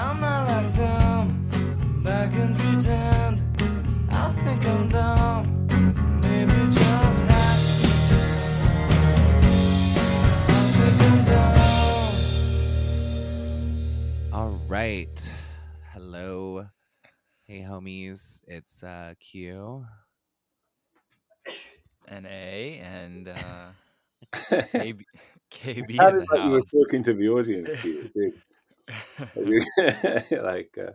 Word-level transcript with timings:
I'm 0.00 0.18
not 0.18 0.48
like 0.48 0.74
them. 0.76 2.02
Back 2.02 2.32
and 2.32 2.58
pretend. 2.58 3.42
I 4.10 4.30
think 4.30 4.66
I'm 4.66 4.88
dumb. 4.88 5.66
Maybe 6.22 6.70
just 6.72 7.26
happy. 7.26 7.92
I 10.48 10.62
think 10.76 11.02
I'm 11.02 11.24
dumb. 11.26 12.14
All 14.32 14.58
right. 14.68 15.32
Hello. 15.92 16.66
Hey 17.46 17.60
homies. 17.60 18.40
It's 18.46 18.82
uh 18.82 19.12
Q. 19.20 19.84
and 22.08 22.24
A 22.26 22.80
and 22.82 23.28
uh, 23.28 23.68
KB, 24.34 25.04
KB 25.50 25.90
in 25.90 25.96
sounded 25.96 26.22
the 26.22 26.26
like 26.34 26.44
you 26.44 26.50
were 26.52 26.62
talking 26.62 27.02
to 27.04 27.12
the 27.12 27.28
audience. 27.28 27.70
Q, 27.82 28.00
it 28.04 28.14
did. 28.14 28.32
like 30.32 30.76
uh, 30.78 30.92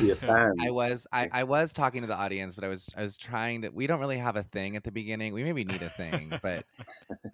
your 0.00 0.16
fans. 0.16 0.56
I 0.62 0.70
was 0.70 1.06
I, 1.12 1.28
I 1.32 1.44
was 1.44 1.72
talking 1.72 2.02
to 2.02 2.06
the 2.06 2.16
audience, 2.16 2.54
but 2.54 2.64
I 2.64 2.68
was 2.68 2.88
I 2.96 3.02
was 3.02 3.16
trying 3.16 3.62
to 3.62 3.70
we 3.70 3.86
don't 3.86 4.00
really 4.00 4.18
have 4.18 4.36
a 4.36 4.42
thing 4.42 4.76
at 4.76 4.84
the 4.84 4.90
beginning. 4.90 5.34
We 5.34 5.44
maybe 5.44 5.64
need 5.64 5.82
a 5.82 5.90
thing, 5.90 6.32
but 6.42 6.64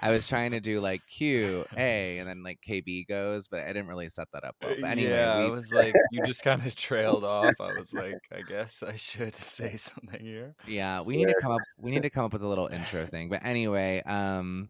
I 0.00 0.10
was 0.10 0.26
trying 0.26 0.52
to 0.52 0.60
do 0.60 0.80
like 0.80 1.02
Q, 1.06 1.64
A, 1.76 2.18
and 2.18 2.28
then 2.28 2.42
like 2.42 2.58
KB 2.66 3.06
goes, 3.06 3.48
but 3.48 3.60
I 3.60 3.68
didn't 3.68 3.86
really 3.86 4.08
set 4.08 4.28
that 4.32 4.44
up 4.44 4.56
well. 4.62 4.74
But 4.80 4.90
anyway, 4.90 5.12
yeah, 5.12 5.34
I 5.34 5.50
was 5.50 5.70
like, 5.72 5.94
you 6.10 6.24
just 6.24 6.42
kind 6.44 6.64
of 6.64 6.74
trailed 6.74 7.24
off. 7.24 7.54
I 7.60 7.72
was 7.72 7.92
like, 7.92 8.18
I 8.32 8.42
guess 8.42 8.82
I 8.82 8.96
should 8.96 9.34
say 9.34 9.76
something 9.76 10.20
here. 10.20 10.54
Yeah, 10.66 11.02
we 11.02 11.16
need 11.16 11.28
to 11.28 11.36
come 11.40 11.52
up. 11.52 11.60
We 11.78 11.90
need 11.90 12.02
to 12.02 12.10
come 12.10 12.24
up 12.24 12.32
with 12.32 12.42
a 12.42 12.48
little 12.48 12.68
intro 12.68 13.06
thing. 13.06 13.28
But 13.28 13.44
anyway, 13.44 14.02
um, 14.04 14.68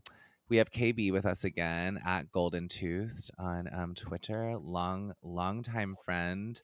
we 0.48 0.58
have 0.58 0.70
KB 0.70 1.12
with 1.12 1.26
us 1.26 1.44
again 1.44 1.98
at 2.04 2.30
Goldentoothed 2.30 3.30
on 3.38 3.68
um, 3.72 3.94
Twitter. 3.94 4.56
Long, 4.56 5.12
long 5.22 5.62
time 5.62 5.96
friend 6.04 6.60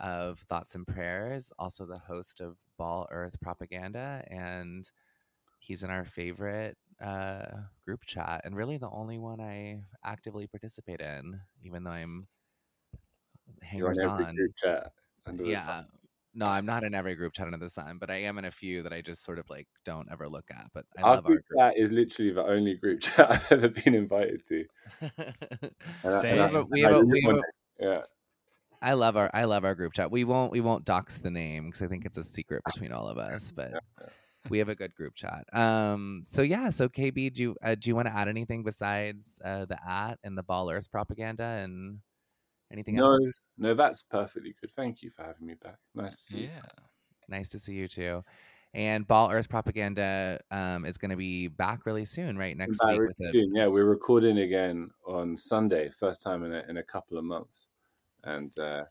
of 0.00 0.40
Thoughts 0.40 0.74
and 0.74 0.86
Prayers. 0.86 1.52
Also 1.58 1.86
the 1.86 2.00
host 2.06 2.40
of 2.40 2.56
Ball 2.76 3.06
Earth 3.10 3.40
Propaganda, 3.40 4.24
and 4.28 4.90
he's 5.60 5.82
in 5.82 5.90
our 5.90 6.04
favorite 6.04 6.76
uh, 7.00 7.46
group 7.84 8.04
chat, 8.04 8.42
and 8.44 8.56
really 8.56 8.78
the 8.78 8.90
only 8.90 9.18
one 9.18 9.40
I 9.40 9.82
actively 10.04 10.46
participate 10.46 11.00
in, 11.00 11.40
even 11.62 11.84
though 11.84 11.90
I'm 11.90 12.26
hangers 13.62 14.00
on. 14.02 14.34
group 14.34 14.52
chat. 14.56 14.92
Yeah. 15.44 15.84
No, 16.34 16.46
I'm 16.46 16.66
not 16.66 16.82
in 16.84 16.94
every 16.94 17.14
group 17.14 17.32
chat 17.32 17.46
under 17.46 17.58
the 17.58 17.68
sun, 17.68 17.98
but 18.00 18.10
I 18.10 18.22
am 18.22 18.38
in 18.38 18.44
a 18.44 18.50
few 18.50 18.82
that 18.82 18.92
I 18.92 19.00
just 19.00 19.22
sort 19.22 19.38
of 19.38 19.48
like 19.48 19.68
don't 19.84 20.08
ever 20.10 20.28
look 20.28 20.46
at. 20.50 20.66
But 20.74 20.84
I 20.98 21.02
Our 21.02 21.14
love 21.16 21.24
our 21.26 21.30
group 21.32 21.44
chat 21.56 21.74
is 21.76 21.92
literally 21.92 22.32
the 22.32 22.44
only 22.44 22.74
group 22.74 23.00
chat 23.02 23.30
I've 23.30 23.52
ever 23.52 23.68
been 23.68 23.94
invited 23.94 24.42
to. 24.48 24.64
Same. 26.20 26.40
I- 26.40 26.46
We 26.50 26.52
have 26.52 26.54
a- 26.54 26.64
we 26.64 26.80
have 26.82 26.92
a- 26.92 26.94
didn't 26.96 27.08
we 27.10 27.20
have 27.22 27.32
want 27.34 27.44
to- 27.78 27.84
yeah. 27.86 28.02
I 28.82 28.92
love 28.94 29.16
our 29.16 29.30
I 29.32 29.44
love 29.44 29.64
our 29.64 29.74
group 29.74 29.92
chat. 29.94 30.10
We 30.10 30.24
won't 30.24 30.52
we 30.52 30.60
won't 30.60 30.84
dox 30.84 31.16
the 31.18 31.30
name 31.30 31.66
because 31.66 31.80
I 31.82 31.86
think 31.86 32.04
it's 32.04 32.18
a 32.18 32.24
secret 32.24 32.62
between 32.66 32.92
all 32.92 33.08
of 33.08 33.16
us. 33.16 33.50
But 33.50 33.72
we 34.50 34.58
have 34.58 34.68
a 34.68 34.74
good 34.74 34.94
group 34.94 35.14
chat. 35.14 35.44
Um. 35.54 36.22
So 36.26 36.42
yeah. 36.42 36.68
So 36.68 36.88
KB, 36.88 37.32
do 37.32 37.42
you 37.42 37.56
uh, 37.62 37.76
do 37.76 37.88
you 37.88 37.94
want 37.96 38.08
to 38.08 38.14
add 38.14 38.28
anything 38.28 38.62
besides 38.62 39.40
uh, 39.44 39.64
the 39.64 39.78
at 39.88 40.18
and 40.22 40.36
the 40.36 40.42
Ball 40.42 40.70
Earth 40.70 40.90
propaganda 40.90 41.44
and 41.44 42.00
anything 42.74 42.96
No, 42.96 43.12
else? 43.12 43.40
no, 43.56 43.72
that's 43.72 44.02
perfectly 44.02 44.54
good. 44.60 44.70
Thank 44.76 45.02
you 45.02 45.10
for 45.10 45.22
having 45.24 45.46
me 45.46 45.54
back. 45.54 45.78
Nice 45.94 46.16
to 46.16 46.22
see 46.22 46.36
you. 46.38 46.48
Yeah. 46.48 46.60
Nice 47.28 47.48
to 47.50 47.58
see 47.58 47.74
you 47.74 47.88
too. 47.88 48.22
And 48.74 49.06
Ball 49.06 49.30
Earth 49.30 49.48
propaganda 49.48 50.40
um, 50.50 50.84
is 50.84 50.98
going 50.98 51.12
to 51.12 51.16
be 51.16 51.46
back 51.46 51.86
really 51.86 52.04
soon, 52.04 52.36
right? 52.36 52.56
Next 52.56 52.78
Back 52.80 52.90
week 52.90 53.00
really 53.00 53.14
with 53.18 53.28
a 53.28 53.32
soon. 53.32 53.54
Yeah, 53.54 53.68
we're 53.68 53.84
recording 53.84 54.38
again 54.38 54.90
on 55.06 55.36
Sunday, 55.36 55.90
first 55.98 56.22
time 56.22 56.42
in 56.44 56.52
a, 56.52 56.64
in 56.68 56.78
a 56.78 56.82
couple 56.82 57.16
of 57.16 57.24
months, 57.24 57.68
and 58.24 58.52
uh, 58.58 58.84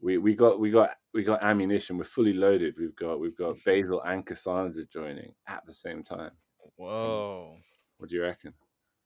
we 0.00 0.16
we 0.18 0.36
got 0.36 0.60
we 0.60 0.70
got 0.70 0.90
we 1.12 1.24
got 1.24 1.42
ammunition. 1.42 1.98
We're 1.98 2.04
fully 2.04 2.32
loaded. 2.32 2.76
We've 2.78 2.94
got 2.94 3.18
we've 3.18 3.36
got 3.36 3.56
Basil 3.64 4.00
and 4.02 4.24
Cassandra 4.24 4.84
joining 4.84 5.34
at 5.48 5.66
the 5.66 5.74
same 5.74 6.04
time. 6.04 6.30
Whoa. 6.76 7.56
What 7.98 8.10
do 8.10 8.14
you 8.16 8.22
reckon? 8.22 8.54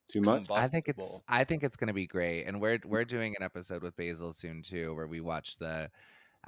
Too 0.08 0.20
much? 0.22 0.50
I 0.50 0.68
think 0.68 0.88
it's 0.88 1.20
I 1.28 1.44
think 1.44 1.62
it's 1.62 1.76
going 1.76 1.88
to 1.88 1.94
be 1.94 2.06
great, 2.06 2.44
and 2.44 2.60
we're 2.60 2.78
mm. 2.78 2.86
we're 2.86 3.04
doing 3.04 3.34
an 3.38 3.44
episode 3.44 3.82
with 3.82 3.96
Basil 3.96 4.32
soon 4.32 4.62
too, 4.62 4.94
where 4.94 5.06
we 5.06 5.20
watch 5.20 5.58
the 5.58 5.90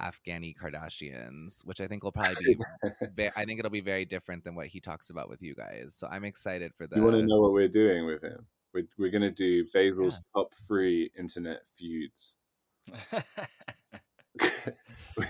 Afghani 0.01 0.53
Kardashians, 0.55 1.65
which 1.65 1.81
I 1.81 1.87
think 1.87 2.03
will 2.03 2.11
probably 2.11 2.35
be. 2.43 2.57
ve- 3.15 3.31
I 3.35 3.45
think 3.45 3.59
it'll 3.59 3.71
be 3.71 3.81
very 3.81 4.05
different 4.05 4.43
than 4.43 4.55
what 4.55 4.67
he 4.67 4.79
talks 4.79 5.09
about 5.09 5.29
with 5.29 5.41
you 5.41 5.55
guys. 5.55 5.95
So 5.97 6.07
I'm 6.07 6.23
excited 6.23 6.71
for 6.77 6.87
that. 6.87 6.95
You 6.95 7.03
want 7.03 7.15
to 7.15 7.25
know 7.25 7.41
what 7.41 7.53
we're 7.53 7.67
doing 7.67 8.05
with 8.05 8.23
him? 8.23 8.45
We're, 8.73 8.87
we're 8.97 9.11
going 9.11 9.21
to 9.23 9.31
do 9.31 9.65
Basil's 9.73 10.15
Yeah. 10.15 10.19
top 10.41 10.53
three 10.67 11.11
internet 11.17 11.61
feuds. 11.75 12.35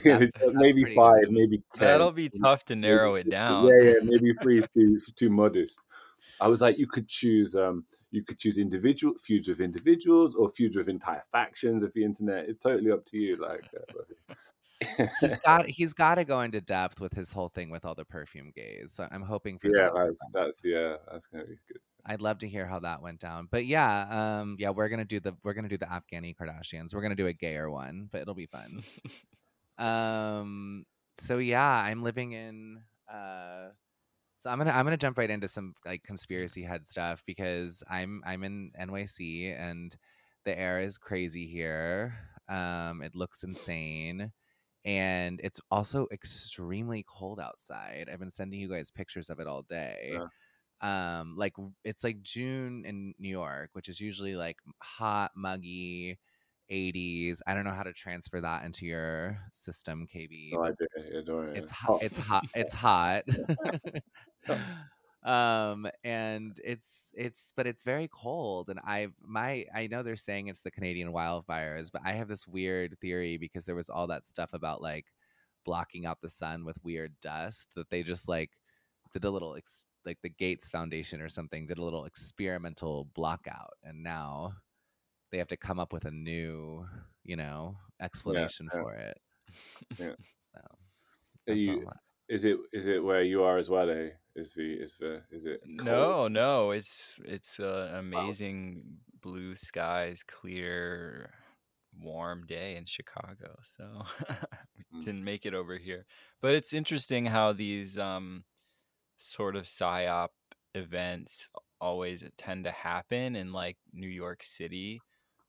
That's- 0.03 0.31
maybe 0.51 0.83
five, 0.95 1.23
good. 1.23 1.31
maybe 1.31 1.63
ten. 1.73 1.87
That'll 1.87 2.11
be 2.11 2.29
tough 2.29 2.65
to 2.65 2.75
narrow 2.75 3.15
it 3.15 3.29
down. 3.29 3.67
Yeah, 3.67 3.79
yeah, 3.81 3.93
maybe 4.03 4.33
three 4.41 4.59
is 4.59 4.67
too 4.73 4.99
too 5.15 5.29
modest. 5.29 5.79
I 6.39 6.47
was 6.47 6.61
like, 6.61 6.77
you 6.77 6.87
could 6.87 7.07
choose, 7.07 7.55
um, 7.55 7.85
you 8.11 8.23
could 8.23 8.39
choose 8.39 8.57
individual 8.57 9.15
feuds 9.23 9.47
with 9.47 9.59
individuals 9.59 10.35
or 10.35 10.49
feuds 10.49 10.77
with 10.77 10.89
entire 10.89 11.23
factions 11.31 11.83
of 11.83 11.93
the 11.93 12.03
internet. 12.03 12.47
It's 12.47 12.59
totally 12.59 12.91
up 12.91 13.05
to 13.07 13.17
you. 13.17 13.35
Like, 13.37 13.65
uh, 13.75 14.35
He's 15.21 15.37
got 15.45 15.65
he's 15.65 15.93
got 15.93 16.15
to 16.15 16.25
go 16.25 16.41
into 16.41 16.61
depth 16.61 16.99
with 16.99 17.13
his 17.13 17.31
whole 17.31 17.49
thing 17.49 17.69
with 17.69 17.83
all 17.83 17.95
the 17.95 18.05
perfume 18.05 18.51
gays. 18.55 18.93
So 18.93 19.07
I'm 19.11 19.23
hoping 19.23 19.57
for 19.57 19.69
yeah, 19.69 19.89
that. 19.89 19.93
that's 19.95 20.19
that's 20.33 20.61
yeah, 20.63 20.97
that's 21.11 21.25
gonna 21.27 21.45
be 21.45 21.57
good. 21.67 21.79
I'd 22.05 22.21
love 22.21 22.39
to 22.39 22.47
hear 22.47 22.65
how 22.65 22.79
that 22.79 23.01
went 23.01 23.19
down. 23.19 23.47
But 23.51 23.65
yeah, 23.65 24.39
um, 24.39 24.55
yeah, 24.59 24.69
we're 24.69 24.89
gonna 24.89 25.05
do 25.05 25.19
the 25.19 25.35
we're 25.43 25.53
gonna 25.53 25.67
do 25.67 25.77
the 25.77 25.87
Afghani 25.87 26.35
Kardashians. 26.35 26.93
We're 26.93 27.01
gonna 27.01 27.15
do 27.15 27.27
a 27.27 27.33
gayer 27.33 27.69
one, 27.69 28.07
but 28.11 28.21
it'll 28.21 28.35
be 28.35 28.47
fun. 28.47 28.81
um, 29.77 30.85
so 31.17 31.39
yeah, 31.39 31.67
I'm 31.67 32.03
living 32.03 32.33
in. 32.33 32.79
Uh, 33.11 33.69
so 34.47 34.51
I'm 34.51 34.57
gonna 34.59 34.71
I'm 34.71 34.85
gonna 34.85 34.95
jump 34.97 35.17
right 35.17 35.29
into 35.29 35.49
some 35.49 35.75
like 35.85 36.03
conspiracy 36.03 36.63
head 36.63 36.85
stuff 36.85 37.21
because 37.25 37.83
I'm 37.89 38.21
I'm 38.25 38.43
in 38.45 38.71
NYC 38.79 39.51
and 39.59 39.93
the 40.45 40.57
air 40.57 40.79
is 40.79 40.97
crazy 40.97 41.47
here. 41.47 42.13
Um, 42.47 43.01
it 43.01 43.13
looks 43.13 43.43
insane. 43.43 44.31
And 44.85 45.41
it's 45.43 45.59
also 45.69 46.07
extremely 46.13 47.03
cold 47.09 47.41
outside. 47.41 48.07
I've 48.11 48.19
been 48.19 48.31
sending 48.31 48.57
you 48.61 48.69
guys 48.69 48.89
pictures 48.89 49.29
of 49.29 49.41
it 49.41 49.47
all 49.47 49.63
day 49.63 50.13
Yeah. 50.13 51.19
um 51.19 51.35
like 51.37 51.53
it's 51.83 52.03
like 52.03 52.21
june 52.21 52.85
in 52.85 53.13
new 53.19 53.29
york 53.29 53.71
which 53.73 53.89
is 53.89 53.99
usually 53.99 54.35
like 54.35 54.57
hot 54.79 55.31
muggy 55.35 56.19
80s 56.71 57.41
i 57.47 57.55
don't 57.55 57.63
know 57.63 57.71
how 57.71 57.81
to 57.83 57.93
transfer 57.93 58.39
that 58.41 58.63
into 58.63 58.85
your 58.85 59.35
system 59.51 60.05
kb 60.13 60.51
No 60.53 60.59
but 60.59 60.73
idea. 60.73 61.11
Yeah, 61.15 61.21
don't 61.25 61.57
it's 61.57 61.71
hot 61.71 62.03
it's 62.03 62.17
hot 62.19 62.45
it's 62.55 62.73
hot 62.75 63.23
um 65.23 65.87
and 66.03 66.59
it's 66.63 67.11
it's 67.15 67.51
but 67.57 67.67
it's 67.67 67.83
very 67.83 68.07
cold 68.07 68.69
and 68.69 68.79
i 68.85 69.07
my 69.21 69.65
i 69.75 69.87
know 69.87 70.03
they're 70.03 70.15
saying 70.15 70.47
it's 70.47 70.61
the 70.61 70.71
canadian 70.71 71.11
wildfires 71.11 71.91
but 71.91 72.01
i 72.05 72.11
have 72.13 72.27
this 72.27 72.47
weird 72.47 72.97
theory 73.01 73.37
because 73.37 73.65
there 73.65 73.75
was 73.75 73.89
all 73.89 74.07
that 74.07 74.27
stuff 74.27 74.51
about 74.53 74.81
like 74.81 75.05
blocking 75.65 76.05
out 76.05 76.21
the 76.21 76.29
sun 76.29 76.63
with 76.63 76.77
weird 76.83 77.13
dust 77.21 77.69
that 77.75 77.89
they 77.89 78.03
just 78.03 78.29
like 78.29 78.51
did 79.11 79.25
a 79.25 79.29
little 79.29 79.55
ex- 79.55 79.85
like 80.05 80.17
the 80.23 80.29
gates 80.29 80.69
foundation 80.69 81.19
or 81.19 81.27
something 81.27 81.67
did 81.67 81.77
a 81.77 81.83
little 81.83 82.05
experimental 82.05 83.07
blockout 83.17 83.73
and 83.83 84.01
now 84.01 84.53
they 85.31 85.37
have 85.37 85.47
to 85.47 85.57
come 85.57 85.79
up 85.79 85.91
with 85.91 86.05
a 86.05 86.11
new 86.11 86.85
you 87.25 87.35
know 87.35 87.75
explanation 88.01 88.69
yeah. 88.73 88.81
for 88.81 88.93
it 88.93 89.17
Yeah. 89.99 90.11
so 90.55 90.61
you, 91.53 91.85
is 92.29 92.45
it 92.45 92.57
is 92.73 92.87
it 92.87 93.03
where 93.03 93.23
you 93.23 93.43
are 93.43 93.57
as 93.57 93.69
well? 93.69 93.89
Eh? 93.89 94.11
Is 94.35 94.53
the 94.53 94.73
is 94.73 94.97
the 94.97 95.23
is 95.31 95.45
it? 95.45 95.61
cold? 95.77 96.17
No, 96.17 96.27
no, 96.27 96.71
it's 96.71 97.19
it's 97.25 97.59
uh, 97.59 97.89
an 97.91 97.95
amazing 97.95 98.99
blue 99.21 99.55
skies, 99.55 100.23
clear, 100.23 101.33
warm 101.97 102.45
day 102.45 102.75
in 102.77 102.85
Chicago. 102.85 103.57
So 103.63 104.03
we 104.77 104.85
Mm. 104.93 105.03
didn't 105.03 105.23
make 105.25 105.45
it 105.45 105.53
over 105.53 105.77
here, 105.77 106.05
but 106.41 106.55
it's 106.55 106.71
interesting 106.73 107.25
how 107.25 107.51
these 107.53 107.97
um 107.97 108.45
sort 109.17 109.55
of 109.55 109.65
psyop 109.65 110.29
events 110.75 111.49
always 111.81 112.23
tend 112.37 112.65
to 112.65 112.71
happen 112.71 113.35
in 113.35 113.51
like 113.53 113.77
New 113.93 114.07
York 114.09 114.43
City 114.43 115.05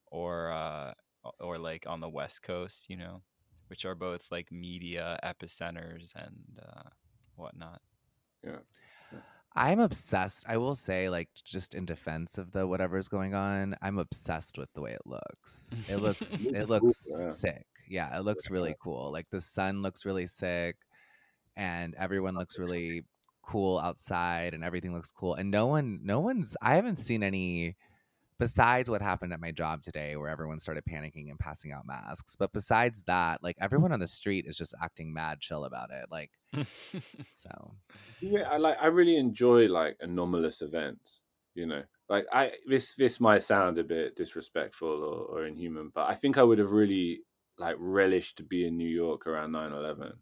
or 0.06 0.52
uh 0.52 0.94
or 1.40 1.58
like 1.58 1.86
on 1.86 2.00
the 2.00 2.08
West 2.10 2.42
Coast, 2.42 2.88
you 2.90 2.96
know, 2.96 3.22
which 3.68 3.84
are 3.84 3.94
both 3.94 4.26
like 4.30 4.50
media 4.50 5.18
epicenters 5.24 6.12
and 6.14 6.60
uh, 6.60 6.88
whatnot. 7.36 7.80
Yeah. 8.44 8.58
I'm 9.54 9.80
obsessed. 9.80 10.44
I 10.48 10.56
will 10.56 10.76
say, 10.76 11.08
like, 11.08 11.30
just 11.44 11.74
in 11.74 11.84
defense 11.84 12.38
of 12.38 12.52
the 12.52 12.66
whatever's 12.66 13.08
going 13.08 13.34
on, 13.34 13.74
I'm 13.82 13.98
obsessed 13.98 14.56
with 14.56 14.72
the 14.72 14.80
way 14.80 14.92
it 14.92 15.02
looks. 15.04 15.82
It 15.88 15.96
looks, 15.96 16.44
Looks 16.44 16.44
it 16.44 16.68
looks 16.68 17.08
yeah. 17.10 17.28
sick. 17.28 17.66
Yeah, 17.88 18.16
it 18.16 18.22
looks 18.22 18.50
really 18.50 18.76
cool. 18.80 19.10
Like 19.10 19.26
the 19.30 19.40
sun 19.40 19.82
looks 19.82 20.04
really 20.04 20.26
sick, 20.26 20.76
and 21.56 21.94
everyone 21.98 22.36
looks 22.36 22.58
really 22.58 23.04
cool 23.42 23.78
outside, 23.78 24.54
and 24.54 24.62
everything 24.62 24.92
looks 24.92 25.10
cool. 25.10 25.34
And 25.34 25.50
no 25.50 25.66
one, 25.66 26.00
no 26.04 26.20
one's. 26.20 26.56
I 26.62 26.74
haven't 26.76 26.98
seen 26.98 27.22
any 27.22 27.76
besides 28.38 28.88
what 28.88 29.02
happened 29.02 29.32
at 29.32 29.40
my 29.40 29.50
job 29.50 29.82
today 29.82 30.17
where 30.17 30.29
everyone 30.29 30.61
started 30.61 30.85
panicking 30.88 31.31
and 31.31 31.38
passing 31.38 31.73
out 31.73 31.87
masks 31.87 32.37
but 32.37 32.52
besides 32.52 33.02
that 33.05 33.43
like 33.43 33.56
hmm. 33.58 33.64
everyone 33.64 33.93
on 33.93 34.00
the 34.00 34.06
street 34.06 34.44
is 34.46 34.56
just 34.56 34.75
acting 34.82 35.12
mad 35.12 35.40
chill 35.40 35.64
about 35.64 35.90
it 35.90 36.06
like 36.11 36.31
so 37.35 37.75
Yeah, 38.20 38.49
I 38.50 38.56
like. 38.56 38.76
I 38.81 38.87
really 38.87 39.17
enjoy 39.17 39.69
like 39.69 39.96
anomalous 40.00 40.62
events. 40.62 41.20
You 41.55 41.67
know, 41.67 41.82
like 42.08 42.26
I 42.32 42.52
this 42.67 42.94
this 42.94 43.20
might 43.20 43.43
sound 43.43 43.79
a 43.79 43.85
bit 43.85 44.17
disrespectful 44.17 44.88
or, 44.88 45.40
or 45.40 45.46
inhuman, 45.46 45.90
but 45.94 46.08
I 46.08 46.14
think 46.14 46.38
I 46.38 46.43
would 46.43 46.58
have 46.58 46.73
really 46.73 47.23
like 47.58 47.76
relished 47.79 48.37
to 48.38 48.44
be 48.44 48.67
in 48.67 48.76
New 48.76 48.88
York 48.88 49.26
around 49.26 49.50
9-11. 49.50 50.12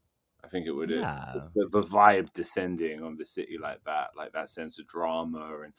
I 0.42 0.48
think 0.48 0.66
it 0.66 0.72
would 0.72 0.90
have 0.90 1.00
Yeah. 1.00 1.34
the, 1.54 1.68
the 1.68 1.82
vibe 1.82 2.32
descending 2.32 3.02
on 3.02 3.16
the 3.16 3.26
city 3.26 3.58
like 3.60 3.84
that, 3.84 4.10
like 4.16 4.32
that 4.32 4.48
sense 4.48 4.78
of 4.78 4.86
drama, 4.86 5.60
and 5.64 5.74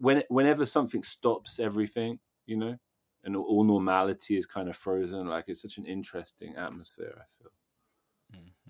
when 0.00 0.22
whenever 0.28 0.66
something 0.66 1.02
stops 1.02 1.58
everything, 1.58 2.18
you 2.46 2.56
know, 2.56 2.76
and 3.24 3.36
all 3.36 3.64
normality 3.64 4.36
is 4.36 4.46
kind 4.46 4.68
of 4.68 4.76
frozen. 4.76 5.26
Like 5.26 5.44
it's 5.48 5.62
such 5.62 5.78
an 5.78 5.86
interesting 5.86 6.54
atmosphere. 6.56 7.14
I 7.16 7.24
feel. 7.38 7.50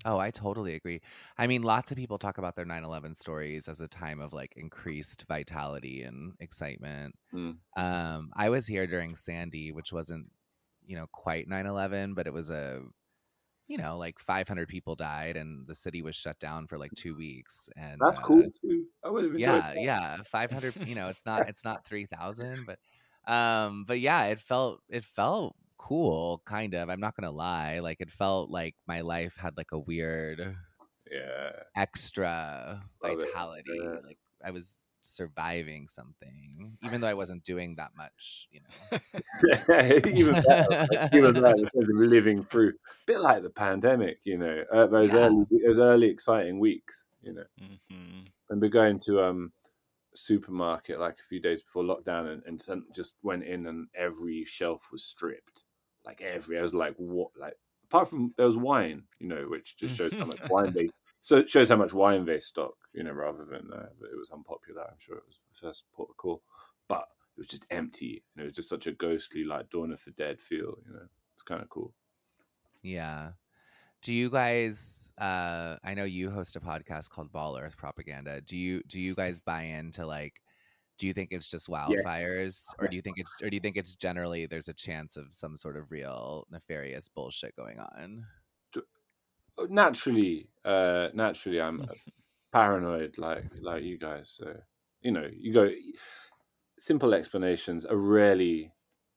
Oh, 0.05 0.17
I 0.17 0.31
totally 0.31 0.75
agree. 0.75 1.01
I 1.37 1.47
mean, 1.47 1.61
lots 1.61 1.91
of 1.91 1.97
people 1.97 2.17
talk 2.17 2.37
about 2.37 2.55
their 2.55 2.65
9 2.65 2.83
11 2.83 3.15
stories 3.15 3.67
as 3.67 3.81
a 3.81 3.87
time 3.87 4.21
of 4.21 4.31
like 4.31 4.53
increased 4.55 5.25
vitality 5.27 6.03
and 6.03 6.33
excitement. 6.39 7.15
Mm. 7.33 7.57
Um, 7.75 8.31
I 8.33 8.49
was 8.49 8.65
here 8.65 8.87
during 8.87 9.15
Sandy, 9.15 9.71
which 9.71 9.91
wasn't, 9.91 10.27
you 10.85 10.95
know, 10.95 11.07
quite 11.11 11.47
9 11.49 11.65
11, 11.65 12.13
but 12.13 12.27
it 12.27 12.33
was 12.33 12.49
a, 12.49 12.81
you 13.67 13.77
know, 13.77 13.97
like 13.97 14.19
500 14.19 14.69
people 14.69 14.95
died 14.95 15.35
and 15.35 15.67
the 15.67 15.75
city 15.75 16.01
was 16.01 16.15
shut 16.15 16.39
down 16.39 16.67
for 16.67 16.77
like 16.77 16.91
two 16.95 17.15
weeks. 17.15 17.69
And 17.75 17.99
That's 17.99 18.19
uh, 18.19 18.21
cool 18.21 18.43
too. 18.61 18.78
I 19.03 19.09
would 19.09 19.23
have 19.23 19.35
enjoyed 19.35 19.63
yeah 19.63 19.73
that. 19.73 19.89
yeah 19.89 20.23
500 20.23 20.75
you 20.83 20.95
know 20.95 21.09
it's 21.09 21.25
not 21.25 21.47
it's 21.47 21.63
not 21.63 21.85
3000 21.85 22.65
but 22.65 22.79
um 23.31 23.85
but 23.85 23.99
yeah 23.99 24.25
it 24.25 24.39
felt 24.39 24.81
it 24.89 25.03
felt 25.03 25.55
cool 25.77 26.41
kind 26.45 26.73
of 26.73 26.89
i'm 26.89 26.99
not 26.99 27.15
gonna 27.15 27.31
lie 27.31 27.79
like 27.79 27.97
it 28.01 28.11
felt 28.11 28.49
like 28.49 28.75
my 28.87 29.01
life 29.01 29.35
had 29.37 29.55
like 29.57 29.71
a 29.71 29.79
weird 29.79 30.55
Yeah. 31.11 31.63
extra 31.75 32.83
Love 33.03 33.19
vitality 33.23 33.65
yeah. 33.65 33.99
like 34.03 34.19
i 34.43 34.51
was 34.51 34.89
surviving 35.03 35.87
something 35.87 36.77
even 36.81 36.99
though 37.01 37.07
i 37.07 37.13
wasn't 37.13 37.43
doing 37.43 37.75
that 37.75 37.91
much 37.95 38.47
you 38.51 38.59
know 38.61 38.69
even 40.13 40.35
better, 40.35 40.75
like, 40.91 41.01
even 41.11 41.33
better 41.35 41.55
in 41.57 41.65
terms 41.75 41.89
of 41.91 41.97
living 41.97 42.41
through, 42.43 42.69
a 42.69 42.73
bit 43.05 43.19
like 43.19 43.43
the 43.43 43.49
pandemic, 43.49 44.19
you 44.23 44.37
know, 44.37 44.63
uh, 44.73 44.87
those 44.87 45.13
Yeah. 45.13 45.13
early, 45.13 45.45
those 45.65 45.79
early 45.79 46.07
exciting 46.07 46.59
weeks, 46.59 47.05
you 47.21 47.33
know. 47.33 47.45
Mhm. 47.61 48.25
And 48.49 48.61
we're 48.61 48.69
going 48.69 48.99
to 48.99 49.21
um 49.23 49.51
supermarket 50.15 50.99
like 50.99 51.19
a 51.19 51.23
few 51.23 51.39
days 51.39 51.63
before 51.63 51.83
lockdown, 51.83 52.33
and, 52.33 52.43
and 52.45 52.61
some- 52.61 52.87
just 52.93 53.17
went 53.23 53.43
in, 53.43 53.67
and 53.67 53.87
every 53.95 54.43
shelf 54.45 54.91
was 54.91 55.03
stripped, 55.05 55.63
like 56.05 56.21
every. 56.21 56.57
I 56.57 56.61
was 56.61 56.73
like, 56.73 56.95
what? 56.97 57.31
Like 57.37 57.57
apart 57.85 58.09
from 58.09 58.33
there 58.37 58.47
was 58.47 58.57
wine, 58.57 59.03
you 59.19 59.27
know, 59.27 59.45
which 59.47 59.77
just 59.77 59.95
shows 59.95 60.13
how 60.13 60.25
much 60.25 60.39
wine 60.49 60.73
they. 60.73 60.89
So 61.21 61.35
it 61.35 61.49
shows 61.49 61.67
how 61.67 61.75
much 61.75 61.91
wine 61.91 62.23
they 62.23 62.39
stock, 62.39 62.75
you 62.93 63.03
know, 63.03 63.11
rather 63.11 63.43
than 63.43 63.69
uh, 63.73 63.89
it 64.09 64.17
was 64.17 64.29
unpopular. 64.31 64.83
I'm 64.89 64.95
sure 64.99 65.17
it 65.17 65.27
was 65.27 65.37
the 65.51 65.67
first 65.67 65.83
port 65.91 66.09
of 66.11 66.15
call, 66.15 66.41
but 66.87 67.09
it 67.35 67.39
was 67.41 67.47
just 67.49 67.65
empty. 67.71 68.23
And 68.33 68.43
it 68.43 68.45
was 68.45 68.55
just 68.55 68.69
such 68.69 68.87
a 68.87 68.93
ghostly, 68.93 69.43
like 69.43 69.69
Dawn 69.69 69.91
of 69.91 70.01
the 70.05 70.11
Dead 70.11 70.39
feel. 70.39 70.77
You 70.87 70.93
know, 70.93 71.07
it's 71.33 71.43
kind 71.43 71.61
of 71.61 71.67
cool. 71.67 71.93
yeah 72.81 73.31
do 74.01 74.13
you 74.13 74.29
guys 74.29 75.11
uh 75.19 75.75
i 75.83 75.93
know 75.93 76.03
you 76.05 76.29
host 76.29 76.55
a 76.55 76.59
podcast 76.59 77.09
called 77.09 77.31
ball 77.31 77.57
earth 77.57 77.77
propaganda 77.77 78.41
do 78.41 78.55
you 78.57 78.81
do 78.87 78.99
you 78.99 79.13
guys 79.15 79.39
buy 79.39 79.63
into 79.63 80.05
like 80.05 80.33
do 80.97 81.07
you 81.07 81.13
think 81.13 81.29
it's 81.31 81.47
just 81.49 81.67
wildfires 81.69 82.65
or 82.79 82.87
do 82.87 82.95
you 82.95 83.01
think 83.01 83.17
it's 83.19 83.41
or 83.41 83.49
do 83.49 83.55
you 83.55 83.61
think 83.61 83.77
it's 83.77 83.95
generally 83.95 84.45
there's 84.45 84.67
a 84.69 84.73
chance 84.73 85.17
of 85.17 85.25
some 85.31 85.55
sort 85.57 85.77
of 85.77 85.91
real 85.91 86.45
nefarious 86.51 87.07
bullshit 87.09 87.55
going 87.55 87.79
on 87.79 88.25
Uh, 89.57 89.65
Naturally, 89.69 90.47
uh, 90.63 91.09
naturally, 91.13 91.59
I'm 91.61 91.85
paranoid, 92.53 93.17
like 93.17 93.45
like 93.61 93.83
you 93.83 93.97
guys. 93.97 94.29
So 94.37 94.55
you 95.01 95.11
know, 95.11 95.27
you 95.37 95.53
go. 95.53 95.69
Simple 96.77 97.13
explanations 97.13 97.85
are 97.85 97.97
rarely 97.97 98.71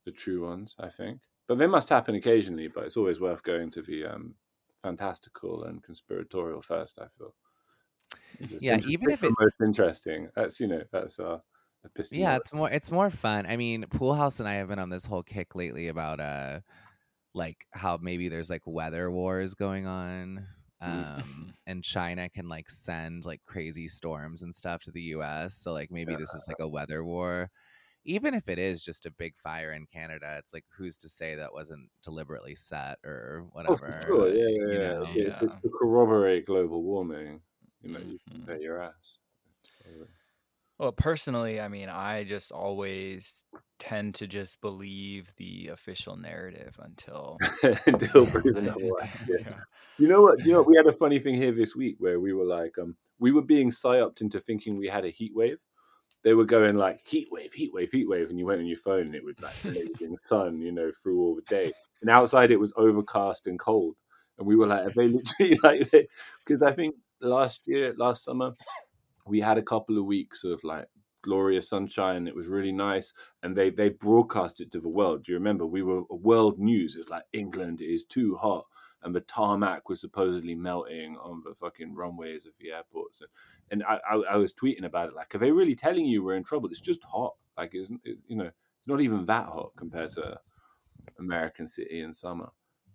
the 0.05 0.11
true 0.11 0.44
ones, 0.44 0.75
I 0.81 0.88
think, 0.88 1.20
but 1.46 1.58
they 1.58 1.69
must 1.69 1.88
happen 1.90 2.17
occasionally. 2.17 2.67
But 2.69 2.84
it's 2.84 2.96
always 2.96 3.20
worth 3.20 3.43
going 3.44 3.70
to 3.73 3.82
the 3.82 4.05
um, 4.06 4.34
fantastical 4.82 5.64
and 5.64 5.82
conspiratorial 5.82 6.62
first. 6.62 6.99
I 7.00 7.06
feel. 7.17 7.34
Yeah, 8.61 8.79
even 8.87 9.11
if 9.11 9.23
it's 9.23 9.34
most 9.38 9.55
interesting. 9.62 10.29
That's 10.34 10.61
you 10.61 10.67
know 10.67 10.82
that's 10.93 11.19
epistemology. 11.84 12.23
yeah 12.23 12.37
it's 12.37 12.52
more 12.52 12.70
it's 12.70 12.90
more 12.90 13.11
fun 13.11 13.46
i 13.46 13.56
mean 13.56 13.84
poolhouse 13.90 14.40
and 14.40 14.49
i 14.49 14.55
have 14.55 14.69
been 14.69 14.79
on 14.79 14.90
this 14.90 15.06
whole 15.06 15.23
kick 15.23 15.55
lately 15.55 15.88
about 15.88 16.20
uh 16.20 16.61
like 17.34 17.56
how 17.73 17.99
maybe 18.00 18.29
there's 18.29 18.50
like 18.50 18.62
weather 18.67 19.11
wars 19.11 19.55
going 19.55 19.87
on 19.87 20.46
um 20.81 21.52
and 21.67 21.82
china 21.82 22.29
can 22.29 22.49
like 22.49 22.69
send 22.69 23.25
like 23.25 23.40
crazy 23.46 23.88
storms 23.88 24.43
and 24.43 24.55
stuff 24.55 24.82
to 24.82 24.90
the 24.93 25.00
us 25.00 25.55
so 25.55 25.73
like 25.73 25.90
maybe 25.90 26.14
this 26.14 26.34
is 26.34 26.44
like 26.46 26.61
a 26.61 26.69
weather 26.69 27.05
war 27.05 27.50
even 28.05 28.35
if 28.35 28.49
it 28.49 28.59
is 28.59 28.83
just 28.83 29.07
a 29.07 29.11
big 29.11 29.37
fire 29.39 29.73
in 29.73 29.87
canada 29.87 30.37
it's 30.39 30.53
like 30.55 30.65
who's 30.71 30.97
to 30.97 31.09
say 31.09 31.35
that 31.35 31.53
wasn't 31.53 31.89
deliberately 32.03 32.55
set 32.55 32.99
or 33.05 33.47
Oh, 33.67 33.77
whatever 33.77 33.93
for 34.05 34.15
sure. 34.15 34.29
like, 34.29 34.35
Yeah, 34.35 34.49
you 34.65 34.79
yeah, 34.79 34.93
yeah. 34.93 34.95
know? 35.01 35.17
It's, 35.29 35.37
it's 35.41 35.55
to 35.63 35.71
corroborate 35.79 36.47
global 36.47 36.83
warming. 36.83 37.43
You 37.81 37.91
know, 37.91 38.01
you 38.01 38.19
can 38.33 38.41
Mhm. 38.41 38.47
bet 38.47 38.61
your 38.61 38.81
ass. 38.83 39.19
Well, 40.79 40.93
personally, 40.93 41.61
I 41.61 41.69
mean, 41.69 41.89
I 41.89 42.25
just 42.25 42.51
always 42.53 43.45
tend 43.79 44.15
to 44.17 44.27
just 44.27 44.61
believe 44.61 45.35
the 45.37 45.69
official 45.69 46.17
narrative 46.17 46.77
until 46.79 47.45
Until 47.87 48.27
proven 48.31 48.69
otherwise. 48.69 49.09
Yeah. 49.29 49.37
Yeah. 49.47 49.61
You 49.99 50.09
know 50.09 50.23
what? 50.23 50.41
Do 50.41 50.49
you 50.49 50.55
know 50.55 50.61
what? 50.61 50.69
We 50.69 50.77
had 50.77 50.87
a 50.87 50.93
funny 50.93 51.19
thing 51.19 51.35
here 51.37 51.53
this 51.53 51.77
week 51.77 51.97
where 51.99 52.19
we 52.21 52.33
were 52.33 52.45
like, 52.45 52.79
um, 52.79 52.97
we 53.19 53.31
were 53.33 53.43
being 53.43 53.71
psyoped 53.71 54.21
into 54.21 54.41
thinking 54.41 54.77
we 54.77 54.89
had 54.89 55.05
a 55.05 55.11
heat 55.11 55.33
wave. 55.35 55.59
They 56.25 56.35
were 56.35 56.45
going 56.45 56.77
like 56.77 57.01
heat 57.05 57.29
wave, 57.31 57.53
heat 57.53 57.73
wave, 57.73 57.91
heat 57.91 58.09
wave, 58.09 58.31
and 58.31 58.39
you 58.39 58.47
went 58.47 58.61
on 58.61 58.67
your 58.67 58.79
phone 58.79 59.07
and 59.07 59.15
it 59.15 59.25
was 59.25 59.41
like 59.41 59.61
blazing 59.63 60.17
sun, 60.17 60.61
you 60.61 60.73
know, 60.73 60.93
through 61.03 61.21
all 61.21 61.35
the 61.35 61.43
day. 61.43 61.73
And 62.01 62.11
outside 62.11 62.51
it 62.51 62.61
was 62.61 62.73
overcast 62.77 63.47
and 63.47 63.59
cold. 63.59 63.97
And 64.39 64.47
we 64.47 64.57
were 64.57 64.67
like, 64.67 64.87
are 64.87 64.91
they 64.91 65.09
literally 65.09 65.59
like? 65.63 66.09
Because 66.45 66.63
I 66.63 66.73
think 66.73 66.95
last 67.21 67.67
year, 67.67 67.95
last 67.97 68.25
summer, 68.25 68.53
we 69.27 69.41
had 69.41 69.59
a 69.59 69.63
couple 69.63 69.99
of 69.99 70.05
weeks 70.05 70.45
of 70.45 70.63
like 70.65 70.87
glorious 71.23 71.69
sunshine. 71.69 72.27
It 72.27 72.35
was 72.35 72.49
really 72.49 72.73
nice, 72.73 73.13
and 73.43 73.57
they 73.57 73.71
they 73.71 73.91
broadcast 73.91 74.61
it 74.61 74.71
to 74.73 74.81
the 74.81 74.89
world. 74.89 75.25
Do 75.25 75.33
you 75.33 75.39
remember? 75.39 75.67
We 75.67 75.83
were 75.83 76.03
world 76.11 76.59
news. 76.59 76.95
It 76.95 76.99
was 76.99 77.11
like 77.11 77.25
England 77.33 77.81
is 77.81 78.05
too 78.05 78.37
hot, 78.37 78.65
and 79.03 79.15
the 79.15 79.21
tarmac 79.23 79.89
was 79.89 80.01
supposedly 80.01 80.55
melting 80.55 81.17
on 81.17 81.43
the 81.44 81.55
fucking 81.55 81.94
runways 81.94 82.47
of 82.47 82.53
the 82.61 82.73
airports. 82.73 83.21
And, 83.21 83.31
and 83.71 83.82
I, 83.85 83.99
I, 84.09 84.35
I 84.35 84.37
was 84.37 84.53
tweeting 84.53 84.85
about 84.85 85.09
it. 85.09 85.15
Like, 85.15 85.35
are 85.35 85.39
they 85.39 85.51
really 85.51 85.75
telling 85.75 86.05
you 86.05 86.23
we're 86.23 86.37
in 86.37 86.44
trouble? 86.44 86.69
It's 86.69 86.81
just 86.81 87.03
hot. 87.03 87.35
Like, 87.56 87.75
isn't 87.75 88.01
it, 88.05 88.19
you 88.27 88.37
know? 88.37 88.51
It's 88.79 88.89
not 88.89 89.01
even 89.01 89.27
that 89.27 89.47
hot 89.47 89.73
compared 89.77 90.13
to 90.15 90.39
American 91.19 91.69
city 91.69 92.01
in 92.01 92.13
summer. 92.13 92.49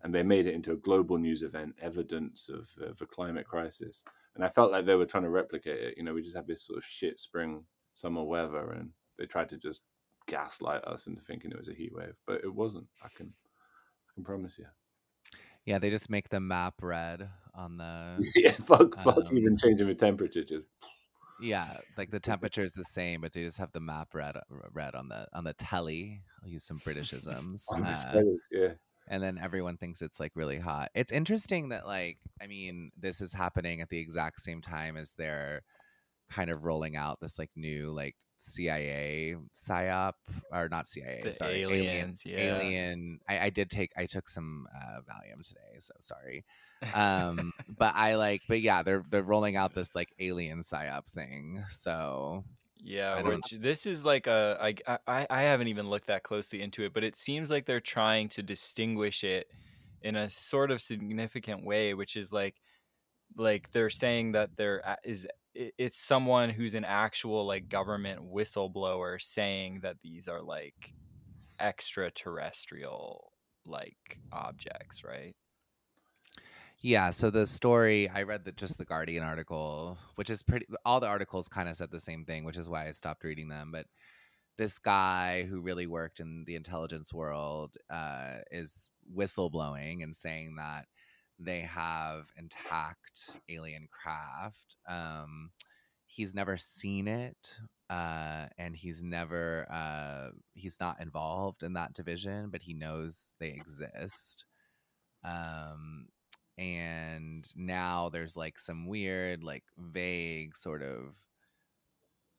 And 0.03 0.13
they 0.13 0.21
made 0.21 0.45
it 0.45 0.53
into 0.53 0.73
a 0.73 0.77
global 0.77 1.17
news 1.17 1.41
event, 1.41 1.75
evidence 1.81 2.49
of 2.49 2.69
uh, 2.81 2.91
the 2.99 3.05
climate 3.05 3.47
crisis. 3.47 4.03
And 4.35 4.43
I 4.43 4.49
felt 4.49 4.71
like 4.71 4.85
they 4.85 4.95
were 4.95 5.05
trying 5.05 5.23
to 5.23 5.29
replicate 5.29 5.79
it. 5.79 5.97
You 5.97 6.03
know, 6.03 6.13
we 6.13 6.21
just 6.21 6.35
have 6.35 6.45
this 6.45 6.63
sort 6.63 6.77
of 6.77 6.85
shit 6.85 7.19
spring, 7.19 7.63
summer 7.95 8.23
weather, 8.23 8.71
and 8.71 8.89
they 9.17 9.25
tried 9.25 9.49
to 9.49 9.57
just 9.57 9.81
gaslight 10.27 10.83
us 10.83 11.07
into 11.07 11.21
thinking 11.21 11.51
it 11.51 11.57
was 11.57 11.69
a 11.69 11.73
heat 11.73 11.93
wave, 11.93 12.15
but 12.25 12.43
it 12.43 12.53
wasn't. 12.53 12.85
I 13.03 13.07
can, 13.15 13.33
I 14.09 14.13
can 14.13 14.23
promise 14.23 14.59
you. 14.59 14.65
Yeah 15.67 15.77
they 15.77 15.91
just 15.91 16.09
make 16.09 16.29
the 16.29 16.39
map 16.39 16.75
red 16.81 17.29
on 17.53 17.77
the 17.77 18.31
yeah, 18.35 18.51
fuck, 18.51 18.95
fuck, 19.03 19.29
Um, 19.29 19.37
even 19.37 19.57
changing 19.57 19.87
the 19.87 19.95
temperature. 19.95 20.43
Just 20.43 20.67
Yeah, 21.41 21.77
like 21.97 22.09
the 22.09 22.19
temperature 22.31 22.63
is 22.63 22.71
the 22.71 22.85
same, 22.85 23.21
but 23.21 23.33
they 23.33 23.43
just 23.43 23.57
have 23.57 23.71
the 23.73 23.79
map 23.79 24.15
red 24.15 24.35
red 24.71 24.95
on 24.95 25.09
the 25.09 25.27
on 25.33 25.43
the 25.43 25.53
telly. 25.53 26.21
I'll 26.41 26.49
use 26.49 26.65
some 26.65 26.79
Britishisms, 26.79 27.63
uh, 27.73 28.21
yeah. 28.51 28.69
and 29.07 29.21
then 29.21 29.37
everyone 29.41 29.77
thinks 29.77 30.01
it's 30.01 30.19
like 30.19 30.31
really 30.35 30.59
hot. 30.59 30.89
It's 30.95 31.11
interesting 31.11 31.69
that 31.69 31.85
like 31.85 32.17
I 32.41 32.47
mean 32.47 32.91
this 32.97 33.21
is 33.21 33.33
happening 33.33 33.81
at 33.81 33.89
the 33.89 33.99
exact 33.99 34.39
same 34.39 34.61
time 34.61 34.95
as 34.95 35.13
they're 35.17 35.63
kind 36.29 36.49
of 36.49 36.63
rolling 36.63 36.95
out 36.95 37.19
this 37.21 37.39
like 37.39 37.51
new 37.55 37.91
like 37.91 38.15
CIA 38.37 39.35
psyop 39.53 40.13
or 40.51 40.69
not 40.69 40.87
CIA, 40.87 41.21
The 41.23 41.31
sorry, 41.31 41.61
aliens, 41.63 42.23
yeah. 42.25 42.37
alien. 42.39 43.19
I, 43.27 43.39
I 43.39 43.49
did 43.49 43.69
take 43.69 43.91
I 43.97 44.05
took 44.05 44.29
some 44.29 44.67
uh, 44.75 45.01
Valium 45.01 45.43
today, 45.47 45.77
so 45.79 45.93
sorry. 45.99 46.45
Um, 46.93 47.51
but 47.77 47.95
I 47.95 48.15
like, 48.15 48.41
but 48.47 48.61
yeah, 48.61 48.83
they're 48.83 49.03
they're 49.09 49.23
rolling 49.23 49.55
out 49.55 49.73
this 49.73 49.95
like 49.95 50.13
alien 50.19 50.61
psyop 50.61 51.03
thing. 51.15 51.63
So 51.71 52.43
Yeah, 52.79 53.21
which 53.21 53.49
this 53.51 53.85
is 53.85 54.05
like 54.05 54.27
a 54.27 54.57
I, 54.61 54.97
I 55.07 55.27
I 55.29 55.41
haven't 55.43 55.67
even 55.69 55.89
looked 55.89 56.07
that 56.07 56.23
closely 56.23 56.61
into 56.61 56.83
it, 56.83 56.93
but 56.93 57.03
it 57.03 57.15
seems 57.17 57.49
like 57.49 57.65
they're 57.65 57.79
trying 57.79 58.29
to 58.29 58.43
distinguish 58.43 59.23
it 59.23 59.47
in 60.03 60.15
a 60.15 60.29
sort 60.29 60.69
of 60.71 60.81
significant 60.81 61.63
way, 61.65 61.93
which 61.95 62.15
is 62.15 62.31
like 62.31 62.55
like 63.35 63.71
they're 63.71 63.89
saying 63.89 64.33
that 64.33 64.55
there 64.57 64.79
a- 64.79 64.97
is 65.03 65.27
it's 65.77 65.97
someone 65.97 66.49
who's 66.49 66.73
an 66.73 66.85
actual 66.85 67.45
like 67.45 67.69
government 67.69 68.21
whistleblower 68.31 69.21
saying 69.21 69.79
that 69.83 69.97
these 70.03 70.27
are 70.27 70.41
like 70.41 70.93
extraterrestrial 71.59 73.31
like 73.65 74.19
objects, 74.31 75.03
right? 75.03 75.35
Yeah, 76.79 77.09
so 77.09 77.31
the 77.31 77.47
story 77.47 78.07
I 78.07 78.21
read 78.21 78.45
that 78.45 78.55
just 78.55 78.77
the 78.77 78.85
Guardian 78.85 79.23
article, 79.23 79.97
which 80.15 80.29
is 80.29 80.43
pretty 80.43 80.67
all 80.85 80.99
the 80.99 81.07
articles 81.07 81.47
kind 81.47 81.67
of 81.67 81.75
said 81.75 81.89
the 81.91 81.99
same 81.99 82.23
thing, 82.23 82.43
which 82.43 82.57
is 82.57 82.69
why 82.69 82.87
I 82.87 82.91
stopped 82.91 83.23
reading 83.23 83.47
them, 83.49 83.71
but 83.71 83.87
this 84.57 84.79
guy 84.79 85.43
who 85.43 85.61
really 85.61 85.87
worked 85.87 86.19
in 86.19 86.43
the 86.45 86.55
intelligence 86.55 87.13
world 87.13 87.77
uh, 87.89 88.37
is 88.51 88.89
whistleblowing 89.15 90.03
and 90.03 90.15
saying 90.15 90.55
that 90.57 90.85
they 91.39 91.61
have 91.61 92.25
intact 92.37 93.37
alien 93.49 93.87
craft. 93.91 94.77
Um, 94.87 95.51
he's 96.05 96.33
never 96.33 96.57
seen 96.57 97.07
it, 97.07 97.57
uh, 97.89 98.47
and 98.57 98.75
he's 98.75 99.03
never 99.03 99.67
uh, 99.71 100.29
he's 100.53 100.79
not 100.79 101.01
involved 101.01 101.63
in 101.63 101.73
that 101.73 101.93
division, 101.93 102.49
but 102.49 102.61
he 102.61 102.73
knows 102.73 103.33
they 103.39 103.49
exist. 103.49 104.45
Um, 105.23 106.07
and 106.57 107.51
now 107.55 108.09
there's 108.09 108.35
like 108.35 108.57
some 108.57 108.87
weird, 108.87 109.43
like 109.43 109.63
vague 109.77 110.57
sort 110.57 110.81
of 110.81 111.15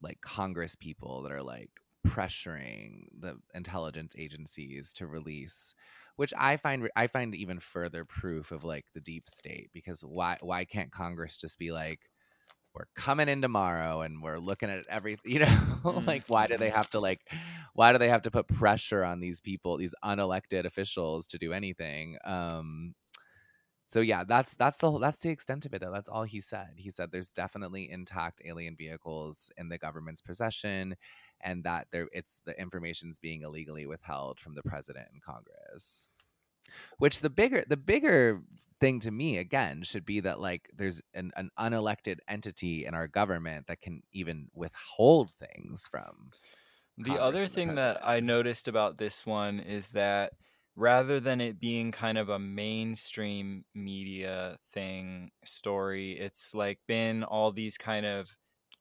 like 0.02 0.20
Congress 0.20 0.74
people 0.74 1.22
that 1.22 1.32
are 1.32 1.42
like 1.42 1.70
pressuring 2.06 3.04
the 3.20 3.36
intelligence 3.54 4.14
agencies 4.18 4.92
to 4.94 5.06
release 5.06 5.74
which 6.18 6.34
I 6.36 6.56
find 6.56 6.90
I 6.96 7.06
find 7.06 7.32
even 7.36 7.60
further 7.60 8.04
proof 8.04 8.50
of 8.50 8.64
like 8.64 8.86
the 8.92 9.00
deep 9.00 9.28
state 9.28 9.70
because 9.72 10.00
why 10.00 10.36
why 10.40 10.64
can't 10.64 10.90
Congress 10.90 11.36
just 11.36 11.60
be 11.60 11.70
like 11.70 12.00
we're 12.74 12.88
coming 12.96 13.28
in 13.28 13.40
tomorrow 13.40 14.00
and 14.02 14.20
we're 14.20 14.40
looking 14.40 14.68
at 14.68 14.84
everything 14.90 15.30
you 15.32 15.38
know? 15.38 16.02
Like 16.04 16.24
why 16.26 16.48
do 16.48 16.56
they 16.56 16.70
have 16.70 16.90
to 16.90 16.98
like 16.98 17.20
why 17.74 17.92
do 17.92 17.98
they 17.98 18.08
have 18.08 18.22
to 18.22 18.32
put 18.32 18.48
pressure 18.48 19.04
on 19.04 19.20
these 19.20 19.40
people 19.40 19.76
these 19.78 19.94
unelected 20.04 20.64
officials 20.64 21.28
to 21.28 21.38
do 21.38 21.52
anything? 21.52 22.18
Um 22.24 22.96
so 23.84 24.00
yeah 24.00 24.24
that's 24.24 24.54
that's 24.54 24.78
the 24.78 24.90
whole, 24.90 24.98
that's 24.98 25.20
the 25.20 25.30
extent 25.30 25.66
of 25.66 25.72
it 25.72 25.80
though. 25.80 25.92
That's 25.92 26.08
all 26.08 26.24
he 26.24 26.40
said. 26.40 26.70
He 26.78 26.90
said 26.90 27.10
there's 27.12 27.30
definitely 27.30 27.88
intact 27.88 28.42
alien 28.44 28.74
vehicles 28.76 29.52
in 29.56 29.68
the 29.68 29.78
government's 29.78 30.20
possession 30.20 30.96
and 31.42 31.64
that 31.64 31.86
there 31.92 32.08
it's 32.12 32.42
the 32.46 32.58
information's 32.60 33.18
being 33.18 33.42
illegally 33.42 33.86
withheld 33.86 34.40
from 34.40 34.54
the 34.54 34.62
president 34.62 35.06
and 35.12 35.22
congress. 35.22 36.08
Which 36.98 37.20
the 37.20 37.30
bigger 37.30 37.64
the 37.68 37.76
bigger 37.76 38.42
thing 38.80 39.00
to 39.00 39.10
me 39.10 39.38
again 39.38 39.82
should 39.82 40.04
be 40.04 40.20
that 40.20 40.40
like 40.40 40.70
there's 40.76 41.00
an, 41.14 41.32
an 41.36 41.50
unelected 41.58 42.18
entity 42.28 42.86
in 42.86 42.94
our 42.94 43.08
government 43.08 43.66
that 43.66 43.80
can 43.80 44.02
even 44.12 44.48
withhold 44.54 45.32
things 45.32 45.88
from 45.90 46.30
The 46.98 47.10
Congress 47.10 47.22
other 47.22 47.42
the 47.42 47.48
thing 47.48 47.74
that 47.76 48.00
I 48.06 48.20
noticed 48.20 48.68
about 48.68 48.98
this 48.98 49.26
one 49.26 49.60
is 49.60 49.90
that 49.90 50.32
rather 50.76 51.20
than 51.20 51.40
it 51.40 51.60
being 51.60 51.90
kind 51.92 52.18
of 52.18 52.28
a 52.28 52.38
mainstream 52.38 53.64
media 53.74 54.58
thing 54.72 55.30
story, 55.44 56.12
it's 56.12 56.54
like 56.54 56.78
been 56.86 57.24
all 57.24 57.50
these 57.50 57.76
kind 57.76 58.06
of 58.06 58.28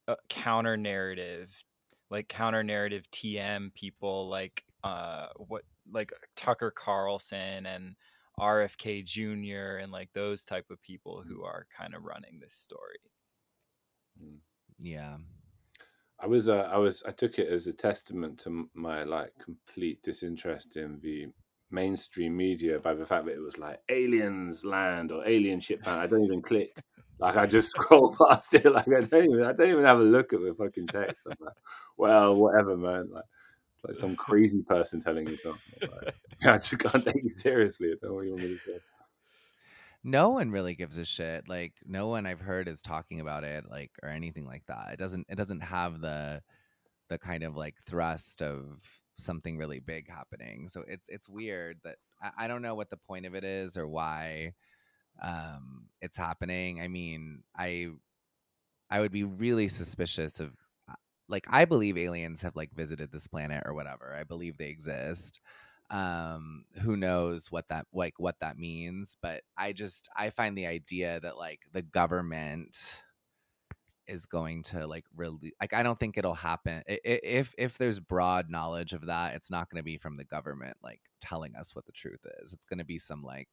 uh, 0.07 0.15
counter 0.29 0.77
narrative, 0.77 1.63
like 2.09 2.27
counter 2.27 2.63
narrative 2.63 3.03
TM 3.11 3.73
people, 3.73 4.29
like 4.29 4.63
uh, 4.83 5.27
what 5.37 5.63
like 5.91 6.11
Tucker 6.35 6.71
Carlson 6.71 7.65
and 7.65 7.95
RFK 8.39 9.03
Jr. 9.05 9.77
and 9.77 9.91
like 9.91 10.09
those 10.13 10.43
type 10.43 10.65
of 10.69 10.81
people 10.81 11.23
who 11.27 11.43
are 11.43 11.65
kind 11.75 11.95
of 11.95 12.03
running 12.03 12.39
this 12.39 12.53
story. 12.53 12.99
yeah 14.79 15.17
I 16.19 16.25
was, 16.25 16.49
uh, 16.49 16.67
I 16.71 16.77
was, 16.77 17.03
I 17.07 17.11
took 17.11 17.37
it 17.37 17.47
as 17.47 17.67
a 17.67 17.73
testament 17.73 18.39
to 18.39 18.69
my 18.73 19.03
like 19.03 19.33
complete 19.43 20.01
disinterest 20.01 20.75
in 20.75 20.99
the 21.01 21.27
mainstream 21.69 22.35
media 22.35 22.79
by 22.79 22.93
the 22.95 23.05
fact 23.05 23.25
that 23.25 23.35
it 23.35 23.41
was 23.41 23.57
like 23.57 23.79
aliens 23.89 24.65
land 24.65 25.11
or 25.11 25.27
alien 25.27 25.59
ship 25.59 25.85
land. 25.85 25.99
I 25.99 26.07
don't 26.07 26.23
even 26.23 26.41
click. 26.41 26.71
Like 27.19 27.35
I 27.35 27.45
just 27.45 27.69
scroll 27.77 28.15
past 28.15 28.53
it. 28.55 28.65
Like 28.65 28.87
I 28.87 29.01
don't 29.01 29.25
even, 29.25 29.43
I 29.43 29.53
don't 29.53 29.69
even 29.69 29.85
have 29.85 29.99
a 29.99 30.03
look 30.03 30.33
at 30.33 30.41
the 30.41 30.55
fucking 30.55 30.87
text. 30.87 31.17
Well, 31.97 32.35
whatever, 32.35 32.77
man. 32.77 33.09
Like, 33.11 33.23
it's 33.75 33.85
like 33.85 33.97
some 33.97 34.15
crazy 34.15 34.61
person 34.63 35.01
telling 35.01 35.27
you 35.27 35.37
something. 35.37 35.75
Like, 35.89 36.15
I 36.43 36.57
just 36.57 36.79
can't 36.79 37.03
take 37.03 37.23
you 37.23 37.29
seriously. 37.29 37.89
I 37.89 37.95
don't 38.01 38.11
know 38.11 38.15
what 38.15 38.25
you 38.25 38.31
want 38.31 38.43
me 38.43 38.49
to 38.49 38.59
say. 38.59 38.79
no 40.03 40.29
one 40.29 40.51
really 40.51 40.75
gives 40.75 40.97
a 40.97 41.05
shit 41.05 41.47
like 41.47 41.73
no 41.85 42.07
one 42.07 42.25
i've 42.25 42.39
heard 42.39 42.67
is 42.67 42.81
talking 42.81 43.19
about 43.19 43.43
it 43.43 43.65
like 43.69 43.91
or 44.03 44.09
anything 44.09 44.45
like 44.45 44.63
that 44.67 44.89
it 44.93 44.99
doesn't 44.99 45.25
it 45.29 45.35
doesn't 45.35 45.61
have 45.61 46.01
the 46.01 46.41
the 47.09 47.17
kind 47.17 47.43
of 47.43 47.55
like 47.55 47.75
thrust 47.85 48.41
of 48.41 48.79
something 49.17 49.57
really 49.57 49.79
big 49.79 50.09
happening 50.09 50.67
so 50.69 50.83
it's 50.87 51.09
it's 51.09 51.27
weird 51.27 51.77
that 51.83 51.97
I, 52.21 52.45
I 52.45 52.47
don't 52.47 52.61
know 52.61 52.75
what 52.75 52.89
the 52.89 52.97
point 52.97 53.25
of 53.25 53.35
it 53.35 53.43
is 53.43 53.77
or 53.77 53.87
why 53.87 54.53
um 55.21 55.87
it's 56.01 56.17
happening 56.17 56.81
i 56.81 56.87
mean 56.87 57.43
i 57.57 57.87
i 58.89 58.99
would 58.99 59.11
be 59.11 59.23
really 59.23 59.67
suspicious 59.67 60.39
of 60.39 60.51
like 61.29 61.45
i 61.49 61.65
believe 61.65 61.97
aliens 61.97 62.41
have 62.41 62.55
like 62.55 62.71
visited 62.73 63.11
this 63.11 63.27
planet 63.27 63.63
or 63.65 63.73
whatever 63.73 64.15
i 64.19 64.23
believe 64.23 64.57
they 64.57 64.67
exist 64.67 65.39
um 65.89 66.65
who 66.81 66.97
knows 66.97 67.49
what 67.51 67.67
that 67.69 67.85
like 67.93 68.15
what 68.17 68.35
that 68.41 68.57
means 68.57 69.17
but 69.21 69.41
i 69.57 69.71
just 69.71 70.09
i 70.17 70.29
find 70.29 70.57
the 70.57 70.65
idea 70.65 71.19
that 71.21 71.37
like 71.37 71.61
the 71.73 71.81
government 71.81 73.01
is 74.07 74.25
going 74.25 74.63
to 74.63 74.87
like 74.87 75.03
really 75.15 75.53
like 75.61 75.73
i 75.73 75.83
don't 75.83 75.99
think 75.99 76.17
it'll 76.17 76.33
happen 76.33 76.81
if 76.87 77.53
if 77.57 77.77
there's 77.77 77.99
broad 77.99 78.49
knowledge 78.49 78.93
of 78.93 79.05
that 79.05 79.35
it's 79.35 79.51
not 79.51 79.69
going 79.69 79.79
to 79.79 79.83
be 79.83 79.97
from 79.97 80.17
the 80.17 80.23
government 80.25 80.77
like 80.83 81.01
telling 81.19 81.55
us 81.55 81.75
what 81.75 81.85
the 81.85 81.91
truth 81.91 82.25
is 82.41 82.53
it's 82.53 82.65
going 82.65 82.79
to 82.79 82.85
be 82.85 82.97
some 82.97 83.21
like 83.21 83.49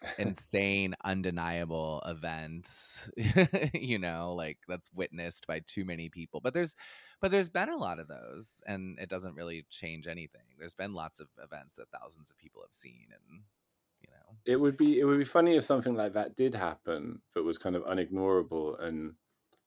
insane 0.18 0.94
undeniable 1.04 2.02
event 2.06 3.08
you 3.74 3.98
know 3.98 4.34
like 4.34 4.58
that's 4.68 4.90
witnessed 4.92 5.46
by 5.46 5.60
too 5.66 5.84
many 5.84 6.08
people 6.08 6.40
but 6.40 6.52
there's 6.52 6.76
but 7.20 7.30
there's 7.30 7.48
been 7.48 7.70
a 7.70 7.76
lot 7.76 7.98
of 7.98 8.08
those 8.08 8.60
and 8.66 8.98
it 8.98 9.08
doesn't 9.08 9.34
really 9.34 9.64
change 9.70 10.06
anything 10.06 10.42
there's 10.58 10.74
been 10.74 10.94
lots 10.94 11.20
of 11.20 11.28
events 11.42 11.76
that 11.76 11.88
thousands 11.90 12.30
of 12.30 12.36
people 12.36 12.60
have 12.62 12.74
seen 12.74 13.06
and 13.10 13.42
you 14.02 14.08
know 14.10 14.36
It 14.44 14.56
would 14.56 14.76
be, 14.76 14.98
it 15.00 15.04
would 15.04 15.18
be 15.18 15.24
funny 15.24 15.56
if 15.56 15.64
something 15.64 15.94
like 15.94 16.12
that 16.14 16.36
did 16.36 16.54
happen 16.54 17.22
that 17.34 17.42
was 17.42 17.58
kind 17.58 17.76
of 17.76 17.84
unignorable 17.84 18.82
and 18.82 19.14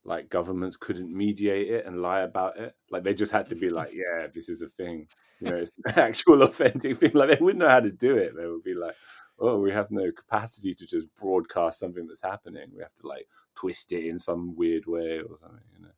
like 0.05 0.29
governments 0.29 0.77
couldn't 0.77 1.15
mediate 1.15 1.69
it 1.69 1.85
and 1.85 2.01
lie 2.01 2.21
about 2.21 2.57
it. 2.59 2.75
Like 2.89 3.03
they 3.03 3.13
just 3.13 3.31
had 3.31 3.49
to 3.49 3.55
be 3.55 3.69
like, 3.69 3.91
yeah, 3.93 4.27
this 4.33 4.49
is 4.49 4.61
a 4.61 4.69
thing. 4.69 5.07
You 5.41 5.49
know, 5.49 5.57
it's 5.57 5.71
an 5.85 5.93
actual 5.99 6.43
authentic 6.43 6.97
thing. 6.97 7.11
Like 7.13 7.29
they 7.29 7.43
wouldn't 7.43 7.59
know 7.59 7.69
how 7.69 7.81
to 7.81 7.91
do 7.91 8.17
it. 8.17 8.35
They 8.37 8.45
would 8.47 8.63
be 8.63 8.73
like, 8.75 8.95
oh, 9.39 9.59
we 9.59 9.71
have 9.71 9.91
no 9.91 10.11
capacity 10.11 10.73
to 10.73 10.85
just 10.85 11.07
broadcast 11.15 11.79
something 11.79 12.07
that's 12.07 12.21
happening. 12.21 12.69
We 12.75 12.81
have 12.81 12.95
to 13.01 13.07
like 13.07 13.27
twist 13.55 13.91
it 13.91 14.05
in 14.07 14.17
some 14.19 14.55
weird 14.55 14.85
way 14.85 15.19
or 15.19 15.37
something. 15.39 15.59
You 15.75 15.85
know. 15.85 15.91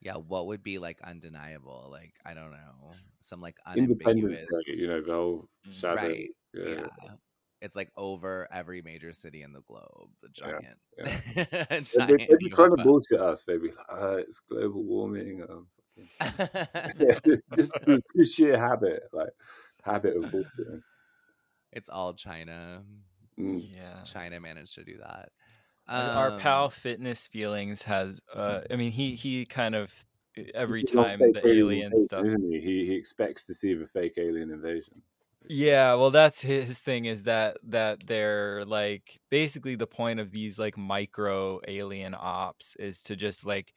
yeah 0.00 0.14
what 0.14 0.46
would 0.46 0.62
be 0.64 0.78
like 0.78 0.98
undeniable 1.02 1.88
like 1.92 2.12
i 2.26 2.34
don't 2.34 2.50
know 2.50 2.90
some 3.20 3.40
like 3.40 3.56
Independence 3.76 4.40
unambiguous 4.40 4.64
Day, 4.66 4.74
you 4.74 4.88
know, 4.88 5.00
the 5.00 5.12
whole 5.12 5.48
Mm. 5.68 5.74
shadow. 5.74 5.94
right 6.02 6.30
Yeah. 6.52 6.88
yeah. 7.04 7.14
it's 7.60 7.76
like 7.76 7.90
over 7.96 8.48
every 8.52 8.82
major 8.82 9.12
city 9.12 9.42
in 9.42 9.52
the 9.52 9.60
globe 9.62 10.10
the 10.22 10.28
giant, 10.30 10.78
They'd 10.98 11.84
giant 11.84 12.18
be, 12.18 12.26
they'd 12.28 12.38
be 12.38 12.50
trying 12.50 12.74
to 12.76 12.82
bullshit 12.82 13.20
us. 13.20 13.44
They'd 13.44 13.62
be 13.62 13.68
like, 13.68 13.86
uh, 13.88 14.16
it's 14.16 14.40
global 14.40 14.82
warming. 14.82 15.44
Um, 15.48 15.68
yeah, 16.20 17.18
just, 17.24 17.44
just 17.56 17.70
through 17.84 18.00
through 18.12 18.26
sheer 18.26 18.58
habit, 18.58 19.04
like 19.12 19.30
habit 19.84 20.16
of 20.16 20.24
bullshitting. 20.32 20.82
It's 21.72 21.88
all 21.88 22.14
china 22.14 22.82
Mm. 23.38 23.68
Yeah. 23.74 24.02
china 24.04 24.40
managed 24.40 24.74
to 24.76 24.84
do 24.84 24.98
that 24.98 25.30
Uh, 25.88 26.10
Our 26.14 26.32
Um, 26.32 26.38
pal 26.38 26.70
Fitness 26.70 27.26
Feelings 27.26 27.82
has 27.82 28.20
uh 28.34 28.62
I 28.70 28.76
mean 28.76 28.92
he 28.92 29.14
he 29.16 29.44
kind 29.46 29.74
of 29.74 30.04
every 30.54 30.84
time 30.84 31.32
the 31.32 31.46
alien 31.46 31.92
invasion, 31.92 31.96
stuff 31.96 32.26
isn't 32.26 32.42
he? 32.52 32.60
he? 32.60 32.86
He 32.86 32.94
expects 32.94 33.44
to 33.46 33.54
see 33.54 33.74
the 33.74 33.86
fake 33.86 34.14
alien 34.18 34.50
invasion. 34.50 35.02
Yeah, 35.48 35.94
well 35.94 36.10
that's 36.10 36.40
his 36.40 36.78
thing 36.78 37.04
is 37.06 37.24
that 37.24 37.58
that 37.64 38.06
they're 38.06 38.64
like 38.64 39.20
basically 39.30 39.74
the 39.74 39.86
point 39.86 40.20
of 40.20 40.30
these 40.30 40.58
like 40.58 40.78
micro 40.78 41.60
alien 41.66 42.14
ops 42.14 42.76
is 42.76 43.02
to 43.04 43.16
just 43.16 43.44
like 43.44 43.74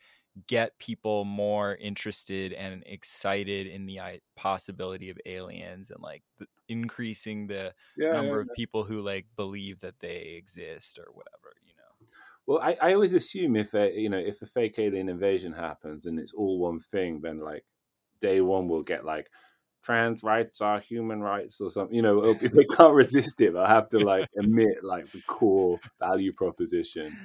get 0.48 0.78
people 0.80 1.26
more 1.26 1.76
interested 1.76 2.54
and 2.54 2.84
excited 2.86 3.68
in 3.68 3.86
the 3.88 4.00
possibility 4.36 5.10
of 5.10 5.18
aliens 5.26 5.92
and 5.92 6.02
like 6.02 6.24
the, 6.40 6.46
increasing 6.70 7.48
the 7.48 7.74
Yeah, 7.96 8.08
number 8.12 8.40
yeah, 8.40 8.42
of 8.42 8.52
people 8.54 8.84
who 8.84 9.02
like 9.02 9.28
believe 9.36 9.80
that 9.82 10.00
they 10.00 10.36
exist 10.38 11.00
or 11.00 11.08
whatever, 11.14 11.54
you 11.66 11.74
know. 11.78 12.08
Well, 12.48 12.60
I, 12.62 12.78
I 12.82 12.94
always 12.94 13.14
assume 13.14 13.56
if 13.56 13.74
a 13.74 13.92
you 13.94 14.10
know 14.10 14.18
if 14.20 14.42
a 14.42 14.46
fake 14.46 14.78
alien 14.80 15.10
invasion 15.10 15.54
happens 15.54 16.06
and 16.06 16.20
it's 16.20 16.34
all 16.34 16.60
one 16.60 16.80
thing, 16.80 17.22
then 17.22 17.40
like 17.40 17.66
day 18.22 18.42
one 18.42 18.68
we'll 18.68 18.84
get 18.84 19.06
like 19.06 19.30
trans 19.84 20.24
rights 20.24 20.62
are 20.62 20.80
human 20.80 21.22
rights 21.22 21.62
or 21.62 21.70
something. 21.72 21.96
You 21.96 22.02
know, 22.04 22.20
oh, 22.24 22.34
it'll 22.36 22.36
they 22.36 22.66
can't 22.78 22.94
resist 22.96 23.42
it. 23.42 23.54
They'll 23.54 23.66
have 23.66 23.90
to 23.90 24.00
like 24.02 24.28
admit 24.40 24.84
like 24.84 25.12
the 25.12 25.22
core 25.24 25.82
value 26.00 26.34
proposition 26.34 27.18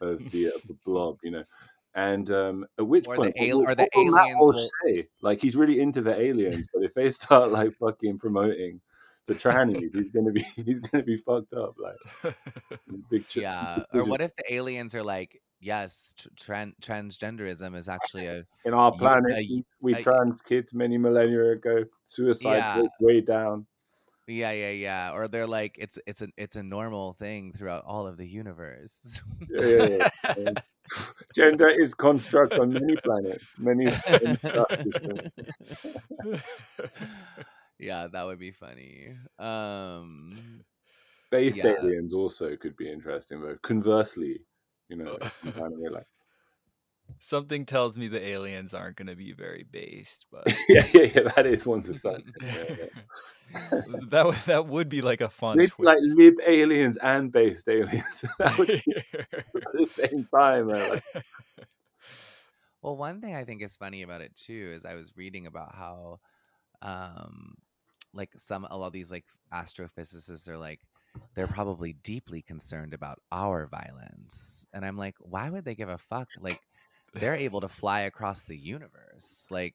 of 0.00 0.22
the 0.32 0.46
of 0.46 0.62
the 0.68 0.76
blob, 0.84 1.18
you 1.22 1.32
know. 1.32 1.44
And 1.94 2.30
um, 2.30 2.66
at 2.78 2.86
which 2.86 3.06
Or 3.06 3.16
point, 3.16 3.34
the 3.34 3.50
al- 3.50 3.60
what 3.64 3.76
the 3.76 3.88
aliens 3.96 4.36
will- 4.38 4.68
say? 4.84 5.08
Like 5.20 5.40
he's 5.42 5.54
really 5.56 5.80
into 5.80 6.00
the 6.00 6.18
aliens, 6.18 6.66
but 6.72 6.82
if 6.82 6.94
they 6.94 7.10
start 7.10 7.50
like 7.50 7.72
fucking 7.74 8.18
promoting 8.18 8.80
the 9.26 9.34
trannies, 9.34 9.92
he's 9.94 10.10
gonna 10.10 10.32
be 10.32 10.40
he's 10.64 10.78
gonna 10.80 11.04
be 11.04 11.16
fucked 11.16 11.52
up. 11.52 11.74
Like 11.78 11.96
ch- 13.28 13.36
yeah. 13.36 13.78
Or 13.92 14.04
what 14.04 14.20
if 14.20 14.34
the 14.36 14.54
aliens 14.54 14.94
are 14.94 15.02
like, 15.02 15.40
yes, 15.60 16.14
tr- 16.16 16.28
tran- 16.30 16.74
transgenderism 16.80 17.76
is 17.76 17.88
actually 17.88 18.26
a 18.26 18.44
in 18.64 18.72
our 18.74 18.92
planet 18.92 19.32
uh, 19.32 19.62
we, 19.80 19.94
uh, 19.94 20.00
trans 20.00 20.40
kids 20.40 20.72
many 20.74 20.96
millennia 20.98 21.52
ago, 21.52 21.84
suicide 22.04 22.56
Yeah. 22.56 22.82
way 23.00 23.20
down. 23.20 23.66
Yeah, 24.26 24.52
yeah, 24.52 24.70
yeah. 24.70 25.12
Or 25.12 25.28
they're 25.28 25.46
like, 25.46 25.76
it's 25.78 25.98
it's 26.06 26.22
a 26.22 26.28
it's 26.36 26.56
a 26.56 26.62
normal 26.62 27.12
thing 27.12 27.52
throughout 27.52 27.84
all 27.84 28.06
of 28.06 28.16
the 28.16 28.26
universe. 28.26 29.20
Yeah, 29.48 29.86
yeah, 29.86 30.08
yeah. 30.38 30.52
Gender 31.34 31.68
is 31.68 31.94
construct 31.94 32.54
on 32.54 32.72
many 32.72 32.96
planets, 32.96 33.52
many. 33.58 33.84
yeah, 37.78 38.08
that 38.08 38.26
would 38.26 38.38
be 38.38 38.50
funny. 38.52 39.14
Um, 39.38 40.64
Based 41.30 41.64
aliens 41.64 42.12
also 42.12 42.56
could 42.56 42.76
be 42.76 42.90
interesting, 42.90 43.40
though. 43.40 43.56
Conversely, 43.62 44.40
you 44.88 44.96
know, 44.96 45.16
in 45.44 45.52
kind 45.52 45.72
of 45.72 45.92
like 45.92 46.06
Something 47.20 47.64
tells 47.66 47.96
me 47.96 48.08
the 48.08 48.24
aliens 48.24 48.74
aren't 48.74 48.96
going 48.96 49.06
to 49.08 49.16
be 49.16 49.32
very 49.32 49.64
based, 49.70 50.26
but 50.30 50.44
yeah, 50.68 50.86
yeah, 50.92 51.02
yeah, 51.14 51.22
that 51.36 51.46
is 51.46 51.64
one 51.66 51.82
society. 51.82 52.32
Yeah, 52.42 52.64
yeah. 52.68 52.86
that 54.08 54.24
would 54.26 54.34
that 54.46 54.66
would 54.66 54.88
be 54.88 55.02
like 55.02 55.20
a 55.20 55.28
fun 55.28 55.58
Lib, 55.58 55.70
twist. 55.70 55.86
like 55.86 55.98
lib 56.02 56.34
aliens 56.46 56.96
and 56.96 57.30
based 57.30 57.68
aliens 57.68 58.24
that 58.38 58.56
would 58.58 58.68
be 58.68 58.94
at 58.96 59.72
the 59.74 59.86
same 59.86 60.26
time. 60.34 60.68
like, 60.68 61.02
Well, 62.82 62.96
one 62.96 63.20
thing 63.20 63.34
I 63.34 63.44
think 63.44 63.62
is 63.62 63.76
funny 63.76 64.02
about 64.02 64.22
it 64.22 64.34
too 64.36 64.72
is 64.74 64.84
I 64.84 64.94
was 64.94 65.12
reading 65.16 65.46
about 65.46 65.74
how, 65.74 66.18
um, 66.80 67.54
like 68.14 68.30
some 68.38 68.66
a 68.70 68.76
lot 68.76 68.88
of 68.88 68.92
these 68.92 69.10
like 69.10 69.24
astrophysicists 69.52 70.48
are 70.48 70.58
like 70.58 70.80
they're 71.34 71.46
probably 71.46 71.92
deeply 71.92 72.42
concerned 72.42 72.94
about 72.94 73.18
our 73.30 73.66
violence, 73.66 74.64
and 74.72 74.84
I'm 74.84 74.96
like, 74.96 75.16
why 75.20 75.50
would 75.50 75.64
they 75.64 75.74
give 75.74 75.90
a 75.90 75.98
fuck? 75.98 76.28
Like 76.40 76.60
they're 77.12 77.34
able 77.48 77.60
to 77.60 77.68
fly 77.68 78.02
across 78.02 78.42
the 78.42 78.56
universe, 78.56 79.46
like. 79.50 79.74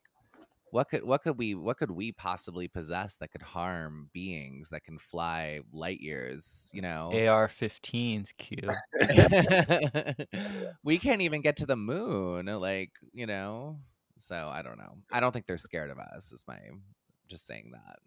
What 0.69 0.89
could 0.89 1.05
what 1.05 1.23
could 1.23 1.37
we 1.37 1.55
what 1.55 1.77
could 1.77 1.91
we 1.91 2.11
possibly 2.11 2.67
possess 2.67 3.15
that 3.15 3.31
could 3.31 3.41
harm 3.41 4.09
beings 4.13 4.67
that 4.69 4.83
can 4.83 4.99
fly 4.99 5.61
light 5.71 6.01
years? 6.01 6.69
You 6.73 6.81
know, 6.81 7.09
AR-15s, 7.13 8.31
Q. 8.37 8.57
we 10.83 10.99
can't 10.99 11.21
even 11.21 11.41
get 11.41 11.55
to 11.57 11.65
the 11.65 11.77
moon 11.77 12.47
like 12.47 12.91
you 13.13 13.25
know 13.25 13.77
so 14.17 14.51
i 14.53 14.61
don't 14.61 14.77
know 14.77 14.97
i 15.09 15.21
don't 15.21 15.31
think 15.31 15.45
they're 15.45 15.57
scared 15.57 15.89
of 15.89 15.99
us 15.99 16.33
is 16.33 16.43
my 16.49 16.59
just 17.29 17.45
saying 17.47 17.71
that 17.71 17.99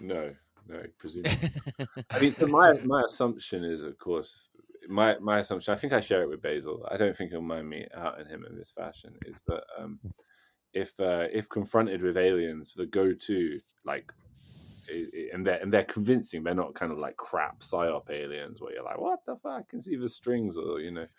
no, 0.00 0.34
no, 0.68 0.82
presume. 0.98 1.22
that 1.22 2.04
I 2.10 2.18
mean, 2.20 2.32
so 2.32 2.46
my 2.46 2.72
my 2.84 3.02
assumption 3.02 3.64
is, 3.64 3.82
of 3.82 3.98
course, 3.98 4.48
my 4.88 5.18
my 5.18 5.40
assumption. 5.40 5.72
I 5.72 5.76
think 5.76 5.92
I 5.92 6.00
share 6.00 6.22
it 6.22 6.28
with 6.28 6.42
Basil. 6.42 6.86
I 6.90 6.96
don't 6.96 7.16
think 7.16 7.30
he'll 7.30 7.40
mind 7.40 7.68
me 7.68 7.86
outing 7.94 8.28
him 8.28 8.44
in 8.48 8.56
this 8.56 8.72
fashion. 8.76 9.14
Is 9.26 9.42
that 9.46 9.62
um, 9.78 9.98
if 10.72 10.98
uh, 11.00 11.26
if 11.32 11.48
confronted 11.48 12.02
with 12.02 12.16
aliens, 12.16 12.74
the 12.76 12.86
go-to 12.86 13.58
like, 13.84 14.12
and 15.32 15.46
they're 15.46 15.60
and 15.60 15.72
they're 15.72 15.84
convincing. 15.84 16.42
They're 16.42 16.54
not 16.54 16.74
kind 16.74 16.92
of 16.92 16.98
like 16.98 17.16
crap 17.16 17.60
psyop 17.60 18.10
aliens 18.10 18.60
where 18.60 18.74
you're 18.74 18.84
like, 18.84 19.00
what 19.00 19.20
the 19.26 19.36
fuck? 19.42 19.52
I 19.52 19.70
can 19.70 19.80
see 19.80 19.96
the 19.96 20.08
strings, 20.08 20.56
or 20.56 20.80
you 20.80 20.92
know. 20.92 21.06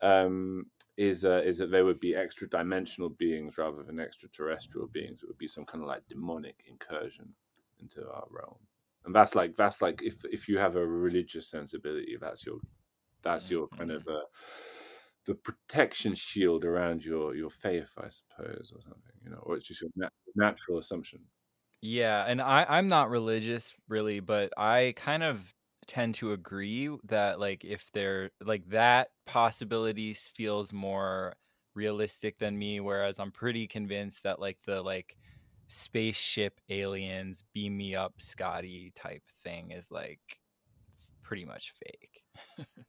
Um, 0.00 0.66
is 0.96 1.24
uh, 1.24 1.42
is 1.44 1.58
that 1.58 1.72
they 1.72 1.82
would 1.82 1.98
be 1.98 2.14
extra 2.14 2.48
dimensional 2.48 3.08
beings 3.08 3.58
rather 3.58 3.82
than 3.82 3.98
extraterrestrial 3.98 4.86
beings? 4.86 5.18
It 5.20 5.26
would 5.28 5.38
be 5.38 5.48
some 5.48 5.64
kind 5.64 5.82
of 5.82 5.88
like 5.88 6.06
demonic 6.08 6.54
incursion 6.68 7.34
into 7.80 8.08
our 8.08 8.26
realm 8.30 8.58
and 9.08 9.14
that's 9.14 9.34
like 9.34 9.56
that's 9.56 9.80
like 9.80 10.00
if 10.02 10.16
if 10.30 10.48
you 10.48 10.58
have 10.58 10.76
a 10.76 10.86
religious 10.86 11.48
sensibility 11.48 12.16
that's 12.20 12.44
your 12.44 12.58
that's 13.22 13.50
your 13.50 13.68
kind 13.68 13.90
of 13.90 14.06
uh 14.08 14.24
the 15.26 15.34
protection 15.34 16.14
shield 16.14 16.64
around 16.64 17.04
your 17.04 17.34
your 17.34 17.50
faith 17.50 17.90
i 17.98 18.08
suppose 18.08 18.72
or 18.74 18.80
something 18.80 19.12
you 19.22 19.30
know 19.30 19.38
or 19.44 19.56
it's 19.56 19.66
just 19.66 19.80
your 19.82 19.90
nat- 19.96 20.12
natural 20.34 20.78
assumption 20.78 21.28
Yeah, 21.80 22.24
and 22.26 22.40
I 22.42 22.64
I'm 22.64 22.88
not 22.88 23.10
religious 23.10 23.74
really, 23.88 24.20
but 24.20 24.52
I 24.58 24.94
kind 24.96 25.22
of 25.22 25.54
tend 25.86 26.16
to 26.16 26.32
agree 26.32 26.90
that 27.04 27.38
like 27.40 27.64
if 27.64 27.90
they're 27.92 28.30
like 28.40 28.68
that 28.70 29.10
possibility 29.26 30.12
feels 30.14 30.72
more 30.72 31.34
realistic 31.74 32.36
than 32.38 32.58
me 32.58 32.78
whereas 32.80 33.18
I'm 33.18 33.32
pretty 33.32 33.66
convinced 33.66 34.24
that 34.24 34.38
like 34.40 34.62
the 34.64 34.82
like 34.82 35.16
spaceship 35.68 36.60
aliens 36.68 37.42
beam 37.54 37.76
me 37.76 37.94
up 37.94 38.20
Scotty 38.20 38.90
type 38.94 39.22
thing 39.42 39.70
is 39.70 39.90
like 39.90 40.40
pretty 41.22 41.44
much 41.46 41.72
fake. 41.72 42.24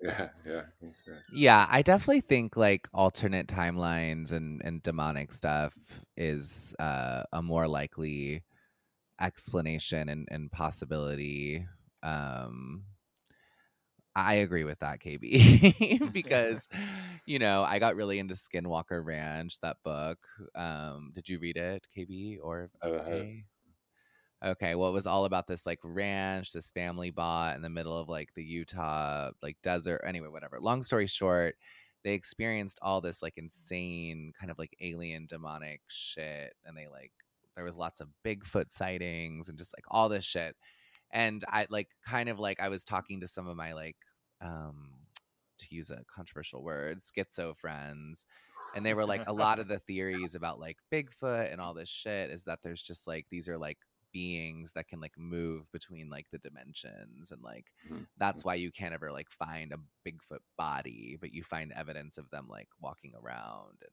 Yeah 0.01 0.29
yeah 0.45 0.62
I 0.81 0.85
yeah 1.33 1.67
i 1.69 1.81
definitely 1.81 2.21
think 2.21 2.55
like 2.55 2.88
alternate 2.93 3.47
timelines 3.47 4.31
and 4.31 4.62
and 4.63 4.81
demonic 4.81 5.31
stuff 5.33 5.73
is 6.17 6.73
uh 6.79 7.23
a 7.33 7.41
more 7.41 7.67
likely 7.67 8.43
explanation 9.21 10.09
and, 10.09 10.27
and 10.31 10.51
possibility 10.51 11.65
um 12.03 12.83
I 14.15 14.35
agree 14.35 14.63
with 14.65 14.79
that, 14.79 14.99
KB, 14.99 16.12
because 16.12 16.67
you 17.25 17.39
know 17.39 17.63
I 17.63 17.79
got 17.79 17.95
really 17.95 18.19
into 18.19 18.33
Skinwalker 18.33 19.05
Ranch, 19.05 19.59
that 19.62 19.77
book. 19.83 20.17
Um, 20.55 21.12
did 21.15 21.29
you 21.29 21.39
read 21.39 21.57
it, 21.57 21.88
KB, 21.95 22.39
or. 22.41 22.69
A? 22.83 23.43
Okay, 24.43 24.75
well, 24.75 24.89
it 24.89 24.93
was 24.93 25.08
all 25.08 25.25
about 25.25 25.47
this 25.47 25.65
like 25.65 25.80
ranch 25.84 26.54
this 26.54 26.71
family 26.71 27.12
bought 27.12 27.58
in 27.58 27.62
the 27.62 27.69
middle 27.69 27.97
of 27.97 28.08
like 28.08 28.34
the 28.36 28.43
Utah 28.43 29.32
like 29.43 29.58
desert. 29.63 30.02
Anyway, 30.06 30.30
whatever. 30.30 30.60
Long 30.62 30.82
story 30.82 31.08
short, 31.08 31.56
they 32.06 32.13
experienced 32.13 32.80
all 32.82 33.02
this 33.02 33.21
like 33.21 33.38
insane 33.38 34.32
kind 34.39 34.49
of 34.49 34.58
like 34.58 34.75
alien 34.80 35.25
demonic 35.25 35.82
shit, 35.89 36.54
and 36.65 36.78
they 36.78 36.88
like 36.88 37.12
there 37.56 37.65
was 37.65 37.75
lots 37.75 37.99
of 37.99 38.08
Bigfoot 38.25 38.71
sightings 38.71 39.49
and 39.49 39.58
just 39.58 39.75
like 39.78 39.84
all 39.89 40.08
this 40.08 40.23
shit. 40.23 40.56
And 41.12 41.43
I 41.49 41.67
like 41.69 41.89
kind 42.06 42.30
of 42.30 42.39
like 42.39 42.62
I 42.62 42.69
was 42.69 42.86
talking 42.86 43.19
to 43.19 43.28
some 43.28 43.47
of 43.47 43.58
my 43.58 43.73
like 43.73 43.97
um 44.41 44.91
to 45.58 45.67
use 45.69 45.89
a 45.89 46.06
controversial 46.13 46.63
word, 46.63 46.99
schizo 46.99 47.58
friends. 47.58 48.25
And 48.73 48.86
they 48.86 48.93
were 48.93 49.06
like, 49.06 49.23
a 49.28 49.34
lot 49.34 49.60
of 49.60 49.67
the 49.67 49.80
theories 49.80 50.36
about 50.36 50.60
like 50.60 50.78
Bigfoot 50.91 51.52
and 51.52 51.60
all 51.60 51.73
this 51.73 51.89
shit 51.89 52.30
is 52.30 52.45
that 52.45 52.60
there's 52.63 52.82
just 52.82 53.08
like 53.08 53.25
these 53.30 53.49
are 53.49 53.58
like 53.58 53.78
beings 54.12 54.72
that 54.74 54.88
can 54.88 55.00
like 55.00 55.17
move 55.17 55.72
between 55.72 56.10
like 56.10 56.28
the 56.32 56.38
dimensions 56.39 57.32
and 57.32 57.41
like 57.43 57.65
Mhm. 57.89 58.06
that's 58.17 58.43
why 58.43 58.56
you 58.56 58.72
can't 58.72 58.93
ever 58.93 59.12
like 59.12 59.30
find 59.30 59.72
a 59.74 59.78
Bigfoot 60.08 60.39
body, 60.58 61.17
but 61.19 61.34
you 61.34 61.43
find 61.43 61.72
evidence 61.72 62.17
of 62.17 62.30
them 62.30 62.48
like 62.50 62.67
walking 62.82 63.13
around 63.15 63.78
and 63.82 63.91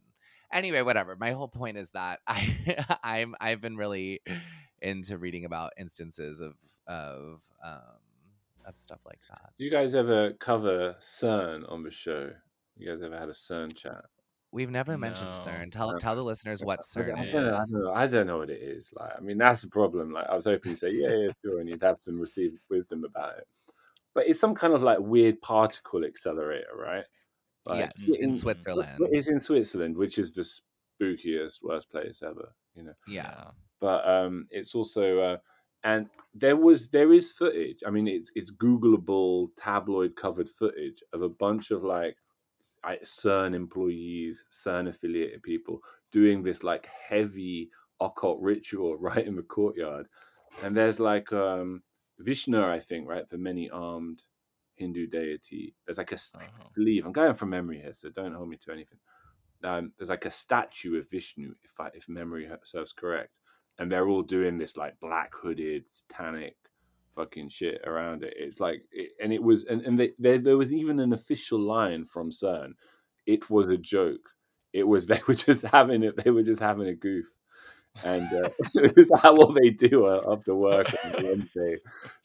anyway, 0.53 0.83
whatever. 0.83 1.17
My 1.17 1.33
whole 1.33 1.49
point 1.49 1.77
is 1.77 1.91
that 1.91 2.21
I 2.27 2.85
I'm 3.03 3.35
I've 3.41 3.61
been 3.61 3.77
really 3.77 4.21
into 4.83 5.19
reading 5.19 5.45
about 5.45 5.73
instances 5.79 6.41
of 6.41 6.55
of 6.87 7.41
um 7.65 8.01
of 8.67 8.77
stuff 8.77 9.01
like 9.07 9.21
that. 9.31 9.51
do 9.59 9.65
you 9.65 9.71
guys 9.71 9.95
ever 9.95 10.33
cover 10.33 10.97
cern 11.01 11.65
on 11.71 11.83
the 11.85 11.91
show 11.91 12.31
you 12.77 12.89
guys 12.91 13.01
ever 13.03 13.17
had 13.17 13.29
a 13.29 13.33
cern 13.33 13.75
chat 13.75 14.05
We've 14.57 14.71
never 14.71 14.97
mentioned 14.97 15.33
CERN. 15.35 15.71
Tell 15.71 15.93
No. 15.93 15.99
tell 15.99 16.17
the 16.17 16.25
listeners 16.25 16.65
what 16.65 16.81
I 16.97 17.01
don't, 17.03 17.09
CERN 17.09 17.19
I, 17.19 17.23
is. 17.25 17.29
don't 17.31 17.45
know, 17.45 17.51
I, 17.57 17.65
don't 17.67 17.83
know, 17.85 17.93
I 17.93 18.07
don't 18.07 18.27
know 18.27 18.39
what 18.39 18.49
it 18.51 18.63
is. 18.63 18.91
Like, 18.99 19.13
I 19.17 19.21
mean, 19.21 19.37
that's 19.37 19.61
the 19.61 19.69
problem. 19.69 20.13
Like, 20.13 20.27
I 20.31 20.35
was 20.35 20.47
hoping 20.47 20.71
you 20.71 20.77
say, 20.77 20.93
yeah, 20.93 21.15
yeah, 21.15 21.29
sure, 21.45 21.61
and 21.61 21.69
you'd 21.69 21.83
have 21.83 21.99
some 21.99 22.19
received 22.19 22.59
wisdom 22.71 23.05
about 23.05 23.37
it. 23.37 23.47
But 24.15 24.27
it's 24.29 24.41
some 24.41 24.55
kind 24.55 24.73
of 24.73 24.83
like 24.83 24.99
weird 24.99 25.43
particle 25.43 26.05
accelerator, 26.05 26.75
right? 26.75 27.05
Like, 27.67 27.91
yes, 27.99 28.09
in 28.19 28.31
in- 28.31 28.35
Switzerland. 28.35 28.99
It's 29.11 29.29
in 29.29 29.39
Switzerland, 29.41 29.95
which 29.97 30.17
is 30.19 30.33
the 30.33 30.41
spookiest, 31.03 31.63
worst 31.63 31.91
place 31.91 32.23
ever. 32.23 32.49
You 32.75 32.85
know, 32.85 32.95
Yeah. 33.07 33.51
but 33.79 34.09
um, 34.09 34.47
it's 34.51 34.75
also 34.75 35.19
uh, 35.21 35.37
and 35.85 36.09
there 36.35 36.57
was 36.57 36.89
there 36.89 37.13
is 37.13 37.31
footage. 37.33 37.81
I 37.87 37.91
mean, 37.91 38.09
it's 38.09 38.31
it's 38.35 38.51
Googleable 38.53 39.49
tabloid 39.59 40.17
covered 40.17 40.49
footage 40.49 41.03
of 41.13 41.21
a 41.21 41.29
bunch 41.29 41.71
of 41.71 41.85
like 41.85 42.17
I- 42.17 42.26
CERN 42.85 43.55
employees, 43.55 44.45
CERN 44.51 44.89
affiliated 44.89 45.43
people 45.43 45.81
doing 46.13 46.43
this 46.43 46.63
like 46.63 46.87
heavy 46.87 47.71
occult 48.01 48.41
ritual 48.41 48.97
right 48.99 49.27
in 49.27 49.37
the 49.37 49.43
courtyard, 49.43 50.07
and 50.63 50.77
there's 50.77 51.01
like 51.01 51.33
um 51.33 51.83
Vishnu, 52.19 52.63
I 52.65 52.81
think, 52.81 53.09
right, 53.09 53.29
the 53.29 53.39
many 53.39 53.69
armed 53.71 54.23
Hindu 54.77 55.07
deity. 55.07 55.75
There's 55.85 55.99
like 55.99 56.13
a 56.13 56.19
st- 56.19 56.43
I 56.43 56.47
Uh-huh. 56.47 56.69
believe 56.75 57.05
I'm 57.05 57.13
going 57.13 57.35
from 57.35 57.51
memory 57.51 57.81
here, 57.81 57.95
so 57.95 58.11
don't 58.11 58.35
hold 58.35 58.49
me 58.49 58.57
to 58.59 58.73
anything. 58.73 58.99
Um, 59.65 59.93
there's 59.99 60.11
like 60.11 60.27
a 60.27 60.31
statue 60.31 60.99
of 60.99 61.11
Vishnu, 61.11 61.55
if 61.65 61.79
I, 61.81 61.89
if 61.95 62.09
memory 62.09 62.49
serves 62.65 62.93
correct, 62.93 63.39
and 63.79 63.91
they're 63.91 64.09
all 64.09 64.23
doing 64.23 64.59
this 64.59 64.77
like 64.77 64.99
black 65.01 65.35
hooded 65.35 65.87
satanic 65.89 66.57
fucking 67.17 67.49
shit 67.49 67.81
around 67.85 68.23
it. 68.23 68.35
It's 68.37 68.61
like, 68.61 68.83
it, 68.93 69.11
and 69.21 69.33
it 69.33 69.43
was, 69.43 69.65
and, 69.65 69.83
and 69.83 69.99
they, 69.99 70.13
there, 70.19 70.39
there 70.39 70.57
was 70.57 70.73
even 70.73 71.01
an 71.01 71.13
official 71.13 71.59
line 71.59 72.05
from 72.05 72.31
CERN. 72.31 72.75
It 73.27 73.51
was 73.51 73.69
a 73.69 73.77
joke. 73.77 74.29
It 74.73 74.87
was 74.87 75.07
they 75.09 75.21
were 75.27 75.35
just 75.35 75.65
having 75.65 76.03
it. 76.05 76.23
They 76.23 76.31
were 76.31 76.43
just 76.45 76.63
having 76.63 76.89
a 76.89 76.95
goof, 76.95 77.27
and 78.05 78.31
uh, 78.33 78.51
it's 78.75 79.11
how 79.21 79.35
what 79.35 79.55
they 79.55 79.71
do 79.71 80.07
uh, 80.07 80.23
after 80.31 80.55
work 80.55 80.95
on 81.05 81.25
Wednesday. 81.25 81.79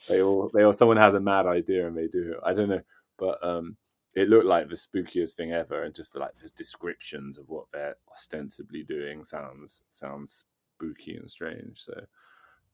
They 0.08 0.22
all, 0.22 0.52
they 0.54 0.64
all, 0.64 0.74
someone 0.74 0.98
has 0.98 1.16
a 1.16 1.20
mad 1.20 1.48
idea 1.48 1.88
and 1.88 1.98
they 1.98 2.08
do 2.08 2.34
it. 2.34 2.40
I 2.44 2.54
don't 2.54 2.70
know, 2.70 2.82
but 3.18 3.44
um, 3.44 3.78
it 4.14 4.28
looked 4.28 4.46
like 4.46 4.68
the 4.68 4.76
spookiest 4.76 5.34
thing 5.34 5.54
ever, 5.54 5.84
and 5.84 5.96
just 5.96 6.16
like 6.16 6.38
the 6.42 6.50
descriptions 6.58 7.38
of 7.38 7.48
what 7.48 7.66
they're 7.72 7.96
ostensibly 8.12 8.84
doing 8.84 9.24
sounds 9.24 9.82
sounds 9.90 10.44
spooky 10.76 11.16
and 11.16 11.30
strange. 11.30 11.80
So, 11.80 11.94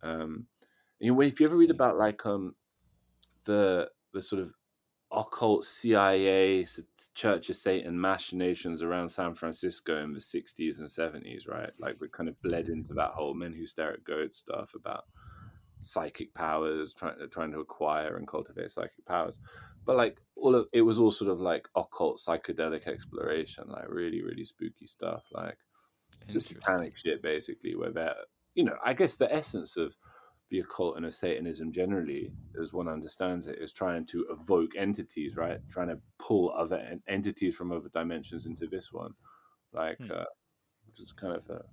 um, 0.02 0.48
you 1.00 1.14
know, 1.14 1.22
if 1.22 1.40
you 1.40 1.46
ever 1.46 1.58
read 1.58 1.72
about 1.72 1.98
like 1.98 2.26
um 2.26 2.56
the 3.46 3.90
the 4.14 4.22
sort 4.22 4.42
of 4.42 4.54
occult 5.12 5.66
CIA, 5.66 6.66
Church 7.16 7.50
of 7.50 7.56
Satan 7.56 8.00
machinations 8.00 8.82
around 8.82 9.10
San 9.10 9.34
Francisco 9.36 10.04
in 10.04 10.14
the 10.14 10.20
60s 10.20 10.80
and 10.80 10.90
70s, 10.90 11.48
right? 11.48 11.72
Like 11.80 11.96
we 12.02 12.10
kind 12.10 12.28
of 12.28 12.42
bled 12.42 12.68
into 12.68 12.94
that 12.96 13.12
whole 13.12 13.34
men 13.34 13.54
who 13.54 13.66
stare 13.66 13.94
at 13.94 14.04
goats 14.04 14.38
stuff 14.38 14.74
about 14.76 15.06
psychic 15.80 16.34
powers, 16.34 16.94
trying 16.94 17.16
trying 17.32 17.52
to 17.52 17.60
acquire 17.60 18.18
and 18.18 18.28
cultivate 18.28 18.72
psychic 18.72 19.06
powers. 19.06 19.40
But 19.86 19.96
like 19.96 20.22
all 20.36 20.56
of 20.56 20.68
it 20.74 20.82
was 20.82 21.00
all 21.00 21.12
sort 21.12 21.32
of 21.32 21.40
like 21.40 21.68
occult 21.76 22.20
psychedelic 22.20 22.88
exploration, 22.88 23.66
like 23.70 23.90
really, 23.90 24.22
really 24.22 24.46
spooky 24.46 24.88
stuff, 24.88 25.24
like 25.32 25.58
just 26.30 26.48
satanic 26.48 26.98
shit 26.98 27.22
basically, 27.22 27.76
where 27.76 27.92
they're 27.92 28.16
you 28.56 28.64
know, 28.64 28.76
I 28.84 28.94
guess 28.94 29.16
the 29.16 29.32
essence 29.32 29.78
of 29.78 29.96
the 30.50 30.60
occult 30.60 30.98
and 30.98 31.06
of 31.06 31.14
Satanism 31.14 31.72
generally, 31.72 32.32
as 32.60 32.74
one 32.74 32.88
understands 32.88 33.48
it, 33.48 33.60
is 33.60 33.74
trying 33.74 34.06
to 34.08 34.26
evoke 34.30 34.72
entities, 34.78 35.36
right? 35.36 35.60
Trying 35.70 35.90
to 35.90 36.00
pull 36.20 36.54
other 36.56 37.00
entities 37.08 37.56
from 37.56 37.72
other 37.72 37.90
dimensions 37.94 38.46
into 38.46 38.68
this 38.68 38.92
one. 38.92 39.14
Like, 39.74 39.98
hmm. 39.98 40.12
uh, 40.12 40.24
it's 40.88 41.12
kind 41.12 41.36
of 41.36 41.50
a, 41.50 41.64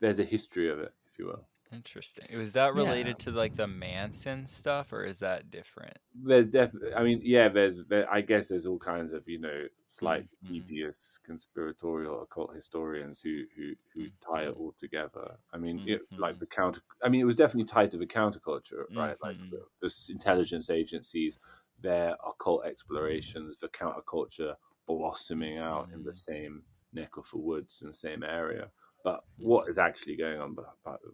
there's 0.00 0.20
a 0.20 0.24
history 0.24 0.70
of 0.70 0.78
it, 0.78 0.92
if 1.10 1.18
you 1.18 1.26
will. 1.26 1.46
Interesting. 1.72 2.36
Was 2.36 2.52
that 2.52 2.74
related 2.74 3.16
yeah. 3.18 3.24
to 3.24 3.30
like 3.30 3.56
the 3.56 3.66
Manson 3.66 4.46
stuff, 4.46 4.92
or 4.92 5.04
is 5.04 5.18
that 5.18 5.50
different? 5.50 5.96
There's 6.14 6.46
definitely. 6.46 6.94
I 6.94 7.02
mean, 7.02 7.20
yeah. 7.24 7.48
There's. 7.48 7.80
There, 7.88 8.10
I 8.12 8.20
guess 8.20 8.48
there's 8.48 8.66
all 8.66 8.78
kinds 8.78 9.12
of 9.12 9.26
you 9.26 9.40
know 9.40 9.64
slight 9.88 10.24
mm-hmm. 10.44 10.54
devious 10.54 11.18
conspiratorial 11.24 12.22
occult 12.22 12.54
historians 12.54 13.20
who 13.20 13.44
who 13.56 13.72
who 13.94 14.08
tie 14.24 14.42
it 14.42 14.50
mm-hmm. 14.50 14.60
all 14.60 14.74
together. 14.78 15.36
I 15.52 15.56
mean, 15.56 15.78
mm-hmm. 15.78 15.88
it, 15.90 16.00
like 16.18 16.38
the 16.38 16.46
counter. 16.46 16.82
I 17.02 17.08
mean, 17.08 17.22
it 17.22 17.26
was 17.26 17.36
definitely 17.36 17.64
tied 17.64 17.90
to 17.92 17.98
the 17.98 18.06
counterculture, 18.06 18.84
right? 18.94 19.16
Mm-hmm. 19.18 19.22
Like 19.22 19.36
the, 19.50 19.62
the 19.80 19.94
intelligence 20.10 20.68
agencies, 20.68 21.38
their 21.80 22.16
occult 22.26 22.66
explorations, 22.66 23.56
the 23.56 23.68
counterculture 23.68 24.56
blossoming 24.86 25.58
out 25.58 25.88
in 25.94 26.02
the 26.02 26.10
mm-hmm. 26.10 26.32
same 26.32 26.62
neck 26.92 27.16
of 27.16 27.26
the 27.30 27.38
woods 27.38 27.80
in 27.80 27.88
the 27.88 27.94
same 27.94 28.22
area 28.22 28.68
but 29.04 29.24
what 29.38 29.68
is 29.68 29.78
actually 29.78 30.16
going 30.16 30.40
on 30.40 30.56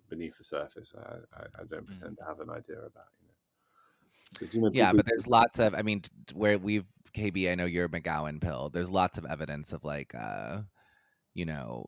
beneath 0.09 0.37
the 0.39 0.45
surface, 0.45 0.93
I, 0.97 1.15
I, 1.37 1.43
I 1.61 1.65
don't 1.71 1.85
mm. 1.85 1.87
pretend 1.87 2.17
mm. 2.17 2.19
to 2.19 2.25
have 2.25 2.41
an 2.41 2.51
idea 2.51 2.79
about. 2.79 3.09
You 3.21 4.47
know, 4.47 4.49
you 4.53 4.61
know 4.61 4.71
yeah, 4.73 4.93
but 4.93 5.07
there's 5.07 5.27
lots 5.27 5.59
of. 5.59 5.75
I 5.75 5.83
mean, 5.83 6.03
where 6.35 6.59
we've 6.59 6.85
KB, 7.15 7.51
I 7.51 7.55
know 7.55 7.65
you're 7.65 7.87
a 7.87 7.89
McGowan 7.89 8.41
pill. 8.41 8.71
There's 8.73 8.91
lots 8.91 9.19
of 9.19 9.27
evidence 9.27 9.73
of 9.73 9.85
like, 9.85 10.15
uh, 10.15 10.59
you 11.35 11.45
know, 11.45 11.87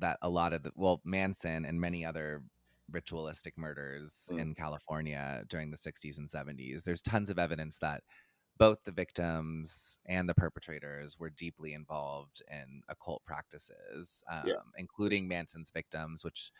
that 0.00 0.18
a 0.22 0.28
lot 0.28 0.52
of 0.52 0.62
the 0.62 0.72
well, 0.74 1.00
Manson 1.04 1.64
and 1.64 1.80
many 1.80 2.04
other 2.04 2.42
ritualistic 2.90 3.56
murders 3.56 4.28
mm. 4.30 4.40
in 4.40 4.54
California 4.54 5.42
during 5.48 5.70
the 5.70 5.76
60s 5.76 6.18
and 6.18 6.28
70s. 6.28 6.82
There's 6.82 7.02
tons 7.02 7.30
of 7.30 7.38
evidence 7.38 7.78
that 7.78 8.02
both 8.58 8.78
the 8.84 8.92
victims 8.92 9.98
and 10.06 10.28
the 10.28 10.34
perpetrators 10.34 11.18
were 11.18 11.30
deeply 11.30 11.74
involved 11.74 12.42
in 12.50 12.82
occult 12.88 13.22
practices, 13.24 14.22
um, 14.30 14.44
yeah. 14.46 14.54
including 14.78 15.28
Manson's 15.28 15.70
victims, 15.70 16.24
which 16.24 16.50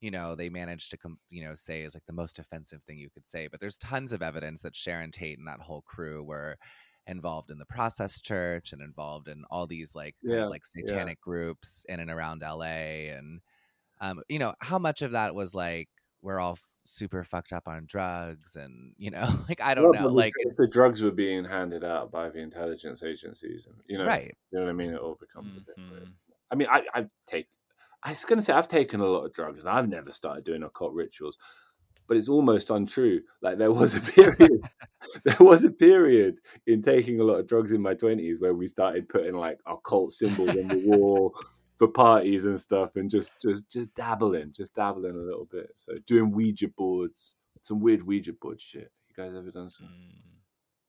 you 0.00 0.10
know 0.10 0.34
they 0.34 0.48
managed 0.48 0.90
to 0.90 0.98
you 1.30 1.44
know 1.44 1.54
say 1.54 1.82
is 1.82 1.94
like 1.94 2.06
the 2.06 2.12
most 2.12 2.38
offensive 2.38 2.82
thing 2.82 2.98
you 2.98 3.10
could 3.10 3.26
say. 3.26 3.48
But 3.48 3.60
there's 3.60 3.78
tons 3.78 4.12
of 4.12 4.22
evidence 4.22 4.62
that 4.62 4.76
Sharon 4.76 5.10
Tate 5.10 5.38
and 5.38 5.46
that 5.48 5.60
whole 5.60 5.82
crew 5.82 6.22
were 6.22 6.56
involved 7.06 7.50
in 7.50 7.58
the 7.58 7.66
process 7.66 8.20
church 8.20 8.72
and 8.72 8.80
involved 8.80 9.28
in 9.28 9.44
all 9.50 9.66
these 9.66 9.94
like 9.94 10.16
yeah. 10.22 10.36
kind 10.36 10.44
of 10.44 10.50
like 10.50 10.64
satanic 10.64 11.18
yeah. 11.18 11.24
groups 11.24 11.84
in 11.88 12.00
and 12.00 12.10
around 12.10 12.42
LA 12.42 13.10
and 13.14 13.40
um, 14.00 14.22
you 14.28 14.38
know 14.38 14.54
how 14.60 14.78
much 14.78 15.02
of 15.02 15.12
that 15.12 15.34
was 15.34 15.54
like 15.54 15.88
we're 16.22 16.40
all 16.40 16.58
super 16.84 17.24
fucked 17.24 17.52
up 17.52 17.66
on 17.66 17.86
drugs 17.86 18.56
and 18.56 18.92
you 18.98 19.10
know 19.10 19.26
like 19.48 19.60
i 19.60 19.74
don't 19.74 19.90
well, 19.90 20.02
know 20.02 20.08
like 20.08 20.32
if 20.40 20.56
the 20.56 20.68
drugs 20.68 21.02
were 21.02 21.10
being 21.10 21.44
handed 21.44 21.82
out 21.82 22.10
by 22.10 22.28
the 22.28 22.38
intelligence 22.38 23.02
agencies 23.02 23.66
and 23.66 23.76
you 23.88 23.98
know 23.98 24.04
right 24.04 24.36
you 24.50 24.58
know 24.58 24.64
what 24.64 24.70
i 24.70 24.74
mean 24.74 24.92
it 24.92 25.00
all 25.00 25.16
becomes 25.18 25.48
mm-hmm. 25.48 25.58
a 25.58 25.60
bit 25.62 25.76
weird. 25.78 26.02
Mm-hmm. 26.02 26.12
i 26.50 26.54
mean 26.54 26.68
i 26.70 26.84
i 26.94 27.06
take 27.26 27.46
i 28.02 28.10
was 28.10 28.24
gonna 28.24 28.42
say 28.42 28.52
i've 28.52 28.68
taken 28.68 29.00
a 29.00 29.06
lot 29.06 29.24
of 29.24 29.32
drugs 29.32 29.60
and 29.60 29.68
i've 29.68 29.88
never 29.88 30.12
started 30.12 30.44
doing 30.44 30.62
occult 30.62 30.92
rituals 30.92 31.38
but 32.06 32.16
it's 32.16 32.28
almost 32.28 32.70
untrue 32.70 33.20
like 33.40 33.58
there 33.58 33.72
was 33.72 33.94
a 33.94 34.00
period 34.12 34.60
there 35.24 35.36
was 35.40 35.64
a 35.64 35.70
period 35.70 36.36
in 36.66 36.82
taking 36.82 37.20
a 37.20 37.24
lot 37.24 37.38
of 37.38 37.46
drugs 37.46 37.72
in 37.72 37.80
my 37.80 37.94
20s 37.94 38.40
where 38.40 38.54
we 38.54 38.66
started 38.66 39.08
putting 39.08 39.34
like 39.34 39.58
occult 39.66 40.12
symbols 40.12 40.50
on 40.50 40.68
the 40.68 40.82
wall 40.86 41.34
for 41.76 41.88
parties 41.88 42.44
and 42.44 42.60
stuff 42.60 42.96
and 42.96 43.10
just 43.10 43.32
just 43.40 43.68
just 43.70 43.94
dabbling 43.94 44.52
just 44.52 44.74
dabbling 44.74 45.16
a 45.16 45.18
little 45.18 45.48
bit. 45.50 45.72
So 45.76 45.94
doing 46.06 46.32
ouija 46.32 46.68
boards 46.68 47.36
some 47.62 47.80
weird 47.80 48.02
ouija 48.02 48.32
board 48.34 48.60
shit. 48.60 48.90
You 49.08 49.14
guys 49.16 49.34
ever 49.36 49.50
done 49.50 49.70
some 49.70 49.86
mm. 49.86 50.36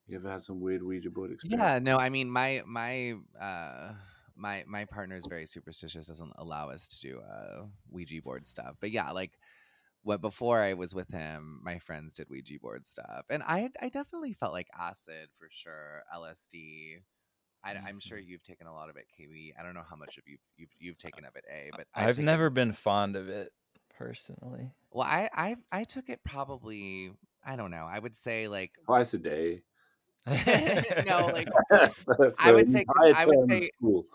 you 0.07 0.17
ever 0.17 0.29
had 0.29 0.41
some 0.41 0.59
weird 0.59 0.83
ouija 0.83 1.09
board 1.09 1.31
experience? 1.31 1.61
Yeah 1.61 1.79
no 1.79 1.97
i 1.97 2.09
mean 2.09 2.29
my 2.29 2.61
my 2.65 3.13
uh 3.39 3.93
my 4.35 4.63
my 4.67 4.85
partner 4.85 5.15
is 5.15 5.25
very 5.25 5.45
superstitious 5.45 6.07
doesn't 6.07 6.33
allow 6.37 6.69
us 6.69 6.87
to 6.89 6.99
do 6.99 7.19
uh 7.19 7.65
ouija 7.91 8.21
board 8.21 8.45
stuff. 8.45 8.75
But 8.79 8.91
yeah 8.91 9.11
like 9.11 9.31
what 10.05 10.21
before 10.21 10.61
I 10.61 10.75
was 10.75 10.93
with 10.93 11.09
him, 11.09 11.59
my 11.63 11.79
friends 11.79 12.13
did 12.13 12.29
Ouija 12.29 12.59
board 12.61 12.85
stuff, 12.85 13.25
and 13.27 13.41
I 13.41 13.69
I 13.81 13.89
definitely 13.89 14.33
felt 14.33 14.53
like 14.53 14.67
acid 14.79 15.29
for 15.39 15.47
sure, 15.49 16.03
LSD, 16.15 16.99
I, 17.65 17.71
am 17.71 17.77
mm-hmm. 17.77 17.97
sure 17.99 18.19
you've 18.19 18.43
taken 18.43 18.67
a 18.67 18.73
lot 18.73 18.89
of 18.89 18.95
it, 18.95 19.05
KB. 19.19 19.53
I 19.59 19.63
don't 19.63 19.73
know 19.73 19.83
how 19.89 19.95
much 19.95 20.17
of 20.17 20.23
you 20.27 20.37
you've, 20.57 20.69
you've 20.79 20.97
taken 20.97 21.25
of 21.25 21.35
it, 21.35 21.43
A, 21.51 21.71
but 21.75 21.87
I've, 21.95 22.09
I've 22.09 22.19
never 22.19 22.49
been 22.49 22.71
fond 22.71 23.15
of 23.15 23.27
it 23.27 23.51
personally. 23.97 24.71
Well, 24.91 25.07
I, 25.07 25.29
I 25.33 25.55
I 25.71 25.83
took 25.83 26.09
it 26.09 26.21
probably 26.23 27.11
I 27.45 27.55
don't 27.55 27.71
know. 27.71 27.87
I 27.89 27.99
would 27.99 28.15
say 28.15 28.47
like 28.47 28.71
twice 28.85 29.13
a 29.13 29.19
day. 29.19 29.61
no, 31.05 31.29
like 31.33 31.47
I 32.39 32.51
would 32.51 32.67
say 32.67 32.85
I 33.15 33.25
would 33.25 33.47
say 33.47 33.69
school. 33.77 34.05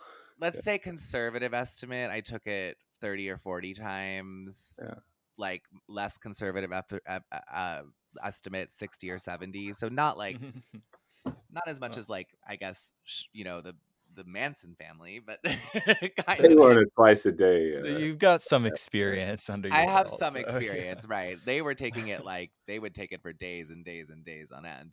let's 0.41 0.59
yeah. 0.59 0.63
say 0.63 0.79
conservative 0.79 1.55
estimate. 1.55 2.11
I 2.11 2.21
took 2.21 2.47
it 2.47 2.77
thirty 3.01 3.29
or 3.29 3.39
forty 3.39 3.75
times. 3.75 4.79
Yeah. 4.83 4.95
Like 5.39 5.63
less 5.89 6.19
conservative 6.19 6.73
uh, 6.73 7.19
uh, 7.53 7.83
estimate 8.25 8.73
sixty 8.73 9.11
or 9.11 9.19
seventy. 9.19 9.73
So 9.73 9.89
not 9.89 10.19
like 10.19 10.39
not 11.25 11.67
as 11.67 11.81
much 11.81 11.97
oh. 11.97 12.01
as 12.01 12.09
like 12.09 12.29
I 12.47 12.57
guess 12.57 12.93
sh- 13.05 13.25
you 13.33 13.45
know 13.45 13.61
the 13.61 13.75
the 14.15 14.25
Manson 14.25 14.75
family, 14.75 15.21
but 15.25 15.39
kind 15.45 16.41
they 16.41 16.53
of. 16.53 16.77
it 16.77 16.89
twice 16.95 17.27
a 17.27 17.33
day. 17.33 17.77
Uh, 17.77 17.99
You've 17.99 18.19
got 18.19 18.43
some 18.43 18.67
experience 18.67 19.49
under. 19.49 19.69
Your 19.69 19.77
I 19.77 19.83
have 19.83 20.07
belt, 20.07 20.19
some 20.19 20.37
experience, 20.37 21.07
right? 21.07 21.39
They 21.45 21.63
were 21.63 21.75
taking 21.75 22.09
it 22.09 22.25
like 22.25 22.51
they 22.67 22.79
would 22.79 22.95
take 22.95 23.13
it 23.13 23.23
for 23.23 23.33
days 23.33 23.71
and 23.71 23.85
days 23.85 24.11
and 24.11 24.25
days 24.25 24.53
on 24.53 24.67
end. 24.67 24.93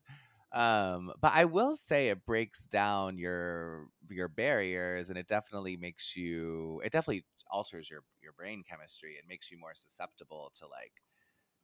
Um, 0.53 1.11
but 1.19 1.33
I 1.33 1.45
will 1.45 1.75
say 1.75 2.09
it 2.09 2.25
breaks 2.25 2.65
down 2.67 3.17
your 3.17 3.87
your 4.09 4.27
barriers, 4.27 5.09
and 5.09 5.17
it 5.17 5.27
definitely 5.27 5.77
makes 5.77 6.15
you. 6.15 6.81
It 6.85 6.91
definitely 6.91 7.25
alters 7.51 7.89
your 7.89 8.01
your 8.21 8.33
brain 8.33 8.63
chemistry. 8.69 9.13
It 9.13 9.25
makes 9.27 9.51
you 9.51 9.59
more 9.59 9.73
susceptible 9.73 10.51
to 10.59 10.67
like 10.67 10.93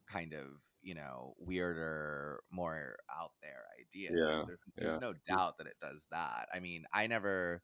kind 0.10 0.34
of 0.34 0.45
you 0.83 0.95
know 0.95 1.33
weirder 1.39 2.41
more 2.51 2.95
out 3.09 3.31
there 3.41 3.63
ideas. 3.79 4.11
Yeah, 4.15 4.43
there's, 4.45 4.59
there's 4.75 4.93
yeah. 4.93 4.99
no 4.99 5.13
doubt 5.27 5.57
that 5.57 5.67
it 5.67 5.77
does 5.81 6.05
that. 6.11 6.47
I 6.53 6.59
mean 6.59 6.83
i 6.93 7.07
never 7.07 7.61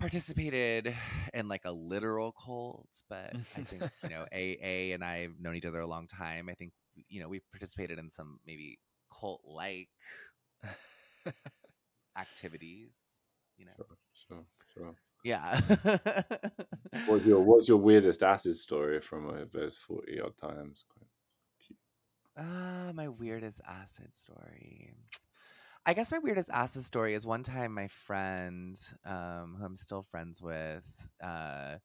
participated 0.00 0.94
in 1.34 1.48
like 1.48 1.64
a 1.64 1.72
literal 1.72 2.32
cult 2.32 2.88
but 3.08 3.32
i 3.56 3.62
think 3.62 3.82
you 4.02 4.08
know 4.10 4.26
aa 4.32 4.94
and 4.94 5.04
i 5.04 5.18
have 5.20 5.40
known 5.40 5.56
each 5.56 5.66
other 5.66 5.80
a 5.80 5.86
long 5.86 6.06
time. 6.06 6.48
I 6.48 6.54
think 6.54 6.72
you 7.08 7.20
know 7.20 7.28
we've 7.28 7.48
participated 7.52 7.98
in 7.98 8.10
some 8.10 8.38
maybe 8.46 8.78
cult 9.10 9.42
like 9.44 9.88
activities 12.18 12.92
you 13.56 13.66
know? 13.66 13.72
Sure 13.76 13.96
sure, 14.28 14.44
sure. 14.72 14.94
yeah. 15.22 15.60
What's 17.06 17.26
your 17.26 17.40
what's 17.40 17.68
your 17.68 17.78
weirdest 17.78 18.22
acid 18.22 18.56
story 18.56 19.00
from 19.00 19.28
uh, 19.28 19.44
those 19.52 19.76
40 19.76 20.20
odd 20.20 20.38
times 20.40 20.84
Ah, 22.36 22.90
my 22.94 23.08
weirdest 23.08 23.60
acid 23.66 24.12
story. 24.14 24.92
I 25.86 25.94
guess 25.94 26.12
my 26.12 26.18
weirdest 26.18 26.50
acid 26.52 26.84
story 26.84 27.14
is 27.14 27.26
one 27.26 27.42
time 27.42 27.74
my 27.74 27.88
friend, 27.88 28.78
um, 29.04 29.56
who 29.58 29.64
I'm 29.64 29.76
still 29.76 30.02
friends 30.10 30.42
with, 30.42 30.84
uh, 31.22 31.76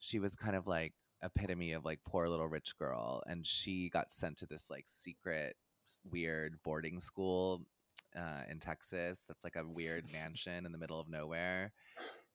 she 0.00 0.18
was 0.18 0.36
kind 0.36 0.56
of 0.56 0.66
like 0.66 0.94
epitome 1.22 1.72
of 1.72 1.84
like 1.84 2.00
poor 2.06 2.28
little 2.28 2.48
rich 2.48 2.76
girl, 2.78 3.22
and 3.26 3.46
she 3.46 3.90
got 3.90 4.12
sent 4.12 4.38
to 4.38 4.46
this 4.46 4.70
like 4.70 4.84
secret 4.88 5.56
weird 6.10 6.58
boarding 6.64 7.00
school 7.00 7.62
uh, 8.16 8.42
in 8.50 8.60
Texas. 8.60 9.24
That's 9.28 9.44
like 9.44 9.56
a 9.56 9.66
weird 9.66 10.06
mansion 10.12 10.66
in 10.66 10.72
the 10.72 10.78
middle 10.78 11.00
of 11.00 11.08
nowhere. 11.08 11.72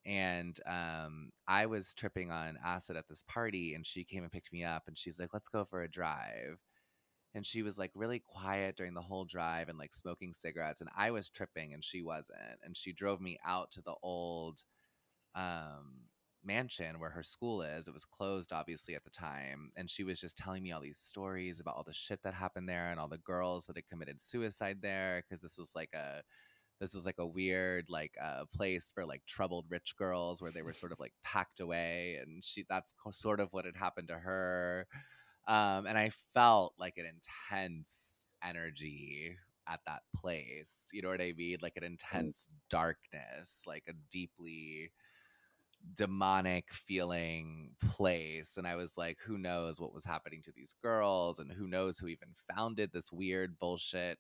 And 0.06 0.60
um, 0.68 1.32
I 1.48 1.68
was 1.68 1.94
tripping 1.94 2.32
on 2.32 2.58
acid 2.66 2.98
at 2.98 3.08
this 3.10 3.24
party, 3.28 3.76
and 3.76 3.86
she 3.88 4.04
came 4.06 4.24
and 4.24 4.32
picked 4.32 4.54
me 4.54 4.64
up, 4.64 4.84
and 4.88 4.98
she's 4.98 5.20
like, 5.20 5.34
"Let's 5.34 5.50
go 5.50 5.66
for 5.66 5.84
a 5.84 5.92
drive." 5.92 6.60
And 7.40 7.46
she 7.46 7.64
was 7.64 7.78
like 7.78 7.92
really 7.96 8.22
quiet 8.28 8.76
during 8.76 8.94
the 8.94 9.02
whole 9.02 9.24
drive 9.24 9.70
and 9.70 9.80
like 9.80 9.94
smoking 9.94 10.34
cigarettes, 10.34 10.82
and 10.82 10.90
I 10.94 11.12
was 11.12 11.30
tripping, 11.30 11.74
and 11.74 11.82
she 11.82 12.02
wasn't. 12.02 12.60
And 12.66 12.76
she 12.76 12.92
drove 12.92 13.22
me 13.22 13.40
out 13.46 13.72
to 13.72 13.82
the 13.82 13.96
old 14.04 14.62
um, 15.36 16.10
mansion 16.44 17.00
where 17.00 17.12
her 17.12 17.24
school 17.24 17.62
is. 17.62 17.88
It 17.88 17.94
was 17.94 18.04
closed, 18.04 18.52
obviously, 18.52 18.94
at 18.94 19.06
the 19.06 19.10
time. 19.10 19.72
And 19.78 19.90
she 19.90 20.04
was 20.04 20.20
just 20.20 20.36
telling 20.36 20.62
me 20.64 20.74
all 20.74 20.82
these 20.82 21.00
stories 21.00 21.62
about 21.62 21.78
all 21.78 21.86
the 21.86 21.94
shit 21.94 22.20
that 22.24 22.34
happened 22.34 22.68
there 22.68 22.92
and 22.92 23.00
all 23.00 23.08
the 23.08 23.20
girls 23.20 23.68
that 23.68 23.78
had 23.78 23.88
committed 23.88 24.22
suicide 24.22 24.80
there. 24.82 25.24
Cause 25.30 25.40
this 25.40 25.58
was 25.58 25.72
like 25.74 25.94
a, 25.94 26.22
this 26.82 26.94
was 26.94 27.06
like 27.06 27.20
a 27.20 27.26
weird 27.26 27.86
like 27.88 28.16
uh, 28.22 28.44
place 28.54 28.92
for 28.94 29.06
like 29.06 29.22
troubled 29.30 29.68
rich 29.70 29.96
girls 29.98 30.42
where 30.42 30.52
they 30.52 30.62
were 30.62 30.74
sort 30.74 30.92
of 30.92 31.00
like 31.00 31.14
packed 31.24 31.62
away 31.62 32.20
and 32.22 32.44
she 32.44 32.66
that's 32.70 32.94
co- 33.02 33.12
sort 33.12 33.40
of 33.40 33.50
what 33.52 33.66
had 33.66 33.76
happened 33.78 34.08
to 34.10 34.16
her 34.16 34.88
um, 35.48 35.86
and 35.86 35.98
i 35.98 36.12
felt 36.34 36.74
like 36.80 36.98
an 36.98 37.06
intense 37.06 38.26
energy 38.44 39.36
at 39.68 39.80
that 39.86 40.02
place 40.16 40.90
you 40.94 41.02
know 41.02 41.10
what 41.10 41.22
i 41.22 41.34
mean? 41.38 41.58
Like 41.62 41.78
an 41.78 41.84
intense 41.84 42.50
darkness 42.70 43.64
like 43.68 43.84
a 43.88 43.94
deeply 44.12 44.92
demonic 45.96 46.66
feeling 46.74 47.72
place 47.90 48.58
and 48.58 48.68
i 48.68 48.76
was 48.76 48.98
like 48.98 49.18
who 49.26 49.38
knows 49.38 49.80
what 49.80 49.94
was 49.94 50.06
happening 50.06 50.42
to 50.44 50.52
these 50.56 50.76
girls 50.84 51.40
and 51.40 51.52
who 51.52 51.68
knows 51.68 51.98
who 51.98 52.08
even 52.08 52.30
founded 52.54 52.92
this 52.94 53.12
weird 53.12 53.58
bullshit 53.60 54.20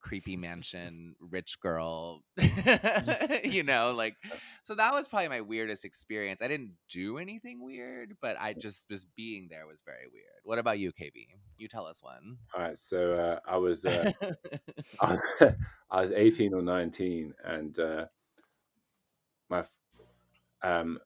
creepy 0.00 0.36
mansion 0.46 1.14
rich 1.20 1.58
girl 1.60 2.22
you 3.44 3.62
know 3.64 3.92
like 3.96 4.14
so 4.62 4.74
that 4.74 4.92
was 4.92 5.08
probably 5.08 5.28
my 5.28 5.40
weirdest 5.40 5.84
experience. 5.84 6.42
I 6.42 6.48
didn't 6.48 6.72
do 6.90 7.18
anything 7.18 7.62
weird 7.62 8.16
but 8.20 8.36
i 8.38 8.52
just 8.52 8.88
just 8.88 9.06
being 9.16 9.48
there 9.50 9.66
was 9.66 9.82
very 9.84 10.06
weird. 10.12 10.24
What 10.44 10.58
about 10.58 10.78
you 10.78 10.92
kb 10.92 11.14
you 11.58 11.68
tell 11.68 11.86
us 11.86 12.02
one. 12.02 12.38
All 12.54 12.62
right, 12.62 12.78
so 12.78 13.12
uh, 13.14 13.40
I 13.46 13.56
was 13.56 13.84
uh, 13.84 14.10
I 15.00 15.10
was 15.10 15.24
I 15.90 16.02
was 16.02 16.12
18 16.12 16.54
or 16.54 16.62
19, 16.62 17.34
and 17.44 17.78
uh, 17.78 18.06
my 19.50 19.64
um, 20.62 20.98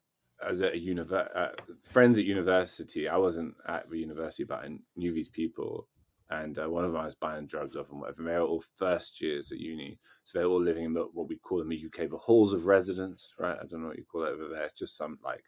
I 0.44 0.50
was 0.50 0.60
at 0.60 0.74
a 0.74 0.78
univer- 0.78 1.30
uh, 1.34 1.50
friends 1.82 2.18
at 2.18 2.24
university. 2.24 3.08
I 3.08 3.16
wasn't 3.16 3.54
at 3.66 3.88
the 3.88 3.98
university, 3.98 4.44
but 4.44 4.60
I 4.64 4.70
knew 4.96 5.12
these 5.12 5.28
people, 5.28 5.88
and 6.32 6.58
uh, 6.58 6.68
one 6.68 6.84
of 6.84 6.92
them 6.92 7.04
was 7.04 7.14
buying 7.14 7.46
drugs 7.46 7.76
off 7.76 7.90
and 7.90 8.00
whatever. 8.00 8.22
They 8.22 8.32
were 8.32 8.40
all 8.40 8.64
first 8.76 9.20
years 9.20 9.52
at 9.52 9.58
uni, 9.58 9.98
so 10.24 10.38
they're 10.38 10.48
all 10.48 10.60
living 10.62 10.84
in 10.84 10.92
the, 10.94 11.02
what 11.12 11.28
we 11.28 11.36
call 11.36 11.60
in 11.60 11.68
the 11.68 11.84
UK 11.86 12.08
the 12.10 12.16
halls 12.16 12.54
of 12.54 12.66
residence, 12.66 13.34
right? 13.38 13.56
I 13.60 13.66
don't 13.66 13.82
know 13.82 13.88
what 13.88 13.98
you 13.98 14.04
call 14.04 14.24
it 14.24 14.30
over 14.30 14.48
there. 14.48 14.64
It's 14.64 14.78
just 14.78 14.96
some 14.96 15.18
like 15.22 15.44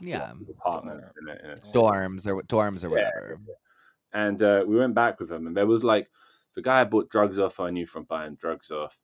yeah 0.00 0.32
apartments 0.50 1.12
in 1.22 1.28
a, 1.28 1.32
in 1.44 1.50
a 1.52 1.56
dorms 1.56 2.26
or 2.26 2.42
dorms 2.42 2.84
or 2.84 2.90
Yeah. 2.90 3.10
whatever 3.14 3.40
and 4.12 4.42
uh, 4.42 4.64
we 4.66 4.76
went 4.76 4.94
back 4.94 5.20
with 5.20 5.28
them, 5.28 5.46
and 5.46 5.56
there 5.56 5.66
was 5.66 5.84
like 5.84 6.08
the 6.54 6.62
guy 6.62 6.80
I 6.80 6.84
bought 6.84 7.10
drugs 7.10 7.38
off. 7.38 7.60
I 7.60 7.70
knew 7.70 7.86
from 7.86 8.04
buying 8.04 8.34
drugs 8.36 8.70
off. 8.70 8.98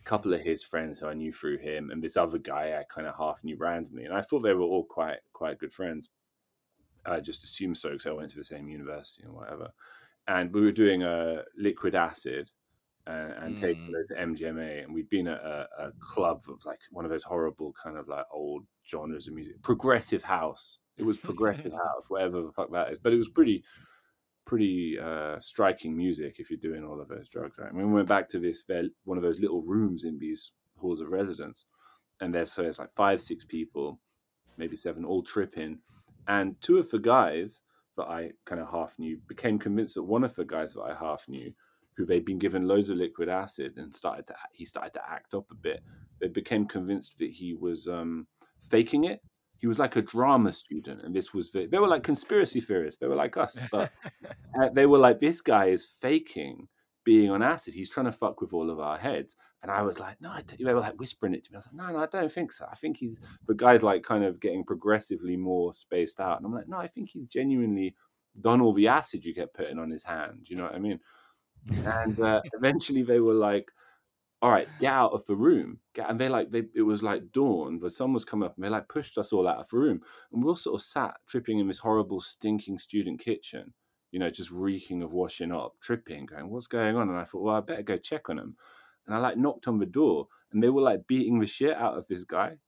A 0.00 0.08
couple 0.08 0.32
of 0.32 0.40
his 0.40 0.64
friends 0.64 0.98
who 1.00 1.06
I 1.06 1.14
knew 1.14 1.32
through 1.32 1.58
him, 1.58 1.90
and 1.90 2.02
this 2.02 2.16
other 2.16 2.38
guy 2.38 2.78
I 2.78 2.84
kind 2.92 3.06
of 3.06 3.14
half 3.16 3.44
knew 3.44 3.56
randomly, 3.56 4.04
and 4.06 4.14
I 4.14 4.22
thought 4.22 4.40
they 4.40 4.54
were 4.54 4.62
all 4.62 4.84
quite 4.84 5.18
quite 5.32 5.58
good 5.58 5.72
friends. 5.72 6.08
I 7.06 7.20
just 7.20 7.44
assumed 7.44 7.76
so 7.78 7.90
because 7.90 8.06
I 8.06 8.12
went 8.12 8.30
to 8.32 8.36
the 8.38 8.44
same 8.44 8.68
university 8.68 9.22
and 9.24 9.32
whatever. 9.34 9.70
And 10.28 10.52
we 10.52 10.60
were 10.60 10.72
doing 10.72 11.02
a 11.02 11.42
liquid 11.56 11.94
acid 11.94 12.50
and, 13.06 13.32
and 13.32 13.56
taking 13.58 13.88
Mm. 13.88 13.92
those 13.92 14.10
MDMA, 14.16 14.84
and 14.84 14.92
we'd 14.94 15.08
been 15.08 15.26
at 15.26 15.40
a, 15.40 15.66
a 15.78 15.92
club 16.00 16.42
of 16.48 16.64
like 16.66 16.78
one 16.90 17.04
of 17.06 17.10
those 17.10 17.22
horrible 17.22 17.72
kind 17.82 17.96
of 17.96 18.06
like 18.08 18.26
old 18.32 18.64
genres 18.88 19.26
of 19.26 19.34
music, 19.34 19.60
progressive 19.62 20.22
house. 20.22 20.78
It 20.98 21.04
was 21.04 21.16
progressive 21.16 21.72
house, 21.86 22.04
whatever 22.08 22.42
the 22.42 22.52
fuck 22.52 22.70
that 22.72 22.92
is, 22.92 22.98
but 22.98 23.12
it 23.12 23.16
was 23.16 23.28
pretty 23.30 23.64
pretty 24.44 24.98
uh, 24.98 25.38
striking 25.40 25.94
music 25.96 26.36
if 26.38 26.48
you're 26.50 26.58
doing 26.58 26.82
all 26.84 27.00
of 27.00 27.08
those 27.08 27.28
drugs. 27.28 27.58
Right? 27.58 27.68
I 27.68 27.72
mean, 27.72 27.88
we 27.88 27.94
went 27.94 28.08
back 28.08 28.28
to 28.30 28.38
this 28.38 28.64
one 29.04 29.18
of 29.18 29.22
those 29.22 29.40
little 29.40 29.62
rooms 29.62 30.04
in 30.04 30.18
these 30.18 30.52
halls 30.78 31.00
of 31.00 31.08
residence, 31.08 31.66
and 32.20 32.34
there's 32.34 32.52
so 32.52 32.62
it's 32.64 32.78
like 32.78 32.92
five, 32.94 33.20
six 33.22 33.44
people, 33.44 33.98
maybe 34.58 34.76
seven, 34.76 35.04
all 35.04 35.22
tripping, 35.22 35.78
and 36.26 36.60
two 36.60 36.78
of 36.78 36.90
the 36.90 36.98
guys 36.98 37.60
that 37.98 38.08
I 38.08 38.30
kind 38.46 38.60
of 38.60 38.70
half 38.70 38.98
knew 38.98 39.18
became 39.28 39.58
convinced 39.58 39.96
that 39.96 40.02
one 40.02 40.24
of 40.24 40.34
the 40.34 40.44
guys 40.44 40.72
that 40.72 40.80
I 40.80 40.94
half 40.98 41.24
knew, 41.28 41.52
who 41.96 42.06
they'd 42.06 42.24
been 42.24 42.38
given 42.38 42.66
loads 42.66 42.90
of 42.90 42.96
liquid 42.96 43.28
acid 43.28 43.74
and 43.76 43.94
started 43.94 44.26
to 44.28 44.34
he 44.52 44.64
started 44.64 44.94
to 44.94 45.02
act 45.06 45.34
up 45.34 45.44
a 45.50 45.54
bit. 45.54 45.80
They 46.20 46.28
became 46.28 46.66
convinced 46.66 47.18
that 47.18 47.30
he 47.30 47.54
was 47.54 47.86
um, 47.86 48.26
faking 48.70 49.04
it. 49.04 49.20
He 49.58 49.66
was 49.66 49.80
like 49.80 49.96
a 49.96 50.02
drama 50.02 50.52
student, 50.52 51.02
and 51.02 51.14
this 51.14 51.34
was 51.34 51.50
the, 51.50 51.66
they 51.66 51.78
were 51.78 51.88
like 51.88 52.04
conspiracy 52.04 52.60
theorists. 52.60 53.00
They 53.00 53.08
were 53.08 53.16
like 53.16 53.36
us, 53.36 53.58
but 53.72 53.92
uh, 54.62 54.68
they 54.72 54.86
were 54.86 54.98
like, 54.98 55.18
this 55.18 55.40
guy 55.40 55.66
is 55.66 55.84
faking 56.00 56.68
being 57.04 57.30
on 57.30 57.42
acid. 57.42 57.74
He's 57.74 57.90
trying 57.90 58.06
to 58.06 58.12
fuck 58.12 58.40
with 58.40 58.52
all 58.52 58.70
of 58.70 58.78
our 58.78 58.98
heads. 58.98 59.34
And 59.62 59.72
I 59.72 59.82
was 59.82 59.98
like, 59.98 60.20
no, 60.20 60.30
I 60.30 60.42
they 60.58 60.72
were 60.72 60.80
like 60.80 60.98
whispering 61.00 61.34
it 61.34 61.44
to 61.44 61.52
me. 61.52 61.56
I 61.56 61.58
was 61.58 61.66
like, 61.66 61.74
no, 61.74 61.92
no, 61.92 62.02
I 62.02 62.06
don't 62.06 62.30
think 62.30 62.52
so. 62.52 62.66
I 62.70 62.76
think 62.76 62.96
he's 62.96 63.20
the 63.46 63.54
guy's 63.54 63.82
like 63.82 64.02
kind 64.02 64.24
of 64.24 64.40
getting 64.40 64.64
progressively 64.64 65.36
more 65.36 65.72
spaced 65.72 66.20
out. 66.20 66.36
And 66.36 66.46
I'm 66.46 66.54
like, 66.54 66.68
no, 66.68 66.78
I 66.78 66.86
think 66.86 67.10
he's 67.10 67.26
genuinely 67.26 67.94
done 68.40 68.60
all 68.60 68.72
the 68.72 68.88
acid 68.88 69.24
you 69.24 69.34
get 69.34 69.54
putting 69.54 69.78
on 69.78 69.90
his 69.90 70.04
hand. 70.04 70.46
You 70.46 70.56
know 70.56 70.64
what 70.64 70.74
I 70.74 70.78
mean? 70.78 71.00
And 71.84 72.20
uh, 72.20 72.40
eventually 72.54 73.02
they 73.02 73.18
were 73.18 73.34
like, 73.34 73.68
all 74.40 74.52
right, 74.52 74.68
get 74.78 74.92
out 74.92 75.12
of 75.12 75.26
the 75.26 75.34
room. 75.34 75.80
And 76.06 76.20
they 76.20 76.28
like, 76.28 76.52
they, 76.52 76.62
it 76.76 76.82
was 76.82 77.02
like 77.02 77.32
dawn. 77.32 77.80
The 77.80 77.90
sun 77.90 78.12
was 78.12 78.24
coming 78.24 78.46
up, 78.46 78.54
and 78.54 78.64
they 78.64 78.68
like 78.68 78.88
pushed 78.88 79.18
us 79.18 79.32
all 79.32 79.48
out 79.48 79.58
of 79.58 79.68
the 79.68 79.76
room. 79.76 80.00
And 80.32 80.40
we 80.40 80.48
all 80.48 80.54
sort 80.54 80.80
of 80.80 80.86
sat 80.86 81.16
tripping 81.26 81.58
in 81.58 81.66
this 81.66 81.78
horrible, 81.78 82.20
stinking 82.20 82.78
student 82.78 83.18
kitchen 83.18 83.74
you 84.10 84.18
know, 84.18 84.30
just 84.30 84.50
reeking 84.50 85.02
of 85.02 85.12
washing 85.12 85.52
up, 85.52 85.74
tripping, 85.80 86.26
going, 86.26 86.48
what's 86.48 86.66
going 86.66 86.96
on? 86.96 87.08
And 87.08 87.18
I 87.18 87.24
thought, 87.24 87.42
well, 87.42 87.56
I 87.56 87.60
better 87.60 87.82
go 87.82 87.96
check 87.96 88.30
on 88.30 88.38
him. 88.38 88.56
And 89.08 89.16
I 89.16 89.20
like 89.20 89.38
knocked 89.38 89.66
on 89.66 89.78
the 89.78 89.86
door 89.86 90.28
and 90.52 90.62
they 90.62 90.68
were 90.68 90.82
like 90.82 91.06
beating 91.08 91.40
the 91.40 91.46
shit 91.46 91.74
out 91.76 91.96
of 91.96 92.06
this 92.06 92.24
guy. 92.24 92.58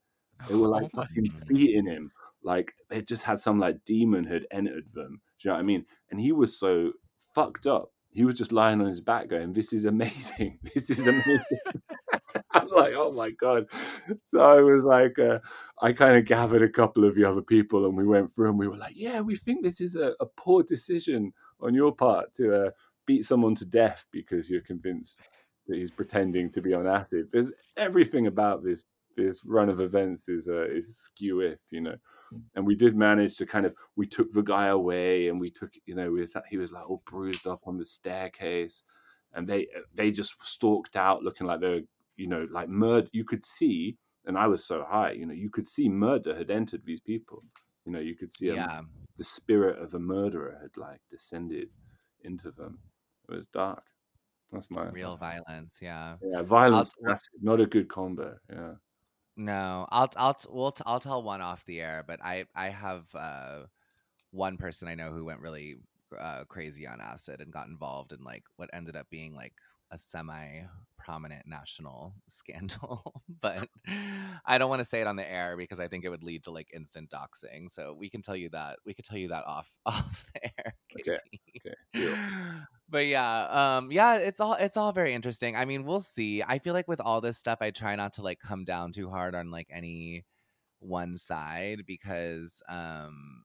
They 0.48 0.54
were 0.54 0.68
like 0.68 0.90
Oh 0.94 1.02
fucking 1.02 1.24
God. 1.24 1.48
beating 1.48 1.86
him. 1.86 2.10
Like 2.42 2.72
they 2.88 3.02
just 3.02 3.24
had 3.24 3.38
some 3.38 3.60
like 3.60 3.84
demon 3.84 4.24
had 4.24 4.46
entered 4.50 4.86
them. 4.94 5.20
Do 5.38 5.48
you 5.48 5.50
know 5.50 5.54
what 5.54 5.60
I 5.60 5.64
mean? 5.64 5.84
And 6.10 6.18
he 6.18 6.32
was 6.32 6.58
so 6.58 6.92
fucked 7.34 7.66
up. 7.66 7.90
He 8.10 8.24
was 8.24 8.34
just 8.34 8.52
lying 8.52 8.80
on 8.80 8.88
his 8.88 9.02
back 9.02 9.28
going, 9.28 9.52
This 9.52 9.72
is 9.74 9.84
amazing. 9.84 10.58
This 10.74 10.90
is 10.90 11.06
amazing. 11.06 11.44
I'm 12.52 12.68
like, 12.68 12.94
oh 12.96 13.12
my 13.12 13.30
God. 13.30 13.66
So 14.28 14.40
I 14.40 14.60
was 14.60 14.82
like, 14.82 15.18
uh, 15.18 15.38
I 15.80 15.92
kind 15.92 16.16
of 16.16 16.24
gathered 16.24 16.62
a 16.62 16.68
couple 16.68 17.04
of 17.04 17.14
the 17.14 17.24
other 17.24 17.42
people 17.42 17.86
and 17.86 17.96
we 17.96 18.06
went 18.06 18.34
through 18.34 18.48
and 18.48 18.58
we 18.58 18.66
were 18.66 18.76
like, 18.76 18.94
yeah, 18.96 19.20
we 19.20 19.36
think 19.36 19.62
this 19.62 19.80
is 19.80 19.94
a, 19.94 20.14
a 20.20 20.26
poor 20.26 20.62
decision 20.62 21.32
on 21.60 21.74
your 21.74 21.94
part 21.94 22.34
to 22.34 22.66
uh, 22.66 22.70
beat 23.06 23.24
someone 23.24 23.54
to 23.56 23.64
death 23.64 24.06
because 24.10 24.50
you're 24.50 24.62
convinced 24.62 25.16
that 25.70 25.78
he's 25.78 25.90
pretending 25.90 26.50
to 26.50 26.60
be 26.60 26.74
on 26.74 26.86
acid. 26.86 27.28
There's 27.32 27.50
everything 27.76 28.26
about 28.26 28.62
this 28.62 28.84
this 29.16 29.44
run 29.44 29.68
of 29.68 29.80
events 29.80 30.28
is 30.28 30.48
uh, 30.48 30.66
is 30.66 30.96
skew 30.96 31.40
if 31.40 31.58
you 31.70 31.80
know. 31.80 31.96
Mm. 32.32 32.42
And 32.54 32.66
we 32.66 32.74
did 32.74 32.96
manage 32.96 33.36
to 33.38 33.46
kind 33.46 33.66
of 33.66 33.74
we 33.96 34.06
took 34.06 34.32
the 34.32 34.42
guy 34.42 34.66
away 34.66 35.28
and 35.28 35.40
we 35.40 35.50
took 35.50 35.70
you 35.86 35.94
know 35.94 36.10
we 36.10 36.20
was, 36.20 36.36
he 36.48 36.56
was 36.56 36.72
like 36.72 36.88
all 36.88 37.02
bruised 37.06 37.46
up 37.46 37.62
on 37.66 37.76
the 37.76 37.84
staircase, 37.84 38.82
and 39.34 39.48
they 39.48 39.62
uh, 39.76 39.80
they 39.94 40.10
just 40.10 40.36
stalked 40.42 40.96
out 40.96 41.22
looking 41.22 41.46
like 41.46 41.60
they 41.60 41.70
were 41.70 41.80
you 42.16 42.28
know 42.28 42.46
like 42.50 42.68
murder. 42.68 43.08
You 43.12 43.24
could 43.24 43.44
see, 43.44 43.96
and 44.26 44.36
I 44.36 44.46
was 44.46 44.64
so 44.64 44.84
high, 44.86 45.12
you 45.12 45.26
know, 45.26 45.34
you 45.34 45.50
could 45.50 45.66
see 45.66 45.88
murder 45.88 46.36
had 46.36 46.50
entered 46.50 46.82
these 46.84 47.00
people. 47.00 47.42
You 47.86 47.92
know, 47.92 48.00
you 48.00 48.14
could 48.14 48.32
see 48.32 48.48
a, 48.50 48.54
yeah 48.54 48.80
the 49.20 49.24
spirit 49.24 49.78
of 49.78 49.92
a 49.92 49.98
murderer 49.98 50.56
had 50.62 50.74
like 50.78 50.98
descended 51.10 51.68
into 52.24 52.50
them. 52.52 52.78
It 53.28 53.34
was 53.34 53.46
dark. 53.48 53.82
That's 54.52 54.70
my 54.70 54.88
real 54.90 55.16
violence 55.16 55.78
yeah 55.80 56.16
yeah 56.22 56.42
violence. 56.42 56.92
I'll- 57.06 57.16
not 57.40 57.60
a 57.60 57.66
good 57.66 57.88
combo. 57.88 58.36
Yeah. 58.52 58.74
No, 59.36 59.86
I'll 59.90 60.10
I'll 60.16 60.36
we'll 60.50 60.72
t- 60.72 60.82
I'll 60.84 61.00
tell 61.00 61.22
one 61.22 61.40
off 61.40 61.64
the 61.64 61.80
air, 61.80 62.04
but 62.06 62.20
I 62.22 62.44
I 62.54 62.68
have 62.68 63.04
uh, 63.14 63.60
one 64.32 64.56
person 64.58 64.88
I 64.88 64.94
know 64.94 65.10
who 65.12 65.24
went 65.24 65.40
really 65.40 65.76
uh, 66.18 66.44
crazy 66.48 66.86
on 66.86 67.00
acid 67.00 67.40
and 67.40 67.52
got 67.52 67.68
involved 67.68 68.12
in 68.12 68.22
like 68.22 68.42
what 68.56 68.68
ended 68.72 68.96
up 68.96 69.08
being 69.08 69.34
like 69.34 69.54
a 69.92 69.98
semi 69.98 70.62
prominent 70.98 71.46
national 71.46 72.14
scandal. 72.28 73.22
but 73.40 73.68
I 74.44 74.58
don't 74.58 74.68
want 74.68 74.80
to 74.80 74.84
say 74.84 75.00
it 75.00 75.06
on 75.06 75.16
the 75.16 75.30
air 75.30 75.56
because 75.56 75.80
I 75.80 75.88
think 75.88 76.04
it 76.04 76.10
would 76.10 76.22
lead 76.24 76.44
to 76.44 76.50
like 76.50 76.68
instant 76.74 77.10
doxing. 77.10 77.70
So 77.70 77.94
we 77.98 78.10
can 78.10 78.22
tell 78.22 78.36
you 78.36 78.50
that 78.50 78.78
we 78.84 78.92
could 78.94 79.04
tell 79.04 79.18
you 79.18 79.28
that 79.28 79.44
off 79.46 79.70
off 79.86 80.30
the 80.34 80.44
air. 80.44 80.74
Okay, 81.00 81.18
okay, 81.56 81.74
deal. 81.94 82.14
but 82.90 83.06
yeah 83.06 83.76
um 83.76 83.92
yeah 83.92 84.16
it's 84.16 84.40
all 84.40 84.54
it's 84.54 84.76
all 84.76 84.92
very 84.92 85.14
interesting. 85.14 85.56
I 85.56 85.64
mean 85.64 85.84
we'll 85.84 86.00
see. 86.00 86.42
I 86.46 86.58
feel 86.58 86.74
like 86.74 86.88
with 86.88 87.00
all 87.00 87.20
this 87.20 87.38
stuff 87.38 87.58
i 87.60 87.70
try 87.70 87.96
not 87.96 88.14
to 88.14 88.22
like 88.22 88.40
come 88.40 88.64
down 88.64 88.92
too 88.92 89.08
hard 89.10 89.34
on 89.34 89.50
like 89.50 89.68
any 89.70 90.24
one 90.80 91.16
side 91.18 91.82
because 91.86 92.62
um 92.68 93.44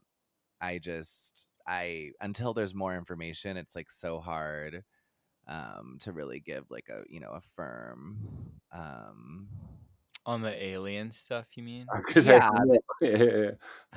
i 0.62 0.78
just 0.80 1.48
i 1.68 2.12
until 2.22 2.54
there's 2.54 2.74
more 2.74 2.96
information 2.96 3.58
it's 3.58 3.76
like 3.76 3.92
so 3.92 4.20
hard 4.20 4.84
um, 5.48 5.98
to 6.02 6.12
really 6.12 6.40
give 6.40 6.66
like 6.70 6.90
a 6.90 7.04
you 7.10 7.20
know 7.20 7.32
a 7.32 7.42
firm 7.56 8.18
um, 8.72 9.48
On 10.28 10.42
the 10.42 10.52
alien 10.64 11.12
stuff, 11.12 11.46
you 11.56 11.62
mean? 11.64 11.86
I 11.92 11.96
was 11.98 12.06
gonna 12.08 12.24
say, 12.24 12.32
Yeah, 12.32 12.50
yeah, 13.02 13.10
yeah, 13.10 13.24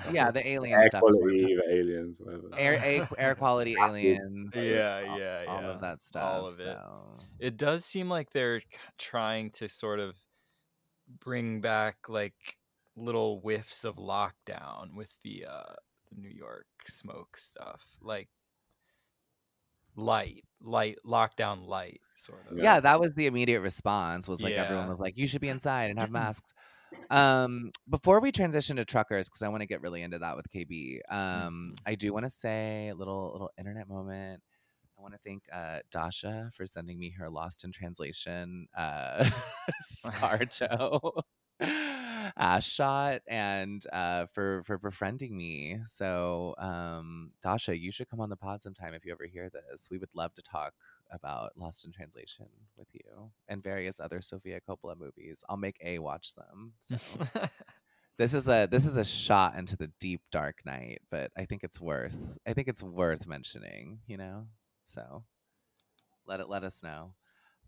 yeah. 0.06 0.12
yeah 0.12 0.30
the 0.30 0.46
alien 0.46 0.78
Air 0.78 0.86
stuff 0.88 1.00
sort 1.00 1.14
quality, 1.14 1.54
the 1.56 1.74
aliens, 1.74 2.16
whatever. 2.18 2.48
air, 2.58 2.74
air 2.84 3.08
air 3.16 3.34
quality 3.34 3.74
aliens 3.82 4.50
Yeah, 4.54 5.04
all- 5.08 5.18
yeah, 5.18 5.44
all 5.48 5.62
yeah. 5.62 5.68
of 5.68 5.80
that 5.80 6.02
stuff 6.02 6.22
All 6.34 6.46
of 6.48 6.54
it. 6.60 6.62
so. 6.64 7.12
It 7.38 7.56
does 7.56 7.84
seem 7.86 8.10
like 8.10 8.30
they're 8.30 8.60
trying 8.98 9.50
to 9.52 9.68
sort 9.70 10.00
of 10.00 10.16
bring 11.20 11.62
back 11.62 11.96
like 12.08 12.34
little 12.94 13.40
whiffs 13.40 13.84
of 13.84 13.96
lockdown 13.96 14.94
with 14.94 15.08
the 15.24 15.46
uh 15.48 15.72
the 16.12 16.20
New 16.20 16.28
York 16.28 16.66
smoke 16.86 17.38
stuff. 17.38 17.82
Like 18.02 18.28
light, 19.96 20.44
light 20.62 20.98
lockdown 21.06 21.66
light 21.66 22.00
sort 22.14 22.40
of. 22.50 22.58
yeah. 22.58 22.80
that 22.80 23.00
was 23.00 23.12
the 23.14 23.26
immediate 23.26 23.60
response 23.60 24.28
was 24.28 24.42
like 24.42 24.54
everyone 24.54 24.88
was 24.88 24.98
like 24.98 25.16
you 25.16 25.26
should 25.26 25.40
be 25.40 25.48
inside 25.56 25.90
and 25.90 25.98
have 25.98 26.10
masks. 26.10 26.52
Um 27.10 27.70
before 27.88 28.20
we 28.20 28.32
transition 28.32 28.76
to 28.76 28.84
truckers 28.84 29.28
because 29.28 29.42
i 29.42 29.48
want 29.48 29.60
to 29.60 29.66
get 29.66 29.82
really 29.82 30.02
into 30.02 30.18
that 30.18 30.36
with 30.36 30.46
kb 30.50 31.00
um 31.10 31.74
i 31.86 31.94
do 31.94 32.12
want 32.12 32.24
to 32.24 32.30
say 32.30 32.88
a 32.88 32.94
little 32.94 33.30
little 33.32 33.50
internet 33.58 33.88
moment. 33.88 34.42
I 34.98 35.02
want 35.02 35.14
to 35.14 35.20
thank 35.24 35.42
uh 35.52 35.78
dasha 35.92 36.50
for 36.56 36.66
sending 36.66 36.98
me 36.98 37.14
her 37.18 37.30
lost 37.30 37.62
in 37.62 37.72
translation 37.72 38.66
uh 38.76 39.28
scarjo 39.84 41.22
ass 41.60 42.64
shot 42.68 43.20
and 43.26 43.84
uh 43.92 44.26
for 44.32 44.62
for 44.64 44.78
befriending 44.78 45.36
me 45.36 45.78
so 45.86 46.54
um 46.58 47.32
dasha 47.42 47.76
you 47.76 47.90
should 47.90 48.08
come 48.08 48.20
on 48.20 48.28
the 48.28 48.36
pod 48.36 48.62
sometime 48.62 48.94
if 48.94 49.04
you 49.04 49.12
ever 49.12 49.26
hear 49.26 49.50
this 49.50 49.88
we 49.90 49.98
would 49.98 50.08
love 50.14 50.34
to 50.34 50.42
talk 50.42 50.72
about 51.10 51.52
Lost 51.56 51.84
in 51.84 51.92
Translation 51.92 52.46
with 52.78 52.88
you 52.92 53.30
and 53.48 53.62
various 53.62 54.00
other 54.00 54.20
Sofia 54.20 54.60
Coppola 54.60 54.98
movies. 54.98 55.42
I'll 55.48 55.56
make 55.56 55.78
A 55.82 55.98
watch 55.98 56.34
them. 56.34 56.72
So 56.80 56.96
this 58.18 58.34
is 58.34 58.48
a 58.48 58.68
this 58.70 58.86
is 58.86 58.96
a 58.96 59.04
shot 59.04 59.56
into 59.56 59.76
the 59.76 59.90
deep 60.00 60.22
dark 60.30 60.60
night, 60.64 61.00
but 61.10 61.30
I 61.36 61.44
think 61.44 61.64
it's 61.64 61.80
worth 61.80 62.16
I 62.46 62.52
think 62.52 62.68
it's 62.68 62.82
worth 62.82 63.26
mentioning, 63.26 64.00
you 64.06 64.16
know? 64.16 64.46
So 64.84 65.24
let 66.26 66.40
it 66.40 66.48
let 66.48 66.64
us 66.64 66.82
know. 66.82 67.12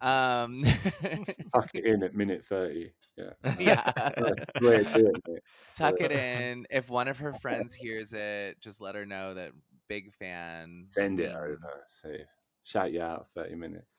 Um 0.00 0.64
Tuck 1.54 1.70
it 1.74 1.84
in 1.84 2.02
at 2.02 2.14
minute 2.14 2.44
thirty. 2.44 2.92
Yeah. 3.16 3.32
yeah. 3.58 3.92
That's 3.94 4.60
way 4.62 4.84
to 4.84 4.92
do 4.94 5.12
it. 5.34 5.42
Tuck 5.76 6.00
it 6.00 6.12
in. 6.12 6.66
If 6.70 6.88
one 6.88 7.08
of 7.08 7.18
her 7.18 7.34
friends 7.34 7.74
hears 7.74 8.12
it, 8.12 8.60
just 8.60 8.80
let 8.80 8.94
her 8.94 9.04
know 9.04 9.34
that 9.34 9.50
big 9.88 10.12
fan. 10.14 10.84
Send 10.88 11.20
it 11.20 11.34
over. 11.34 11.84
Say, 11.88 12.24
shout 12.64 12.92
you 12.92 13.02
out 13.02 13.26
thirty 13.34 13.54
minutes. 13.54 13.98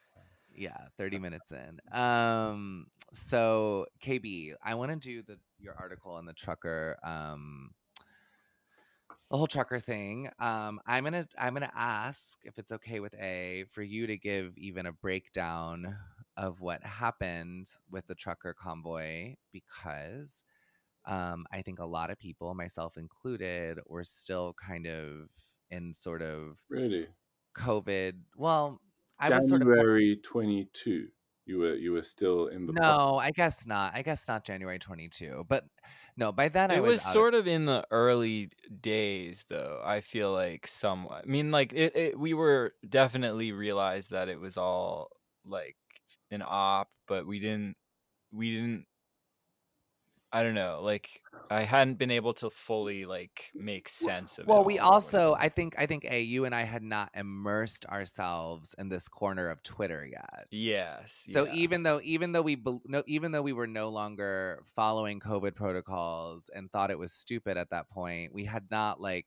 yeah 0.56 0.78
30 0.98 1.20
minutes 1.20 1.52
in 1.54 1.80
um 1.98 2.86
so 3.14 3.86
kb 4.04 4.52
i 4.64 4.76
want 4.76 4.92
to 4.92 4.98
do 4.98 5.22
the 5.24 5.38
your 5.60 5.74
article 5.80 6.12
on 6.12 6.26
the 6.26 6.34
trucker 6.34 6.98
um 7.06 7.72
the 9.32 9.38
whole 9.38 9.48
trucker 9.48 9.80
thing 9.80 10.30
um 10.40 10.80
i'm 10.86 11.06
gonna 11.06 11.28
i'm 11.40 11.54
gonna 11.54 11.72
ask 11.76 12.38
if 12.44 12.60
it's 12.60 12.72
okay 12.72 13.00
with 13.00 13.16
a 13.16 13.66
for 13.72 13.82
you 13.82 14.06
to 14.08 14.18
give 14.18 14.58
even 14.58 14.86
a 14.86 14.92
breakdown 14.92 15.96
of 16.38 16.60
what 16.60 16.84
happened 16.84 17.68
with 17.90 18.06
the 18.08 18.16
trucker 18.16 18.54
convoy 18.54 19.34
because 19.54 20.44
um 21.06 21.46
i 21.54 21.62
think 21.62 21.80
a 21.80 21.86
lot 21.86 22.12
of 22.12 22.18
people 22.20 22.54
myself 22.54 22.98
included 22.98 23.80
were 23.88 24.04
still 24.04 24.54
kind 24.54 24.86
of 24.86 25.30
in 25.70 25.94
sort 25.94 26.22
of 26.22 26.58
Really? 26.70 27.08
covid 27.56 28.14
well 28.36 28.82
i 29.20 29.30
was 29.30 29.48
sort 29.48 29.62
of 29.62 29.68
January 29.70 30.18
twenty 30.18 30.70
two. 30.74 31.08
You 31.46 31.60
were 31.60 31.76
you 31.76 31.92
were 31.94 32.02
still 32.04 32.48
in 32.48 32.66
the 32.66 32.74
No, 32.74 33.18
I 33.18 33.32
guess 33.32 33.66
not. 33.68 33.94
I 33.96 34.02
guess 34.04 34.28
not 34.28 34.46
January 34.46 34.80
22. 34.80 35.46
But 35.48 35.66
no, 36.18 36.32
by 36.32 36.50
then 36.50 36.72
I 36.72 36.80
was, 36.80 36.92
was 36.92 37.02
out 37.06 37.08
of- 37.08 37.14
sort 37.14 37.34
of 37.34 37.48
in 37.48 37.66
the 37.66 37.86
early 37.92 38.50
days 38.82 39.46
though 39.50 39.82
i 39.84 40.02
feel 40.02 40.32
like 40.32 40.68
somewhat. 40.68 41.24
I 41.26 41.30
mean 41.30 41.52
like 41.52 41.74
it, 41.74 41.96
it 41.96 42.20
we 42.20 42.34
were 42.34 42.74
definitely 42.88 43.52
realized 43.52 44.12
that 44.12 44.30
it 44.30 44.40
was 44.40 44.58
all 44.58 45.10
like 45.46 45.76
an 46.30 46.44
op 46.46 46.90
but 47.08 47.26
we 47.28 47.40
didn't 47.40 47.76
we 48.32 48.56
didn't 48.56 48.86
i 50.34 50.42
don't 50.44 50.56
know 50.56 50.80
like 50.84 51.22
i 51.50 51.64
hadn't 51.64 51.98
been 51.98 52.12
able 52.12 52.34
to 52.34 52.50
fully 52.50 53.06
like 53.06 53.52
make 53.54 53.90
sense 53.90 54.38
of 54.38 54.46
it 54.46 54.48
Well, 54.48 54.64
we 54.64 54.80
also. 54.80 55.36
I 55.38 55.50
think 55.50 55.76
I 55.78 55.86
think 55.86 56.06
A 56.10 56.22
you 56.22 56.46
and 56.46 56.56
I 56.56 56.64
had 56.64 56.82
not 56.84 57.10
immersed 57.14 57.86
ourselves 57.88 58.74
in 58.78 58.88
this 58.90 59.08
corner 59.10 59.50
of 59.50 59.62
Twitter 59.64 60.06
yet. 60.06 60.48
yes 60.52 61.26
So 61.30 61.46
yeah. 61.46 61.54
even 61.54 61.84
though 61.84 62.00
even 62.04 62.32
though 62.32 62.42
we 62.42 62.56
bel- 62.56 62.82
no 62.86 63.04
even 63.08 63.32
though 63.34 63.42
we 63.42 63.54
were 63.54 63.68
no 63.68 63.90
longer 63.90 64.64
following 64.76 65.20
COVID 65.20 65.56
protocols 65.56 66.50
and 66.56 66.72
thought 66.72 66.92
it 66.92 67.00
was 67.00 67.12
stupid 67.12 67.58
at 67.58 67.70
that 67.72 67.90
point, 67.90 68.34
we 68.34 68.46
had 68.46 68.66
not 68.72 69.02
like 69.02 69.26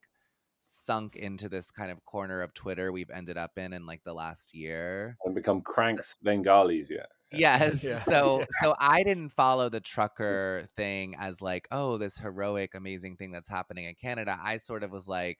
sunk 0.60 1.16
into 1.16 1.48
this 1.50 1.70
kind 1.70 1.90
of 1.90 2.02
corner 2.06 2.40
of 2.40 2.54
Twitter 2.54 2.90
we've 2.90 3.10
ended 3.10 3.36
up 3.36 3.58
in 3.58 3.72
in 3.74 3.84
like 3.86 4.02
the 4.04 4.14
last 4.14 4.54
year. 4.54 5.18
and 5.26 5.34
become 5.34 5.60
cranks 5.60 6.16
Bengalis 6.22 6.88
yet. 6.90 7.10
Yes. 7.36 7.84
Yeah. 7.84 7.98
So 8.04 8.44
so 8.62 8.74
I 8.78 9.02
didn't 9.02 9.30
follow 9.30 9.68
the 9.68 9.80
trucker 9.80 10.68
thing 10.76 11.16
as 11.18 11.40
like, 11.40 11.66
oh, 11.70 11.98
this 11.98 12.18
heroic, 12.18 12.74
amazing 12.74 13.16
thing 13.16 13.30
that's 13.30 13.48
happening 13.48 13.86
in 13.86 13.94
Canada. 13.94 14.38
I 14.42 14.58
sort 14.58 14.82
of 14.82 14.90
was 14.90 15.08
like, 15.08 15.38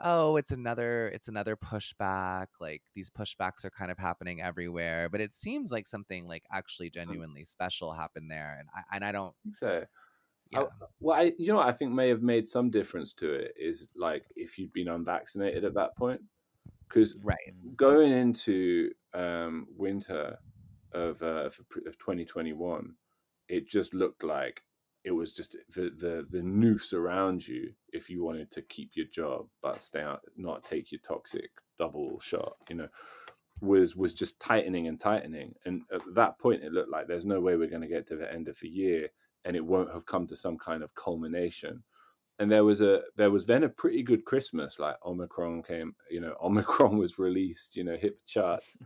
oh, 0.00 0.36
it's 0.36 0.50
another 0.50 1.08
it's 1.08 1.28
another 1.28 1.56
pushback. 1.56 2.46
Like 2.60 2.82
these 2.94 3.10
pushbacks 3.10 3.64
are 3.64 3.70
kind 3.70 3.90
of 3.90 3.98
happening 3.98 4.40
everywhere. 4.40 5.08
But 5.08 5.20
it 5.20 5.34
seems 5.34 5.70
like 5.70 5.86
something 5.86 6.26
like 6.26 6.44
actually 6.52 6.90
genuinely 6.90 7.44
special 7.44 7.92
happened 7.92 8.30
there. 8.30 8.56
And 8.58 8.68
I 8.74 8.96
and 8.96 9.04
I 9.04 9.12
don't 9.12 9.34
So 9.52 9.84
yeah. 10.50 10.64
well, 10.98 11.16
I 11.16 11.32
you 11.38 11.52
know 11.52 11.60
I 11.60 11.72
think 11.72 11.92
may 11.92 12.08
have 12.08 12.22
made 12.22 12.48
some 12.48 12.70
difference 12.70 13.12
to 13.14 13.32
it 13.32 13.54
is 13.58 13.86
like 13.94 14.24
if 14.36 14.58
you'd 14.58 14.72
been 14.72 14.88
unvaccinated 14.88 15.64
at 15.64 15.74
that 15.74 15.96
point, 15.96 16.20
because 16.88 17.16
right. 17.22 17.36
going 17.76 18.12
into 18.12 18.90
um, 19.14 19.66
winter 19.76 20.38
of, 20.92 21.22
uh, 21.22 21.46
of 21.46 21.58
of 21.86 21.98
2021, 21.98 22.94
it 23.48 23.68
just 23.68 23.94
looked 23.94 24.22
like 24.24 24.62
it 25.04 25.12
was 25.12 25.32
just 25.32 25.56
the, 25.74 25.90
the 25.98 26.26
the 26.30 26.42
noose 26.42 26.92
around 26.92 27.46
you 27.46 27.72
if 27.92 28.10
you 28.10 28.22
wanted 28.22 28.50
to 28.50 28.62
keep 28.62 28.90
your 28.94 29.06
job 29.06 29.46
but 29.62 29.82
stay 29.82 30.02
out, 30.02 30.20
not 30.36 30.64
take 30.64 30.92
your 30.92 31.00
toxic 31.06 31.50
double 31.78 32.20
shot, 32.20 32.54
you 32.68 32.76
know, 32.76 32.88
was 33.60 33.96
was 33.96 34.14
just 34.14 34.40
tightening 34.40 34.88
and 34.88 35.00
tightening. 35.00 35.54
And 35.64 35.82
at 35.92 36.02
that 36.14 36.38
point, 36.38 36.62
it 36.62 36.72
looked 36.72 36.90
like 36.90 37.06
there's 37.06 37.26
no 37.26 37.40
way 37.40 37.56
we're 37.56 37.68
going 37.68 37.82
to 37.82 37.88
get 37.88 38.06
to 38.08 38.16
the 38.16 38.32
end 38.32 38.48
of 38.48 38.58
the 38.60 38.68
year, 38.68 39.08
and 39.44 39.56
it 39.56 39.64
won't 39.64 39.92
have 39.92 40.06
come 40.06 40.26
to 40.28 40.36
some 40.36 40.58
kind 40.58 40.82
of 40.82 40.94
culmination 40.94 41.82
and 42.40 42.50
there 42.50 42.64
was 42.64 42.80
a 42.80 43.02
there 43.16 43.30
was 43.30 43.44
then 43.44 43.64
a 43.64 43.68
pretty 43.68 44.02
good 44.02 44.24
Christmas. 44.24 44.78
Like 44.78 44.96
Omicron 45.04 45.62
came, 45.62 45.94
you 46.10 46.20
know, 46.20 46.34
Omicron 46.42 46.96
was 46.96 47.18
released, 47.18 47.76
you 47.76 47.84
know, 47.84 47.96
hit 47.96 48.16
the 48.16 48.24
charts, 48.26 48.78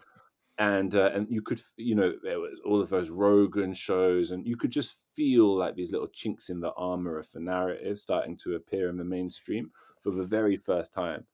and 0.59 0.95
uh, 0.95 1.11
and 1.15 1.29
you 1.31 1.43
could, 1.43 1.61
you 1.77 1.95
know, 1.95 2.15
there 2.23 2.41
was 2.41 2.61
all 2.65 2.81
of 2.81 2.89
those 2.89 3.11
Rogan 3.11 3.75
shows, 3.75 4.31
and 4.31 4.47
you 4.47 4.57
could 4.57 4.71
just 4.71 4.95
feel 5.15 5.55
like 5.57 5.75
these 5.75 5.93
little 5.93 6.09
chinks 6.09 6.49
in 6.51 6.61
the 6.61 6.73
armor 6.75 7.19
of 7.19 7.31
the 7.33 7.41
narrative 7.41 7.99
starting 7.99 8.37
to 8.39 8.55
appear 8.55 8.89
in 8.89 8.97
the 8.97 9.05
mainstream 9.05 9.73
for 10.01 10.11
the 10.13 10.25
very 10.25 10.57
first 10.57 10.93
time. 10.93 11.27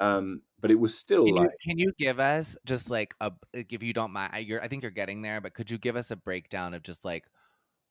Um, 0.00 0.42
but 0.60 0.70
it 0.70 0.76
was 0.76 0.96
still 0.98 1.26
Can 1.26 1.36
you, 1.36 1.48
like 1.48 1.58
can 1.60 1.78
you 1.78 1.92
give 1.98 2.20
us 2.20 2.56
just 2.64 2.90
like 2.90 3.14
a 3.20 3.32
if 3.52 3.82
you 3.82 3.92
don't 3.92 4.12
mind 4.12 4.32
I- 4.34 4.38
you're 4.40 4.62
I 4.62 4.68
think 4.68 4.82
you're 4.82 4.90
getting 4.92 5.22
there 5.22 5.40
but 5.40 5.54
could 5.54 5.70
you 5.70 5.78
give 5.78 5.96
us 5.96 6.10
a 6.10 6.16
breakdown 6.16 6.74
of 6.74 6.82
just 6.82 7.04
like 7.04 7.24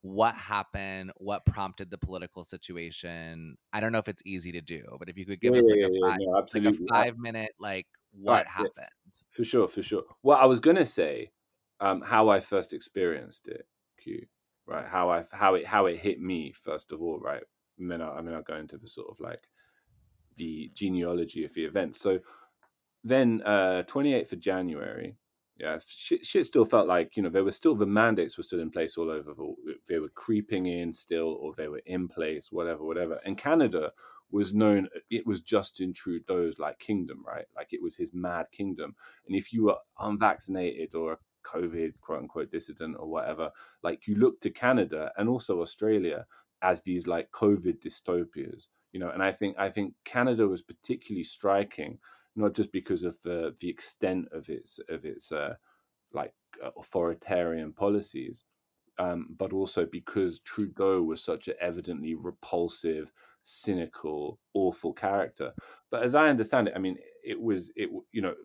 what 0.02 0.36
happened 0.36 1.14
what 1.18 1.46
prompted 1.46 1.92
the 1.92 1.98
political 2.00 2.44
situation 2.46 3.58
I 3.74 3.80
don't 3.82 3.92
know 3.94 4.00
if 4.00 4.08
it's 4.10 4.24
easy 4.26 4.52
to 4.54 4.62
do 4.62 4.86
but 5.00 5.10
if 5.10 5.18
you 5.18 5.26
could 5.26 5.42
give 5.42 5.56
Yeah, 5.56 5.58
us 5.58 5.72
like 5.72 5.80
yeah, 5.80 5.88
a 5.88 5.92
yeah, 5.92 6.12
five, 6.12 6.20
no, 6.20 6.46
like 6.54 6.66
a 6.66 6.74
five 6.94 7.18
minute 7.20 7.52
like 7.60 7.88
what 8.12 8.46
Right, 8.46 8.48
yeah. 8.58 8.70
happened 8.70 8.90
For 9.36 9.44
sure, 9.44 9.68
for 9.68 9.84
sure. 9.84 10.04
Well, 10.24 10.38
I 10.38 10.46
was 10.46 10.62
gonna 10.62 10.86
say 10.86 11.32
um, 11.82 12.02
how 12.02 12.30
I 12.30 12.40
first 12.40 12.72
experienced 12.74 13.50
it, 13.50 13.68
Q. 14.02 14.26
Right, 14.66 14.88
how 14.88 15.10
I 15.10 15.26
how 15.34 15.56
it 15.56 15.66
how 15.66 15.88
it 15.88 15.98
hit 15.98 16.22
me 16.22 16.54
first 16.54 16.94
of 16.94 17.02
all, 17.02 17.20
right, 17.20 17.44
and 17.78 17.92
then 17.92 18.02
I, 18.02 18.18
and 18.18 18.26
then 18.26 18.34
I'll 18.34 18.44
go 18.44 18.56
into 18.56 18.78
the 18.78 18.88
sort 18.88 19.10
of 19.12 19.20
like 19.20 19.42
the 20.38 20.72
genealogy 20.74 21.44
of 21.44 21.54
the 21.54 21.66
event. 21.66 21.98
So 21.98 22.20
then, 23.04 23.42
uh, 23.44 23.84
twenty 23.84 24.14
eighth 24.14 24.32
of 24.32 24.40
January, 24.40 25.18
yeah, 25.58 25.80
shit, 25.86 26.26
shit 26.26 26.46
still 26.46 26.66
felt 26.66 26.88
like 26.88 27.18
you 27.18 27.22
know 27.22 27.30
there 27.30 27.44
were 27.44 27.52
still 27.52 27.76
the 27.76 27.86
mandates 27.86 28.38
were 28.38 28.44
still 28.44 28.62
in 28.62 28.72
place 28.72 28.98
all 28.98 29.12
over. 29.12 29.34
They 29.90 30.00
were 30.00 30.10
creeping 30.16 30.68
in 30.68 30.94
still, 30.94 31.38
or 31.42 31.54
they 31.58 31.68
were 31.68 31.84
in 31.86 32.08
place, 32.08 32.54
whatever, 32.54 32.86
whatever. 32.86 33.20
And 33.26 33.38
Canada 33.38 33.92
was 34.32 34.54
known; 34.54 34.88
it 35.10 35.26
was 35.26 35.42
Justin 35.42 35.94
Trudeau's 35.94 36.60
like 36.60 36.80
kingdom, 36.80 37.24
right? 37.26 37.46
Like 37.56 37.74
it 37.74 37.82
was 37.82 37.96
his 37.96 38.14
mad 38.14 38.48
kingdom. 38.52 38.96
And 39.28 39.36
if 39.36 39.54
you 39.54 39.66
were 39.66 39.78
unvaccinated 40.00 40.96
or 40.96 41.14
a 41.14 41.18
COVID 41.46 41.94
quote 42.02 42.20
unquote 42.20 42.52
dissident 42.52 42.98
or 43.00 43.08
whatever, 43.08 43.52
like 43.84 44.08
you 44.08 44.16
look 44.16 44.40
to 44.42 44.50
Canada 44.50 45.12
and 45.18 45.30
also 45.30 45.62
Australia 45.62 46.26
as 46.62 46.82
these 46.82 47.08
like 47.08 47.30
COVID 47.32 47.80
dystopias, 47.80 48.68
you 48.92 49.00
know. 49.00 49.10
And 49.10 49.24
I 49.24 49.32
think 49.32 49.58
I 49.58 49.70
think 49.70 49.94
Canada 50.04 50.48
was 50.48 50.62
particularly 50.62 51.24
striking 51.24 52.00
not 52.36 52.54
just 52.54 52.72
because 52.72 53.04
of 53.04 53.18
the 53.24 53.56
the 53.62 53.70
extent 53.70 54.28
of 54.32 54.50
its 54.50 54.80
of 54.90 55.06
its 55.06 55.32
uh, 55.32 55.56
like 56.14 56.34
uh, 56.64 56.72
authoritarian 56.78 57.74
policies, 57.74 58.44
um, 58.98 59.28
but 59.38 59.54
also 59.54 59.86
because 59.86 60.40
Trudeau 60.40 61.02
was 61.02 61.24
such 61.24 61.48
an 61.48 61.56
evidently 61.62 62.16
repulsive, 62.16 63.12
cynical, 63.46 64.40
awful 64.54 64.92
character. 64.92 65.54
But 65.92 66.04
as 66.04 66.16
I 66.16 66.30
understand 66.30 66.68
it, 66.68 66.74
I 66.76 66.80
mean, 66.80 66.98
it 67.24 67.40
was 67.40 67.72
it 67.76 67.90
you 68.12 68.22
know, 68.22 68.36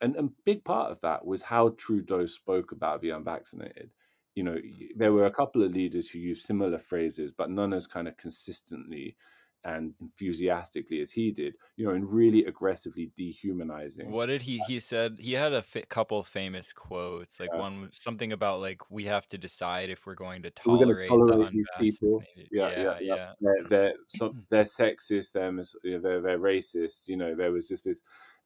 and 0.00 0.16
a 0.16 0.28
big 0.44 0.64
part 0.64 0.90
of 0.92 1.00
that 1.00 1.24
was 1.24 1.42
how 1.42 1.70
Trudeau 1.70 2.26
spoke 2.26 2.72
about 2.72 3.00
the 3.00 3.10
unvaccinated. 3.10 3.90
You 4.34 4.44
know, 4.44 4.56
there 4.96 5.12
were 5.12 5.26
a 5.26 5.30
couple 5.30 5.62
of 5.62 5.72
leaders 5.72 6.08
who 6.08 6.18
used 6.18 6.44
similar 6.44 6.78
phrases, 6.78 7.32
but 7.32 7.50
none 7.50 7.72
as 7.72 7.86
kind 7.86 8.06
of 8.06 8.16
consistently 8.16 9.16
and 9.64 9.92
enthusiastically 10.00 11.00
as 11.00 11.10
he 11.10 11.32
did, 11.32 11.54
you 11.76 11.86
know, 11.86 11.92
and 11.92 12.10
really 12.10 12.44
aggressively 12.44 13.10
dehumanizing. 13.16 14.10
What 14.10 14.26
did 14.26 14.42
he? 14.42 14.58
He 14.66 14.80
said 14.80 15.16
he 15.18 15.32
had 15.32 15.52
a 15.52 15.62
fi- 15.62 15.82
couple 15.82 16.22
famous 16.22 16.72
quotes. 16.72 17.40
Like 17.40 17.50
Yeah. 17.52 17.60
one 17.60 17.90
something 17.92 18.32
about 18.32 18.60
like 18.60 18.90
we 18.90 19.04
have 19.06 19.26
to 19.28 19.38
decide 19.38 19.90
if 19.90 20.06
we're 20.06 20.14
going 20.14 20.42
to 20.42 20.52
We're 20.64 20.76
going 20.76 20.88
to 20.88 21.08
tolerate, 21.08 21.08
tolerate 21.08 21.52
the 21.52 21.56
these 21.56 21.68
people. 21.78 22.18
unvaccinated. 22.18 22.48
Yeah, 22.52 22.70
yeah, 22.80 22.98
yeah. 23.00 23.32
They're 23.40 23.64
they're, 23.68 23.94
some, 24.08 24.44
they're 24.48 24.64
sexist. 24.64 25.32
They're 25.32 25.52
mis- 25.52 25.76
you 25.82 25.92
know, 25.92 26.00
they're 26.00 26.20
they're 26.20 26.38
racist. 26.38 27.08
You 27.08 27.16
know, 27.16 27.34
there 27.34 27.52
was 27.52 27.66
just 27.68 27.84
this, 27.84 28.02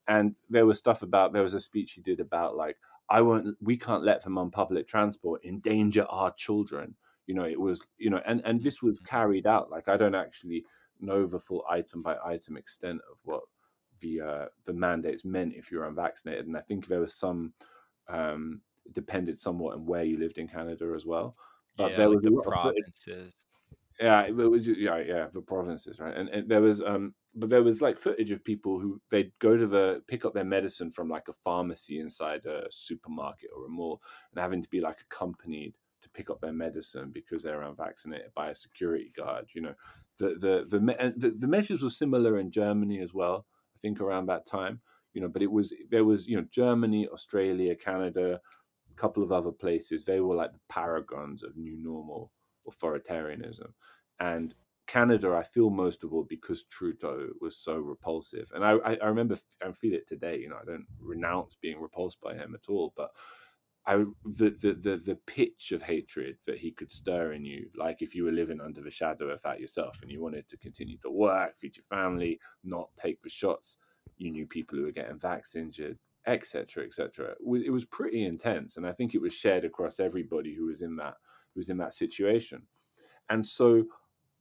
and 0.09 0.35
there 0.49 0.67
was 0.67 0.79
stuff 0.79 1.03
about. 1.03 1.33
There 1.33 1.43
was 1.43 1.55
a 1.55 1.61
speech 1.61 1.93
he 1.93 2.01
did 2.01 2.21
about 2.21 2.57
like 2.57 2.79
I 3.09 3.21
won't. 3.21 3.57
We 3.61 3.77
can't 3.77 4.05
let 4.05 4.25
them 4.25 4.39
on 4.39 4.51
public 4.51 4.89
transport 4.89 5.45
endanger 5.45 6.07
our 6.09 6.33
children. 6.33 6.95
You 7.27 7.35
know, 7.35 7.45
it 7.45 7.61
was 7.61 7.83
you 7.99 8.11
know, 8.11 8.21
and 8.25 8.41
and 8.45 8.61
mm, 8.61 8.65
this 8.65 8.83
was 8.83 9.01
mm. 9.01 9.07
carried 9.07 9.47
out. 9.47 9.71
Like 9.71 9.89
I 9.89 9.97
don't 9.97 10.15
actually 10.15 10.65
know 11.03 11.27
the 11.27 11.39
full 11.39 11.65
item 11.69 12.03
by 12.03 12.17
item 12.25 12.57
extent 12.57 13.01
of 13.11 13.19
what 13.25 13.43
the 14.01 14.21
uh, 14.21 14.47
the 14.65 14.73
mandates 14.73 15.25
meant 15.25 15.55
if 15.55 15.71
you 15.71 15.79
were 15.79 15.87
unvaccinated, 15.87 16.47
and 16.47 16.57
I 16.57 16.61
think 16.63 16.87
there 16.87 17.01
was 17.01 17.15
some. 17.15 17.53
Um, 18.09 18.61
it 18.85 18.95
depended 18.95 19.39
somewhat 19.39 19.75
on 19.75 19.87
where 19.87 20.03
you 20.03 20.19
lived 20.19 20.39
in 20.39 20.49
Canada 20.49 20.93
as 20.97 21.07
well. 21.07 21.37
But 21.77 21.93
yeah, 21.93 21.97
there 21.99 22.09
like 22.09 22.15
was 22.15 22.25
a 22.25 22.31
the 22.31 22.35
lot 22.35 22.41
of 22.47 22.53
footage- 22.53 22.83
provinces. 22.83 23.35
yeah, 24.01 24.23
it 24.23 24.35
was 24.35 24.67
yeah, 24.67 24.99
yeah, 24.99 25.27
the 25.33 25.41
provinces, 25.41 26.01
right? 26.01 26.17
And, 26.17 26.29
and 26.31 26.49
there 26.49 26.61
was 26.61 26.81
um, 26.83 27.15
but 27.37 27.49
there 27.49 27.63
was 27.63 27.81
like 27.81 27.99
footage 28.01 28.33
of 28.33 28.43
people 28.45 28.81
who 28.81 29.01
they'd 29.11 29.31
go 29.39 29.57
to 29.57 29.67
the 29.69 30.03
pick 30.09 30.25
up 30.25 30.35
their 30.35 30.45
medicine 30.45 30.91
from 30.91 31.09
like 31.09 31.29
a 31.29 31.33
pharmacy 31.33 32.01
inside 32.01 32.45
a 32.45 32.65
supermarket 32.71 33.51
or 33.57 33.67
a 33.67 33.69
mall, 33.69 34.03
and 34.33 34.43
having 34.43 34.63
to 34.63 34.69
be 34.69 34.81
like 34.81 34.99
accompanied 35.01 35.75
to 36.03 36.09
pick 36.11 36.29
up 36.29 36.41
their 36.41 36.53
medicine 36.53 37.11
because 37.15 37.43
they're 37.45 37.63
unvaccinated 37.63 38.35
by 38.35 38.51
a 38.51 38.55
security 38.57 39.13
guard. 39.17 39.47
You 39.55 39.61
know, 39.63 39.75
the 40.23 40.65
the 40.71 40.79
the 40.79 41.35
the, 41.39 41.47
measures 41.47 41.83
were 41.83 41.91
similar 41.91 42.39
in 42.39 42.51
Germany 42.51 43.01
as 43.01 43.13
well. 43.13 43.47
I 43.77 43.79
think 43.81 44.01
around 44.01 44.27
that 44.27 44.47
time, 44.47 44.81
you 45.15 45.21
know, 45.21 45.29
but 45.29 45.43
it 45.43 45.51
was 45.51 45.73
there 45.91 46.05
was 46.05 46.27
you 46.27 46.37
know 46.37 46.47
Germany, 46.51 47.09
Australia, 47.09 47.75
Canada, 47.75 48.41
a 48.91 48.95
couple 48.95 49.23
of 49.23 49.33
other 49.33 49.53
places. 49.53 50.05
They 50.05 50.21
were 50.21 50.37
like 50.37 50.53
the 50.53 50.61
paragons 50.69 51.43
of 51.43 51.57
new 51.57 51.77
normal 51.77 52.31
authoritarianism. 52.69 53.73
And 54.21 54.55
Canada, 54.87 55.35
I 55.35 55.43
feel 55.43 55.71
most 55.71 56.05
of 56.05 56.13
all 56.13 56.25
because 56.29 56.65
Trudeau 56.65 57.29
was 57.41 57.57
so 57.57 57.79
repulsive. 57.79 58.51
And 58.55 58.65
I, 58.65 58.73
I, 58.85 58.99
I 59.03 59.07
remember, 59.07 59.39
I 59.65 59.73
feel 59.73 59.95
it 59.95 60.07
today. 60.07 60.39
You 60.39 60.51
know, 60.51 60.59
I 60.61 60.65
don't 60.65 60.87
renounce 61.01 61.57
being 61.61 61.81
repulsed 61.81 62.21
by 62.21 62.35
him 62.35 62.55
at 62.55 62.69
all, 62.69 62.93
but 62.97 63.11
I 63.87 63.97
the, 64.25 64.51
the 64.51 64.75
the 64.75 64.97
the 65.05 65.19
pitch 65.27 65.73
of 65.73 65.83
hatred 65.83 66.37
that 66.47 66.59
he 66.59 66.71
could 66.71 66.93
stir 66.93 67.33
in 67.33 67.45
you, 67.45 67.69
like 67.77 68.01
if 68.01 68.15
you 68.15 68.25
were 68.25 68.33
living 68.33 68.61
under 68.61 68.81
the 68.81 68.91
shadow 68.91 69.29
of 69.29 69.43
that 69.43 69.61
yourself 69.61 70.01
and 70.03 70.11
you 70.11 70.21
wanted 70.23 70.49
to 70.49 70.57
continue 70.57 70.99
to 70.99 71.11
work, 71.11 71.59
feed 71.59 71.77
your 71.77 71.85
family, 71.91 72.39
not 72.63 72.91
take 73.01 73.21
the 73.23 73.29
shots, 73.29 73.79
you 74.19 74.31
knew 74.31 74.47
people 74.47 74.79
who 74.79 74.85
were 74.85 74.93
getting 74.93 75.19
vax 75.19 75.57
injured, 75.57 75.99
etc., 76.27 76.85
etc. 76.85 77.35
It 77.41 77.73
was 77.73 77.85
pretty 77.85 78.25
intense, 78.25 78.77
and 78.77 78.87
I 78.87 78.93
think 78.93 79.15
it 79.15 79.21
was 79.21 79.35
shared 79.35 79.65
across 79.65 79.99
everybody 79.99 80.55
who 80.55 80.67
was 80.67 80.83
in 80.83 80.95
that 80.97 81.15
who 81.55 81.59
was 81.59 81.71
in 81.71 81.79
that 81.79 81.93
situation. 81.93 82.63
And 83.31 83.45
so, 83.45 83.85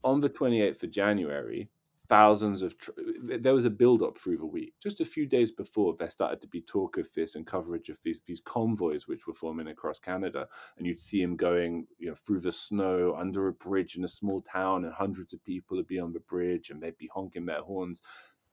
on 0.04 0.22
the 0.22 0.30
twenty 0.30 0.62
eighth 0.62 0.84
of 0.84 0.92
January, 0.92 1.68
thousands 2.12 2.62
of 2.62 2.78
tr- 2.78 2.92
there 3.40 3.54
was 3.54 3.64
a 3.64 3.70
build 3.70 4.04
up 4.04 4.18
through 4.18 4.36
the 4.36 4.46
week. 4.46 4.74
Just 4.84 5.00
a 5.00 5.06
few 5.06 5.26
days 5.26 5.50
before, 5.50 5.96
there 5.98 6.10
started 6.10 6.42
to 6.42 6.48
be 6.50 6.62
talk 6.62 6.98
of 6.98 7.10
this 7.14 7.36
and 7.36 7.48
coverage 7.48 7.88
of 7.88 7.98
these 8.04 8.20
these 8.28 8.42
convoys 8.42 9.08
which 9.08 9.28
were 9.28 9.34
forming 9.34 9.70
across 9.70 9.98
Canada, 9.98 10.46
and 10.78 10.86
you'd 10.86 11.00
see 11.00 11.22
him 11.22 11.38
going, 11.38 11.88
you 11.98 12.10
know, 12.10 12.16
through 12.16 12.42
the 12.42 12.52
snow 12.52 13.16
under 13.18 13.48
a 13.48 13.54
bridge 13.54 13.96
in 13.96 14.04
a 14.04 14.10
small 14.10 14.42
town, 14.42 14.84
and 14.84 14.94
hundreds 14.94 15.34
of 15.34 15.42
people 15.46 15.78
would 15.78 15.88
be 15.88 16.00
on 16.00 16.12
the 16.12 16.20
bridge, 16.20 16.70
and 16.70 16.82
they'd 16.82 16.98
be 16.98 17.10
honking 17.14 17.46
their 17.46 17.62
horns. 17.62 18.02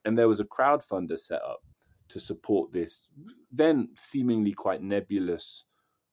And 0.04 0.16
there 0.16 0.28
was 0.28 0.38
a 0.38 0.44
crowdfunder 0.44 1.18
set 1.18 1.42
up 1.42 1.60
to 2.10 2.20
support 2.20 2.72
this 2.72 3.08
then 3.50 3.88
seemingly 3.98 4.52
quite 4.52 4.82
nebulous 4.82 5.64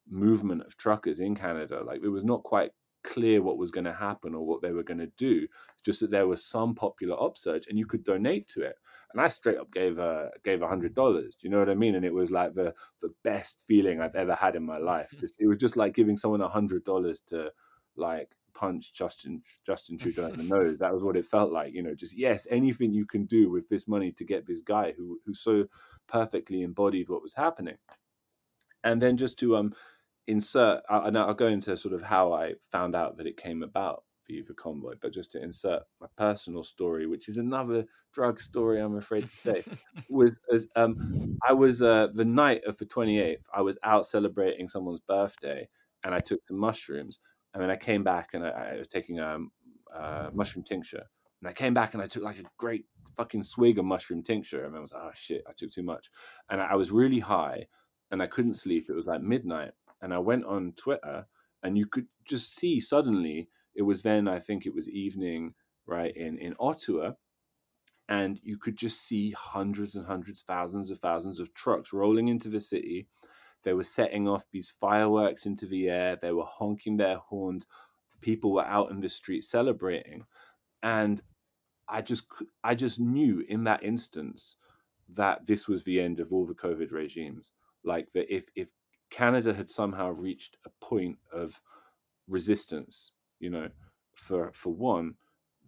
movement 0.09 0.63
of 0.65 0.75
truckers 0.77 1.19
in 1.19 1.35
Canada. 1.35 1.83
Like 1.85 2.01
it 2.03 2.09
was 2.09 2.23
not 2.23 2.41
quite 2.41 2.71
clear 3.05 3.41
what 3.41 3.57
was 3.57 3.71
going 3.71 3.85
to 3.85 3.93
happen 3.93 4.33
or 4.33 4.45
what 4.45 4.61
they 4.61 4.71
were 4.71 4.83
going 4.83 4.99
to 4.99 5.11
do. 5.17 5.47
Just 5.83 5.99
that 6.01 6.11
there 6.11 6.27
was 6.27 6.45
some 6.45 6.75
popular 6.75 7.15
upsurge, 7.21 7.67
and 7.67 7.77
you 7.77 7.85
could 7.85 8.03
donate 8.03 8.47
to 8.49 8.61
it. 8.61 8.75
And 9.13 9.21
I 9.21 9.29
straight 9.29 9.57
up 9.57 9.71
gave 9.71 9.97
a 9.97 10.31
gave 10.43 10.61
a 10.61 10.67
hundred 10.67 10.93
dollars. 10.93 11.35
Do 11.35 11.47
you 11.47 11.49
know 11.49 11.59
what 11.59 11.69
I 11.69 11.75
mean? 11.75 11.95
And 11.95 12.03
it 12.03 12.13
was 12.13 12.31
like 12.31 12.53
the 12.53 12.73
the 13.01 13.13
best 13.23 13.61
feeling 13.65 14.01
I've 14.01 14.15
ever 14.15 14.35
had 14.35 14.55
in 14.55 14.65
my 14.65 14.77
life. 14.77 15.13
Just 15.19 15.39
it 15.39 15.47
was 15.47 15.59
just 15.59 15.77
like 15.77 15.93
giving 15.93 16.17
someone 16.17 16.41
a 16.41 16.49
hundred 16.49 16.83
dollars 16.83 17.21
to 17.27 17.51
like 17.95 18.35
punch 18.53 18.93
Justin 18.93 19.41
Justin 19.65 19.97
Trudeau 19.97 20.27
in 20.27 20.37
the 20.37 20.43
nose. 20.55 20.79
That 20.79 20.93
was 20.93 21.03
what 21.03 21.17
it 21.17 21.25
felt 21.25 21.51
like. 21.51 21.73
You 21.73 21.83
know, 21.83 21.93
just 21.95 22.17
yes, 22.17 22.47
anything 22.49 22.91
you 22.91 23.05
can 23.05 23.25
do 23.25 23.49
with 23.49 23.69
this 23.69 23.87
money 23.87 24.11
to 24.13 24.23
get 24.23 24.47
this 24.47 24.61
guy 24.61 24.93
who 24.97 25.19
who 25.25 25.33
so 25.33 25.65
perfectly 26.07 26.63
embodied 26.63 27.09
what 27.09 27.21
was 27.21 27.33
happening. 27.33 27.77
And 28.83 29.01
then 29.01 29.17
just 29.17 29.39
to 29.39 29.55
um 29.57 29.73
insert, 30.27 30.81
I, 30.89 31.07
and 31.07 31.17
I'll 31.17 31.33
go 31.33 31.47
into 31.47 31.75
sort 31.77 31.93
of 31.93 32.01
how 32.01 32.33
I 32.33 32.53
found 32.71 32.95
out 32.95 33.17
that 33.17 33.27
it 33.27 33.37
came 33.37 33.63
about 33.63 34.03
the 34.27 34.43
the 34.47 34.53
convoy, 34.53 34.95
but 35.01 35.13
just 35.13 35.31
to 35.33 35.43
insert 35.43 35.83
my 36.01 36.07
personal 36.17 36.63
story, 36.63 37.07
which 37.07 37.29
is 37.29 37.37
another 37.37 37.85
drug 38.13 38.41
story, 38.41 38.79
I'm 38.79 38.97
afraid 38.97 39.29
to 39.29 39.35
say, 39.35 39.63
was 40.09 40.39
as 40.53 40.67
um 40.75 41.37
I 41.47 41.53
was 41.53 41.81
uh 41.81 42.07
the 42.13 42.25
night 42.25 42.63
of 42.65 42.77
the 42.77 42.85
28th, 42.85 43.43
I 43.53 43.61
was 43.61 43.77
out 43.83 44.05
celebrating 44.05 44.67
someone's 44.67 45.01
birthday, 45.01 45.67
and 46.03 46.13
I 46.13 46.19
took 46.19 46.45
some 46.47 46.57
mushrooms, 46.57 47.19
and 47.53 47.61
then 47.61 47.69
I 47.69 47.75
came 47.75 48.03
back 48.03 48.33
and 48.33 48.45
I, 48.45 48.49
I 48.73 48.77
was 48.77 48.87
taking 48.87 49.19
a 49.19 49.27
um, 49.35 49.51
uh, 49.95 50.29
mushroom 50.33 50.63
tincture, 50.63 51.03
and 51.41 51.49
I 51.49 51.53
came 51.53 51.73
back 51.73 51.93
and 51.93 52.01
I 52.01 52.07
took 52.07 52.23
like 52.23 52.39
a 52.39 52.43
great 52.57 52.85
fucking 53.15 53.43
swig 53.43 53.79
of 53.79 53.85
mushroom 53.85 54.23
tincture, 54.23 54.65
and 54.65 54.75
I 54.75 54.79
was 54.79 54.91
like, 54.91 55.03
oh 55.03 55.11
shit, 55.13 55.43
I 55.47 55.51
took 55.55 55.71
too 55.71 55.83
much, 55.83 56.09
and 56.49 56.61
I 56.61 56.75
was 56.75 56.91
really 56.91 57.19
high, 57.19 57.67
and 58.11 58.21
I 58.21 58.27
couldn't 58.27 58.55
sleep. 58.55 58.87
It 58.89 58.95
was 58.95 59.05
like 59.05 59.21
midnight, 59.21 59.71
and 60.05 60.13
I 60.13 60.19
went 60.19 60.45
on 60.45 60.73
Twitter, 60.73 61.25
and 61.63 61.75
you 61.75 61.87
could 61.87 62.05
just 62.25 62.55
see 62.55 62.79
suddenly 62.79 63.49
it 63.73 63.81
was 63.81 64.03
then 64.03 64.27
I 64.27 64.39
think 64.39 64.67
it 64.67 64.73
was 64.75 64.87
evening 64.87 65.55
right 65.87 66.15
in 66.15 66.37
in 66.37 66.53
Ottawa, 66.59 67.13
and 68.07 68.39
you 68.43 68.59
could 68.59 68.77
just 68.77 69.07
see 69.07 69.31
hundreds 69.31 69.95
and 69.95 70.05
hundreds, 70.05 70.43
thousands 70.43 70.91
of 70.91 70.99
thousands 70.99 71.39
of 71.39 71.55
trucks 71.55 71.91
rolling 71.91 72.27
into 72.27 72.49
the 72.49 72.61
city. 72.61 73.07
They 73.63 73.73
were 73.73 73.83
setting 73.83 74.27
off 74.27 74.45
these 74.51 74.69
fireworks 74.69 75.47
into 75.47 75.65
the 75.65 75.89
air. 75.89 76.15
They 76.15 76.31
were 76.31 76.45
honking 76.45 76.97
their 76.97 77.17
horns. 77.17 77.65
People 78.21 78.53
were 78.53 78.65
out 78.65 78.91
in 78.91 78.99
the 78.99 79.09
street 79.09 79.43
celebrating, 79.43 80.23
and 80.83 81.19
I 81.89 82.03
just 82.03 82.27
I 82.63 82.75
just 82.75 82.99
knew 82.99 83.43
in 83.49 83.63
that 83.63 83.83
instance 83.83 84.57
that 85.09 85.47
this 85.47 85.67
was 85.67 85.83
the 85.83 85.99
end 85.99 86.19
of 86.19 86.31
all 86.31 86.45
the 86.45 86.53
COVID 86.53 86.91
regimes. 86.91 87.53
Like 87.83 88.07
that 88.13 88.31
if 88.31 88.45
if 88.55 88.69
Canada 89.09 89.53
had 89.53 89.69
somehow 89.69 90.09
reached 90.11 90.57
a 90.65 90.69
point 90.85 91.17
of 91.31 91.61
resistance, 92.27 93.11
you 93.39 93.49
know, 93.49 93.69
for 94.15 94.51
for 94.53 94.73
one, 94.73 95.15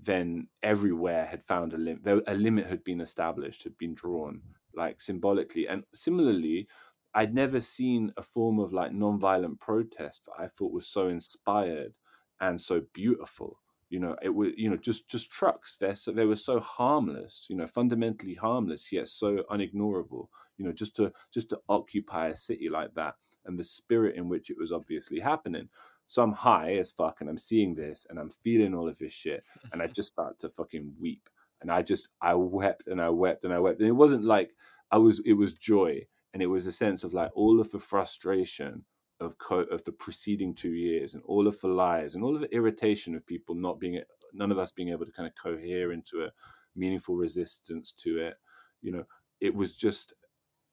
then 0.02 0.48
everywhere 0.64 1.26
had 1.26 1.44
found 1.44 1.74
a 1.74 1.78
limit. 1.78 2.24
A 2.28 2.34
limit 2.36 2.68
had 2.68 2.84
been 2.84 3.02
established, 3.02 3.64
had 3.64 3.78
been 3.78 3.94
drawn, 3.96 4.42
like 4.76 5.02
symbolically. 5.02 5.68
And 5.68 5.84
similarly, 5.94 6.68
I'd 7.14 7.34
never 7.34 7.62
seen 7.62 8.12
a 8.18 8.22
form 8.22 8.60
of 8.60 8.74
like 8.74 8.94
non-violent 8.94 9.60
protest 9.60 10.22
that 10.26 10.42
I 10.44 10.48
thought 10.48 10.72
was 10.74 10.88
so 10.88 11.08
inspired 11.08 11.94
and 12.40 12.62
so 12.62 12.82
beautiful. 12.94 13.60
You 13.90 14.00
know, 14.02 14.16
it 14.22 14.30
was 14.30 14.52
you 14.58 14.70
know 14.70 14.78
just 14.78 15.10
just 15.10 15.32
trucks. 15.32 15.78
They're 15.78 15.96
so 15.96 16.12
they 16.12 16.26
were 16.26 16.36
so 16.36 16.60
harmless. 16.60 17.46
You 17.50 17.56
know, 17.56 17.68
fundamentally 17.68 18.36
harmless 18.36 18.92
yet 18.92 19.08
so 19.08 19.44
unignorable. 19.50 20.28
You 20.58 20.66
know, 20.66 20.72
just 20.74 20.96
to 20.98 21.12
just 21.34 21.50
to 21.50 21.60
occupy 21.70 22.28
a 22.30 22.36
city 22.36 22.70
like 22.70 22.94
that 22.96 23.16
and 23.48 23.58
the 23.60 23.64
spirit 23.64 24.16
in 24.16 24.30
which 24.30 24.50
it 24.50 24.58
was 24.60 24.72
obviously 24.72 25.20
happening. 25.20 25.70
So 26.08 26.24
I'm 26.24 26.34
high 26.34 26.76
as 26.76 26.92
fuck 26.92 27.22
and 27.22 27.30
I'm 27.30 27.38
seeing 27.38 27.76
this 27.76 28.06
and 28.10 28.20
I'm 28.20 28.30
feeling 28.30 28.74
all 28.74 28.88
of 28.88 28.98
this 28.98 29.14
shit 29.14 29.44
and 29.72 29.82
I 29.82 29.88
just 29.98 30.14
start 30.14 30.40
to 30.40 30.50
fucking 30.50 30.94
weep. 31.00 31.30
And 31.62 31.72
I 31.72 31.82
just 31.82 32.10
I 32.22 32.36
wept 32.36 32.88
and 32.88 33.02
I 33.02 33.10
wept 33.10 33.44
and 33.44 33.54
I 33.54 33.60
wept. 33.60 33.80
And 33.80 33.90
it 33.90 33.94
wasn't 33.94 34.24
like 34.24 34.52
I 34.92 34.98
was 34.98 35.22
it 35.26 35.34
was 35.34 35.54
joy 35.54 36.06
and 36.34 36.44
it 36.44 36.48
was 36.48 36.68
a 36.68 36.72
sense 36.72 37.04
of 37.04 37.14
like 37.14 37.32
all 37.36 37.60
of 37.60 37.72
the 37.72 37.80
frustration 37.80 38.86
of 39.20 39.38
co- 39.40 39.62
of 39.72 39.84
the 39.86 39.92
preceding 39.92 40.54
two 40.54 40.74
years 40.74 41.14
and 41.14 41.24
all 41.26 41.48
of 41.48 41.60
the 41.62 41.68
lies 41.68 42.16
and 42.16 42.24
all 42.24 42.36
of 42.36 42.42
the 42.42 42.54
irritation 42.56 43.16
of 43.16 43.26
people 43.26 43.56
not 43.56 43.80
being 43.80 44.00
none 44.34 44.52
of 44.52 44.60
us 44.60 44.72
being 44.72 44.90
able 44.90 45.06
to 45.06 45.12
kind 45.12 45.28
of 45.28 45.34
cohere 45.42 45.92
into 45.92 46.24
a 46.24 46.32
meaningful 46.76 47.16
resistance 47.16 47.92
to 47.92 48.20
it 48.20 48.36
you 48.82 48.92
know 48.92 49.04
it 49.42 49.54
was 49.54 49.76
just 49.76 50.14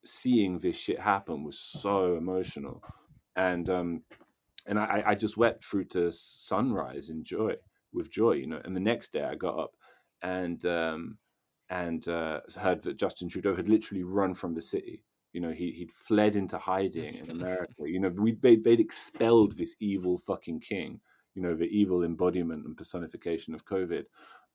seeing 0.05 0.59
this 0.59 0.77
shit 0.77 0.99
happen 0.99 1.43
was 1.43 1.59
so 1.59 2.15
emotional, 2.15 2.83
and 3.35 3.69
um, 3.69 4.03
and 4.65 4.79
I, 4.79 5.03
I 5.07 5.15
just 5.15 5.37
wept 5.37 5.63
through 5.63 5.85
to 5.85 6.11
sunrise 6.11 7.09
in 7.09 7.23
joy 7.23 7.55
with 7.93 8.09
joy, 8.09 8.33
you 8.33 8.47
know. 8.47 8.61
And 8.63 8.75
the 8.75 8.81
next 8.81 9.11
day 9.11 9.23
I 9.23 9.35
got 9.35 9.59
up 9.59 9.75
and 10.21 10.65
um, 10.65 11.17
and 11.69 12.07
uh, 12.07 12.41
heard 12.59 12.81
that 12.83 12.97
Justin 12.97 13.29
Trudeau 13.29 13.55
had 13.55 13.69
literally 13.69 14.03
run 14.03 14.33
from 14.33 14.53
the 14.53 14.61
city. 14.61 15.03
You 15.33 15.41
know, 15.41 15.51
he 15.51 15.71
he'd 15.71 15.91
fled 15.91 16.35
into 16.35 16.57
hiding 16.57 17.15
in 17.15 17.29
America. 17.29 17.73
You 17.79 17.99
know, 17.99 18.09
we 18.09 18.33
they'd, 18.33 18.63
they'd 18.63 18.79
expelled 18.79 19.57
this 19.57 19.75
evil 19.79 20.17
fucking 20.17 20.61
king. 20.61 20.99
You 21.33 21.41
know, 21.41 21.53
the 21.53 21.65
evil 21.65 22.03
embodiment 22.03 22.65
and 22.65 22.77
personification 22.77 23.53
of 23.53 23.65
COVID. 23.65 24.05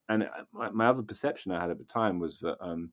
And 0.09 0.25
uh, 0.25 0.45
my, 0.53 0.71
my 0.71 0.87
other 0.87 1.03
perception 1.03 1.53
I 1.53 1.61
had 1.61 1.71
at 1.71 1.79
the 1.79 1.85
time 1.85 2.19
was 2.19 2.39
that 2.41 2.57
um, 2.61 2.91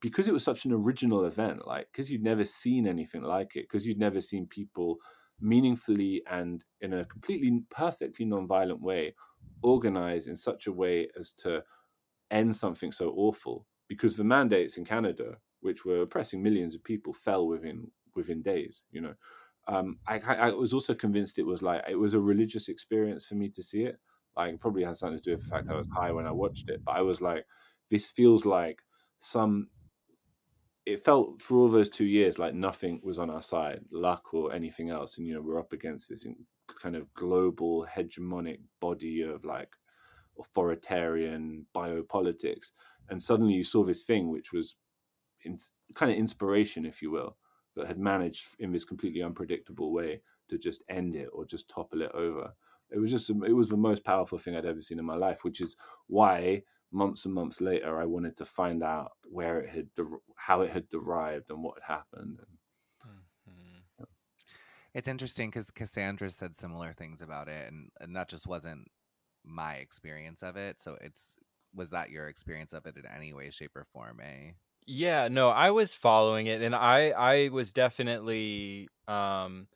because 0.00 0.28
it 0.28 0.32
was 0.32 0.44
such 0.44 0.64
an 0.64 0.72
original 0.72 1.24
event, 1.24 1.66
like 1.66 1.88
because 1.92 2.10
you'd 2.10 2.22
never 2.22 2.44
seen 2.44 2.86
anything 2.86 3.22
like 3.22 3.56
it, 3.56 3.62
because 3.62 3.86
you'd 3.86 3.98
never 3.98 4.20
seen 4.20 4.46
people 4.46 4.96
meaningfully 5.40 6.22
and 6.30 6.64
in 6.80 6.92
a 6.94 7.04
completely 7.06 7.62
perfectly 7.70 8.26
non-violent 8.26 8.80
way 8.80 9.14
organize 9.62 10.26
in 10.26 10.36
such 10.36 10.66
a 10.66 10.72
way 10.72 11.08
as 11.18 11.32
to 11.32 11.62
end 12.30 12.54
something 12.54 12.92
so 12.92 13.10
awful 13.16 13.66
because 13.88 14.16
the 14.16 14.24
mandates 14.24 14.76
in 14.76 14.84
Canada, 14.84 15.36
which 15.60 15.84
were 15.84 16.02
oppressing 16.02 16.42
millions 16.42 16.74
of 16.74 16.84
people, 16.84 17.12
fell 17.12 17.46
within 17.46 17.90
within 18.14 18.42
days. 18.42 18.82
You 18.90 19.00
know, 19.02 19.14
um, 19.68 19.98
I, 20.06 20.18
I 20.18 20.50
was 20.50 20.72
also 20.72 20.94
convinced 20.94 21.38
it 21.38 21.46
was 21.46 21.62
like 21.62 21.82
it 21.88 21.96
was 21.96 22.14
a 22.14 22.20
religious 22.20 22.68
experience 22.68 23.24
for 23.24 23.34
me 23.34 23.48
to 23.50 23.62
see 23.62 23.82
it. 23.84 23.98
Like, 24.36 24.54
it 24.54 24.60
probably 24.60 24.84
has 24.84 25.00
something 25.00 25.18
to 25.18 25.24
do 25.24 25.36
with 25.36 25.44
the 25.44 25.50
fact 25.50 25.68
I 25.68 25.74
was 25.74 25.88
high 25.94 26.12
when 26.12 26.26
I 26.26 26.30
watched 26.30 26.68
it, 26.70 26.84
but 26.84 26.92
I 26.92 27.00
was 27.02 27.20
like, 27.20 27.46
this 27.90 28.08
feels 28.10 28.46
like 28.46 28.80
some. 29.18 29.68
It 30.90 31.04
felt 31.04 31.40
for 31.40 31.56
all 31.56 31.68
those 31.68 31.88
two 31.88 32.04
years 32.04 32.38
like 32.38 32.54
nothing 32.54 33.00
was 33.04 33.18
on 33.18 33.30
our 33.30 33.42
side, 33.42 33.80
luck 33.92 34.34
or 34.34 34.52
anything 34.52 34.90
else, 34.90 35.18
and 35.18 35.26
you 35.26 35.34
know 35.34 35.40
we're 35.40 35.60
up 35.60 35.72
against 35.72 36.08
this 36.08 36.26
kind 36.82 36.96
of 36.96 37.12
global 37.14 37.86
hegemonic 37.86 38.58
body 38.80 39.22
of 39.22 39.44
like 39.44 39.70
authoritarian 40.36 41.66
biopolitics. 41.76 42.72
And 43.08 43.22
suddenly 43.22 43.52
you 43.54 43.62
saw 43.62 43.84
this 43.84 44.02
thing, 44.02 44.30
which 44.30 44.52
was 44.52 44.74
in, 45.44 45.56
kind 45.94 46.10
of 46.10 46.18
inspiration, 46.18 46.84
if 46.84 47.02
you 47.02 47.12
will, 47.12 47.36
that 47.76 47.86
had 47.86 47.98
managed 47.98 48.46
in 48.58 48.72
this 48.72 48.84
completely 48.84 49.22
unpredictable 49.22 49.92
way 49.92 50.22
to 50.48 50.58
just 50.58 50.82
end 50.88 51.14
it 51.14 51.28
or 51.32 51.44
just 51.44 51.68
topple 51.68 52.02
it 52.02 52.10
over. 52.14 52.52
It 52.90 52.98
was 52.98 53.12
just, 53.12 53.30
it 53.30 53.54
was 53.54 53.68
the 53.68 53.76
most 53.76 54.04
powerful 54.04 54.38
thing 54.38 54.56
I'd 54.56 54.66
ever 54.66 54.82
seen 54.82 54.98
in 54.98 55.04
my 55.04 55.16
life, 55.16 55.44
which 55.44 55.60
is 55.60 55.76
why 56.08 56.62
months 56.92 57.24
and 57.24 57.34
months 57.34 57.60
later 57.60 58.00
I 58.00 58.04
wanted 58.04 58.36
to 58.38 58.44
find 58.44 58.82
out 58.82 59.12
where 59.24 59.60
it 59.60 59.70
had, 59.70 59.88
how 60.36 60.62
it 60.62 60.70
had 60.70 60.88
derived 60.88 61.50
and 61.50 61.62
what 61.62 61.78
had 61.80 61.94
happened. 61.94 62.40
Mm-hmm. 63.06 64.04
It's 64.92 65.08
interesting 65.08 65.50
because 65.50 65.70
Cassandra 65.70 66.30
said 66.30 66.56
similar 66.56 66.92
things 66.92 67.22
about 67.22 67.48
it, 67.48 67.70
and, 67.70 67.90
and 68.00 68.16
that 68.16 68.28
just 68.28 68.46
wasn't 68.46 68.88
my 69.44 69.74
experience 69.74 70.42
of 70.42 70.56
it. 70.56 70.80
So 70.80 70.96
it's 71.00 71.36
was 71.74 71.90
that 71.90 72.10
your 72.10 72.28
experience 72.28 72.72
of 72.72 72.86
it 72.86 72.96
in 72.96 73.04
any 73.06 73.32
way, 73.32 73.50
shape, 73.50 73.76
or 73.76 73.86
form, 73.92 74.20
eh? 74.20 74.52
Yeah, 74.86 75.28
no, 75.28 75.50
I 75.50 75.70
was 75.70 75.94
following 75.94 76.46
it 76.46 76.62
and 76.62 76.74
I 76.74 77.10
I 77.10 77.48
was 77.48 77.72
definitely 77.72 78.88
um 79.06 79.68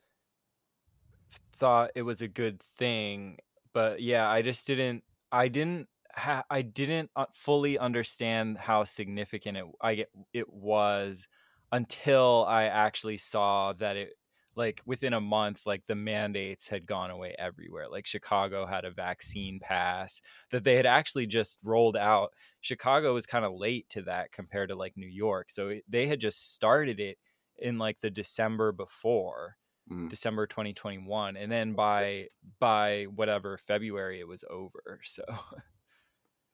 thought 1.57 1.91
it 1.95 2.01
was 2.01 2.21
a 2.21 2.27
good 2.27 2.59
thing, 2.77 3.37
but 3.73 4.01
yeah, 4.01 4.29
I 4.29 4.41
just 4.41 4.67
didn't 4.67 5.03
I 5.31 5.47
didn't 5.47 5.87
ha- 6.15 6.45
I 6.49 6.61
didn't 6.61 7.09
uh, 7.15 7.25
fully 7.31 7.77
understand 7.77 8.57
how 8.57 8.83
significant 8.83 9.57
it 9.57 9.65
I 9.81 9.95
get 9.95 10.09
it 10.33 10.51
was 10.51 11.27
until 11.71 12.45
I 12.47 12.65
actually 12.65 13.17
saw 13.17 13.73
that 13.73 13.97
it 13.97 14.13
like 14.55 14.81
within 14.85 15.13
a 15.13 15.21
month 15.21 15.65
like 15.65 15.85
the 15.85 15.95
mandates 15.95 16.67
had 16.67 16.85
gone 16.85 17.11
away 17.11 17.35
everywhere 17.37 17.87
like 17.89 18.05
chicago 18.05 18.65
had 18.65 18.85
a 18.85 18.91
vaccine 18.91 19.59
pass 19.59 20.21
that 20.51 20.63
they 20.63 20.75
had 20.75 20.85
actually 20.85 21.25
just 21.25 21.57
rolled 21.63 21.97
out 21.97 22.31
chicago 22.61 23.13
was 23.13 23.25
kind 23.25 23.45
of 23.45 23.53
late 23.53 23.87
to 23.89 24.01
that 24.03 24.31
compared 24.31 24.69
to 24.69 24.75
like 24.75 24.95
new 24.95 25.07
york 25.07 25.49
so 25.49 25.69
it, 25.69 25.83
they 25.89 26.07
had 26.07 26.19
just 26.19 26.53
started 26.53 26.99
it 26.99 27.17
in 27.57 27.77
like 27.77 27.99
the 28.01 28.09
december 28.09 28.71
before 28.71 29.57
mm. 29.91 30.09
december 30.09 30.47
2021 30.47 31.35
and 31.37 31.51
then 31.51 31.73
by 31.73 32.27
by 32.59 33.03
whatever 33.13 33.57
february 33.57 34.19
it 34.19 34.27
was 34.27 34.43
over 34.49 34.99
so 35.03 35.23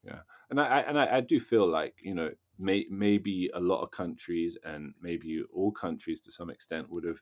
yeah 0.03 0.19
and 0.49 0.59
i 0.59 0.79
and 0.79 0.99
I, 0.99 1.17
I 1.17 1.21
do 1.21 1.39
feel 1.39 1.67
like 1.67 1.95
you 2.01 2.15
know 2.15 2.31
may, 2.57 2.85
maybe 2.89 3.49
a 3.53 3.59
lot 3.59 3.81
of 3.81 3.91
countries 3.91 4.57
and 4.63 4.93
maybe 5.01 5.43
all 5.53 5.71
countries 5.71 6.21
to 6.21 6.31
some 6.31 6.49
extent 6.49 6.89
would 6.89 7.03
have 7.05 7.21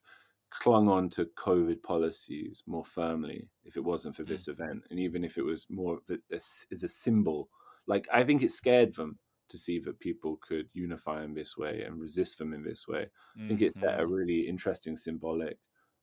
clung 0.50 0.88
on 0.90 1.10
to 1.10 1.30
COVID 1.38 1.82
policies 1.84 2.64
more 2.68 2.86
firmly 2.86 3.48
if 3.66 3.78
it 3.78 3.84
wasn't 3.84 4.16
for 4.16 4.24
this 4.24 4.48
mm. 4.48 4.54
event, 4.54 4.84
and 4.90 5.00
even 5.00 5.24
if 5.24 5.38
it 5.38 5.44
was 5.44 5.66
more 5.70 6.00
as 6.32 6.66
a 6.72 6.88
symbol. 6.88 7.50
Like 7.88 8.08
I 8.12 8.24
think 8.24 8.44
it 8.44 8.52
scared 8.52 8.94
them 8.94 9.20
to 9.50 9.58
see 9.58 9.80
that 9.80 10.00
people 10.00 10.40
could 10.48 10.68
unify 10.74 11.24
in 11.24 11.34
this 11.34 11.58
way 11.58 11.84
and 11.86 12.00
resist 12.00 12.38
them 12.38 12.54
in 12.54 12.64
this 12.64 12.88
way. 12.88 13.08
Mm-hmm. 13.38 13.46
I 13.46 13.48
think 13.48 13.62
it 13.62 13.74
set 13.74 14.00
a 14.00 14.04
mm-hmm. 14.04 14.12
really 14.12 14.40
interesting 14.42 14.96
symbolic 14.96 15.58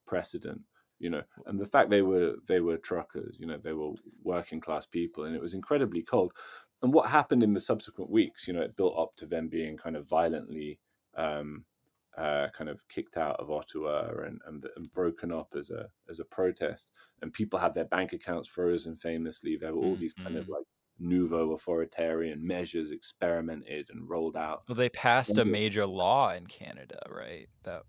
precedent, 0.06 0.60
you 0.98 1.10
know. 1.10 1.22
And 1.46 1.60
the 1.60 1.66
fact 1.66 1.90
they 1.90 2.02
were 2.02 2.34
they 2.48 2.60
were 2.60 2.76
truckers, 2.76 3.36
you 3.38 3.46
know, 3.46 3.58
they 3.62 3.72
were 3.72 3.92
working 4.22 4.60
class 4.60 4.86
people, 4.86 5.24
and 5.24 5.34
it 5.34 5.42
was 5.42 5.54
incredibly 5.54 6.02
cold. 6.02 6.32
And 6.82 6.92
what 6.92 7.10
happened 7.10 7.42
in 7.42 7.54
the 7.54 7.60
subsequent 7.60 8.10
weeks, 8.10 8.46
you 8.46 8.52
know, 8.52 8.60
it 8.60 8.76
built 8.76 8.98
up 8.98 9.16
to 9.16 9.26
them 9.26 9.48
being 9.48 9.76
kind 9.76 9.96
of 9.96 10.08
violently 10.08 10.78
um, 11.16 11.64
uh, 12.16 12.48
kind 12.56 12.70
of 12.70 12.86
kicked 12.88 13.16
out 13.16 13.36
of 13.38 13.50
Ottawa 13.50 14.08
and, 14.24 14.40
and, 14.46 14.66
and 14.76 14.92
broken 14.92 15.32
up 15.32 15.48
as 15.56 15.70
a 15.70 15.88
as 16.08 16.18
a 16.18 16.24
protest, 16.24 16.88
and 17.22 17.32
people 17.32 17.58
had 17.58 17.74
their 17.74 17.84
bank 17.84 18.12
accounts 18.12 18.48
frozen. 18.48 18.96
Famously, 18.96 19.56
there 19.56 19.74
were 19.74 19.82
all 19.82 19.96
these 19.96 20.14
kind 20.14 20.36
of 20.36 20.44
mm-hmm. 20.44 20.52
like 20.52 20.64
nouveau 20.98 21.52
authoritarian 21.52 22.46
measures 22.46 22.90
experimented 22.90 23.88
and 23.90 24.08
rolled 24.08 24.36
out. 24.36 24.62
Well, 24.68 24.76
they 24.76 24.88
passed 24.88 25.36
a 25.36 25.44
major 25.44 25.84
law 25.84 26.32
in 26.32 26.46
Canada, 26.46 27.00
right? 27.10 27.48
That 27.64 27.82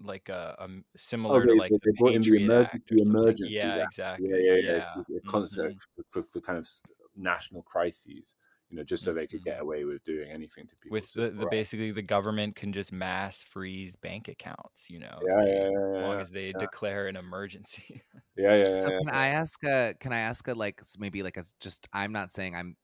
like 0.00 0.28
a, 0.28 0.56
a 0.58 0.68
similar 0.96 1.42
oh, 1.42 1.46
they, 1.46 1.52
to 1.52 1.58
like 1.58 1.70
they, 1.70 1.78
the 1.82 1.92
they 1.92 1.98
brought 1.98 2.14
in 2.14 2.22
the 2.22 2.36
emergency, 2.36 2.96
emergency 3.00 3.56
yeah, 3.56 3.84
exactly. 3.84 4.28
Yeah, 4.30 4.36
yeah, 4.38 4.54
yeah. 4.54 5.02
yeah. 5.08 5.16
A 5.16 5.28
concert 5.28 5.72
mm-hmm. 5.72 6.02
for, 6.08 6.22
for, 6.22 6.40
kind 6.40 6.58
of 6.58 6.68
national 7.16 7.62
crises 7.62 8.34
you 8.74 8.80
know, 8.80 8.84
just 8.84 9.04
so 9.04 9.12
they 9.12 9.26
could 9.26 9.44
get 9.44 9.54
mm-hmm. 9.54 9.62
away 9.62 9.84
with 9.84 10.02
doing 10.04 10.28
anything 10.30 10.66
to 10.66 10.76
people. 10.76 10.96
With 10.96 11.12
the, 11.12 11.30
the 11.30 11.46
basically 11.48 11.92
the 11.92 12.02
government 12.02 12.56
can 12.56 12.72
just 12.72 12.92
mass 12.92 13.42
freeze 13.42 13.94
bank 13.94 14.26
accounts, 14.26 14.90
you 14.90 14.98
know, 14.98 15.18
yeah, 15.24 15.44
yeah, 15.44 15.70
yeah, 15.70 15.86
as 15.86 15.92
long 15.92 16.20
as 16.20 16.30
they 16.30 16.52
declare 16.58 17.06
an 17.06 17.16
emergency. 17.16 18.02
yeah, 18.36 18.56
yeah. 18.56 18.80
So 18.80 18.88
can 18.88 19.10
I 19.10 19.28
ask 19.28 19.62
a? 19.64 19.94
Can 20.00 20.12
I 20.12 20.18
ask 20.20 20.48
a 20.48 20.54
like 20.54 20.82
maybe 20.98 21.22
like 21.22 21.36
a 21.36 21.44
just? 21.60 21.88
I'm 21.92 22.12
not 22.12 22.32
saying 22.32 22.56
I'm. 22.56 22.76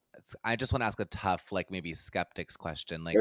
I 0.44 0.54
just 0.54 0.72
want 0.72 0.82
to 0.82 0.86
ask 0.86 1.00
a 1.00 1.06
tough 1.06 1.50
like 1.50 1.72
maybe 1.72 1.94
skeptics 1.94 2.56
question. 2.56 3.02
Like, 3.02 3.16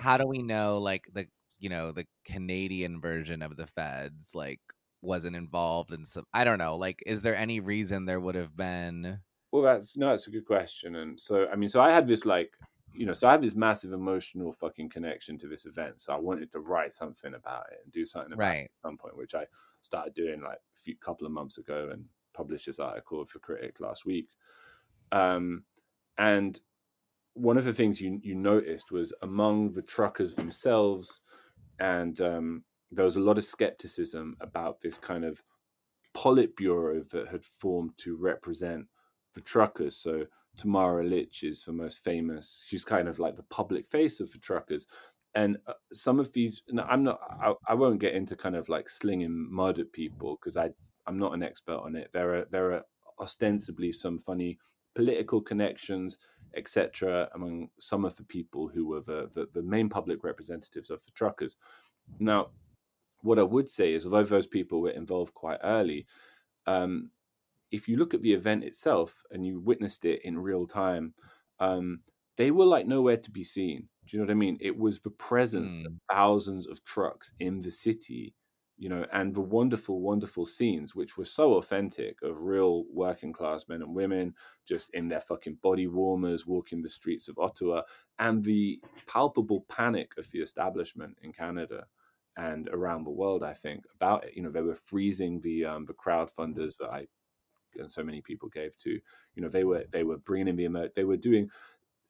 how 0.00 0.16
do 0.16 0.26
we 0.26 0.42
know 0.42 0.78
like 0.78 1.04
the 1.12 1.26
you 1.60 1.68
know 1.68 1.92
the 1.92 2.06
Canadian 2.24 3.00
version 3.00 3.42
of 3.42 3.56
the 3.56 3.66
feds 3.66 4.32
like 4.34 4.60
wasn't 5.02 5.36
involved 5.36 5.92
in 5.92 6.06
some? 6.06 6.24
I 6.32 6.42
don't 6.44 6.58
know. 6.58 6.76
Like, 6.76 7.00
is 7.06 7.22
there 7.22 7.36
any 7.36 7.60
reason 7.60 8.06
there 8.06 8.20
would 8.20 8.34
have 8.34 8.56
been? 8.56 9.20
Well, 9.52 9.62
that's 9.62 9.96
no, 9.96 10.08
that's 10.08 10.26
a 10.26 10.30
good 10.30 10.46
question. 10.46 10.96
And 10.96 11.20
so, 11.20 11.46
I 11.52 11.56
mean, 11.56 11.68
so 11.68 11.80
I 11.80 11.90
had 11.90 12.06
this 12.06 12.24
like, 12.24 12.54
you 12.94 13.06
know, 13.06 13.12
so 13.12 13.28
I 13.28 13.32
have 13.32 13.42
this 13.42 13.54
massive 13.54 13.92
emotional 13.92 14.52
fucking 14.52 14.88
connection 14.88 15.38
to 15.38 15.48
this 15.48 15.66
event. 15.66 16.00
So 16.00 16.14
I 16.14 16.18
wanted 16.18 16.50
to 16.52 16.60
write 16.60 16.92
something 16.92 17.34
about 17.34 17.66
it 17.70 17.80
and 17.84 17.92
do 17.92 18.06
something 18.06 18.32
about 18.32 18.44
right. 18.44 18.58
it 18.60 18.64
at 18.64 18.82
some 18.82 18.96
point, 18.96 19.16
which 19.16 19.34
I 19.34 19.44
started 19.82 20.14
doing 20.14 20.40
like 20.40 20.56
a 20.58 20.80
few 20.80 20.96
couple 20.96 21.26
of 21.26 21.32
months 21.32 21.58
ago 21.58 21.90
and 21.92 22.04
published 22.32 22.66
this 22.66 22.78
article 22.78 23.24
for 23.26 23.38
Critic 23.40 23.78
last 23.78 24.06
week. 24.06 24.28
Um, 25.10 25.64
and 26.16 26.58
one 27.34 27.58
of 27.58 27.64
the 27.64 27.74
things 27.74 28.00
you 28.00 28.20
you 28.22 28.34
noticed 28.34 28.90
was 28.90 29.12
among 29.22 29.72
the 29.72 29.82
truckers 29.82 30.34
themselves, 30.34 31.20
and 31.78 32.20
um, 32.20 32.64
there 32.90 33.04
was 33.04 33.16
a 33.16 33.20
lot 33.20 33.38
of 33.38 33.44
skepticism 33.44 34.36
about 34.40 34.80
this 34.80 34.98
kind 34.98 35.24
of 35.24 35.42
Politburo 36.14 37.08
that 37.10 37.28
had 37.28 37.44
formed 37.44 37.92
to 37.98 38.16
represent 38.16 38.86
the 39.34 39.40
truckers. 39.40 39.96
So 39.96 40.24
Tamara 40.56 41.04
Lich 41.04 41.42
is 41.42 41.62
the 41.62 41.72
most 41.72 42.02
famous. 42.04 42.64
She's 42.66 42.84
kind 42.84 43.08
of 43.08 43.18
like 43.18 43.36
the 43.36 43.44
public 43.44 43.86
face 43.86 44.20
of 44.20 44.30
the 44.32 44.38
truckers. 44.38 44.86
And 45.34 45.56
uh, 45.66 45.74
some 45.92 46.20
of 46.20 46.32
these, 46.32 46.62
I'm 46.78 47.04
not, 47.04 47.20
I, 47.42 47.54
I, 47.68 47.74
won't 47.74 48.00
get 48.00 48.14
into 48.14 48.36
kind 48.36 48.54
of 48.54 48.68
like 48.68 48.90
slinging 48.90 49.48
mud 49.50 49.78
at 49.78 49.90
people 49.92 50.36
because 50.36 50.58
I, 50.58 50.70
I'm 51.06 51.18
not 51.18 51.32
an 51.32 51.42
expert 51.42 51.78
on 51.78 51.96
it. 51.96 52.10
There 52.12 52.36
are, 52.36 52.46
there 52.50 52.72
are 52.72 52.84
ostensibly 53.18 53.92
some 53.92 54.18
funny 54.18 54.58
political 54.94 55.40
connections, 55.40 56.18
etc., 56.54 57.30
among 57.34 57.70
some 57.80 58.04
of 58.04 58.14
the 58.16 58.24
people 58.24 58.68
who 58.68 58.86
were 58.86 59.00
the, 59.00 59.30
the, 59.34 59.48
the 59.54 59.62
main 59.62 59.88
public 59.88 60.22
representatives 60.22 60.90
of 60.90 61.02
the 61.04 61.10
truckers. 61.12 61.56
Now, 62.18 62.48
what 63.22 63.38
I 63.38 63.42
would 63.42 63.70
say 63.70 63.94
is, 63.94 64.04
although 64.04 64.24
those 64.24 64.46
people 64.46 64.82
were 64.82 64.90
involved 64.90 65.32
quite 65.32 65.60
early, 65.62 66.06
um, 66.66 67.10
if 67.72 67.88
you 67.88 67.96
look 67.96 68.14
at 68.14 68.22
the 68.22 68.32
event 68.34 68.64
itself 68.64 69.24
and 69.30 69.46
you 69.46 69.60
witnessed 69.60 70.04
it 70.04 70.22
in 70.24 70.38
real 70.38 70.66
time, 70.66 71.14
um, 71.60 72.02
they 72.36 72.50
were 72.50 72.64
like 72.66 72.86
nowhere 72.86 73.16
to 73.18 73.30
be 73.30 73.44
seen. 73.44 73.88
Do 74.06 74.16
you 74.16 74.20
know 74.20 74.26
what 74.26 74.32
I 74.32 74.34
mean? 74.34 74.58
It 74.60 74.76
was 74.78 75.00
the 75.00 75.10
presence 75.10 75.72
Mm. 75.72 75.84
of 75.86 76.16
thousands 76.16 76.66
of 76.66 76.84
trucks 76.84 77.32
in 77.40 77.60
the 77.60 77.70
city, 77.70 78.34
you 78.76 78.88
know, 78.88 79.06
and 79.12 79.34
the 79.34 79.40
wonderful, 79.42 80.00
wonderful 80.00 80.44
scenes, 80.46 80.94
which 80.94 81.16
were 81.16 81.24
so 81.24 81.54
authentic 81.54 82.20
of 82.22 82.44
real 82.44 82.84
working 82.90 83.32
class 83.32 83.68
men 83.68 83.82
and 83.82 83.94
women 83.94 84.34
just 84.66 84.90
in 84.94 85.08
their 85.08 85.20
fucking 85.20 85.56
body 85.56 85.86
warmers 85.86 86.46
walking 86.46 86.82
the 86.82 86.88
streets 86.90 87.28
of 87.28 87.38
Ottawa, 87.38 87.82
and 88.18 88.44
the 88.44 88.82
palpable 89.06 89.62
panic 89.68 90.12
of 90.18 90.30
the 90.30 90.40
establishment 90.40 91.16
in 91.22 91.32
Canada 91.32 91.86
and 92.36 92.68
around 92.70 93.04
the 93.04 93.10
world. 93.10 93.42
I 93.42 93.54
think 93.54 93.84
about 93.94 94.24
it. 94.24 94.34
You 94.34 94.42
know, 94.42 94.50
they 94.50 94.62
were 94.62 94.74
freezing 94.74 95.40
the 95.40 95.64
um, 95.66 95.84
the 95.84 95.94
crowdfunders 95.94 96.76
that 96.78 96.90
I 96.90 97.06
and 97.76 97.90
so 97.90 98.02
many 98.04 98.20
people 98.22 98.48
gave 98.48 98.76
to. 98.78 98.90
You 99.34 99.42
know, 99.42 99.48
they 99.48 99.64
were 99.64 99.84
they 99.90 100.04
were 100.04 100.18
bringing 100.18 100.48
in 100.48 100.56
the 100.56 100.64
emer- 100.64 100.90
they 100.94 101.04
were 101.04 101.16
doing. 101.16 101.50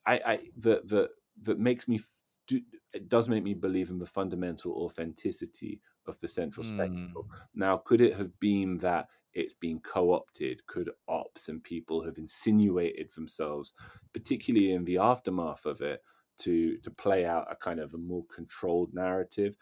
I 0.07 0.15
I 0.25 0.37
the 0.57 0.83
the 0.85 1.11
that 1.43 1.59
makes 1.59 1.89
me 1.89 2.01
do, 2.47 2.61
it 2.93 3.09
does 3.09 3.29
make 3.29 3.45
me 3.45 3.55
believe 3.55 3.91
in 3.91 3.99
the 3.99 4.07
fundamental 4.07 4.73
authenticity 4.73 5.81
of 6.07 6.19
the 6.21 6.29
central 6.29 6.63
Mm. 6.63 6.65
spectacle. 6.65 7.29
Now, 7.55 7.77
could 7.79 8.01
it 8.01 8.15
have 8.17 8.39
been 8.41 8.79
that 8.79 9.09
it's 9.33 9.55
been 9.55 9.81
co-opted? 9.81 10.67
Could 10.67 10.91
ops 11.09 11.49
and 11.49 11.63
people 11.63 12.03
have 12.05 12.19
insinuated 12.19 13.11
themselves, 13.13 13.75
particularly 14.13 14.73
in 14.73 14.85
the 14.85 14.99
aftermath 14.99 15.67
of 15.67 15.81
it, 15.81 16.03
to 16.39 16.79
to 16.79 16.91
play 16.91 17.25
out 17.25 17.51
a 17.51 17.57
kind 17.57 17.81
of 17.81 17.95
a 17.95 17.99
more 17.99 18.27
controlled 18.27 18.93
narrative? 18.95 19.57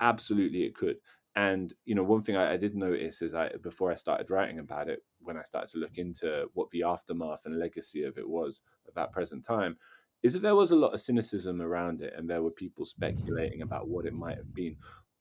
Absolutely, 0.00 0.64
it 0.64 0.74
could. 0.74 1.00
And 1.34 1.74
you 1.84 1.94
know, 1.94 2.02
one 2.04 2.22
thing 2.22 2.36
I, 2.36 2.52
I 2.52 2.56
did 2.56 2.74
notice 2.74 3.22
is 3.22 3.34
I 3.34 3.50
before 3.56 3.90
I 3.90 3.94
started 3.94 4.30
writing 4.30 4.58
about 4.58 4.88
it, 4.88 5.04
when 5.26 5.36
I 5.36 5.42
started 5.42 5.70
to 5.72 5.78
look 5.78 5.98
into 5.98 6.48
what 6.54 6.70
the 6.70 6.82
aftermath 6.84 7.46
and 7.46 7.58
legacy 7.58 8.04
of 8.04 8.18
it 8.18 8.28
was 8.28 8.62
at 8.88 8.94
that 8.94 9.12
present 9.12 9.44
time, 9.44 9.78
is 10.22 10.32
that 10.32 10.40
there 10.42 10.56
was 10.56 10.72
a 10.72 10.76
lot 10.76 10.94
of 10.94 11.00
cynicism 11.00 11.60
around 11.60 12.02
it, 12.02 12.14
and 12.14 12.28
there 12.28 12.42
were 12.42 12.50
people 12.50 12.84
speculating 12.84 13.62
about 13.62 13.88
what 13.88 14.06
it 14.06 14.14
might 14.14 14.36
have 14.38 14.54
been. 14.54 14.76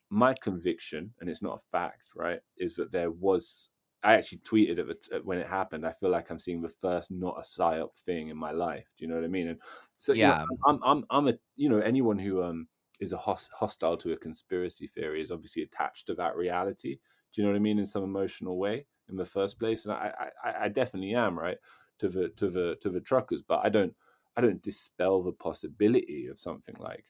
My 0.10 0.34
conviction, 0.34 1.14
and 1.20 1.30
it's 1.30 1.42
not 1.42 1.58
a 1.58 1.70
fact, 1.72 2.12
right, 2.16 2.42
is 2.58 2.76
that 2.76 2.92
there 2.92 3.12
was. 3.12 3.70
I 4.04 4.14
actually 4.14 4.38
tweeted 4.40 4.78
at 4.78 4.88
the 5.02 5.22
when 5.24 5.40
it 5.40 5.48
happened. 5.48 5.86
I 5.86 5.94
feel 5.94 6.10
like 6.12 6.30
I'm 6.30 6.38
seeing 6.40 6.62
the 6.62 6.70
first 6.70 7.10
not 7.10 7.40
a 7.40 7.42
psyop 7.42 7.98
thing 7.98 8.28
in 8.30 8.38
my 8.38 8.52
life. 8.52 8.88
Do 8.96 9.04
you 9.04 9.10
know 9.10 9.16
what 9.16 9.24
I 9.26 9.30
mean? 9.30 9.48
And 9.48 9.60
so, 9.98 10.14
you 10.14 10.28
know, 10.28 10.36
Yeah. 10.36 10.46
I'm, 10.68 10.80
I'm, 10.84 11.06
I'm 11.10 11.28
a, 11.28 11.34
you 11.56 11.70
know, 11.70 11.80
anyone 11.80 12.20
who 12.20 12.44
um 12.44 12.68
is 13.00 13.14
a 13.14 13.18
hos- 13.18 13.50
hostile 13.54 13.98
to 13.98 14.14
a 14.14 14.18
conspiracy 14.18 14.86
theory 14.88 15.22
is 15.22 15.32
obviously 15.32 15.64
attached 15.64 16.06
to 16.08 16.16
that 16.16 16.36
reality. 16.36 16.98
Do 17.34 17.42
you 17.42 17.44
know 17.44 17.52
what 17.52 17.58
I 17.58 17.60
mean? 17.62 17.80
In 17.80 17.86
some 17.86 18.04
emotional 18.04 18.58
way, 18.60 18.86
in 19.10 19.18
the 19.18 19.26
first 19.26 19.60
place, 19.60 19.86
and 19.86 19.94
I, 19.94 20.12
I, 20.44 20.66
I- 20.66 20.70
definitely 20.70 21.14
am 21.14 21.38
right 21.38 21.58
to 22.00 22.10
the 22.10 22.30
to 22.30 22.50
the 22.50 22.76
to 22.82 22.90
the 22.90 23.02
truckers, 23.02 23.42
but 23.42 23.62
I 23.64 23.70
don't 23.70 23.94
I 24.36 24.42
don't 24.42 24.62
dispel 24.62 25.24
the 25.24 25.32
possibility 25.32 26.28
of 26.28 26.40
something 26.40 26.76
like 26.80 27.06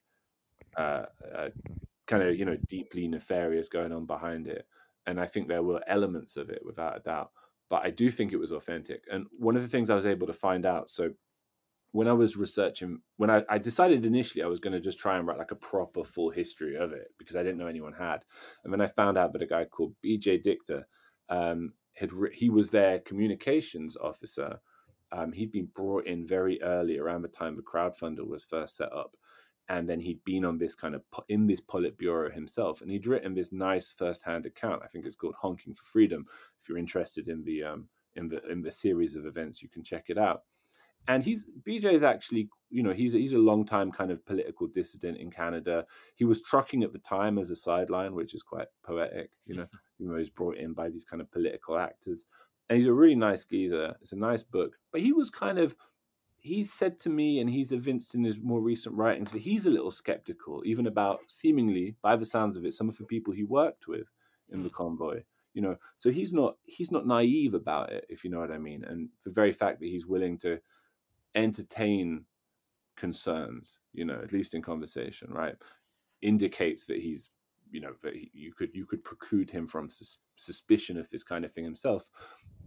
uh, 0.78 1.06
uh 1.34 1.50
kind 2.08 2.24
of 2.24 2.38
you 2.38 2.46
know 2.46 2.58
deeply 2.68 3.08
nefarious 3.08 3.70
going 3.70 3.92
on 3.92 4.06
behind 4.06 4.48
it, 4.48 4.68
and 5.06 5.20
I 5.20 5.26
think 5.26 5.48
there 5.48 5.64
were 5.64 5.82
elements 5.88 6.38
of 6.38 6.50
it 6.50 6.62
without 6.66 6.98
a 6.98 7.00
doubt. 7.02 7.32
But 7.70 7.84
I 7.84 7.90
do 7.90 8.12
think 8.12 8.32
it 8.32 8.38
was 8.38 8.52
authentic, 8.52 9.04
and 9.12 9.26
one 9.38 9.56
of 9.56 9.62
the 9.64 9.70
things 9.70 9.90
I 9.90 9.96
was 9.96 10.06
able 10.06 10.28
to 10.28 10.34
find 10.34 10.66
out. 10.66 10.90
So 10.90 11.12
when 11.92 12.10
I 12.10 12.14
was 12.14 12.36
researching, 12.36 13.00
when 13.16 13.30
I, 13.30 13.44
I 13.48 13.58
decided 13.58 14.06
initially 14.06 14.44
I 14.44 14.48
was 14.48 14.60
going 14.60 14.74
to 14.74 14.82
just 14.82 15.00
try 15.00 15.18
and 15.18 15.26
write 15.26 15.38
like 15.38 15.52
a 15.52 15.56
proper 15.56 16.04
full 16.04 16.30
history 16.30 16.76
of 16.76 16.92
it 16.92 17.08
because 17.18 17.38
I 17.38 17.42
didn't 17.42 17.58
know 17.58 17.68
anyone 17.68 17.94
had, 17.94 18.26
and 18.64 18.72
then 18.72 18.82
I 18.82 18.88
found 18.88 19.18
out 19.18 19.32
that 19.34 19.42
a 19.42 19.48
guy 19.48 19.64
called 19.64 19.96
B.J. 20.02 20.40
Dichter 20.40 20.88
um, 21.30 21.74
had 21.96 22.14
writ- 22.14 22.34
he 22.34 22.50
was 22.50 22.70
their 22.70 23.00
communications 23.00 23.98
officer. 23.98 24.60
Um, 25.12 25.32
he'd 25.32 25.52
been 25.52 25.70
brought 25.74 26.08
in 26.08 26.28
very 26.28 26.62
early 26.62 26.98
around 26.98 27.22
the 27.22 27.28
time 27.30 27.56
the 27.56 27.62
crowdfunder 27.62 28.26
was 28.28 28.44
first 28.44 28.76
set 28.78 28.92
up, 28.94 29.16
and 29.70 29.90
then 29.90 30.00
he'd 30.00 30.24
been 30.24 30.46
on 30.46 30.58
this 30.58 30.76
kind 30.76 30.96
of 30.96 31.04
in 31.30 31.48
this 31.48 31.62
Politburo 31.62 32.34
himself, 32.34 32.82
and 32.82 32.92
he'd 32.92 33.08
written 33.08 33.34
this 33.34 33.52
nice 33.52 33.92
first-hand 33.92 34.46
account. 34.46 34.82
I 34.84 34.88
think 34.88 35.06
it's 35.06 35.16
called 35.16 35.36
"Honking 35.36 35.74
for 35.74 35.84
Freedom." 35.84 36.26
If 36.62 36.70
you're 36.70 36.78
interested 36.78 37.28
in 37.28 37.44
the 37.44 37.64
um, 37.64 37.88
in 38.16 38.28
the 38.30 38.46
in 38.48 38.62
the 38.62 38.72
series 38.72 39.16
of 39.16 39.26
events, 39.26 39.62
you 39.62 39.70
can 39.70 39.84
check 39.84 40.06
it 40.10 40.18
out 40.18 40.44
and 41.08 41.24
he's 41.24 41.46
BJ 41.68 41.94
is 41.94 42.04
actually 42.04 42.50
you 42.70 42.84
know 42.84 42.94
he's 42.94 43.14
he's 43.14 43.34
a 43.34 43.40
long 43.40 43.66
time 43.66 43.92
kind 43.92 44.12
of 44.12 44.26
political 44.26 44.68
dissident 44.68 45.18
in 45.18 45.30
Canada. 45.30 45.86
He 46.16 46.26
was 46.26 46.42
trucking 46.42 46.84
at 46.84 46.94
the 46.94 47.00
time 47.00 47.38
as 47.38 47.50
a 47.50 47.56
sideline, 47.56 48.16
which 48.16 48.34
is 48.34 48.44
quite 48.44 48.68
poetic. 48.84 49.32
You 49.46 49.58
know, 49.58 49.68
you 50.00 50.08
know 50.08 50.18
he's 50.18 50.30
brought 50.30 50.58
in 50.58 50.74
by 50.74 50.90
these 50.90 51.04
kind 51.04 51.22
of 51.22 51.32
political 51.32 51.78
actors, 51.78 52.26
and 52.70 52.78
he's 52.78 52.88
a 52.88 52.94
really 52.94 53.16
nice 53.16 53.46
geezer. 53.46 53.96
It's 54.02 54.14
a 54.14 54.18
nice 54.18 54.44
book, 54.44 54.78
but 54.92 55.02
he 55.02 55.14
was 55.14 55.30
kind 55.30 55.60
of 55.60 55.76
he's 56.40 56.72
said 56.72 57.00
to 57.00 57.10
me, 57.10 57.40
and 57.40 57.50
he's 57.50 57.72
evinced 57.72 58.14
in 58.14 58.24
his 58.24 58.40
more 58.40 58.62
recent 58.62 58.96
writings 58.96 59.32
that 59.32 59.42
he's 59.42 59.66
a 59.66 59.72
little 59.72 59.92
skeptical, 59.92 60.62
even 60.64 60.86
about 60.86 61.20
seemingly, 61.28 61.96
by 62.04 62.16
the 62.16 62.26
sounds 62.26 62.56
of 62.56 62.66
it, 62.66 62.74
some 62.74 62.88
of 62.88 62.98
the 62.98 63.04
people 63.04 63.34
he 63.34 63.44
worked 63.44 63.88
with 63.88 64.08
in 64.52 64.62
the 64.62 64.70
mm. 64.70 64.74
convoy. 64.74 65.24
You 65.54 65.62
know, 65.62 65.78
so 65.98 66.12
he's 66.12 66.34
not 66.34 66.58
he's 66.66 66.92
not 66.92 67.08
naive 67.08 67.54
about 67.54 67.92
it, 67.92 68.06
if 68.10 68.24
you 68.24 68.30
know 68.30 68.40
what 68.40 68.52
I 68.52 68.58
mean. 68.58 68.84
And 68.84 69.10
the 69.24 69.32
very 69.32 69.54
fact 69.54 69.80
that 69.80 69.88
he's 69.88 70.06
willing 70.06 70.38
to 70.40 70.60
entertain 71.34 72.26
concerns, 72.96 73.80
you 73.94 74.06
know, 74.06 74.20
at 74.22 74.32
least 74.32 74.54
in 74.54 74.62
conversation, 74.62 75.32
right, 75.32 75.56
indicates 76.22 76.86
that 76.86 76.98
he's, 76.98 77.30
you 77.72 77.82
know, 77.82 77.94
that 78.04 78.14
you 78.34 78.54
could 78.54 78.70
you 78.74 78.86
could 78.86 79.04
preclude 79.04 79.52
him 79.52 79.68
from 79.68 79.90
sus- 79.90 80.18
suspicion 80.36 80.98
of 80.98 81.10
this 81.10 81.24
kind 81.24 81.46
of 81.46 81.52
thing 81.54 81.64
himself. 81.64 82.08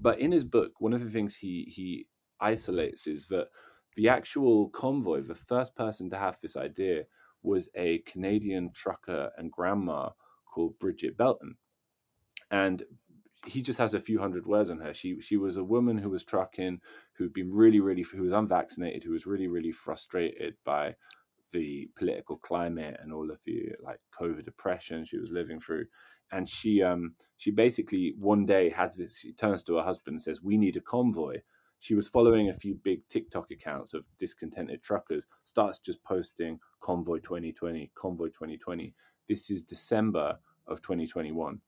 But 0.00 0.18
in 0.18 0.32
his 0.32 0.44
book, 0.44 0.80
one 0.80 0.92
of 0.92 1.02
the 1.02 1.10
things 1.10 1.36
he 1.36 1.72
he 1.74 2.06
isolates 2.40 3.06
is 3.06 3.26
that 3.28 3.48
the 3.96 4.08
actual 4.08 4.68
convoy, 4.68 5.22
the 5.22 5.34
first 5.34 5.74
person 5.74 6.08
to 6.10 6.16
have 6.16 6.38
this 6.40 6.56
idea, 6.56 7.04
was 7.42 7.68
a 7.74 7.98
Canadian 8.00 8.70
trucker 8.72 9.30
and 9.36 9.50
grandma 9.50 10.10
called 10.46 10.78
Brigitte 10.78 11.16
Belton, 11.16 11.56
and 12.50 12.84
he 13.46 13.62
just 13.62 13.78
has 13.78 13.94
a 13.94 14.00
few 14.00 14.18
hundred 14.18 14.46
words 14.46 14.70
on 14.70 14.80
her. 14.80 14.92
She 14.92 15.20
she 15.20 15.36
was 15.36 15.56
a 15.56 15.64
woman 15.64 15.98
who 15.98 16.10
was 16.10 16.24
trucking, 16.24 16.80
who'd 17.12 17.32
been 17.32 17.52
really 17.52 17.80
really 17.80 18.02
who 18.02 18.22
was 18.22 18.32
unvaccinated, 18.32 19.04
who 19.04 19.12
was 19.12 19.26
really 19.26 19.48
really 19.48 19.72
frustrated 19.72 20.56
by 20.64 20.96
the 21.52 21.88
political 21.96 22.36
climate 22.36 22.98
and 23.00 23.12
all 23.12 23.30
of 23.30 23.38
the 23.44 23.70
like 23.82 24.00
COVID 24.18 24.44
depression 24.44 25.04
she 25.04 25.18
was 25.18 25.30
living 25.30 25.60
through. 25.60 25.86
And 26.32 26.48
she 26.48 26.82
um 26.82 27.14
she 27.36 27.50
basically 27.50 28.14
one 28.18 28.44
day 28.46 28.70
has 28.70 28.94
this 28.96 29.18
she 29.18 29.32
turns 29.32 29.62
to 29.64 29.76
her 29.76 29.82
husband 29.82 30.14
and 30.16 30.22
says, 30.22 30.42
We 30.42 30.56
need 30.56 30.76
a 30.76 30.80
convoy. 30.80 31.38
She 31.80 31.94
was 31.94 32.08
following 32.08 32.48
a 32.48 32.54
few 32.54 32.74
big 32.74 33.08
TikTok 33.08 33.52
accounts 33.52 33.94
of 33.94 34.04
discontented 34.18 34.82
truckers, 34.82 35.26
starts 35.44 35.78
just 35.78 36.02
posting 36.02 36.58
convoy 36.80 37.18
2020, 37.18 37.92
convoy 37.94 38.26
2020. 38.26 38.94
This 39.28 39.50
is 39.50 39.62
December 39.62 40.38
of 40.66 40.82
2021 40.82 41.60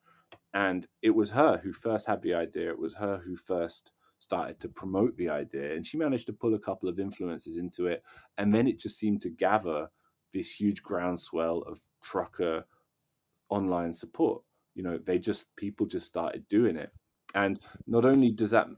and 0.55 0.87
it 1.03 1.11
was 1.11 1.31
her 1.31 1.59
who 1.63 1.73
first 1.73 2.07
had 2.07 2.23
the 2.23 2.35
idea 2.35 2.71
it 2.71 2.79
was 2.79 2.95
her 2.95 3.23
who 3.25 3.37
first 3.37 3.93
started 4.21 4.61
to 4.61 4.69
promote 4.69 5.17
the 5.17 5.29
idea 5.29 5.75
and 5.75 5.87
she 5.87 5.97
managed 5.97 6.27
to 6.27 6.33
pull 6.33 6.55
a 6.55 6.59
couple 6.59 6.89
of 6.89 7.01
influences 7.01 7.57
into 7.57 7.87
it 7.87 8.05
and 8.39 8.55
then 8.55 8.69
it 8.69 8.79
just 8.79 8.99
seemed 8.99 9.21
to 9.21 9.31
gather 9.31 9.89
this 10.33 10.53
huge 10.53 10.83
groundswell 10.83 11.63
of 11.67 11.81
trucker 12.03 12.65
online 13.49 13.93
support. 13.93 14.43
You 14.75 14.85
know 14.85 14.99
they 14.99 15.19
just 15.19 15.55
people 15.57 15.87
just 15.87 16.07
started 16.07 16.49
doing 16.49 16.77
it. 16.77 16.91
And 17.35 17.61
not 17.87 18.05
only 18.05 18.31
does 18.31 18.51
that 18.53 18.69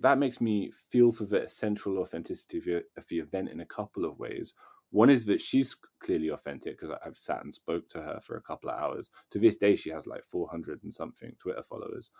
that 0.00 0.18
makes 0.18 0.40
me 0.40 0.72
feel 0.90 1.12
for 1.12 1.24
the 1.24 1.48
central 1.48 1.98
authenticity 1.98 2.58
of 2.58 2.64
the, 2.64 2.84
of 2.96 3.08
the 3.08 3.18
event 3.18 3.48
in 3.48 3.60
a 3.60 3.66
couple 3.66 4.04
of 4.04 4.18
ways. 4.18 4.54
One 4.90 5.10
is 5.10 5.24
that 5.26 5.40
she's 5.40 5.76
clearly 6.00 6.28
authentic 6.28 6.78
because 6.78 6.96
I've 7.04 7.16
sat 7.16 7.42
and 7.44 7.52
spoke 7.52 7.88
to 7.90 8.00
her 8.00 8.20
for 8.22 8.36
a 8.36 8.42
couple 8.42 8.70
of 8.70 8.80
hours. 8.80 9.10
To 9.30 9.38
this 9.38 9.56
day, 9.56 9.74
she 9.74 9.90
has 9.90 10.06
like 10.06 10.24
400 10.24 10.82
and 10.84 10.92
something 10.92 11.32
Twitter 11.38 11.62
followers, 11.62 12.10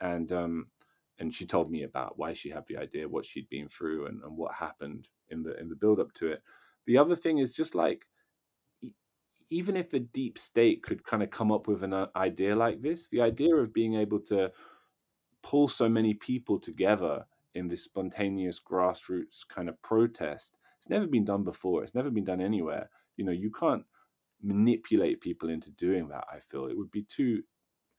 and 0.00 0.30
um, 0.32 0.66
and 1.20 1.34
she 1.34 1.46
told 1.46 1.70
me 1.70 1.84
about 1.84 2.18
why 2.18 2.32
she 2.32 2.50
had 2.50 2.66
the 2.66 2.78
idea, 2.78 3.08
what 3.08 3.26
she'd 3.26 3.48
been 3.50 3.68
through, 3.68 4.06
and, 4.06 4.22
and 4.24 4.36
what 4.36 4.54
happened 4.54 5.08
in 5.28 5.42
the 5.42 5.58
in 5.60 5.68
the 5.68 5.76
build 5.76 6.00
up 6.00 6.12
to 6.14 6.28
it. 6.28 6.42
The 6.86 6.98
other 6.98 7.14
thing 7.14 7.38
is 7.38 7.52
just 7.52 7.74
like 7.74 8.06
even 9.50 9.76
if 9.76 9.92
a 9.92 9.98
deep 9.98 10.38
state 10.38 10.82
could 10.82 11.04
kind 11.04 11.22
of 11.22 11.30
come 11.30 11.50
up 11.50 11.66
with 11.66 11.82
an 11.82 11.92
uh, 11.92 12.06
idea 12.14 12.54
like 12.54 12.80
this, 12.80 13.08
the 13.08 13.20
idea 13.20 13.54
of 13.54 13.72
being 13.72 13.94
able 13.96 14.20
to 14.20 14.50
pull 15.42 15.66
so 15.68 15.88
many 15.88 16.14
people 16.14 16.58
together 16.58 17.24
in 17.54 17.66
this 17.66 17.82
spontaneous 17.82 18.60
grassroots 18.60 19.40
kind 19.48 19.68
of 19.68 19.80
protest 19.82 20.56
it's 20.78 20.88
never 20.88 21.06
been 21.06 21.24
done 21.24 21.42
before 21.42 21.82
it's 21.82 21.94
never 21.94 22.10
been 22.10 22.24
done 22.24 22.40
anywhere. 22.40 22.88
You 23.16 23.24
know 23.24 23.32
you 23.32 23.50
can't 23.50 23.84
manipulate 24.42 25.20
people 25.20 25.50
into 25.50 25.70
doing 25.72 26.08
that 26.08 26.24
i 26.32 26.38
feel. 26.40 26.66
It 26.66 26.78
would 26.78 26.90
be 26.90 27.02
too 27.02 27.42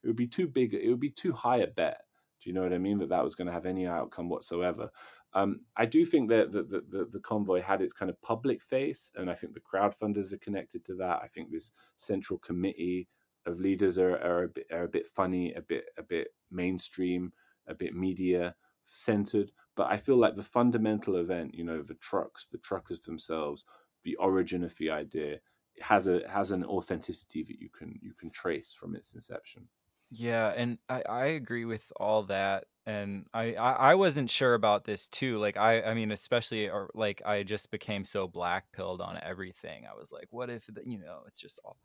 it 0.02 0.06
would 0.08 0.16
be 0.16 0.26
too 0.26 0.48
big 0.48 0.74
it 0.74 0.88
would 0.88 0.98
be 0.98 1.10
too 1.10 1.32
high 1.32 1.58
a 1.58 1.68
bet 1.68 2.00
do 2.42 2.50
you 2.50 2.54
know 2.54 2.62
what 2.62 2.72
i 2.72 2.78
mean? 2.78 2.98
That 2.98 3.10
that 3.10 3.24
was 3.24 3.34
going 3.34 3.46
to 3.46 3.52
have 3.52 3.66
any 3.66 3.86
outcome 3.86 4.28
whatsoever. 4.28 4.90
Um, 5.34 5.60
i 5.76 5.86
do 5.86 6.04
think 6.04 6.28
that 6.28 6.52
the, 6.52 6.62
the, 6.62 7.08
the, 7.10 7.20
convoy 7.20 7.62
had 7.62 7.80
its 7.80 7.94
kind 7.94 8.10
of 8.10 8.20
public 8.20 8.60
face 8.60 9.10
and 9.16 9.30
i 9.30 9.34
think 9.34 9.54
the 9.54 9.60
crowdfunders 9.60 10.32
are 10.32 10.38
connected 10.38 10.84
to 10.86 10.94
that. 10.96 11.20
I 11.22 11.26
think 11.26 11.50
this 11.50 11.70
central 11.96 12.38
committee 12.38 13.08
of 13.46 13.58
leaders 13.58 13.98
are, 13.98 14.16
are, 14.18 14.44
a, 14.44 14.48
bit, 14.48 14.66
are 14.70 14.84
a 14.84 14.88
bit 14.88 15.08
funny 15.08 15.54
a 15.54 15.62
bit 15.62 15.84
a 15.96 16.02
bit 16.02 16.28
mainstream 16.50 17.32
a 17.66 17.74
bit 17.74 17.94
media 17.94 18.54
centered. 18.84 19.52
But 19.74 19.90
i 19.90 19.96
feel 19.96 20.16
like 20.16 20.36
the 20.36 20.42
fundamental 20.42 21.16
event 21.16 21.54
you 21.54 21.64
know 21.64 21.82
the 21.82 21.94
trucks 21.94 22.46
the 22.50 22.58
truckers 22.58 23.00
themselves 23.00 23.64
the 24.04 24.16
origin 24.16 24.64
of 24.64 24.76
the 24.76 24.90
idea 24.90 25.38
has 25.80 26.08
a 26.08 26.22
has 26.28 26.50
an 26.50 26.64
authenticity 26.64 27.42
that 27.42 27.58
you 27.58 27.68
can 27.70 27.98
you 28.02 28.12
can 28.14 28.30
trace 28.30 28.74
from 28.74 28.94
its 28.94 29.14
inception. 29.14 29.66
Yeah, 30.14 30.48
and 30.54 30.78
I, 30.90 31.02
I 31.08 31.24
agree 31.26 31.64
with 31.64 31.90
all 31.96 32.24
that. 32.24 32.66
And 32.84 33.26
I, 33.32 33.54
I, 33.54 33.72
I 33.92 33.94
wasn't 33.94 34.28
sure 34.28 34.54
about 34.54 34.84
this 34.84 35.08
too. 35.08 35.38
Like 35.38 35.56
I 35.56 35.82
I 35.82 35.94
mean, 35.94 36.10
especially 36.10 36.68
or 36.68 36.90
like 36.94 37.22
I 37.24 37.44
just 37.44 37.70
became 37.70 38.04
so 38.04 38.26
black 38.28 38.72
pilled 38.72 39.00
on 39.00 39.18
everything. 39.22 39.86
I 39.86 39.94
was 39.94 40.10
like, 40.12 40.26
what 40.30 40.50
if 40.50 40.66
the, 40.66 40.82
you 40.84 40.98
know, 40.98 41.22
it's 41.26 41.40
just 41.40 41.60
all 41.64 41.78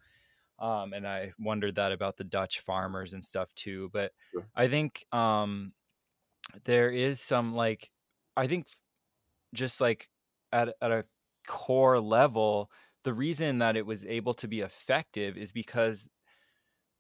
um 0.60 0.94
and 0.94 1.08
I 1.08 1.34
wondered 1.40 1.76
that 1.76 1.92
about 1.94 2.18
the 2.18 2.24
Dutch 2.26 2.62
farmers 2.62 3.14
and 3.14 3.26
stuff 3.26 3.54
too. 3.56 3.90
But 3.94 4.14
Sure. 4.32 4.48
I 4.56 4.68
think 4.70 5.06
um 5.14 5.74
there 6.66 6.90
is 6.90 7.22
some 7.22 7.54
like 7.56 7.92
I 8.36 8.48
think 8.48 8.68
just 9.54 9.82
like 9.82 10.10
at 10.52 10.76
at 10.82 10.92
a 10.92 11.06
core 11.48 12.00
level, 12.02 12.72
the 13.04 13.14
reason 13.14 13.60
that 13.60 13.78
it 13.78 13.86
was 13.86 14.06
able 14.06 14.34
to 14.36 14.48
be 14.48 14.62
effective 14.62 15.38
is 15.38 15.52
because 15.52 16.10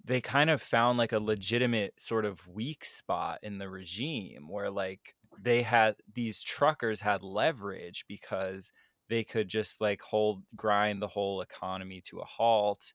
they 0.07 0.21
kind 0.21 0.49
of 0.49 0.61
found 0.61 0.97
like 0.97 1.13
a 1.13 1.19
legitimate 1.19 2.01
sort 2.01 2.25
of 2.25 2.47
weak 2.47 2.85
spot 2.85 3.39
in 3.43 3.59
the 3.59 3.69
regime 3.69 4.49
where 4.49 4.71
like 4.71 5.15
they 5.39 5.61
had 5.63 5.95
these 6.13 6.41
truckers 6.43 7.01
had 7.01 7.23
leverage 7.23 8.05
because 8.07 8.71
they 9.09 9.23
could 9.23 9.49
just 9.49 9.81
like 9.81 10.01
hold 10.01 10.43
grind 10.55 11.01
the 11.01 11.07
whole 11.09 11.41
economy 11.41 12.01
to 12.01 12.19
a 12.19 12.25
halt 12.25 12.93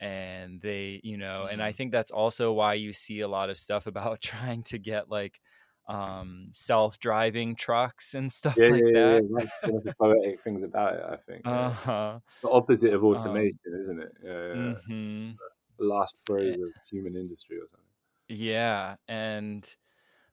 and 0.00 0.60
they 0.62 1.00
you 1.04 1.16
know 1.16 1.46
and 1.46 1.62
i 1.62 1.72
Mhm. 1.72 1.74
think 1.74 1.92
that's 1.92 2.10
also 2.12 2.52
why 2.52 2.74
you 2.74 2.92
see 2.92 3.20
a 3.20 3.28
lot 3.28 3.50
of 3.50 3.58
stuff 3.58 3.86
about 3.86 4.20
trying 4.22 4.62
to 4.62 4.78
get 4.78 5.08
like 5.08 5.40
um 5.88 6.48
self-driving 6.52 7.56
trucks 7.56 8.14
and 8.14 8.32
stuff 8.32 8.56
Yeah, 8.56 8.68
like 8.68 8.84
yeah, 8.84 8.90
yeah, 8.90 9.04
that 9.10 9.20
yeah. 9.20 9.20
That's 9.30 9.60
one 9.64 9.76
of 9.76 9.84
the 9.84 9.92
poetic 9.92 10.40
things 10.40 10.62
about 10.62 10.94
it. 10.94 11.02
I 11.04 11.16
think 11.16 11.44
uh-huh 11.44 12.20
the 12.42 12.50
opposite 12.50 12.94
of 12.94 13.04
um 13.12 13.44
automation, 13.44 13.58
isn't 13.80 14.00
it? 14.00 14.12
Yeah, 14.22 14.80
mhm. 14.88 15.38
The 15.38 15.50
last 15.78 16.22
Eh, 16.40 16.56
phrase 16.56 16.58
of 16.60 16.74
human 16.90 17.16
industry 17.16 17.58
or 17.58 17.66
something. 17.68 17.88
yeah 18.28 18.96
and 19.08 19.74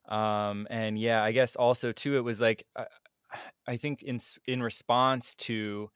um 0.08 0.68
and 0.70 1.00
yeah 1.00 1.24
i 1.24 1.32
guess 1.32 1.56
also 1.56 1.92
too 1.92 2.18
it 2.18 2.22
was 2.22 2.42
like 2.42 2.68
uh, 2.76 2.86
i 3.68 3.78
think 3.78 4.04
in 4.04 4.20
in 4.48 4.64
response 4.64 5.36
to 5.36 5.90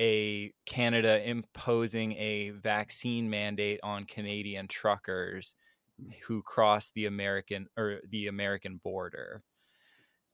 a 0.00 0.52
canada 0.66 1.28
imposing 1.28 2.14
a 2.14 2.50
vaccine 2.50 3.30
mandate 3.30 3.80
on 3.82 4.04
canadian 4.06 4.68
truckers 4.68 5.56
who 6.26 6.42
cross 6.42 6.90
the 6.92 7.06
american 7.06 7.68
or 7.76 8.00
the 8.10 8.28
american 8.28 8.78
border 8.78 9.42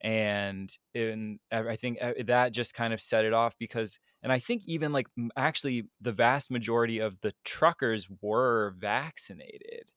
and 0.01 0.77
in 0.95 1.39
i 1.53 1.77
think 1.77 1.99
uh, 2.01 2.13
that 2.27 2.53
just 2.53 2.75
kind 2.75 2.93
of 2.93 3.01
set 3.01 3.25
it 3.25 3.33
off 3.33 3.57
because 3.59 3.99
and 4.23 4.33
i 4.33 4.39
think 4.39 4.63
even 4.67 4.93
like 4.93 5.07
actually 5.37 5.85
the 6.01 6.13
vast 6.13 6.51
majority 6.51 6.99
of 6.99 7.21
the 7.21 7.35
truckers 7.45 8.09
were 8.21 8.75
vaccinated 8.79 9.91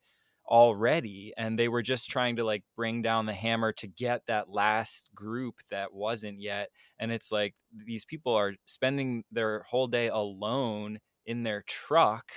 already 0.47 1.33
and 1.37 1.57
they 1.57 1.67
were 1.67 1.81
just 1.81 2.09
trying 2.09 2.35
to 2.35 2.43
like 2.43 2.63
bring 2.75 3.01
down 3.01 3.25
the 3.25 3.33
hammer 3.33 3.71
to 3.73 3.87
get 3.87 4.21
that 4.27 4.49
last 4.49 5.09
group 5.15 5.55
that 5.71 5.91
wasn't 5.91 6.39
yet. 6.39 6.69
And 6.99 7.11
it's 7.11 7.31
like 7.31 7.55
these 7.73 8.05
people 8.05 8.33
are 8.35 8.53
spending 8.65 9.23
their 9.31 9.63
whole 9.63 9.87
day 9.87 10.07
alone 10.09 10.99
in 11.25 11.41
their 11.43 11.63
truck. 11.63 12.31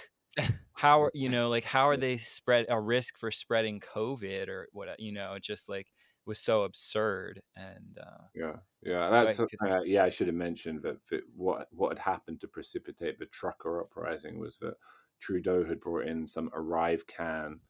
How 0.73 1.03
are 1.03 1.11
you 1.15 1.29
know 1.29 1.49
like 1.51 1.65
how 1.65 1.89
are 1.89 1.97
they 1.97 2.19
spread 2.19 2.67
a 2.69 2.81
risk 2.81 3.19
for 3.19 3.31
spreading 3.31 3.81
covid 3.81 4.49
or 4.49 4.69
what 4.73 4.99
you 5.01 5.13
know 5.13 5.39
just 5.41 5.69
like 5.69 5.89
was 6.29 6.41
so 6.41 6.65
absurd 6.65 7.43
and 7.57 7.99
uh 7.99 8.29
Yeah, 8.35 8.57
yeah. 8.83 9.11
so 9.13 9.29
I 9.29 9.35
That's 9.35 9.37
something 9.37 9.61
yeah. 9.85 10.05
I 10.05 10.11
should 10.11 10.27
have 10.29 10.37
mentioned 10.37 10.83
that, 10.83 11.05
that 11.07 11.25
what 11.35 11.69
what 11.73 11.91
had 11.91 11.99
happened 11.99 12.41
to 12.43 12.49
precipitate 12.49 13.19
the 13.19 13.27
trucker 13.27 13.81
uprising 13.81 14.39
was 14.39 14.59
that 14.59 14.77
Trudeau 15.19 15.65
had 15.65 15.81
brought 15.81 16.07
in 16.07 16.27
some 16.27 16.51
ArriveCAN 16.51 17.61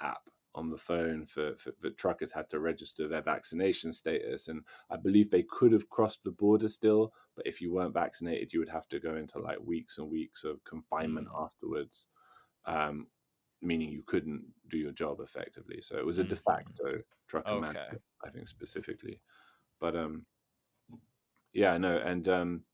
app 0.00 0.28
on 0.54 0.68
the 0.70 0.78
phone 0.78 1.24
for, 1.26 1.56
for 1.56 1.72
the 1.80 1.92
truckers 1.92 2.32
had 2.32 2.50
to 2.50 2.60
register 2.60 3.06
their 3.08 3.22
vaccination 3.22 3.92
status, 3.92 4.48
and 4.48 4.64
I 4.90 4.96
believe 4.96 5.30
they 5.30 5.44
could 5.44 5.72
have 5.72 5.88
crossed 5.88 6.24
the 6.24 6.32
border 6.32 6.68
still, 6.68 7.14
but 7.36 7.46
if 7.46 7.60
you 7.60 7.72
weren't 7.72 7.94
vaccinated, 7.94 8.52
you 8.52 8.58
would 8.58 8.68
have 8.68 8.88
to 8.88 9.00
go 9.00 9.16
into 9.16 9.38
like 9.38 9.60
weeks 9.60 9.98
and 9.98 10.10
weeks 10.10 10.44
of 10.44 10.62
confinement 10.64 11.28
Mm. 11.28 11.44
afterwards. 11.44 12.08
Um, 12.66 13.08
meaning 13.62 13.90
you 13.90 14.02
couldn't 14.02 14.44
do 14.68 14.78
your 14.78 14.92
job 14.92 15.20
effectively. 15.20 15.82
So 15.82 15.96
it 15.98 16.06
was 16.06 16.18
a 16.18 16.24
de 16.24 16.36
Mhm. 16.36 16.36
facto 16.36 17.02
trucker 17.28 17.60
Okay. 17.60 18.00
I 18.24 18.30
think 18.30 18.48
specifically. 18.48 19.20
But 19.80 19.96
um, 19.96 20.26
yeah, 21.52 21.76
no, 21.78 21.98
and 21.98 22.28
um, 22.28 22.64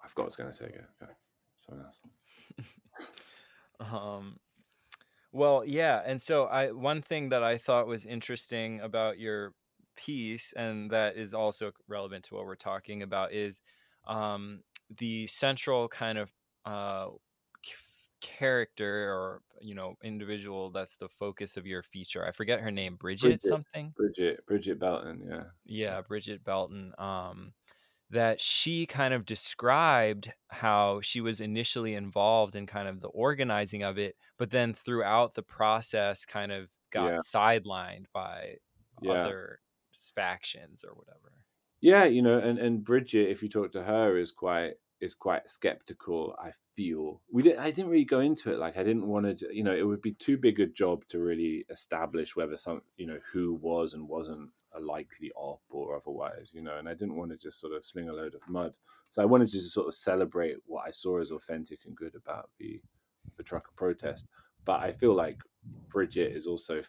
I 0.00 0.08
forgot 0.08 0.22
what 0.22 0.24
I 0.24 0.26
was 0.26 0.36
going 0.36 0.50
to 0.50 0.56
say. 0.56 0.68
Go, 1.00 1.06
go. 1.06 1.12
Someone 1.56 1.86
else. 1.86 2.00
um 3.80 4.38
well 5.32 5.64
yeah 5.64 6.02
and 6.06 6.20
so 6.22 6.46
i 6.46 6.70
one 6.72 7.02
thing 7.02 7.30
that 7.30 7.42
i 7.42 7.58
thought 7.58 7.86
was 7.86 8.06
interesting 8.06 8.80
about 8.80 9.18
your 9.18 9.54
piece 9.96 10.52
and 10.54 10.90
that 10.90 11.16
is 11.16 11.34
also 11.34 11.72
relevant 11.88 12.24
to 12.24 12.34
what 12.34 12.46
we're 12.46 12.56
talking 12.56 13.02
about 13.02 13.32
is 13.32 13.62
um 14.06 14.62
the 14.90 15.26
central 15.28 15.88
kind 15.88 16.18
of 16.18 16.32
uh 16.66 17.08
character 18.20 19.12
or 19.12 19.42
you 19.60 19.74
know 19.74 19.96
individual 20.02 20.70
that's 20.70 20.96
the 20.96 21.08
focus 21.08 21.56
of 21.56 21.66
your 21.66 21.82
feature 21.82 22.24
i 22.26 22.32
forget 22.32 22.60
her 22.60 22.70
name 22.70 22.96
brigitte, 22.96 23.42
Brigitte. 23.42 23.42
something 23.42 23.94
Brigitte, 23.94 24.44
Brigitte 24.46 24.78
Belton. 24.80 25.24
Yeah, 25.28 25.50
yeah 25.64 26.00
brigitte 26.00 26.44
belton 26.44 26.92
um 26.98 27.52
that 28.10 28.40
she 28.40 28.86
kind 28.86 29.14
of 29.14 29.24
described 29.26 30.32
how 30.48 31.00
she 31.02 31.20
was 31.20 31.40
initially 31.40 31.94
involved 31.94 32.56
in 32.56 32.66
kind 32.66 32.88
of 32.88 33.00
the 33.00 33.08
organizing 33.08 33.82
of 33.84 33.98
it 33.98 34.16
but 34.38 34.50
then 34.50 34.72
throughout 34.74 35.34
the 35.34 35.42
process 35.42 36.24
kind 36.26 36.52
of 36.52 36.70
got 36.92 37.14
Yeah. 37.14 37.18
sidelined 37.18 38.06
by 38.12 38.56
yeah. 39.00 39.12
other 39.12 39.60
factions 40.14 40.84
or 40.84 40.94
whatever 40.94 41.44
Yeah, 41.80 42.04
you 42.04 42.22
know, 42.22 42.38
and 42.38 42.58
and 42.58 42.84
Brigitte, 42.84 43.28
if 43.30 43.42
you 43.42 43.48
talk 43.48 43.72
to 43.72 43.82
her, 43.84 44.16
is 44.16 44.32
quite 44.32 44.74
is 45.00 45.14
quite 45.14 45.48
skeptical. 45.48 46.34
I 46.38 46.50
feel 46.74 47.20
we 47.30 47.42
didn't. 47.42 47.60
I 47.60 47.70
didn't 47.70 47.90
really 47.90 48.04
go 48.04 48.20
into 48.20 48.52
it. 48.52 48.58
Like 48.58 48.76
I 48.76 48.82
didn't 48.82 49.06
want 49.06 49.38
to. 49.38 49.54
You 49.54 49.62
know, 49.62 49.74
it 49.74 49.86
would 49.86 50.02
be 50.02 50.12
too 50.12 50.36
big 50.36 50.60
a 50.60 50.66
job 50.66 51.04
to 51.08 51.18
really 51.18 51.64
establish 51.70 52.34
whether 52.34 52.56
some, 52.56 52.82
you 52.96 53.06
know, 53.06 53.18
who 53.32 53.54
was 53.54 53.94
and 53.94 54.08
wasn't 54.08 54.50
a 54.74 54.80
likely 54.80 55.30
op 55.36 55.62
or 55.70 55.96
otherwise. 55.96 56.50
You 56.54 56.62
know, 56.62 56.76
and 56.78 56.88
I 56.88 56.94
didn't 56.94 57.16
want 57.16 57.30
to 57.30 57.36
just 57.36 57.60
sort 57.60 57.74
of 57.74 57.84
sling 57.84 58.08
a 58.08 58.12
load 58.12 58.34
of 58.34 58.40
mud. 58.48 58.76
So 59.08 59.22
I 59.22 59.26
wanted 59.26 59.48
to 59.48 59.52
just 59.52 59.72
sort 59.72 59.88
of 59.88 59.94
celebrate 59.94 60.56
what 60.66 60.86
I 60.86 60.90
saw 60.90 61.20
as 61.20 61.30
authentic 61.30 61.80
and 61.86 61.96
good 61.96 62.14
about 62.14 62.50
the 62.58 62.80
the 63.36 63.42
trucker 63.42 63.72
protest. 63.76 64.26
But 64.64 64.80
I 64.80 64.92
feel 64.92 65.14
like 65.14 65.38
Brigitte 65.88 66.36
is 66.36 66.46
also 66.46 66.82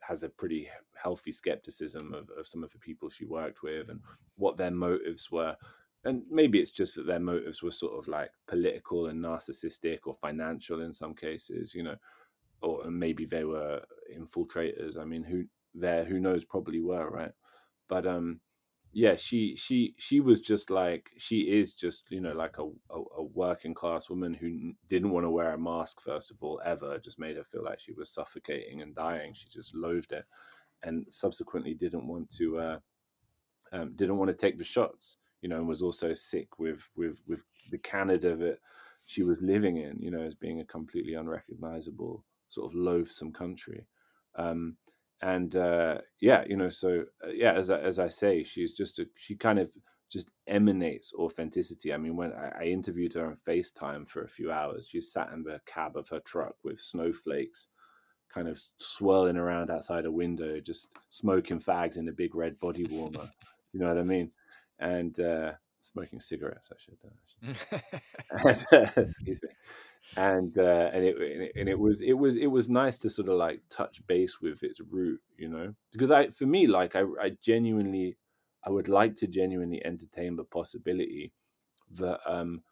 has 0.00 0.22
a 0.22 0.28
pretty 0.28 0.68
healthy 0.94 1.32
skepticism 1.32 2.14
of, 2.14 2.28
of 2.38 2.46
some 2.46 2.62
of 2.62 2.70
the 2.72 2.78
people 2.78 3.08
she 3.08 3.24
worked 3.24 3.62
with 3.62 3.88
and 3.88 4.00
what 4.36 4.56
their 4.56 4.70
motives 4.70 5.30
were. 5.30 5.56
And 6.04 6.22
maybe 6.30 6.58
it's 6.60 6.70
just 6.70 6.96
that 6.96 7.06
their 7.06 7.20
motives 7.20 7.62
were 7.62 7.70
sort 7.70 7.98
of 7.98 8.08
like 8.08 8.30
political 8.46 9.06
and 9.06 9.22
narcissistic 9.24 10.00
or 10.04 10.14
financial 10.14 10.82
in 10.82 10.92
some 10.92 11.14
cases, 11.14 11.74
you 11.74 11.82
know, 11.82 11.96
or 12.60 12.90
maybe 12.90 13.24
they 13.24 13.44
were 13.44 13.82
infiltrators. 14.14 14.98
I 14.98 15.04
mean, 15.04 15.22
who 15.24 15.44
there, 15.74 16.04
who 16.04 16.20
knows, 16.20 16.44
probably 16.44 16.80
were, 16.80 17.08
right? 17.10 17.32
But 17.88 18.06
um, 18.06 18.40
yeah, 18.92 19.16
she 19.16 19.56
she 19.56 19.94
she 19.98 20.20
was 20.20 20.40
just 20.40 20.70
like 20.70 21.10
she 21.18 21.40
is 21.58 21.74
just 21.74 22.10
you 22.10 22.20
know 22.20 22.32
like 22.32 22.58
a 22.58 22.64
a, 22.94 23.00
a 23.18 23.22
working 23.22 23.74
class 23.74 24.08
woman 24.08 24.34
who 24.34 24.72
didn't 24.88 25.10
want 25.10 25.24
to 25.24 25.30
wear 25.30 25.52
a 25.52 25.58
mask 25.58 26.00
first 26.00 26.30
of 26.30 26.36
all 26.40 26.60
ever. 26.64 26.94
It 26.94 27.04
just 27.04 27.18
made 27.18 27.36
her 27.36 27.44
feel 27.44 27.64
like 27.64 27.80
she 27.80 27.92
was 27.92 28.12
suffocating 28.12 28.82
and 28.82 28.94
dying. 28.94 29.34
She 29.34 29.48
just 29.48 29.74
loathed 29.74 30.12
it, 30.12 30.24
and 30.82 31.06
subsequently 31.10 31.74
didn't 31.74 32.06
want 32.06 32.30
to 32.36 32.58
uh, 32.58 32.78
um, 33.72 33.94
didn't 33.96 34.18
want 34.18 34.30
to 34.30 34.36
take 34.36 34.58
the 34.58 34.64
shots. 34.64 35.16
You 35.44 35.50
know, 35.50 35.56
and 35.56 35.68
was 35.68 35.82
also 35.82 36.14
sick 36.14 36.58
with 36.58 36.88
with 36.96 37.18
with 37.28 37.42
the 37.70 37.76
Canada 37.76 38.34
that 38.36 38.60
she 39.04 39.22
was 39.22 39.42
living 39.42 39.76
in. 39.76 39.98
You 40.00 40.10
know, 40.10 40.22
as 40.22 40.34
being 40.34 40.60
a 40.60 40.64
completely 40.64 41.12
unrecognizable 41.12 42.24
sort 42.48 42.72
of 42.72 42.74
loathsome 42.74 43.32
country. 43.32 43.86
Um, 44.36 44.78
and 45.20 45.54
uh, 45.56 45.98
yeah, 46.20 46.44
you 46.48 46.56
know, 46.56 46.70
so 46.70 47.04
uh, 47.22 47.30
yeah, 47.30 47.52
as 47.52 47.68
I, 47.68 47.80
as 47.80 47.98
I 47.98 48.08
say, 48.08 48.42
she's 48.42 48.72
just 48.72 48.98
a 49.00 49.06
she 49.16 49.36
kind 49.36 49.58
of 49.58 49.70
just 50.10 50.30
emanates 50.46 51.12
authenticity. 51.14 51.92
I 51.92 51.98
mean, 51.98 52.16
when 52.16 52.32
I, 52.32 52.62
I 52.62 52.64
interviewed 52.64 53.12
her 53.14 53.26
on 53.26 53.36
FaceTime 53.36 54.08
for 54.08 54.22
a 54.22 54.28
few 54.28 54.50
hours, 54.50 54.88
she 54.90 55.00
sat 55.00 55.30
in 55.32 55.42
the 55.42 55.60
cab 55.66 55.96
of 55.98 56.08
her 56.08 56.20
truck 56.20 56.56
with 56.64 56.80
snowflakes 56.80 57.68
kind 58.34 58.48
of 58.48 58.60
swirling 58.78 59.36
around 59.36 59.70
outside 59.70 60.06
a 60.06 60.10
window, 60.10 60.58
just 60.58 60.96
smoking 61.10 61.60
fags 61.60 61.96
in 61.96 62.08
a 62.08 62.12
big 62.12 62.34
red 62.34 62.58
body 62.58 62.84
warmer. 62.90 63.28
you 63.72 63.80
know 63.80 63.88
what 63.88 63.98
I 63.98 64.02
mean? 64.02 64.30
And 64.78 65.18
uh, 65.20 65.52
smoking 65.78 66.20
cigarettes, 66.20 66.68
I 66.72 66.76
should. 66.78 66.98
Uh, 67.04 67.10
I 67.10 68.54
should. 68.54 68.66
And, 68.72 68.86
uh, 68.86 68.90
excuse 69.02 69.40
me 69.42 69.48
and 70.16 70.58
uh, 70.58 70.90
and 70.92 71.04
it 71.04 71.16
and 71.16 71.42
it- 71.42 71.52
and 71.56 71.68
it 71.68 71.78
was 71.78 72.00
it 72.00 72.14
was 72.14 72.36
it 72.36 72.46
was 72.48 72.68
nice 72.68 72.98
to 72.98 73.10
sort 73.10 73.28
of 73.28 73.36
like 73.36 73.62
touch 73.70 74.06
base 74.06 74.40
with 74.40 74.62
its 74.62 74.80
root, 74.90 75.20
you 75.38 75.48
know, 75.48 75.74
because 75.92 76.10
I 76.10 76.28
for 76.30 76.46
me 76.46 76.66
like 76.66 76.96
I 76.96 77.02
I 77.20 77.30
genuinely 77.42 78.16
I 78.64 78.70
would 78.70 78.88
like 78.88 79.16
to 79.16 79.26
genuinely 79.26 79.84
entertain 79.84 80.36
the 80.36 80.44
possibility 80.44 81.32
that 81.92 82.20
um, 82.26 82.62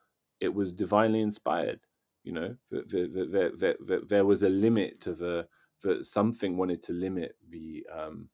it 0.40 0.55
was 0.55 0.72
divinely 0.72 1.20
inspired. 1.20 1.80
You 2.24 2.32
know, 2.32 2.57
that, 2.70 2.88
that, 2.90 3.12
that, 3.14 3.32
that, 3.32 3.61
that, 3.61 3.86
that 3.88 4.09
there 4.09 4.24
was 4.24 4.42
a 4.42 4.48
limit 4.48 5.00
to 5.03 5.14
the 5.14 5.48
that 5.82 6.07
something 6.07 6.57
wanted 6.57 6.82
to 6.84 6.92
limit 6.92 7.36
the 7.48 7.84
um, 7.92 8.28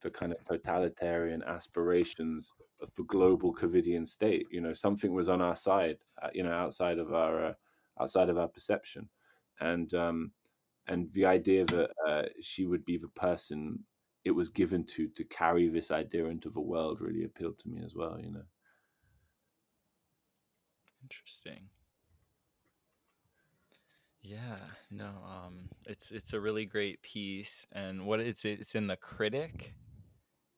the 0.00 0.10
kind 0.10 0.32
of 0.32 0.44
totalitarian 0.44 1.42
aspirations 1.42 2.52
of 2.80 2.92
the 2.94 3.02
global 3.04 3.54
Covidian 3.54 4.06
state. 4.06 4.46
You 4.50 4.60
know, 4.60 4.74
something 4.74 5.12
was 5.12 5.28
on 5.28 5.42
our 5.42 5.56
side. 5.56 5.98
Uh, 6.22 6.28
you 6.32 6.42
know, 6.42 6.52
outside 6.52 6.98
of 6.98 7.12
our 7.12 7.46
uh, 7.46 7.52
outside 8.00 8.28
of 8.28 8.38
our 8.38 8.48
perception, 8.48 9.08
and 9.60 9.92
um, 9.94 10.32
and 10.86 11.12
the 11.12 11.24
idea 11.24 11.64
that 11.66 11.90
uh, 12.06 12.22
she 12.40 12.66
would 12.66 12.84
be 12.84 12.96
the 12.96 13.08
person 13.08 13.80
it 14.24 14.30
was 14.30 14.48
given 14.48 14.84
to 14.84 15.08
to 15.08 15.24
carry 15.24 15.68
this 15.68 15.90
idea 15.90 16.26
into 16.26 16.50
the 16.50 16.60
world 16.60 17.00
really 17.00 17.24
appealed 17.24 17.58
to 17.60 17.68
me 17.68 17.82
as 17.84 17.94
well. 17.94 18.18
You 18.20 18.32
know. 18.32 18.44
Interesting. 21.02 21.68
Yeah, 24.20 24.58
no, 24.90 25.06
um, 25.06 25.70
it's 25.86 26.10
it's 26.10 26.32
a 26.34 26.40
really 26.40 26.66
great 26.66 27.00
piece, 27.02 27.66
and 27.72 28.04
what 28.04 28.20
it's 28.20 28.44
it's 28.44 28.74
in 28.74 28.86
the 28.86 28.96
critic. 28.96 29.74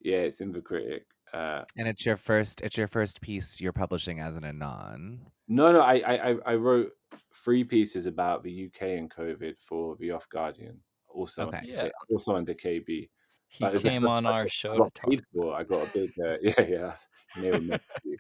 Yeah, 0.01 0.19
it's 0.19 0.41
in 0.41 0.53
the 0.53 0.61
critic. 0.61 1.07
Uh, 1.33 1.63
And 1.77 1.87
it's 1.87 2.05
your 2.05 2.17
first 2.17 2.61
it's 2.63 2.77
your 2.77 2.89
first 2.89 3.21
piece 3.21 3.61
you're 3.61 3.73
publishing 3.73 4.19
as 4.21 4.37
an 4.37 4.45
anon. 4.45 5.21
no, 5.49 5.71
no, 5.73 5.81
I, 5.81 5.95
I 6.07 6.31
I- 6.31 6.39
I 6.47 6.55
wrote 6.57 6.91
three 7.45 7.63
pieces 7.65 8.07
about 8.07 8.43
the 8.43 8.67
UK 8.67 8.83
and 8.99 9.11
COVID 9.11 9.55
for 9.61 9.97
the 10.01 10.09
OffGuardian, 10.09 10.77
also 11.09 11.47
Okay. 11.49 11.61
Yeah. 11.65 11.89
also 12.11 12.35
under 12.35 12.55
KB. 12.55 13.09
He 13.49 13.65
Like, 13.65 13.81
came 13.81 14.07
on 14.17 14.27
I 14.27 14.31
our 14.33 14.43
got- 14.45 14.51
show 14.51 14.73
I 14.73 14.75
to 14.75 14.79
got 14.83 14.95
talk. 14.95 15.11
paid 15.11 15.23
for. 15.33 15.55
I 15.55 15.63
got 15.65 15.89
a 15.89 15.93
big 15.93 16.11
uh, 16.19 16.37
yeah 16.43 16.61
yeah. 16.61 16.79
that's- 16.91 17.09
you 17.37 17.43
may 17.43 17.51
remember 17.53 17.81
you. 18.05 18.17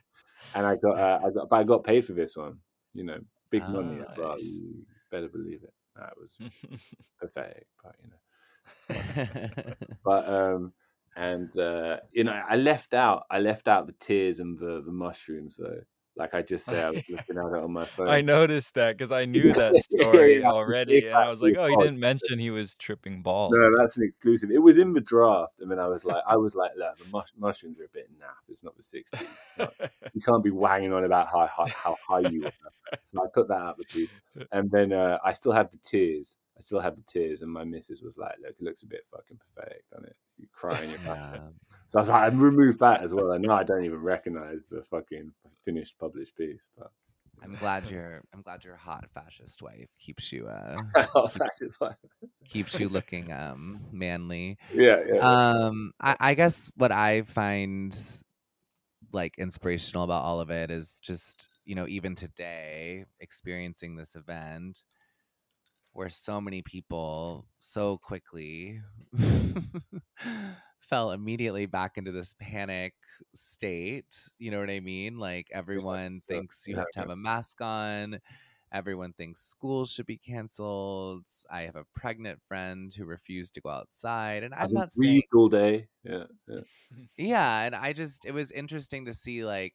and 0.54 0.66
I 0.66 0.76
got 0.76 0.98
uh, 0.98 1.20
I 1.26 1.30
got 1.30 1.48
but 1.48 1.56
I 1.56 1.64
got 1.64 1.82
paid 1.84 2.04
for 2.04 2.12
this 2.12 2.36
one. 2.36 2.58
You 2.94 3.04
know, 3.04 3.18
big 3.50 3.62
money. 3.68 4.00
As 4.02 4.16
well, 4.18 4.32
nice. 4.34 4.42
you 4.44 4.84
better 5.10 5.28
believe 5.28 5.62
it. 5.64 5.72
That 5.96 6.12
was 6.16 6.36
pathetic, 7.20 7.66
but 7.82 7.94
you 8.02 8.10
know. 8.10 9.74
but 10.04 10.28
um 10.28 10.72
and 11.16 11.56
uh 11.58 11.98
you 12.12 12.24
know 12.24 12.40
i 12.48 12.56
left 12.56 12.94
out 12.94 13.24
i 13.30 13.40
left 13.40 13.68
out 13.68 13.86
the 13.86 13.94
tears 13.98 14.40
and 14.40 14.58
the 14.58 14.82
the 14.84 14.92
mushrooms 14.92 15.56
though. 15.56 15.80
Like 16.16 16.34
i 16.34 16.42
just 16.42 16.66
said 16.66 16.84
i 16.84 16.90
was 16.90 17.02
looking 17.08 17.38
at 17.38 17.44
it 17.44 17.64
on 17.64 17.72
my 17.72 17.84
phone. 17.96 18.08
I 18.08 18.20
noticed 18.20 18.74
that 18.74 18.96
because 18.96 19.10
I 19.12 19.24
knew 19.34 19.52
that 19.52 19.76
story 19.76 20.40
yeah, 20.40 20.50
already, 20.50 21.06
and 21.06 21.14
I 21.14 21.28
was 21.30 21.40
like, 21.40 21.56
"Oh, 21.56 21.66
he 21.66 21.76
didn't 21.76 22.00
mention 22.00 22.38
he 22.38 22.50
was 22.50 22.74
tripping 22.74 23.22
balls." 23.22 23.52
no 23.54 23.78
that's 23.78 23.96
an 23.96 24.04
exclusive. 24.04 24.50
It 24.50 24.58
was 24.58 24.76
in 24.76 24.92
the 24.92 25.00
draft 25.00 25.60
and 25.60 25.70
then 25.70 25.78
i 25.78 25.86
was 25.86 26.04
like 26.04 26.22
i 26.26 26.36
was 26.36 26.54
like 26.54 26.72
look 26.76 26.98
the 26.98 27.08
mush- 27.10 27.32
mushrooms 27.38 27.80
are 27.80 27.84
a 27.84 27.88
bit 27.88 28.10
naff. 28.18 28.48
It's 28.48 28.62
not 28.62 28.74
the 28.76 28.82
60s 28.82 29.70
you 30.14 30.20
can't 30.20 30.44
be 30.44 30.50
wanging 30.50 30.92
on 30.92 31.04
about 31.04 31.28
how 31.28 31.46
high, 31.46 31.72
how 31.74 31.96
high 32.06 32.28
you 32.28 32.44
are. 32.44 32.98
So 33.04 33.22
i 33.22 33.26
put 33.32 33.48
that 33.48 33.60
out 33.60 33.78
the 33.78 33.84
piece 33.84 34.12
and 34.52 34.70
then 34.70 34.92
uh, 34.92 35.18
i 35.24 35.32
still 35.32 35.52
had 35.52 35.70
the 35.70 35.78
tears. 35.78 36.36
I 36.58 36.60
still 36.60 36.80
had 36.80 36.96
the 36.96 37.02
tears 37.02 37.40
and 37.42 37.50
my 37.50 37.64
missus 37.64 38.02
was 38.02 38.18
like 38.18 38.34
look 38.42 38.56
it 38.58 38.62
looks 38.62 38.82
a 38.82 38.86
bit 38.86 39.06
fucking 39.10 39.38
pathetic 39.38 39.84
doesn't 39.90 40.06
it 40.08 40.16
you 40.40 40.46
crying 40.52 40.90
your 40.90 40.98
back. 41.00 41.40
So 41.88 41.98
I 41.98 42.02
was 42.02 42.08
like, 42.08 42.22
I 42.32 42.34
removed 42.36 42.78
that 42.80 43.02
as 43.02 43.12
well. 43.12 43.32
I 43.32 43.38
know 43.38 43.52
I 43.52 43.64
don't 43.64 43.84
even 43.84 43.98
recognize 43.98 44.66
the 44.70 44.82
fucking 44.84 45.32
finished 45.64 45.98
published 45.98 46.36
piece, 46.36 46.68
but 46.78 46.90
I'm 47.42 47.56
glad 47.56 47.90
your 47.90 48.22
I'm 48.32 48.42
glad 48.42 48.64
your 48.64 48.76
hot 48.76 49.04
fascist 49.12 49.62
wife 49.62 49.88
keeps 49.98 50.30
you 50.32 50.46
uh 50.46 50.78
that 50.94 51.50
is 51.60 51.74
why- 51.78 51.94
keeps 52.44 52.78
you 52.78 52.88
looking 52.88 53.32
um 53.32 53.80
manly. 53.92 54.56
yeah, 54.74 54.98
yeah. 55.06 55.18
Um 55.20 55.92
I, 56.00 56.16
I 56.20 56.34
guess 56.34 56.70
what 56.76 56.92
I 56.92 57.22
find 57.22 57.96
like 59.12 59.34
inspirational 59.38 60.04
about 60.04 60.22
all 60.24 60.40
of 60.40 60.50
it 60.50 60.70
is 60.70 61.00
just, 61.02 61.48
you 61.64 61.74
know, 61.74 61.88
even 61.88 62.14
today 62.14 63.04
experiencing 63.20 63.96
this 63.96 64.14
event 64.14 64.84
where 65.92 66.10
so 66.10 66.40
many 66.40 66.62
people 66.62 67.48
so 67.58 67.98
quickly 67.98 68.80
fell 70.80 71.10
immediately 71.12 71.66
back 71.66 71.96
into 71.98 72.12
this 72.12 72.34
panic 72.38 72.94
state. 73.34 74.28
You 74.38 74.50
know 74.50 74.60
what 74.60 74.70
I 74.70 74.80
mean? 74.80 75.18
Like 75.18 75.48
everyone 75.52 76.22
yeah, 76.28 76.40
thinks 76.40 76.66
you 76.66 76.76
yeah, 76.76 76.78
have 76.78 76.90
to 76.92 76.98
have 77.00 77.10
a 77.10 77.16
mask 77.16 77.60
on. 77.60 78.20
Everyone 78.72 79.12
thinks 79.12 79.42
school 79.42 79.84
should 79.84 80.06
be 80.06 80.18
canceled. 80.18 81.26
I 81.50 81.62
have 81.62 81.76
a 81.76 81.84
pregnant 81.94 82.40
friend 82.46 82.92
who 82.94 83.04
refused 83.04 83.54
to 83.54 83.60
go 83.60 83.70
outside. 83.70 84.44
And 84.44 84.54
I'm 84.54 84.72
Hasn't 84.72 84.72
not 84.72 84.92
saying 84.92 85.22
breathed 85.24 85.50
day. 85.50 85.88
Yeah, 86.04 86.26
yeah. 86.46 86.60
yeah 87.16 87.62
and 87.62 87.74
i 87.74 87.92
just 87.92 88.24
it 88.24 88.32
was 88.32 88.50
interesting 88.52 89.06
to 89.06 89.14
see 89.14 89.44
like 89.44 89.74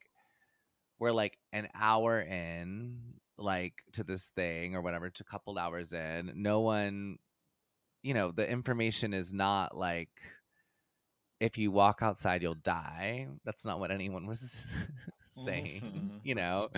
we're 0.98 1.12
like 1.12 1.38
an 1.52 1.68
hour 1.74 2.20
in 2.20 3.15
like 3.38 3.74
to 3.92 4.04
this 4.04 4.28
thing 4.34 4.74
or 4.74 4.82
whatever 4.82 5.10
to 5.10 5.24
a 5.26 5.30
couple 5.30 5.58
hours 5.58 5.92
in 5.92 6.32
no 6.34 6.60
one 6.60 7.18
you 8.02 8.14
know 8.14 8.30
the 8.32 8.48
information 8.48 9.12
is 9.12 9.32
not 9.32 9.76
like 9.76 10.10
if 11.38 11.58
you 11.58 11.70
walk 11.70 11.98
outside 12.00 12.42
you'll 12.42 12.54
die. 12.54 13.26
That's 13.44 13.64
not 13.64 13.78
what 13.78 13.90
anyone 13.90 14.26
was 14.26 14.64
saying 15.30 16.20
you 16.24 16.34
know? 16.34 16.68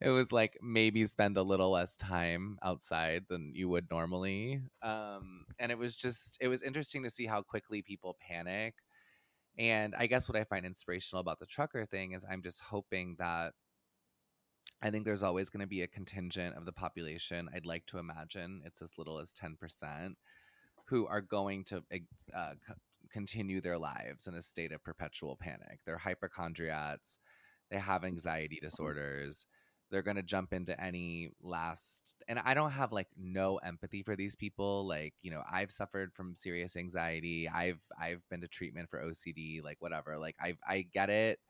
It 0.00 0.08
was 0.08 0.32
like 0.32 0.58
maybe 0.60 1.06
spend 1.06 1.36
a 1.36 1.42
little 1.42 1.70
less 1.70 1.96
time 1.96 2.58
outside 2.62 3.24
than 3.28 3.52
you 3.54 3.68
would 3.68 3.88
normally 3.90 4.60
um 4.82 5.44
and 5.58 5.70
it 5.70 5.78
was 5.78 5.94
just 5.94 6.38
it 6.40 6.48
was 6.48 6.62
interesting 6.62 7.04
to 7.04 7.10
see 7.10 7.26
how 7.26 7.42
quickly 7.42 7.82
people 7.82 8.16
panic 8.20 8.74
and 9.58 9.94
I 9.96 10.06
guess 10.06 10.28
what 10.28 10.38
I 10.38 10.44
find 10.44 10.64
inspirational 10.64 11.20
about 11.20 11.38
the 11.38 11.46
trucker 11.46 11.86
thing 11.86 12.12
is 12.12 12.24
I'm 12.28 12.42
just 12.42 12.60
hoping 12.60 13.16
that 13.18 13.52
I 14.82 14.90
think 14.90 15.04
there's 15.04 15.22
always 15.22 15.48
going 15.48 15.60
to 15.60 15.66
be 15.66 15.82
a 15.82 15.86
contingent 15.86 16.56
of 16.56 16.64
the 16.66 16.72
population. 16.72 17.48
I'd 17.54 17.66
like 17.66 17.86
to 17.86 17.98
imagine 17.98 18.62
it's 18.64 18.82
as 18.82 18.98
little 18.98 19.18
as 19.20 19.32
10% 19.32 20.16
who 20.86 21.06
are 21.06 21.20
going 21.20 21.64
to 21.64 21.82
uh, 22.36 22.54
continue 23.10 23.60
their 23.60 23.78
lives 23.78 24.26
in 24.26 24.34
a 24.34 24.42
state 24.42 24.72
of 24.72 24.82
perpetual 24.82 25.36
panic. 25.36 25.78
They're 25.86 25.98
hypochondriacs, 25.98 27.18
they 27.70 27.78
have 27.78 28.04
anxiety 28.04 28.58
disorders. 28.60 29.46
They're 29.90 30.02
going 30.02 30.16
to 30.16 30.22
jump 30.22 30.54
into 30.54 30.78
any 30.82 31.30
last 31.42 32.16
and 32.26 32.38
I 32.38 32.54
don't 32.54 32.70
have 32.70 32.92
like 32.92 33.08
no 33.16 33.58
empathy 33.58 34.02
for 34.02 34.16
these 34.16 34.34
people 34.34 34.86
like, 34.86 35.12
you 35.22 35.30
know, 35.30 35.42
I've 35.50 35.70
suffered 35.70 36.12
from 36.14 36.34
serious 36.34 36.76
anxiety. 36.76 37.46
I've 37.48 37.80
I've 38.00 38.22
been 38.30 38.40
to 38.40 38.48
treatment 38.48 38.88
for 38.88 39.02
OCD, 39.02 39.62
like 39.62 39.76
whatever. 39.80 40.18
Like 40.18 40.36
I 40.40 40.56
I 40.66 40.86
get 40.92 41.10
it, 41.10 41.40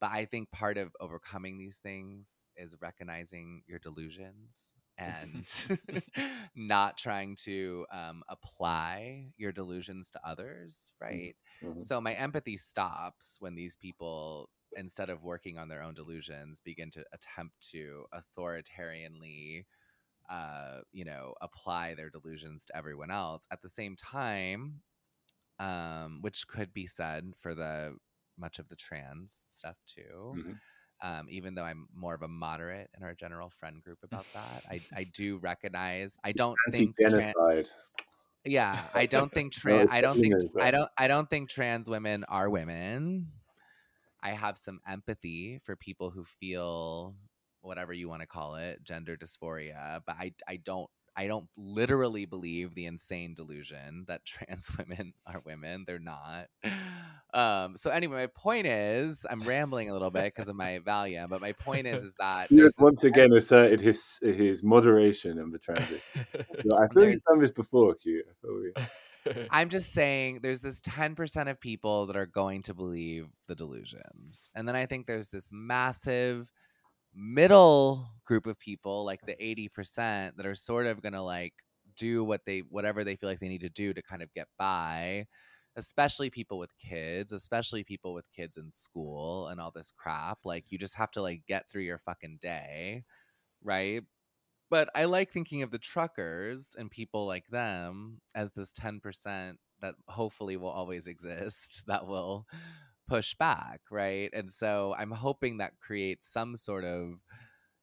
but 0.00 0.10
I 0.10 0.26
think 0.26 0.50
part 0.50 0.78
of 0.78 0.92
overcoming 1.00 1.58
these 1.58 1.78
things 1.78 2.50
is 2.56 2.74
recognizing 2.80 3.62
your 3.66 3.78
delusions 3.78 4.74
and 4.98 5.46
not 6.56 6.98
trying 6.98 7.36
to 7.44 7.86
um, 7.92 8.22
apply 8.28 9.26
your 9.36 9.52
delusions 9.52 10.10
to 10.10 10.20
others, 10.26 10.92
right? 11.00 11.34
Mhm. 11.62 11.88
So 11.88 12.00
my 12.00 12.14
empathy 12.14 12.56
stops 12.56 13.36
when 13.40 13.54
these 13.54 13.76
people, 13.76 14.50
instead 14.76 15.10
of 15.10 15.22
working 15.22 15.58
on 15.58 15.68
their 15.68 15.82
own 15.82 15.94
delusions, 15.94 16.60
begin 16.64 16.90
to 16.92 17.04
attempt 17.12 17.54
to 17.72 18.04
authoritarianly, 18.14 19.64
uh, 20.30 20.80
you 20.92 21.04
know, 21.04 21.34
apply 21.40 21.94
their 21.94 22.10
delusions 22.10 22.64
to 22.66 22.76
everyone 22.76 23.10
else. 23.10 23.44
At 23.50 23.62
the 23.62 23.68
same 23.68 23.96
time, 23.96 24.80
um, 25.58 26.18
which 26.22 26.46
could 26.48 26.72
be 26.72 26.86
said 26.86 27.32
for 27.40 27.54
the 27.54 27.94
much 28.40 28.58
of 28.58 28.68
the 28.68 28.76
trans 28.76 29.44
stuff 29.48 29.76
too. 29.86 30.34
Mhm. 30.36 30.58
Um, 31.02 31.28
even 31.30 31.54
though 31.54 31.62
I'm 31.64 31.88
more 31.94 32.14
of 32.14 32.22
a 32.22 32.28
moderate 32.28 32.90
in 32.96 33.02
our 33.02 33.14
general 33.14 33.48
friend 33.50 33.82
group 33.82 33.98
about 34.12 34.26
that, 34.34 34.64
I, 34.68 34.80
I 34.94 35.04
do 35.04 35.38
recognize. 35.38 36.16
I 36.24 36.32
don't 36.32 36.58
think 36.72 36.96
tran- 36.98 37.12
Anti-genocide. 37.14 37.70
yeah, 38.44 38.82
I 38.94 39.06
don't 39.06 39.32
think 39.32 39.52
trans. 39.62 39.90
I 39.92 40.00
don't 40.00 40.20
think 40.20 40.34
I 40.60 40.70
don't 40.70 40.90
I 40.98 41.08
don't 41.08 41.28
think 41.28 41.48
trans 41.48 41.88
women 41.88 42.24
are 42.24 42.50
women. 42.50 43.32
I 44.22 44.32
have 44.32 44.58
some 44.58 44.80
empathy 44.86 45.60
for 45.64 45.76
people 45.76 46.10
who 46.10 46.24
feel 46.24 47.14
whatever 47.62 47.92
you 47.94 48.08
want 48.08 48.20
to 48.20 48.26
call 48.26 48.56
it, 48.56 48.82
gender 48.82 49.16
dysphoria, 49.16 50.00
but 50.06 50.16
I 50.18 50.32
I 50.46 50.56
don't 50.56 50.90
I 51.20 51.26
don't 51.26 51.46
literally 51.54 52.24
believe 52.24 52.74
the 52.74 52.86
insane 52.86 53.34
delusion 53.34 54.06
that 54.08 54.24
trans 54.24 54.70
women 54.78 55.12
are 55.26 55.42
women. 55.44 55.84
They're 55.86 55.98
not. 55.98 56.46
Um, 57.34 57.76
so 57.76 57.90
anyway, 57.90 58.22
my 58.22 58.26
point 58.28 58.66
is, 58.66 59.26
I'm 59.28 59.42
rambling 59.42 59.90
a 59.90 59.92
little 59.92 60.10
bit 60.10 60.24
because 60.24 60.48
of 60.48 60.56
my 60.56 60.78
Valium, 60.78 61.28
but 61.28 61.42
my 61.42 61.52
point 61.52 61.86
is, 61.86 62.02
is 62.02 62.14
that 62.18 62.48
He 62.48 62.60
has 62.60 62.74
once 62.78 63.04
again 63.04 63.34
asserted 63.34 63.82
his 63.82 64.18
his 64.22 64.62
moderation 64.62 65.38
in 65.38 65.50
the 65.50 65.58
transit. 65.58 66.00
I 66.16 66.88
feel 66.94 67.10
you've 67.10 67.22
done 67.28 67.38
this 67.38 67.50
before, 67.50 67.94
Q. 67.96 68.24
I 68.26 68.32
feel 68.40 69.34
we... 69.36 69.44
I'm 69.50 69.68
just 69.68 69.92
saying 69.92 70.40
there's 70.42 70.62
this 70.62 70.80
10% 70.80 71.50
of 71.50 71.60
people 71.60 72.06
that 72.06 72.16
are 72.16 72.24
going 72.24 72.62
to 72.62 72.74
believe 72.74 73.28
the 73.46 73.54
delusions. 73.54 74.48
And 74.54 74.66
then 74.66 74.74
I 74.74 74.86
think 74.86 75.06
there's 75.06 75.28
this 75.28 75.50
massive 75.52 76.50
middle 77.14 78.08
group 78.24 78.46
of 78.46 78.58
people, 78.58 79.04
like 79.04 79.20
the 79.26 79.36
80%, 79.44 80.36
that 80.36 80.46
are 80.46 80.54
sort 80.54 80.86
of 80.86 81.02
going 81.02 81.12
to 81.14 81.22
like 81.22 81.54
do 81.96 82.24
what 82.24 82.42
they 82.46 82.60
whatever 82.60 83.04
they 83.04 83.16
feel 83.16 83.28
like 83.28 83.40
they 83.40 83.48
need 83.48 83.60
to 83.62 83.68
do 83.68 83.92
to 83.92 84.02
kind 84.02 84.22
of 84.22 84.32
get 84.34 84.48
by, 84.58 85.26
especially 85.76 86.30
people 86.30 86.58
with 86.58 86.70
kids, 86.78 87.32
especially 87.32 87.84
people 87.84 88.14
with 88.14 88.24
kids 88.34 88.56
in 88.56 88.70
school 88.72 89.48
and 89.48 89.60
all 89.60 89.72
this 89.74 89.90
crap. 89.96 90.38
Like 90.44 90.66
you 90.70 90.78
just 90.78 90.94
have 90.96 91.10
to 91.12 91.22
like 91.22 91.42
get 91.46 91.70
through 91.70 91.82
your 91.82 91.98
fucking 91.98 92.38
day, 92.40 93.04
right? 93.62 94.02
But 94.70 94.88
I 94.94 95.04
like 95.06 95.30
thinking 95.32 95.62
of 95.62 95.70
the 95.70 95.78
truckers 95.78 96.76
and 96.78 96.90
people 96.90 97.26
like 97.26 97.46
them 97.48 98.20
as 98.34 98.52
this 98.52 98.72
10% 98.72 99.58
that 99.80 99.94
hopefully 100.08 100.56
will 100.56 100.68
always 100.70 101.06
exist 101.08 101.84
that 101.86 102.06
will 102.06 102.46
push 103.10 103.34
back, 103.34 103.80
right? 103.90 104.30
And 104.32 104.52
so 104.52 104.94
I'm 104.96 105.10
hoping 105.10 105.58
that 105.58 105.72
creates 105.80 106.32
some 106.32 106.56
sort 106.56 106.84
of 106.84 107.14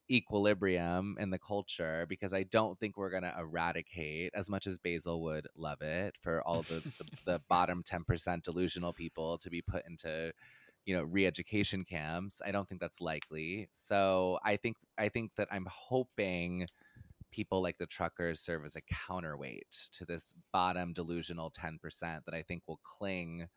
equilibrium 0.09 1.17
in 1.19 1.32
the 1.32 1.38
culture 1.38 2.05
because 2.07 2.34
I 2.34 2.43
don't 2.43 2.80
think 2.80 2.95
we're 2.95 3.09
going 3.09 3.23
to 3.23 3.36
eradicate 3.38 4.32
as 4.34 4.49
much 4.49 4.65
as 4.67 4.80
Basil 4.80 5.21
would 5.23 5.45
love 5.57 5.82
it 5.82 6.15
for 6.21 6.41
all 6.43 6.61
the, 6.61 6.82
the, 6.97 7.05
the 7.25 7.41
bottom 7.49 7.84
10% 7.84 8.41
delusional 8.41 8.93
people 8.93 9.38
to 9.39 9.49
be 9.49 9.61
put 9.61 9.84
into 9.86 10.32
you 10.86 10.95
know 10.95 11.03
re-education 11.03 11.84
camps 11.84 12.41
i 12.45 12.49
don't 12.49 12.69
think 12.69 12.80
that's 12.80 13.01
likely 13.01 13.67
so 13.73 14.39
i 14.45 14.55
think 14.55 14.78
i 14.97 15.09
think 15.09 15.32
that 15.36 15.49
i'm 15.51 15.67
hoping 15.69 16.65
people 17.30 17.61
like 17.61 17.78
the 17.78 17.86
truckers 17.86 18.39
serve 18.39 18.63
as 18.63 18.78
a 18.78 18.82
counterweight 19.05 19.89
to 19.91 20.05
this 20.05 20.34
bottom 20.53 20.93
delusional 20.93 21.51
10% 21.51 21.99
that 21.99 22.34
i 22.34 22.41
think 22.41 22.63
will 22.67 22.80
cling 22.86 23.49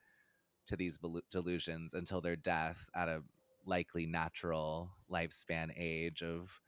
to 0.71 0.77
these 0.77 0.99
delusions 1.31 1.95
until 1.95 2.21
their 2.21 2.37
death 2.37 2.89
at 2.95 3.09
a 3.09 3.23
likely 3.67 4.07
natural 4.07 4.91
lifespan 5.13 5.71
age 5.77 6.23
of 6.23 6.61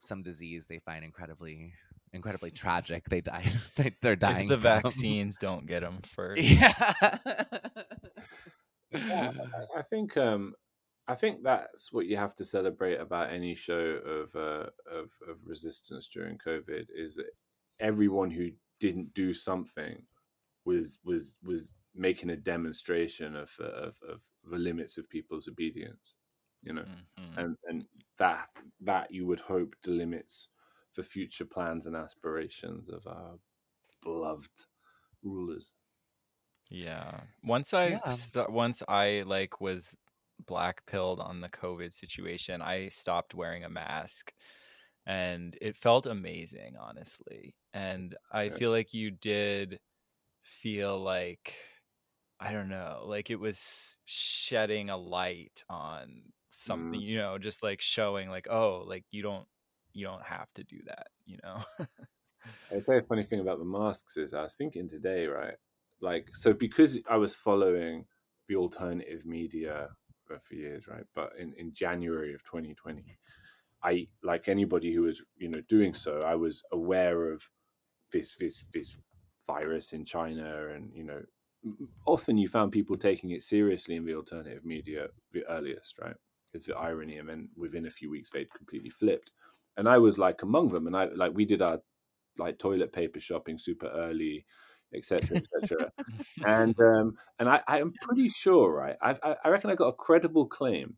some 0.00 0.22
disease 0.22 0.66
they 0.66 0.78
find 0.78 1.04
incredibly 1.04 1.72
incredibly 2.12 2.50
tragic 2.50 3.04
they 3.10 3.20
die 3.20 3.44
they, 3.76 3.92
they're 4.02 4.16
dying 4.16 4.44
If 4.44 4.48
the 4.48 4.56
from. 4.56 4.80
vaccines 4.84 5.38
don't 5.38 5.66
get 5.66 5.80
them 5.80 6.00
first. 6.02 6.42
yeah 6.42 7.18
Yeah, 8.92 9.32
I, 9.76 9.80
I 9.80 9.82
think 9.82 10.16
um, 10.16 10.54
I 11.08 11.14
think 11.14 11.42
that's 11.42 11.92
what 11.92 12.06
you 12.06 12.16
have 12.16 12.34
to 12.36 12.44
celebrate 12.44 12.96
about 12.96 13.30
any 13.30 13.54
show 13.54 13.74
of 13.78 14.34
uh, 14.34 14.70
of 14.90 15.10
of 15.28 15.38
resistance 15.44 16.08
during 16.08 16.38
COVID 16.38 16.86
is 16.94 17.14
that 17.16 17.30
everyone 17.80 18.30
who 18.30 18.50
didn't 18.80 19.12
do 19.14 19.34
something 19.34 20.02
was 20.66 20.98
was 21.04 21.38
was 21.44 21.74
making 21.94 22.30
a 22.30 22.36
demonstration 22.38 23.36
of 23.36 23.56
uh, 23.60 23.64
of, 23.66 24.02
of 24.02 24.22
the 24.44 24.58
limits 24.58 24.98
of 24.98 25.08
people's 25.10 25.48
obedience, 25.48 26.16
you 26.62 26.74
know, 26.74 26.86
Mhm. 26.86 27.36
and 27.36 27.56
and 27.64 27.88
that 28.18 28.50
that 28.80 29.12
you 29.12 29.26
would 29.26 29.40
hope 29.40 29.76
delimits 29.84 30.48
the 30.96 31.04
future 31.04 31.46
plans 31.46 31.86
and 31.86 31.96
aspirations 31.96 32.90
of 32.90 33.06
our 33.08 33.38
beloved 34.02 34.50
rulers. 35.22 35.72
Yeah. 36.70 37.24
Once 37.42 37.72
I 37.74 37.96
Yeah. 38.04 38.10
sta- 38.10 38.50
once 38.50 38.82
I 38.88 39.22
like 39.22 39.60
was 39.60 39.96
black 40.46 40.84
pilled 40.86 41.20
on 41.20 41.40
the 41.40 41.48
COVID 41.48 41.94
situation, 41.94 42.60
I 42.62 42.88
stopped 42.88 43.34
wearing 43.34 43.64
a 43.64 43.70
mask 43.70 44.34
and 45.06 45.56
it 45.62 45.76
felt 45.76 46.06
amazing, 46.06 46.76
honestly. 46.76 47.54
And 47.74 48.16
I 48.32 48.48
Yeah. 48.48 48.58
feel 48.58 48.70
like 48.70 48.94
you 48.94 49.10
did 49.12 49.80
feel 50.62 50.98
like 51.02 51.54
I 52.38 52.52
don't 52.52 52.68
know, 52.68 53.04
like 53.06 53.30
it 53.30 53.40
was 53.40 53.96
shedding 54.04 54.90
a 54.90 54.96
light 54.96 55.64
on 55.70 56.02
mm-hmm. 56.08 56.30
something, 56.50 57.00
you 57.00 57.18
know, 57.18 57.38
just 57.38 57.62
like 57.62 57.80
showing 57.80 58.28
like, 58.28 58.46
oh, 58.50 58.84
like 58.86 59.04
you 59.10 59.22
don't 59.22 59.46
you 59.92 60.04
don't 60.06 60.24
have 60.24 60.52
to 60.54 60.64
do 60.64 60.78
that, 60.86 61.08
you 61.24 61.38
know. 61.42 61.62
I'll 62.72 62.80
tell 62.82 62.94
you 62.94 63.00
a 63.00 63.02
funny 63.02 63.24
thing 63.24 63.40
about 63.40 63.58
the 63.58 63.64
masks 63.64 64.16
is 64.16 64.34
I 64.34 64.42
was 64.42 64.54
thinking 64.54 64.88
today, 64.88 65.26
right? 65.26 65.54
Like, 66.00 66.28
so 66.32 66.52
because 66.52 66.98
I 67.08 67.16
was 67.16 67.34
following 67.34 68.04
the 68.48 68.56
alternative 68.56 69.24
media 69.24 69.88
for 70.26 70.38
for 70.38 70.54
years, 70.54 70.86
right? 70.86 71.04
But 71.14 71.32
in, 71.38 71.54
in 71.56 71.72
January 71.72 72.34
of 72.34 72.44
2020, 72.44 73.18
I, 73.82 74.08
like 74.22 74.48
anybody 74.48 74.92
who 74.92 75.02
was, 75.02 75.22
you 75.36 75.48
know, 75.48 75.60
doing 75.68 75.94
so, 75.94 76.20
I 76.20 76.34
was 76.34 76.62
aware 76.72 77.32
of 77.32 77.42
this, 78.12 78.36
this, 78.38 78.64
this 78.72 78.96
virus 79.46 79.92
in 79.92 80.04
China. 80.04 80.68
And, 80.74 80.90
you 80.94 81.04
know, 81.04 81.22
often 82.06 82.38
you 82.38 82.48
found 82.48 82.72
people 82.72 82.96
taking 82.96 83.30
it 83.30 83.42
seriously 83.42 83.96
in 83.96 84.04
the 84.04 84.14
alternative 84.14 84.64
media 84.64 85.08
the 85.32 85.44
earliest, 85.48 85.98
right? 86.00 86.16
It's 86.54 86.66
the 86.66 86.76
irony. 86.76 87.18
And 87.18 87.28
then 87.28 87.48
within 87.56 87.86
a 87.86 87.90
few 87.90 88.10
weeks, 88.10 88.30
they'd 88.30 88.52
completely 88.54 88.90
flipped. 88.90 89.32
And 89.76 89.88
I 89.88 89.98
was 89.98 90.18
like 90.18 90.42
among 90.42 90.68
them. 90.68 90.86
And 90.86 90.96
I, 90.96 91.06
like, 91.06 91.32
we 91.34 91.44
did 91.44 91.62
our 91.62 91.80
like 92.38 92.58
toilet 92.58 92.92
paper 92.92 93.20
shopping 93.20 93.58
super 93.58 93.88
early, 93.88 94.44
etc., 94.94 95.38
etc. 95.38 95.92
and 96.46 96.78
um, 96.80 97.16
and 97.38 97.48
I, 97.48 97.60
I 97.66 97.80
am 97.80 97.92
pretty 98.02 98.28
sure, 98.28 98.72
right? 98.74 98.96
I 99.02 99.36
I 99.44 99.48
reckon 99.48 99.70
I 99.70 99.74
got 99.74 99.88
a 99.88 99.92
credible 99.92 100.46
claim 100.46 100.96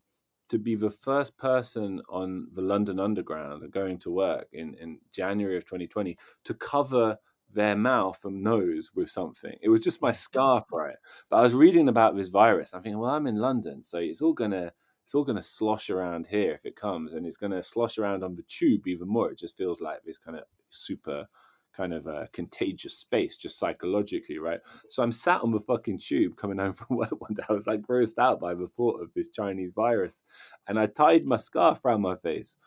to 0.49 0.57
be 0.57 0.75
the 0.75 0.89
first 0.89 1.37
person 1.37 2.01
on 2.09 2.47
the 2.53 2.61
London 2.61 2.99
Underground 2.99 3.71
going 3.71 3.97
to 3.99 4.11
work 4.11 4.47
in 4.53 4.75
in 4.75 4.99
January 5.13 5.57
of 5.57 5.65
2020 5.65 6.17
to 6.45 6.53
cover 6.55 7.17
their 7.53 7.75
mouth 7.75 8.19
and 8.23 8.43
nose 8.43 8.91
with 8.93 9.09
something. 9.09 9.55
It 9.61 9.69
was 9.69 9.79
just 9.79 10.01
my 10.01 10.11
scarf, 10.11 10.65
right? 10.71 10.95
But 11.29 11.37
I 11.37 11.41
was 11.41 11.53
reading 11.53 11.89
about 11.89 12.15
this 12.15 12.27
virus. 12.29 12.73
I'm 12.73 12.81
thinking, 12.83 12.99
well, 12.99 13.11
I'm 13.11 13.27
in 13.27 13.37
London, 13.37 13.83
so 13.83 13.97
it's 13.97 14.21
all 14.21 14.33
gonna 14.33 14.71
it's 15.03 15.15
all 15.15 15.23
gonna 15.23 15.41
slosh 15.41 15.89
around 15.89 16.27
here 16.27 16.53
if 16.53 16.65
it 16.65 16.75
comes, 16.75 17.13
and 17.13 17.25
it's 17.25 17.37
gonna 17.37 17.63
slosh 17.63 17.97
around 17.97 18.23
on 18.23 18.35
the 18.35 18.43
tube 18.43 18.87
even 18.87 19.07
more. 19.07 19.31
It 19.31 19.39
just 19.39 19.57
feels 19.57 19.81
like 19.81 20.03
this 20.03 20.17
kind 20.17 20.37
of 20.37 20.43
super 20.69 21.27
kind 21.75 21.93
of 21.93 22.07
uh, 22.07 22.25
contagious 22.33 22.97
space 22.97 23.37
just 23.37 23.57
psychologically 23.57 24.37
right 24.37 24.59
so 24.89 25.01
i'm 25.01 25.11
sat 25.11 25.41
on 25.41 25.51
the 25.51 25.59
fucking 25.61 25.97
tube 25.97 26.35
coming 26.35 26.57
home 26.59 26.73
from 26.73 26.97
work 26.97 27.21
one 27.21 27.33
day 27.33 27.43
i 27.47 27.53
was 27.53 27.67
like 27.67 27.79
grossed 27.81 28.17
out 28.17 28.39
by 28.39 28.53
the 28.53 28.67
thought 28.67 29.01
of 29.01 29.13
this 29.13 29.29
chinese 29.29 29.71
virus 29.71 30.23
and 30.67 30.79
i 30.79 30.85
tied 30.85 31.23
my 31.25 31.37
scarf 31.37 31.85
around 31.85 32.01
my 32.01 32.15
face 32.17 32.57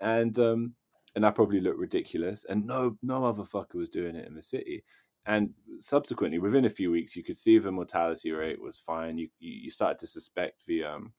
and 0.00 0.38
um 0.38 0.74
and 1.14 1.24
i 1.24 1.30
probably 1.30 1.60
looked 1.60 1.78
ridiculous 1.78 2.44
and 2.48 2.64
no 2.66 2.96
no 3.02 3.24
other 3.24 3.42
fucker 3.42 3.74
was 3.74 3.88
doing 3.88 4.16
it 4.16 4.26
in 4.26 4.34
the 4.34 4.42
city 4.42 4.82
and 5.26 5.50
subsequently 5.80 6.38
within 6.38 6.64
a 6.64 6.70
few 6.70 6.90
weeks 6.90 7.16
you 7.16 7.24
could 7.24 7.36
see 7.36 7.58
the 7.58 7.70
mortality 7.70 8.30
rate 8.32 8.60
was 8.60 8.78
fine 8.78 9.18
you 9.18 9.28
you, 9.38 9.70
started 9.70 9.98
to 9.98 10.06
suspect 10.06 10.64
the 10.66 10.84
um 10.84 11.12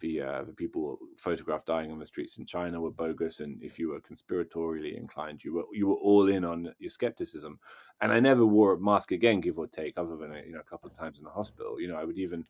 the 0.00 0.20
uh, 0.20 0.44
the 0.44 0.52
people 0.52 0.98
photographed 1.18 1.66
dying 1.66 1.90
on 1.90 1.98
the 1.98 2.06
streets 2.06 2.38
in 2.38 2.46
China 2.46 2.80
were 2.80 2.90
bogus, 2.90 3.40
and 3.40 3.62
if 3.62 3.78
you 3.78 3.88
were 3.88 4.00
conspiratorially 4.00 4.96
inclined, 4.96 5.42
you 5.42 5.54
were 5.54 5.64
you 5.72 5.86
were 5.86 5.96
all 5.96 6.28
in 6.28 6.44
on 6.44 6.72
your 6.78 6.90
skepticism. 6.90 7.58
And 8.00 8.12
I 8.12 8.20
never 8.20 8.44
wore 8.44 8.74
a 8.74 8.78
mask 8.78 9.12
again, 9.12 9.40
give 9.40 9.58
or 9.58 9.66
take, 9.66 9.96
other 9.96 10.16
than 10.16 10.32
you 10.46 10.52
know 10.52 10.60
a 10.60 10.70
couple 10.70 10.90
of 10.90 10.96
times 10.96 11.18
in 11.18 11.24
the 11.24 11.30
hospital. 11.30 11.80
You 11.80 11.88
know, 11.88 11.96
I 11.96 12.04
would 12.04 12.18
even 12.18 12.44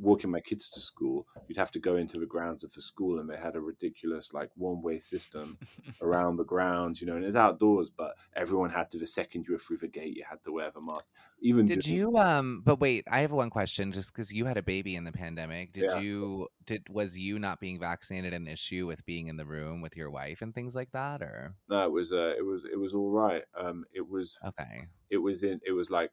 walking 0.00 0.30
my 0.30 0.40
kids 0.40 0.68
to 0.70 0.80
school. 0.80 1.26
You'd 1.48 1.58
have 1.58 1.70
to 1.72 1.78
go 1.80 1.96
into 1.96 2.18
the 2.18 2.26
grounds 2.26 2.64
of 2.64 2.72
the 2.72 2.82
school, 2.82 3.20
and 3.20 3.28
they 3.28 3.36
had 3.36 3.56
a 3.56 3.60
ridiculous 3.60 4.32
like 4.32 4.50
one 4.56 4.82
way 4.82 4.98
system 4.98 5.58
around 6.00 6.36
the 6.36 6.44
grounds. 6.44 7.00
You 7.00 7.06
know, 7.06 7.16
and 7.16 7.24
it's 7.24 7.36
outdoors, 7.36 7.90
but 7.90 8.14
everyone 8.34 8.70
had 8.70 8.90
to. 8.92 8.98
The 8.98 9.06
second 9.06 9.46
you 9.46 9.52
were 9.54 9.58
through 9.58 9.78
the 9.78 9.88
gate, 9.88 10.16
you 10.16 10.24
had 10.28 10.42
to 10.44 10.52
wear 10.52 10.70
the 10.70 10.80
mask. 10.80 11.08
Even 11.40 11.66
Did 11.66 11.86
you 11.86 12.16
um 12.16 12.62
but 12.64 12.80
wait, 12.80 13.04
I 13.10 13.20
have 13.20 13.32
one 13.32 13.50
question 13.50 13.92
just 13.92 14.14
cuz 14.14 14.32
you 14.32 14.44
had 14.46 14.56
a 14.56 14.62
baby 14.62 14.96
in 14.96 15.04
the 15.04 15.12
pandemic. 15.12 15.72
Did 15.72 15.84
Yeah. 15.90 16.00
you 16.00 16.48
did 16.64 16.88
was 16.88 17.18
you 17.18 17.38
not 17.38 17.60
being 17.60 17.78
vaccinated 17.78 18.32
an 18.32 18.48
issue 18.48 18.86
with 18.86 19.04
being 19.04 19.26
in 19.26 19.36
the 19.36 19.44
room 19.44 19.82
with 19.82 19.96
your 19.96 20.10
wife 20.10 20.40
and 20.40 20.54
things 20.54 20.74
like 20.74 20.92
that 20.92 21.20
or 21.22 21.54
No, 21.68 21.84
it 21.84 21.92
was 21.92 22.12
uh, 22.12 22.34
it 22.38 22.42
was 22.44 22.64
it 22.64 22.76
was 22.78 22.94
all 22.94 23.10
right. 23.10 23.44
Um, 23.54 23.84
it 23.92 24.08
was 24.08 24.38
okay. 24.44 24.86
it 25.10 25.18
was 25.18 25.42
in 25.42 25.60
it 25.66 25.72
was 25.72 25.90
like 25.90 26.12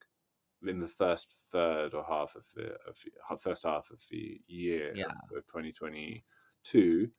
in 0.68 0.80
the 0.80 0.88
first 0.88 1.32
third 1.52 1.94
or 1.94 2.04
half 2.04 2.36
of 2.36 2.46
the 2.56 2.74
of 2.88 2.98
the 3.30 3.38
first 3.38 3.64
half 3.64 3.90
of 3.92 4.02
the 4.10 4.42
year 4.48 4.94
Yeah. 4.94 5.06
of, 5.06 5.38
of 5.38 5.48
2022 5.48 7.10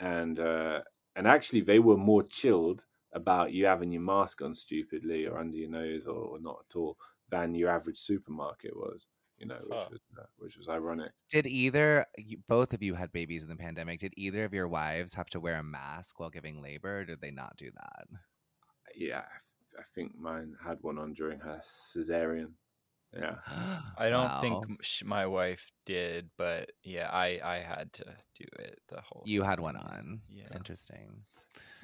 and 0.00 0.38
uh 0.38 0.80
and 1.16 1.26
actually 1.26 1.60
they 1.60 1.78
were 1.78 1.96
more 1.96 2.22
chilled 2.22 2.86
about 3.12 3.52
you 3.52 3.66
having 3.66 3.90
your 3.90 4.02
mask 4.02 4.40
on 4.42 4.54
stupidly 4.54 5.26
or 5.26 5.38
under 5.38 5.56
your 5.56 5.70
nose 5.70 6.06
or, 6.06 6.14
or 6.16 6.38
not 6.40 6.64
at 6.70 6.76
all 6.76 6.96
than 7.28 7.54
your 7.54 7.70
average 7.70 7.98
supermarket 7.98 8.76
was 8.76 9.08
you 9.38 9.46
know 9.46 9.60
which 9.66 9.82
Huh. 9.82 9.90
was 9.90 10.00
uh, 10.18 10.26
which 10.36 10.56
was 10.56 10.68
ironic 10.68 11.12
Did 11.30 11.46
either 11.46 12.06
both 12.46 12.72
of 12.74 12.82
you 12.82 12.94
had 12.94 13.10
babies 13.10 13.42
in 13.42 13.48
the 13.48 13.56
pandemic? 13.56 14.00
Did 14.00 14.12
either 14.16 14.44
of 14.44 14.52
your 14.52 14.68
wives 14.68 15.14
have 15.14 15.30
to 15.30 15.40
wear 15.40 15.56
a 15.56 15.62
mask 15.62 16.20
while 16.20 16.28
giving 16.30 16.60
labor 16.60 17.00
or 17.00 17.04
did 17.06 17.20
they 17.22 17.30
not 17.30 17.56
do 17.56 17.70
that? 17.72 18.06
yeah 18.94 19.24
I 19.78 19.82
think 19.94 20.16
mine 20.16 20.56
had 20.62 20.78
one 20.82 20.98
on 20.98 21.12
during 21.12 21.38
her 21.40 21.60
cesarean 21.62 22.52
yeah 23.14 23.36
I 23.98 24.08
don't 24.08 24.24
Wow. 24.28 24.40
think 24.40 25.04
my 25.04 25.26
wife 25.26 25.70
did, 25.84 26.30
but 26.38 26.70
yeah, 26.82 27.08
I 27.10 27.40
I 27.42 27.56
had 27.58 27.92
to 27.94 28.04
do 28.34 28.44
it 28.58 28.80
the 28.88 29.00
whole. 29.00 29.22
you 29.26 29.42
had 29.42 29.60
one 29.60 29.76
on. 29.76 30.22
Yeah. 30.28 30.48
Interesting. 30.54 31.24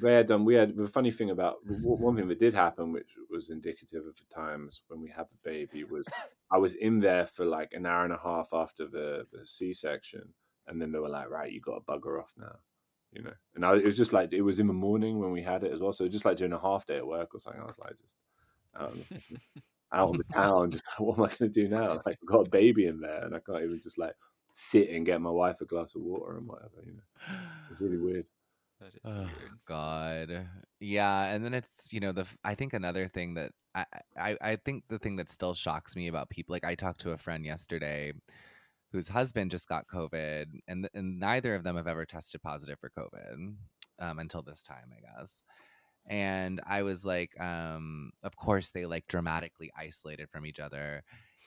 we 0.01 0.11
had 0.13 0.31
um, 0.31 0.45
we 0.45 0.55
had 0.55 0.77
the 0.77 0.87
funny 0.87 1.11
thing 1.11 1.31
about 1.31 1.57
one 1.67 2.17
thing 2.17 2.29
that 2.29 2.39
did 2.39 2.55
happen, 2.55 2.93
which 2.93 3.11
was 3.31 3.51
indicative 3.51 4.07
of 4.07 4.15
the 4.17 4.25
times 4.35 4.83
when 4.89 5.01
we 5.01 5.11
had 5.11 5.27
the 5.31 5.39
baby, 5.43 5.85
was 5.85 6.07
I 6.51 6.59
was 6.59 6.75
in 6.75 7.01
there 7.01 7.27
for 7.27 7.45
like 7.45 7.73
an 7.73 7.87
hour 7.87 8.05
and 8.05 8.13
a 8.13 8.19
half 8.19 8.51
after 8.53 8.87
the, 8.87 9.27
the 9.33 9.47
C 9.47 9.73
section, 9.73 10.33
and 10.67 10.81
then 10.81 10.93
they 10.93 10.99
were 10.99 11.09
like, 11.09 11.29
"Right, 11.29 11.53
you 11.53 11.61
got 11.61 11.75
to 11.79 11.81
bugger 11.93 12.21
off 12.21 12.35
now," 12.39 12.57
you 13.13 13.23
know. 13.23 13.35
And 13.55 13.65
I, 13.65 13.77
it 13.77 13.85
was 13.85 13.97
just 13.97 14.13
like 14.13 14.33
it 14.33 14.43
was 14.43 14.59
in 14.61 14.67
the 14.69 14.73
morning 14.73 15.19
when 15.19 15.33
we 15.33 15.43
had 15.43 15.65
it 15.65 15.73
as 15.73 15.81
well, 15.81 15.93
so 15.93 16.07
just 16.09 16.25
like 16.25 16.37
doing 16.37 16.53
a 16.53 16.61
half 16.61 16.87
day 16.87 16.97
at 16.97 17.07
work 17.07 17.35
or 17.35 17.41
something. 17.41 17.61
I 17.63 17.67
was 17.67 17.79
like, 17.79 17.97
just 17.99 18.17
out 18.79 18.93
on 18.93 18.99
the, 18.99 19.07
out 19.93 20.11
on 20.11 20.19
the 20.19 20.25
town. 20.35 20.71
Just 20.71 20.87
like, 20.89 21.01
what 21.07 21.19
am 21.19 21.25
I 21.25 21.29
going 21.29 21.53
to 21.53 21.63
do 21.63 21.69
now? 21.69 21.95
Like, 21.95 22.19
I've 22.23 22.27
got 22.29 22.47
a 22.47 22.51
baby 22.51 22.87
in 22.87 23.01
there, 23.01 23.25
and 23.25 23.35
I 23.35 23.41
can't 23.41 23.63
even 23.65 23.81
just 23.83 23.99
like 23.99 24.15
sit 24.53 24.91
and 24.91 25.05
get 25.07 25.21
my 25.21 25.31
wife 25.31 25.61
a 25.61 25.67
glass 25.67 25.95
of 25.95 26.03
water 26.03 26.37
and 26.37 26.47
whatever. 26.47 26.83
You 26.85 26.95
know, 26.95 27.37
it's 27.71 27.81
really 27.81 27.99
weird. 27.99 28.27
That 28.81 28.95
is 28.95 29.01
Oh, 29.05 29.21
weird. 29.21 29.59
God. 29.67 30.49
Yeah, 30.81 31.25
and 31.25 31.45
then 31.45 31.55
it's 31.55 31.93
you 31.93 32.01
know 32.01 32.13
the 32.13 32.27
I 32.45 32.55
think 32.55 32.73
another 32.75 33.09
thing 33.09 33.35
that 33.35 33.53
I, 33.75 33.85
I 34.19 34.37
I 34.41 34.57
think 34.57 34.85
the 34.89 34.99
thing 34.99 35.17
that 35.17 35.31
still 35.31 35.55
shocks 35.55 35.97
me 35.97 36.09
about 36.09 36.29
people 36.31 36.53
like 36.53 36.65
I 36.65 36.75
talked 36.75 37.01
to 37.03 37.13
a 37.13 37.19
friend 37.19 37.45
yesterday 37.45 38.13
whose 38.93 39.09
husband 39.09 39.51
just 39.51 39.69
got 39.69 39.87
COVID 39.93 40.47
and 40.69 40.89
and 40.95 41.19
neither 41.19 41.55
of 41.55 41.65
them 41.65 41.77
have 41.77 41.87
ever 41.87 42.05
tested 42.07 42.43
positive 42.43 42.79
for 42.81 42.91
COVID 42.91 43.55
um, 44.01 44.19
until 44.19 44.43
this 44.43 44.63
time 44.63 44.91
I 44.97 45.01
guess. 45.21 45.43
And 46.07 46.61
I 46.67 46.83
was 46.83 47.05
like, 47.05 47.39
um, 47.41 48.13
of 48.23 48.37
course 48.37 48.71
they 48.71 48.87
like 48.87 49.07
dramatically 49.09 49.71
isolated 49.77 50.31
from 50.31 50.47
each 50.47 50.61
other 50.61 51.03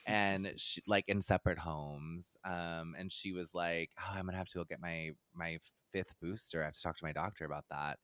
and 0.05 0.53
she, 0.57 0.82
like 0.88 1.05
in 1.07 1.22
separate 1.22 1.60
homes. 1.60 2.38
Um, 2.43 2.95
and 2.97 3.12
she 3.12 3.32
was 3.34 3.53
like, 3.55 3.91
"Oh, 3.99 4.12
I'm 4.14 4.26
gonna 4.26 4.38
have 4.38 4.47
to 4.49 4.60
go 4.60 4.66
get 4.66 4.82
my 4.82 5.12
my 5.34 5.60
fifth 5.91 6.14
booster. 6.22 6.62
I 6.62 6.66
have 6.66 6.74
to 6.74 6.82
talk 6.82 6.97
to 6.97 7.05
my 7.05 7.14
doctor 7.14 7.45
about 7.45 7.66
that." 7.70 7.99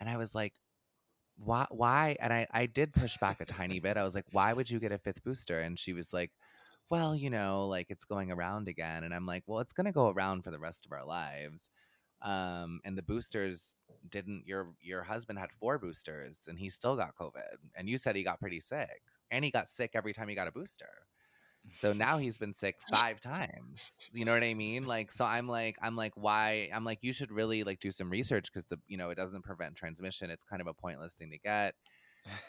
And 0.00 0.08
I 0.10 0.16
was 0.18 0.34
like, 0.34 0.54
"Why? 1.36 1.66
Why?" 1.70 2.16
And 2.20 2.32
I 2.32 2.46
I 2.50 2.66
did 2.66 2.92
push 2.94 3.16
back 3.18 3.40
a 3.40 3.46
tiny 3.46 3.80
bit. 3.80 3.96
I 3.96 4.04
was 4.04 4.14
like, 4.14 4.26
"Why 4.32 4.52
would 4.52 4.70
you 4.70 4.78
get 4.80 4.92
a 4.92 4.98
fifth 4.98 5.22
booster?" 5.24 5.60
And 5.60 5.78
she 5.78 5.92
was 5.92 6.12
like, 6.12 6.32
"Well, 6.90 7.16
you 7.16 7.30
know, 7.30 7.66
like 7.68 7.88
it's 7.90 8.04
going 8.04 8.30
around 8.32 8.68
again." 8.68 9.04
And 9.04 9.14
I'm 9.14 9.26
like, 9.26 9.44
"Well, 9.46 9.60
it's 9.60 9.72
gonna 9.72 9.92
go 9.92 10.10
around 10.10 10.42
for 10.44 10.50
the 10.52 10.58
rest 10.60 10.86
of 10.86 10.92
our 10.92 11.04
lives." 11.04 11.70
Um, 12.22 12.80
and 12.84 12.98
the 12.98 13.02
boosters 13.02 13.76
didn't. 14.08 14.46
Your 14.46 14.74
your 14.80 15.02
husband 15.04 15.38
had 15.38 15.52
four 15.52 15.78
boosters, 15.78 16.46
and 16.48 16.58
he 16.58 16.68
still 16.70 16.96
got 16.96 17.16
COVID. 17.16 17.56
And 17.74 17.88
you 17.88 17.98
said 17.98 18.16
he 18.16 18.22
got 18.24 18.40
pretty 18.40 18.60
sick, 18.60 19.02
and 19.30 19.44
he 19.44 19.50
got 19.50 19.68
sick 19.70 19.92
every 19.94 20.12
time 20.14 20.28
he 20.28 20.34
got 20.34 20.48
a 20.48 20.52
booster. 20.52 21.06
So 21.72 21.92
now 21.92 22.18
he's 22.18 22.38
been 22.38 22.52
sick 22.54 22.76
five 22.90 23.20
times. 23.20 24.06
You 24.12 24.24
know 24.24 24.32
what 24.34 24.44
I 24.44 24.54
mean? 24.54 24.84
Like, 24.86 25.10
so 25.12 25.24
I'm 25.24 25.48
like, 25.48 25.76
I'm 25.82 25.96
like, 25.96 26.12
why? 26.16 26.70
I'm 26.72 26.84
like, 26.84 26.98
you 27.02 27.12
should 27.12 27.32
really 27.32 27.64
like 27.64 27.80
do 27.80 27.90
some 27.90 28.10
research 28.10 28.52
because 28.52 28.66
the, 28.68 28.78
you 28.86 28.96
know, 28.96 29.10
it 29.10 29.16
doesn't 29.16 29.42
prevent 29.44 29.76
transmission. 29.76 30.30
It's 30.30 30.44
kind 30.44 30.60
of 30.62 30.68
a 30.68 30.74
pointless 30.74 31.14
thing 31.14 31.30
to 31.30 31.38
get. 31.38 31.74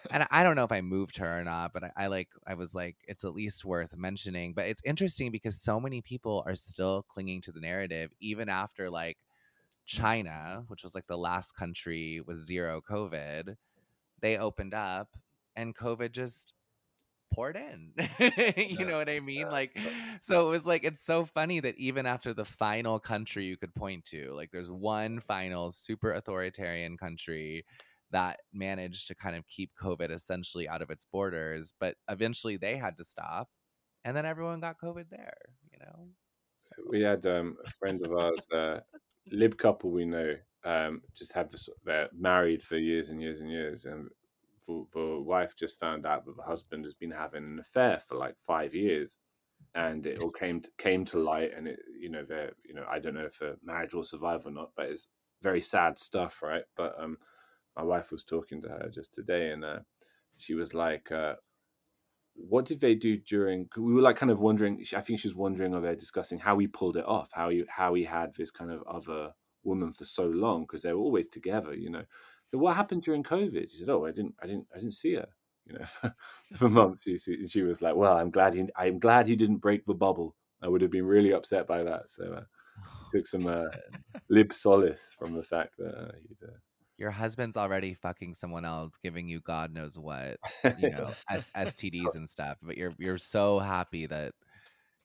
And 0.10 0.26
I- 0.32 0.44
don't 0.44 0.56
know 0.56 0.64
if 0.64 0.72
I 0.72 0.82
moved 0.82 1.18
her 1.18 1.40
or 1.40 1.44
not, 1.44 1.74
but 1.74 1.84
I, 1.86 1.92
I 1.98 2.08
like, 2.08 2.30
I 2.48 2.54
was 2.56 2.76
like, 2.76 2.98
it's 3.08 3.24
at 3.26 3.34
least 3.34 3.66
worth 3.66 3.96
mentioning. 3.98 4.54
But 4.54 4.68
it's 4.68 4.82
interesting 4.86 5.32
because 5.32 5.62
so 5.62 5.80
many 5.80 6.02
people 6.02 6.44
are 6.46 6.56
still 6.56 7.04
clinging 7.10 7.42
to 7.44 7.52
the 7.52 7.60
narrative, 7.62 8.12
even 8.20 8.50
after 8.50 8.90
like 8.90 9.18
China, 9.86 10.64
which 10.68 10.84
was 10.84 10.96
like 10.96 11.08
the 11.08 11.18
last 11.18 11.54
country 11.54 12.22
with 12.26 12.38
zero 12.40 12.82
COVID, 12.82 13.56
they 14.22 14.38
opened 14.38 14.74
up 14.74 15.10
and 15.56 15.76
COVID 15.76 16.12
just 16.12 16.54
poured 17.34 17.56
in. 17.58 17.94
you 18.20 18.32
Yeah. 18.80 18.86
know 18.86 18.98
what 18.98 19.10
I 19.10 19.20
mean? 19.20 19.40
Yeah. 19.42 19.50
Like, 19.50 19.78
so 20.22 20.48
it 20.48 20.52
was 20.52 20.66
like, 20.66 20.84
it's 20.84 21.04
so 21.04 21.26
funny 21.26 21.60
that 21.60 21.78
even 21.78 22.06
after 22.06 22.34
the 22.34 22.46
final 22.46 23.00
country 23.00 23.46
you 23.46 23.58
could 23.58 23.74
point 23.76 24.06
to, 24.06 24.32
like, 24.34 24.52
there's 24.52 24.72
one 24.72 25.20
final 25.20 25.72
super 25.72 26.14
authoritarian 26.14 26.98
country 26.98 27.66
that 28.12 28.40
managed 28.54 29.08
to 29.10 29.16
kind 29.16 29.36
of 29.36 29.46
keep 29.48 29.72
COVID 29.82 30.12
essentially 30.12 30.68
out 30.70 30.82
of 30.82 30.90
its 30.90 31.06
borders, 31.06 31.74
but 31.80 31.96
eventually 32.10 32.56
they 32.58 32.78
had 32.78 32.96
to 32.98 33.04
stop. 33.04 33.50
And 34.06 34.16
then 34.16 34.26
everyone 34.26 34.60
got 34.62 34.80
COVID 34.80 35.10
there, 35.10 35.36
you 35.72 35.80
know? 35.80 36.08
So- 36.60 36.84
We 36.88 37.02
had 37.02 37.26
um, 37.26 37.58
a 37.66 37.72
friend 37.72 38.06
of 38.06 38.14
ours, 38.14 38.48
uh, 38.54 38.80
lib 39.32 39.58
couple 39.58 39.92
we 39.92 40.06
know, 40.06 40.36
um, 40.64 41.02
just 41.16 41.34
had 41.34 41.52
this. 41.52 41.70
They're 41.84 42.10
married 42.14 42.64
for 42.64 42.78
years 42.78 43.10
and 43.10 43.22
years 43.22 43.42
and 43.42 43.50
years, 43.50 43.86
and 43.86 44.10
the, 44.68 45.22
wife 45.22 45.56
just 45.56 45.80
found 45.80 46.06
out 46.06 46.26
that 46.26 46.38
the 46.38 46.44
husband 46.44 46.86
has 46.86 46.96
been 46.96 47.12
having 47.12 47.44
an 47.44 47.60
affair 47.60 48.02
for 48.08 48.16
like 48.16 48.36
five 48.46 48.74
years, 48.74 49.18
and 49.76 50.06
it 50.06 50.22
all 50.24 50.32
came 50.32 50.62
to, 50.62 50.70
came 50.78 51.06
to 51.06 51.20
light. 51.20 51.52
And 51.56 51.68
it, 51.68 51.80
you 52.00 52.10
know, 52.10 52.24
they're, 52.28 52.54
you 52.64 52.74
know, 52.74 52.86
I 52.90 53.00
don't 53.00 53.14
know 53.16 53.26
if 53.26 53.42
a 53.42 53.56
marriage 53.64 53.94
will 53.94 54.04
survive 54.04 54.46
or 54.46 54.52
not, 54.52 54.72
but 54.76 54.88
it's 54.88 55.08
very 55.42 55.62
sad 55.62 56.00
stuff, 56.00 56.42
right? 56.42 56.64
But 56.76 56.96
um, 57.00 57.18
my 57.78 57.84
wife 57.84 58.12
was 58.12 58.24
talking 58.24 58.62
to 58.64 58.70
her 58.70 58.90
just 58.92 59.14
today, 59.14 59.52
and 59.52 59.64
uh, 59.64 59.80
she 60.38 60.54
was 60.54 60.74
like. 60.74 61.12
Uh, 61.12 61.36
what 62.36 62.66
did 62.66 62.80
they 62.80 62.96
do 62.96 63.18
during 63.18 63.68
we 63.78 63.94
were 63.94 64.02
like 64.02 64.18
kind 64.18 64.32
of 64.32 64.40
wondering 64.40 64.84
i 64.96 65.02
think 65.02 65.20
she 65.20 65.28
was 65.28 65.36
wondering 65.36 65.74
or 65.74 65.82
they're 65.82 65.96
discussing 65.96 66.38
how 66.38 66.58
he 66.58 66.68
pulled 66.68 66.98
it 66.98 67.06
off 67.06 67.30
how 67.34 67.50
he 67.50 67.64
how 67.70 67.94
he 67.94 68.04
had 68.04 68.34
this 68.36 68.52
kind 68.52 68.72
of 68.72 68.84
other 68.84 69.32
woman 69.64 69.92
for 69.92 70.06
so 70.06 70.26
long 70.26 70.62
because 70.62 70.82
they 70.82 70.94
were 70.94 71.00
always 71.00 71.28
together 71.28 71.74
you 71.74 71.90
know. 71.90 72.04
So 72.48 72.60
what 72.60 72.76
happened 72.76 73.02
during 73.02 73.24
covid? 73.24 73.72
She 73.72 73.78
said 73.78 73.90
oh 73.90 74.06
i 74.06 74.12
didn't 74.12 74.36
i 74.42 74.48
didn't 74.48 74.68
i 74.76 74.80
didn't 74.80 74.94
see 74.94 75.16
her 75.16 75.28
you 75.66 75.78
know 75.78 75.86
for, 75.86 76.14
for 76.56 76.70
months 76.70 77.04
she, 77.04 77.18
she 77.18 77.48
she 77.48 77.62
was 77.64 77.82
like 77.82 77.96
well 77.96 78.18
i'm 78.18 78.30
glad 78.30 78.54
he 78.54 78.66
i'm 78.76 79.00
glad 79.00 79.26
he 79.28 79.36
didn't 79.36 79.58
break 79.58 79.86
the 79.86 79.94
bubble. 79.94 80.36
I 80.62 80.68
would 80.68 80.82
have 80.82 80.92
been 80.92 81.06
really 81.06 81.34
upset 81.34 81.68
by 81.68 81.84
that. 81.84 82.10
So 82.10 82.34
uh, 82.34 82.44
took 83.14 83.28
some 83.28 83.46
uh, 83.46 83.66
lib 84.30 84.52
solace 84.52 85.16
from 85.18 85.34
the 85.34 85.44
fact 85.44 85.76
that 85.78 85.94
uh, 85.94 86.12
he's 86.28 86.42
Your 86.98 87.12
husband's 87.12 87.58
already 87.58 87.94
fucking 87.94 88.34
someone 88.34 88.66
else, 88.66 88.98
giving 89.02 89.28
you 89.28 89.42
God 89.42 89.74
knows 89.74 89.98
what, 89.98 90.38
you 90.78 90.90
know, 90.90 91.14
S- 91.30 91.52
STDs 91.56 92.16
and 92.16 92.30
stuff. 92.30 92.58
But 92.62 92.78
you're 92.78 92.94
you're 92.98 93.18
so 93.18 93.60
happy 93.60 94.06
that 94.08 94.34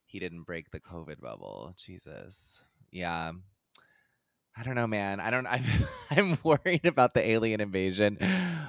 he 0.06 0.18
didn't 0.18 0.42
break 0.42 0.70
the 0.70 0.80
COVID 0.80 1.20
bubble. 1.20 1.74
Jesus, 1.76 2.64
yeah. 2.92 3.32
I 4.56 4.62
don't 4.62 4.74
know, 4.74 4.86
man. 4.86 5.20
I 5.20 5.30
don't. 5.30 5.46
I'm 5.50 5.64
I'm 6.10 6.38
worried 6.42 6.84
about 6.86 7.14
the 7.14 7.26
alien 7.28 7.60
invasion, 7.60 8.18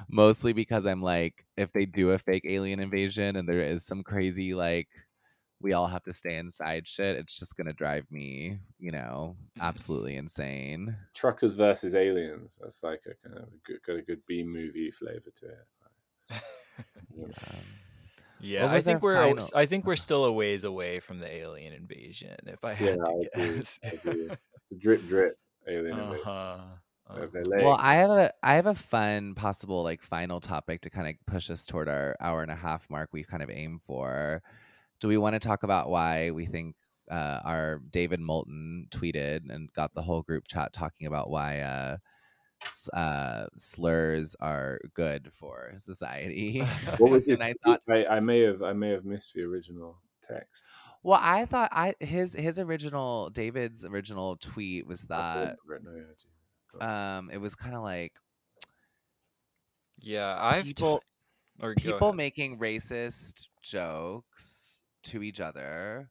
mostly 0.08 0.52
because 0.52 0.86
I'm 0.86 1.02
like, 1.02 1.44
if 1.56 1.72
they 1.72 1.86
do 1.86 2.10
a 2.10 2.18
fake 2.18 2.44
alien 2.48 2.80
invasion 2.80 3.36
and 3.36 3.48
there 3.48 3.62
is 3.62 3.84
some 3.84 4.02
crazy 4.02 4.54
like, 4.54 4.88
we 5.62 5.72
all 5.72 5.86
have 5.86 6.02
to 6.04 6.12
stay 6.12 6.36
inside 6.36 6.86
shit, 6.88 7.16
it's 7.16 7.38
just 7.38 7.56
gonna 7.56 7.72
drive 7.72 8.04
me, 8.10 8.58
you 8.78 8.90
know, 8.92 9.36
mm-hmm. 9.38 9.62
absolutely 9.62 10.16
insane. 10.16 10.96
truckers 11.14 11.54
versus 11.54 11.94
aliens 11.94 12.58
that's 12.60 12.82
like 12.82 13.02
a 13.06 13.14
kind 13.26 13.38
of 13.38 13.44
a 13.44 13.56
good, 13.64 13.78
got 13.86 13.96
a 13.96 14.02
good 14.02 14.20
b 14.26 14.42
movie 14.42 14.90
flavor 14.90 15.30
to 15.36 15.46
it 15.46 16.42
Yeah. 17.16 17.26
Yeah, 18.44 18.72
I 18.72 18.80
think 18.80 19.02
we're 19.02 19.14
final- 19.14 19.48
I 19.54 19.66
think 19.66 19.86
we're 19.86 19.94
still 19.94 20.24
a 20.24 20.32
ways 20.32 20.64
away 20.64 20.98
from 20.98 21.20
the 21.20 21.30
alien 21.32 21.72
invasion. 21.72 22.34
If 22.46 22.64
I 22.64 22.74
had 22.74 22.88
Yeah, 22.88 22.94
to 22.96 23.00
I 23.02 23.12
agree, 23.44 23.56
guess. 23.58 23.78
I 23.84 23.88
agree. 23.88 24.28
It's 24.30 24.72
a 24.72 24.74
drip 24.76 25.06
drip 25.06 25.38
alien 25.68 25.96
invasion. 25.98 26.24
huh. 26.24 26.58
They're- 27.14 27.28
they're 27.32 27.62
Well, 27.64 27.76
I 27.78 27.94
have 27.96 28.10
a 28.10 28.32
I 28.42 28.56
have 28.56 28.66
a 28.66 28.74
fun 28.74 29.34
possible 29.36 29.84
like 29.84 30.02
final 30.02 30.40
topic 30.40 30.80
to 30.82 30.90
kind 30.90 31.06
of 31.08 31.14
push 31.32 31.50
us 31.50 31.66
toward 31.66 31.88
our 31.88 32.16
hour 32.20 32.42
and 32.42 32.50
a 32.50 32.56
half 32.56 32.88
mark 32.90 33.10
we've 33.12 33.28
kind 33.28 33.42
of 33.44 33.50
aimed 33.50 33.82
for. 33.82 34.42
Do 35.02 35.08
we 35.08 35.16
want 35.18 35.34
to 35.34 35.40
talk 35.40 35.64
about 35.64 35.90
why 35.90 36.30
we 36.30 36.46
think 36.46 36.76
uh, 37.10 37.40
our 37.44 37.80
David 37.90 38.20
Moulton 38.20 38.86
tweeted 38.92 39.40
and 39.50 39.68
got 39.72 39.92
the 39.94 40.02
whole 40.02 40.22
group 40.22 40.44
chat 40.46 40.72
talking 40.72 41.08
about 41.08 41.28
why 41.28 41.58
uh, 41.58 41.96
s- 42.62 42.88
uh, 42.94 43.46
slurs 43.56 44.36
are 44.38 44.78
good 44.94 45.32
for 45.34 45.74
society? 45.78 46.60
what 46.98 47.10
was 47.10 47.24
this? 47.24 47.40
and 47.40 47.48
I 47.48 47.54
thought, 47.64 47.80
I, 47.88 48.06
I 48.06 48.20
may 48.20 48.42
have 48.42 48.62
I 48.62 48.72
may 48.74 48.90
have 48.90 49.04
missed 49.04 49.32
the 49.34 49.42
original 49.42 49.98
text. 50.30 50.62
well, 51.02 51.18
I 51.20 51.46
thought 51.46 51.70
I 51.72 51.96
his 51.98 52.34
his 52.34 52.60
original 52.60 53.28
David's 53.30 53.84
original 53.84 54.36
tweet 54.36 54.86
was 54.86 55.02
that 55.06 55.34
haven't 55.34 55.58
written- 55.66 55.86
no, 55.92 55.98
yeah, 55.98 56.04
I 56.04 56.78
do. 56.78 56.86
um, 56.86 57.30
it 57.32 57.38
was 57.38 57.56
kind 57.56 57.74
of 57.74 57.82
like 57.82 58.12
yeah, 59.98 60.30
s- 60.34 60.38
I've 60.40 60.64
people. 60.64 61.02
t- 61.60 61.74
people 61.76 62.12
making 62.12 62.60
racist 62.60 63.46
jokes 63.64 64.61
to 65.02 65.22
each 65.22 65.40
other 65.40 66.08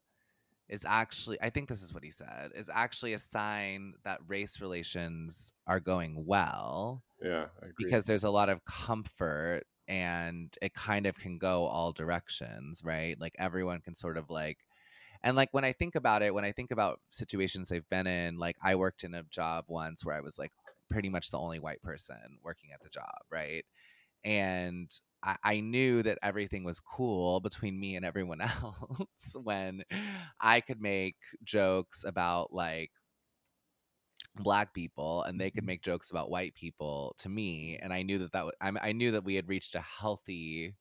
is 0.69 0.85
actually 0.87 1.37
i 1.41 1.49
think 1.49 1.67
this 1.67 1.83
is 1.83 1.93
what 1.93 2.03
he 2.03 2.11
said 2.11 2.51
is 2.55 2.69
actually 2.73 3.13
a 3.13 3.17
sign 3.17 3.93
that 4.03 4.19
race 4.27 4.61
relations 4.61 5.53
are 5.67 5.79
going 5.79 6.25
well 6.25 7.03
yeah, 7.21 7.45
I 7.61 7.65
agree. 7.67 7.85
because 7.85 8.05
there's 8.05 8.23
a 8.23 8.29
lot 8.29 8.49
of 8.49 8.65
comfort 8.65 9.63
and 9.87 10.55
it 10.61 10.73
kind 10.73 11.05
of 11.05 11.17
can 11.17 11.37
go 11.37 11.65
all 11.65 11.91
directions 11.91 12.81
right 12.83 13.19
like 13.19 13.35
everyone 13.37 13.81
can 13.81 13.95
sort 13.95 14.17
of 14.17 14.29
like 14.29 14.57
and 15.23 15.35
like 15.35 15.49
when 15.51 15.65
i 15.65 15.73
think 15.73 15.95
about 15.95 16.21
it 16.21 16.33
when 16.33 16.45
i 16.45 16.51
think 16.51 16.71
about 16.71 16.99
situations 17.11 17.71
i've 17.71 17.89
been 17.89 18.07
in 18.07 18.39
like 18.39 18.55
i 18.63 18.75
worked 18.75 19.03
in 19.03 19.13
a 19.13 19.23
job 19.23 19.65
once 19.67 20.05
where 20.05 20.15
i 20.15 20.21
was 20.21 20.39
like 20.39 20.51
pretty 20.89 21.09
much 21.09 21.31
the 21.31 21.39
only 21.39 21.59
white 21.59 21.81
person 21.81 22.39
working 22.43 22.71
at 22.73 22.81
the 22.81 22.89
job 22.89 23.19
right 23.29 23.65
and 24.23 24.91
I, 25.23 25.37
I 25.43 25.59
knew 25.61 26.03
that 26.03 26.19
everything 26.23 26.63
was 26.63 26.79
cool 26.79 27.39
between 27.41 27.79
me 27.79 27.95
and 27.95 28.05
everyone 28.05 28.41
else 28.41 29.35
when 29.35 29.83
I 30.39 30.61
could 30.61 30.81
make 30.81 31.17
jokes 31.43 32.03
about 32.05 32.53
like 32.53 32.91
black 34.35 34.73
people 34.73 35.23
and 35.23 35.39
they 35.39 35.51
could 35.51 35.63
make 35.65 35.81
jokes 35.83 36.09
about 36.11 36.29
white 36.29 36.55
people 36.55 37.15
to 37.17 37.27
me 37.29 37.77
and 37.81 37.91
I 37.93 38.01
knew 38.03 38.19
that 38.19 38.31
that 38.31 38.45
was, 38.45 38.53
I, 38.61 38.71
I 38.81 38.91
knew 38.93 39.11
that 39.11 39.23
we 39.23 39.35
had 39.35 39.47
reached 39.49 39.75
a 39.75 39.81
healthy 39.81 40.75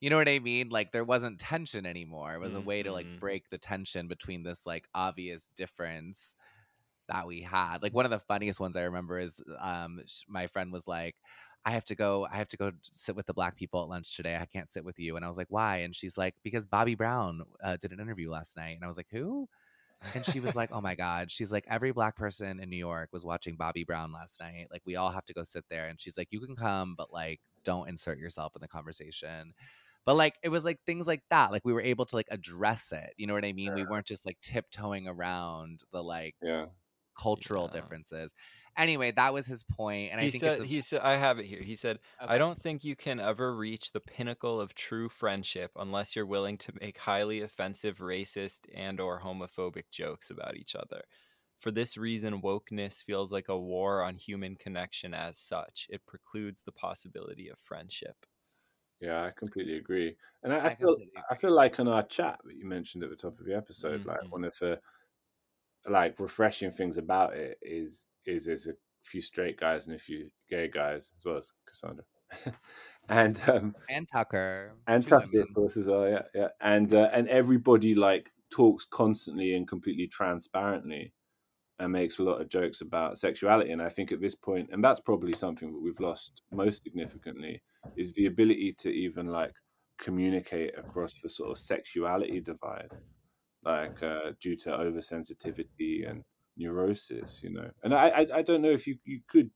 you 0.00 0.10
know 0.10 0.18
what 0.18 0.28
I 0.28 0.40
mean? 0.40 0.68
Like 0.70 0.92
there 0.92 1.04
wasn't 1.04 1.40
tension 1.40 1.86
anymore. 1.86 2.34
It 2.34 2.40
was 2.40 2.54
a 2.54 2.60
way 2.62 2.82
to 2.82 2.92
like 2.92 3.08
Mhm. 3.08 3.20
break 3.20 3.50
the 3.50 3.58
tension 3.58 4.08
between 4.08 4.42
this 4.44 4.66
like 4.66 4.88
obvious 4.94 5.50
difference 5.56 6.36
that 7.08 7.26
we 7.26 7.42
had. 7.42 7.82
Like 7.82 7.94
one 7.94 8.04
of 8.04 8.10
the 8.10 8.18
funniest 8.20 8.60
ones 8.60 8.76
I 8.76 8.82
remember 8.82 9.18
is 9.18 9.40
um 9.60 10.00
sh- 10.06 10.24
my 10.28 10.46
friend 10.48 10.72
was 10.72 10.88
like 10.88 11.16
I 11.68 11.72
have 11.72 11.84
to 11.86 11.94
go. 11.94 12.26
I 12.32 12.36
have 12.38 12.48
to 12.48 12.56
go 12.56 12.72
sit 12.94 13.14
with 13.14 13.26
the 13.26 13.34
black 13.34 13.54
people 13.54 13.82
at 13.82 13.90
lunch 13.90 14.16
today. 14.16 14.36
I 14.40 14.46
can't 14.46 14.70
sit 14.70 14.86
with 14.86 14.98
you. 14.98 15.16
And 15.16 15.24
I 15.24 15.28
was 15.28 15.36
like, 15.36 15.48
why? 15.50 15.78
And 15.78 15.94
she's 15.94 16.16
like, 16.16 16.34
because 16.42 16.64
Bobby 16.66 16.94
Brown 16.94 17.42
uh, 17.62 17.76
did 17.76 17.92
an 17.92 18.00
interview 18.00 18.30
last 18.30 18.56
night. 18.56 18.74
And 18.74 18.82
I 18.82 18.86
was 18.86 18.96
like, 18.96 19.08
who? 19.10 19.46
And 20.14 20.24
she 20.24 20.40
was 20.40 20.56
like, 20.56 20.70
oh 20.72 20.80
my 20.80 20.94
god. 20.94 21.30
She's 21.30 21.52
like, 21.52 21.66
every 21.68 21.92
black 21.92 22.16
person 22.16 22.58
in 22.58 22.70
New 22.70 22.78
York 22.78 23.10
was 23.12 23.26
watching 23.26 23.56
Bobby 23.56 23.84
Brown 23.84 24.12
last 24.12 24.40
night. 24.40 24.68
Like 24.72 24.80
we 24.86 24.96
all 24.96 25.10
have 25.10 25.26
to 25.26 25.34
go 25.34 25.42
sit 25.42 25.64
there. 25.68 25.88
And 25.88 26.00
she's 26.00 26.16
like, 26.16 26.28
you 26.30 26.40
can 26.40 26.56
come, 26.56 26.94
but 26.96 27.12
like 27.12 27.40
don't 27.64 27.90
insert 27.90 28.18
yourself 28.18 28.54
in 28.56 28.62
the 28.62 28.68
conversation. 28.68 29.52
But 30.06 30.16
like 30.16 30.36
it 30.42 30.48
was 30.48 30.64
like 30.64 30.78
things 30.86 31.06
like 31.06 31.22
that. 31.28 31.52
Like 31.52 31.66
we 31.66 31.74
were 31.74 31.82
able 31.82 32.06
to 32.06 32.16
like 32.16 32.28
address 32.30 32.92
it. 32.92 33.12
You 33.18 33.26
know 33.26 33.34
what 33.34 33.44
I 33.44 33.52
mean? 33.52 33.74
We 33.74 33.84
weren't 33.84 34.06
just 34.06 34.24
like 34.24 34.38
tiptoeing 34.40 35.06
around 35.06 35.84
the 35.92 36.02
like 36.02 36.34
Yeah. 36.42 36.66
cultural 37.14 37.68
Yeah. 37.72 37.80
differences. 37.80 38.32
Anyway, 38.78 39.10
that 39.12 39.34
was 39.34 39.46
his 39.46 39.62
point, 39.64 40.12
and 40.12 40.20
I 40.20 40.28
think 40.28 40.46
said 40.46 40.60
it's 40.60 40.60
a, 40.60 40.66
he 40.66 40.80
said 40.82 41.00
I 41.02 41.16
have 41.16 41.38
it 41.38 41.46
here. 41.46 41.62
He 41.62 41.76
said 41.76 42.00
Okay. 42.20 42.26
I 42.26 42.38
don't 42.38 42.60
think 42.60 42.82
you 42.84 42.96
can 42.96 43.20
ever 43.20 43.54
reach 43.54 43.92
the 43.92 44.00
pinnacle 44.00 44.60
of 44.60 44.74
true 44.74 45.08
friendship 45.08 45.72
unless 45.76 46.16
you're 46.16 46.26
willing 46.26 46.58
to 46.58 46.72
make 46.80 46.98
highly 46.98 47.40
offensive 47.40 47.98
racist 47.98 48.66
and 48.74 49.00
or 49.00 49.20
homophobic 49.22 49.90
jokes 49.90 50.30
about 50.30 50.56
each 50.56 50.74
other. 50.74 51.02
For 51.60 51.70
this 51.70 51.96
reason, 51.96 52.42
wokeness 52.42 53.02
feels 53.04 53.32
like 53.32 53.48
a 53.48 53.58
war 53.58 54.02
on 54.02 54.16
human 54.16 54.56
connection 54.56 55.14
as 55.14 55.38
such. 55.38 55.86
It 55.90 56.06
precludes 56.06 56.62
the 56.62 56.72
possibility 56.72 57.48
of 57.48 57.58
friendship. 57.58 58.26
Yeah, 59.00 59.24
I 59.24 59.30
completely 59.30 59.76
agree. 59.76 60.16
And 60.42 60.52
I, 60.52 60.66
I 60.66 60.70
I 60.70 60.74
feel 60.74 60.96
completely 60.96 61.24
I 61.30 61.34
feel 61.36 61.52
like 61.52 61.78
on 61.78 61.88
our 61.88 62.02
chat 62.02 62.40
that 62.44 62.56
you 62.56 62.64
mentioned 62.66 63.04
at 63.04 63.10
the 63.10 63.16
top 63.16 63.38
of 63.38 63.46
the 63.46 63.54
episode, 63.56 64.04
like 64.04 64.20
Mhm. 64.20 64.32
one 64.32 64.44
of 64.44 64.56
the 64.58 64.80
like 65.86 66.18
refreshing 66.20 66.70
things 66.70 66.96
about 66.98 67.34
it 67.34 67.58
is 67.62 68.04
is 68.28 68.44
there's 68.44 68.66
a 68.66 68.74
few 69.04 69.20
straight 69.20 69.58
guys 69.58 69.86
and 69.86 69.96
a 69.96 69.98
few 69.98 70.30
gay 70.50 70.68
guys 70.68 71.12
as 71.16 71.24
well 71.24 71.38
as 71.38 71.52
Cassandra. 71.66 72.04
and 73.08 73.40
um 73.48 73.74
and 73.88 74.06
Tucker 74.06 74.74
and 74.86 75.06
Tucker, 75.06 75.26
women. 75.32 75.46
of 75.48 75.54
course, 75.54 75.76
as 75.76 75.86
well. 75.86 76.08
Yeah, 76.08 76.22
yeah. 76.34 76.48
And 76.60 76.92
uh, 76.92 77.08
and 77.12 77.26
everybody 77.28 77.94
like 77.94 78.30
talks 78.50 78.84
constantly 78.84 79.54
and 79.54 79.66
completely 79.66 80.06
transparently, 80.08 81.14
and 81.78 81.92
makes 81.92 82.18
a 82.18 82.22
lot 82.22 82.40
of 82.40 82.50
jokes 82.50 82.82
about 82.82 83.18
sexuality. 83.18 83.72
And 83.72 83.80
I 83.80 83.88
think 83.88 84.12
at 84.12 84.20
this 84.20 84.34
point, 84.34 84.68
and 84.72 84.84
that's 84.84 85.00
probably 85.00 85.32
something 85.32 85.72
that 85.72 85.82
we've 85.82 86.00
lost 86.00 86.42
most 86.52 86.82
significantly, 86.82 87.62
is 87.96 88.12
the 88.12 88.26
ability 88.26 88.74
to 88.80 88.90
even 88.90 89.26
like 89.26 89.54
communicate 89.98 90.78
across 90.78 91.18
the 91.22 91.30
sort 91.30 91.50
of 91.50 91.58
sexuality 91.58 92.40
divide, 92.40 92.92
like 93.64 94.02
uh, 94.02 94.32
due 94.40 94.56
to 94.56 94.70
oversensitivity 94.70 96.08
and 96.08 96.24
neurosis. 96.58 97.42
You 97.42 97.50
know, 97.50 97.70
and 97.82 97.94
I 97.94 98.08
I, 98.08 98.26
I 98.36 98.42
don't 98.42 98.62
know 98.62 98.70
if 98.70 98.86
you 98.86 98.98
you 99.04 99.20
could 99.28 99.50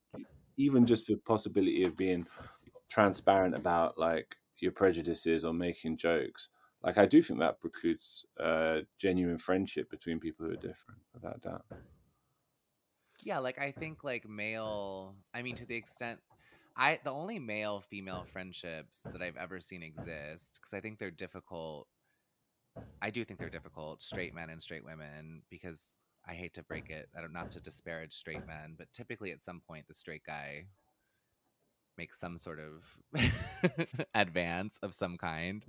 even 0.57 0.87
just 0.87 1.07
the 1.07 1.17
possibility 1.17 1.85
of 1.85 1.97
being 1.97 2.27
transparent 2.91 3.55
about 3.55 3.99
like 3.99 4.37
your 4.59 4.73
prejudices 4.73 5.45
or 5.45 5.53
making 5.53 5.97
jokes 5.97 6.49
like 6.83 6.99
i 6.99 7.07
do 7.07 7.23
think 7.23 7.41
that 7.41 7.61
precludes 7.61 8.27
uh 8.39 8.81
genuine 8.99 9.39
friendship 9.39 9.91
between 9.91 10.21
people 10.21 10.47
who 10.47 10.53
are 10.53 10.57
different 10.57 11.01
without 11.15 11.41
doubt 11.43 11.65
Yeah, 13.23 13.39
like 13.39 13.59
I 13.59 13.71
think 13.73 14.05
like 14.05 14.29
male. 14.29 15.17
I 15.35 15.43
mean, 15.43 15.55
to 15.57 15.67
the 15.67 15.77
extent 15.77 16.21
I 16.77 16.99
the 17.05 17.13
only 17.13 17.39
male 17.39 17.81
female 17.81 18.25
friendships 18.25 19.09
that 19.13 19.23
I've 19.23 19.37
ever 19.37 19.61
seen 19.61 19.83
exist 19.83 20.59
because 20.61 20.75
I 20.75 20.81
think 20.81 20.99
they're 20.99 21.11
difficult. 21.11 21.89
I 23.01 23.11
do 23.11 23.25
think 23.25 23.39
they're 23.41 23.51
difficult, 23.51 24.03
straight 24.03 24.35
men 24.35 24.49
and 24.51 24.63
straight 24.63 24.85
women, 24.85 25.43
because 25.51 25.97
I 26.27 26.35
hate 26.35 26.55
to 26.55 26.63
break 26.63 26.91
it. 26.91 27.09
I 27.17 27.21
don't 27.21 27.33
not 27.33 27.51
to 27.53 27.61
disparage 27.61 28.15
straight 28.15 28.47
men, 28.47 28.75
but 28.79 28.93
typically 28.93 29.33
at 29.33 29.43
some 29.43 29.61
point 29.61 29.87
the 29.89 29.95
straight 29.95 30.25
guy 30.25 30.67
makes 31.99 32.19
some 32.19 32.39
sort 32.39 32.59
of 32.59 33.21
advance 34.15 34.79
of 34.83 34.95
some 34.95 35.19
kind. 35.19 35.65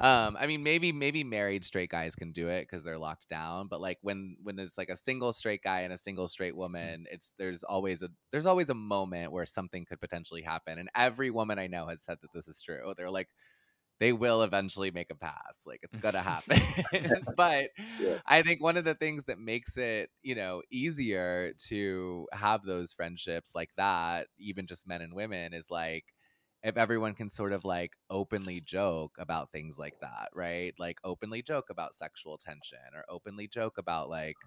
Um, 0.00 0.36
I 0.38 0.46
mean, 0.46 0.62
maybe 0.62 0.92
maybe 0.92 1.24
married 1.24 1.64
straight 1.64 1.90
guys 1.90 2.14
can 2.14 2.32
do 2.32 2.48
it 2.48 2.62
because 2.62 2.84
they're 2.84 2.98
locked 2.98 3.28
down. 3.28 3.68
But 3.68 3.80
like 3.80 3.98
when 4.02 4.36
when 4.42 4.58
it's 4.58 4.76
like 4.76 4.88
a 4.90 4.96
single 4.96 5.32
straight 5.32 5.62
guy 5.62 5.80
and 5.80 5.92
a 5.92 5.98
single 5.98 6.28
straight 6.28 6.56
woman, 6.56 7.06
it's 7.10 7.34
there's 7.38 7.62
always 7.62 8.02
a 8.02 8.10
there's 8.32 8.46
always 8.46 8.70
a 8.70 8.74
moment 8.74 9.32
where 9.32 9.46
something 9.46 9.84
could 9.84 10.00
potentially 10.00 10.42
happen. 10.42 10.78
And 10.78 10.88
every 10.94 11.30
woman 11.30 11.58
I 11.58 11.66
know 11.66 11.86
has 11.86 12.02
said 12.02 12.18
that 12.22 12.32
this 12.32 12.48
is 12.48 12.60
true. 12.60 12.92
They're 12.96 13.10
like 13.10 13.28
they 14.00 14.12
will 14.12 14.42
eventually 14.42 14.90
make 14.90 15.10
a 15.10 15.14
pass. 15.14 15.64
Like 15.66 15.80
it's 15.82 15.98
gonna 15.98 16.22
happen. 16.22 16.60
but 17.36 17.70
Yeah. 17.98 18.18
I 18.26 18.42
think 18.42 18.62
one 18.62 18.76
of 18.76 18.84
the 18.84 18.94
things 18.94 19.24
that 19.26 19.38
makes 19.38 19.76
it, 19.76 20.10
you 20.22 20.34
know, 20.34 20.62
easier 20.70 21.52
to 21.68 22.26
have 22.32 22.64
those 22.64 22.92
friendships 22.92 23.54
like 23.54 23.70
that, 23.76 24.28
even 24.38 24.66
just 24.66 24.86
men 24.88 25.02
and 25.02 25.14
women, 25.14 25.52
is 25.54 25.70
like 25.70 26.04
if 26.62 26.76
everyone 26.76 27.14
can 27.14 27.28
sort 27.30 27.52
of 27.52 27.64
like 27.64 27.92
openly 28.10 28.60
joke 28.60 29.12
about 29.18 29.52
things 29.52 29.78
like 29.78 29.94
that, 30.00 30.30
right? 30.34 30.74
Like 30.78 30.98
openly 31.04 31.42
joke 31.42 31.66
about 31.70 31.94
sexual 31.94 32.38
tension 32.38 32.78
or 32.94 33.04
openly 33.08 33.46
joke 33.48 33.78
about 33.78 34.08
like 34.08 34.38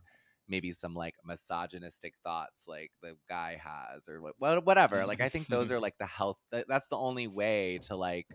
maybe 0.48 0.72
some 0.72 0.96
like 0.96 1.16
misogynistic 1.26 2.14
thoughts 2.24 2.66
like 2.68 2.92
the 3.04 3.16
guy 3.30 3.60
has 3.64 4.08
or 4.10 4.22
what 4.38 4.66
whatever. 4.66 5.06
Like 5.06 5.22
I 5.22 5.30
think 5.30 5.50
those 5.50 5.72
are 5.72 5.80
like 5.80 5.98
the 6.00 6.06
health 6.06 6.38
that's 6.52 6.90
the 6.90 6.98
only 6.98 7.28
way 7.28 7.80
to 7.88 7.96
like 7.96 8.28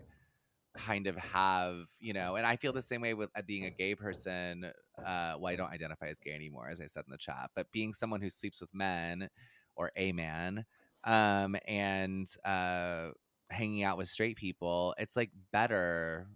kind 0.75 1.07
of 1.07 1.15
have 1.15 1.85
you 1.99 2.13
know 2.13 2.35
and 2.35 2.45
i 2.45 2.55
feel 2.55 2.73
the 2.73 2.81
same 2.81 3.01
way 3.01 3.13
with 3.13 3.29
uh, 3.35 3.41
being 3.45 3.65
a 3.65 3.71
gay 3.71 3.95
person 3.95 4.65
uh 5.05 5.35
well 5.39 5.47
i 5.47 5.55
don't 5.55 5.71
identify 5.71 6.07
as 6.07 6.19
gay 6.19 6.31
anymore 6.33 6.69
as 6.69 6.81
i 6.81 6.85
said 6.87 7.03
in 7.07 7.11
the 7.11 7.17
chat 7.17 7.49
but 7.55 7.71
being 7.71 7.93
someone 7.93 8.21
who 8.21 8.29
sleeps 8.29 8.59
with 8.61 8.73
men 8.73 9.29
or 9.75 9.91
a 9.97 10.11
man 10.13 10.65
um 11.05 11.55
and 11.67 12.27
uh 12.45 13.09
hanging 13.49 13.83
out 13.83 13.97
with 13.97 14.07
straight 14.07 14.37
people 14.37 14.95
it's 14.97 15.15
like 15.15 15.31
better 15.51 16.27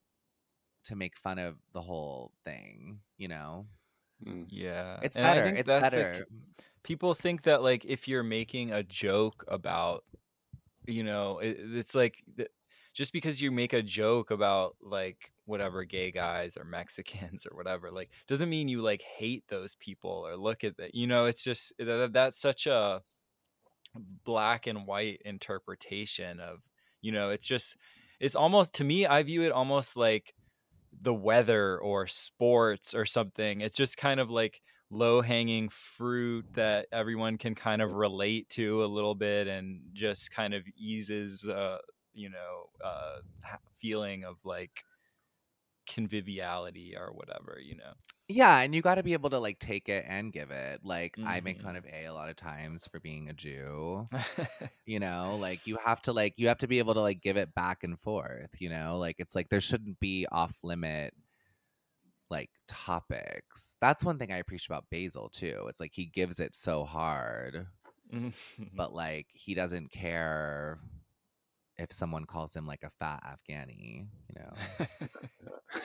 to 0.85 0.95
make 0.95 1.18
fun 1.18 1.39
of 1.39 1.57
the 1.73 1.81
whole 1.81 2.31
thing 2.45 2.99
you 3.18 3.27
know 3.27 3.68
Mm. 4.26 4.47
Yeah. 4.49 5.01
it's 5.01 5.15
and 5.15 5.27
I 5.27 5.39
better 5.39 5.41
think 5.41 5.59
it's 5.59 5.72
that's 5.72 5.93
better 5.93 6.05
k- 6.05 6.26
people 6.84 7.14
think 7.14 7.43
that 7.43 7.61
like 7.64 7.85
if 7.85 8.07
you're 8.07 8.23
making 8.23 8.72
a 8.72 8.84
joke 8.84 9.43
about 9.47 10.03
you 10.88 11.03
know 11.03 11.39
it, 11.39 11.57
it's 11.59 11.95
like 11.95 12.23
th- 12.38 12.49
just 12.98 13.14
because 13.14 13.40
you 13.40 13.52
make 13.52 13.74
a 13.74 13.84
joke 13.84 14.32
about 14.32 14.76
like 14.82 15.32
whatever 15.45 15.84
gay 15.84 16.11
guys 16.11 16.57
or 16.57 16.65
mexicans 16.65 17.45
or 17.45 17.56
whatever 17.56 17.91
like 17.91 18.10
doesn't 18.28 18.49
mean 18.49 18.68
you 18.68 18.82
like 18.82 19.02
hate 19.02 19.44
those 19.48 19.76
people 19.76 20.26
or 20.28 20.36
look 20.36 20.64
at 20.64 20.76
that 20.78 20.95
you 20.95 21.06
know 21.06 21.26
it's 21.26 21.44
just 21.44 21.72
that, 21.78 22.10
that's 22.11 22.40
such 22.40 22.65
a 22.65 23.02
black 24.26 24.68
and 24.68 24.86
white 24.88 25.22
interpretation 25.26 26.40
of 26.40 26.60
you 27.02 27.11
know 27.11 27.30
it's 27.30 27.45
just 27.45 27.78
it's 28.19 28.36
almost 28.36 28.74
to 28.74 28.84
me 28.84 29.06
i 29.06 29.22
view 29.22 29.44
it 29.44 29.52
almost 29.52 29.95
like 29.95 30.34
the 31.02 31.14
weather 31.14 31.78
or 31.80 32.07
sports 32.07 32.94
or 32.94 33.06
something. 33.06 33.61
It's 33.61 33.78
just 33.78 33.98
kind 33.98 34.19
of 34.19 34.30
like 34.30 34.61
low 34.90 35.22
hanging 35.22 35.69
fruit 35.69 36.45
that 36.53 36.88
everyone 36.91 37.38
can 37.38 37.56
kind 37.56 37.82
of 37.82 37.91
relate 37.91 38.48
to 38.49 38.84
a 38.84 38.88
little 38.88 39.15
bit 39.15 39.48
and 39.48 39.82
just 39.94 40.32
kind 40.32 40.53
of 40.53 40.64
eases 40.78 41.44
uh 41.44 41.78
you 42.18 42.30
know 42.30 42.69
uh 42.84 43.18
feeling 43.73 44.23
of 44.23 44.35
like 44.44 44.84
conviviality 45.88 46.95
or 46.98 47.14
whatever 47.14 47.57
you 47.64 47.76
know 47.76 47.94
Yeah, 48.27 48.60
and 48.60 48.76
you 48.76 48.81
got 48.81 48.95
to 48.95 49.03
be 49.03 49.14
able 49.14 49.30
to 49.30 49.39
like 49.39 49.57
take 49.60 49.88
it 49.88 50.03
and 50.07 50.34
give 50.34 50.52
it. 50.52 50.81
Like 50.84 51.15
I 51.26 51.39
make 51.39 51.61
fun 51.61 51.77
of 51.77 51.85
A 51.85 52.06
a 52.06 52.14
lot 52.14 52.30
of 52.30 52.35
times 52.35 52.85
for 52.88 52.99
being 52.99 53.30
a 53.30 53.34
Jew. 53.34 54.07
You 54.85 54.99
know, 55.02 55.38
like 55.41 55.68
you 55.68 55.77
have 55.84 56.02
to 56.03 56.14
like 56.14 56.35
you 56.38 56.48
have 56.48 56.60
to 56.60 56.68
be 56.68 56.80
able 56.80 56.94
to 56.94 57.02
like 57.02 57.22
give 57.22 57.35
it 57.35 57.53
back 57.56 57.84
and 57.84 57.99
forth, 57.99 58.49
you 58.60 58.69
know? 58.69 58.98
Like 58.98 59.18
it's 59.19 59.35
like 59.35 59.49
there 59.49 59.60
shouldn't 59.61 59.99
be 59.99 60.26
off 60.31 60.53
limit 60.64 61.14
like 62.30 62.49
topics. 62.68 63.77
That's 63.81 64.03
one 64.03 64.18
thing 64.18 64.31
I 64.31 64.38
appreciate 64.38 64.68
about 64.68 64.89
Basil 64.89 65.30
too. 65.30 65.65
It's 65.69 65.80
like 65.80 65.91
he 65.94 66.06
gives 66.06 66.39
it 66.39 66.56
so 66.56 66.85
hard, 66.85 67.68
but 68.73 68.94
like 68.94 69.27
he 69.34 69.53
doesn't 69.53 69.91
care 69.91 70.80
if 71.77 71.91
someone 71.91 72.25
calls 72.25 72.55
him 72.55 72.65
like 72.65 72.83
a 72.83 72.91
fat 72.99 73.23
Afghani, 73.23 74.07
you 74.29 74.35
know. 74.35 74.87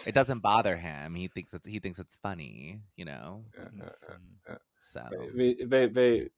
It 0.06 0.14
doesn't 0.14 0.40
bother 0.40 0.76
him. 0.76 1.14
He 1.14 1.28
thinks 1.28 1.54
it's 1.54 1.66
he 1.66 1.80
thinks 1.80 1.98
it's 1.98 2.16
funny, 2.22 2.80
you 2.96 3.04
know. 3.04 3.44
Yeah, 3.58 3.68
yeah, 3.76 4.14
yeah. 4.48 4.56
So 4.80 5.02
They, 5.36 5.54
they, 5.54 5.86
they, 5.86 6.28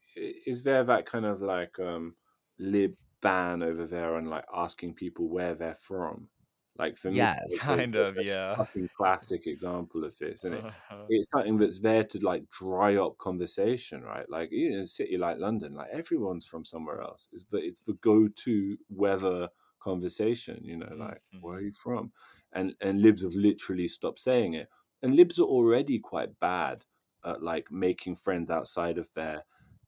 is 0.47 0.62
there 0.62 0.85
that 0.85 1.06
kind 1.06 1.24
of 1.24 1.40
like 1.43 1.78
um 1.78 2.14
lib 2.59 2.94
ban 3.20 3.62
over 3.62 3.86
there 3.86 4.16
on 4.16 4.26
like 4.26 4.44
asking 4.55 4.94
people 4.94 5.28
where 5.28 5.55
they're 5.55 5.76
from? 5.81 6.28
Like 6.77 6.97
for 6.97 7.11
me, 7.11 7.27
Yes. 7.27 7.47
it's 7.47 7.65
kind 7.65 7.95
of 7.95 8.19
a 8.19 8.23
yeah 8.23 8.57
fucking 8.57 8.89
classic 8.97 9.47
example 9.47 10.05
of 10.05 10.17
this, 10.19 10.45
and 10.45 10.55
it, 10.57 10.67
Uh-huh. 10.67 11.09
it's 11.09 11.31
something 11.31 11.59
that's 11.59 11.81
there 11.81 12.05
to 12.05 12.19
like 12.25 12.49
dry 12.51 12.97
up 12.97 13.19
conversation, 13.19 14.03
right? 14.03 14.29
Like 14.29 14.51
you 14.53 14.71
know, 14.73 14.81
a 14.83 14.87
city 14.87 15.17
like 15.19 15.39
London, 15.39 15.75
like 15.75 15.91
everyone's 15.91 16.47
from 16.47 16.65
somewhere 16.65 17.01
else. 17.01 17.29
It's 17.33 17.45
the 17.45 17.59
it's 17.59 17.81
the 17.81 17.95
go-to 17.95 18.79
weather 18.89 19.49
conversation. 19.81 20.61
You 20.65 20.79
know, 20.79 20.95
like 20.97 21.23
where 21.41 21.59
are 21.59 21.61
you 21.63 21.73
from? 21.73 22.13
And 22.53 22.75
and 22.81 23.03
libs 23.03 23.23
have 23.23 23.35
literally 23.35 23.89
stopped 23.89 24.19
saying 24.21 24.55
it. 24.55 24.69
And 25.03 25.15
libs 25.17 25.39
are 25.39 25.43
already 25.45 25.99
quite 25.99 26.39
bad 26.41 26.85
at 27.25 27.43
like 27.43 27.71
making 27.71 28.17
friends 28.17 28.51
outside 28.51 28.99
of 28.99 29.13
their 29.15 29.45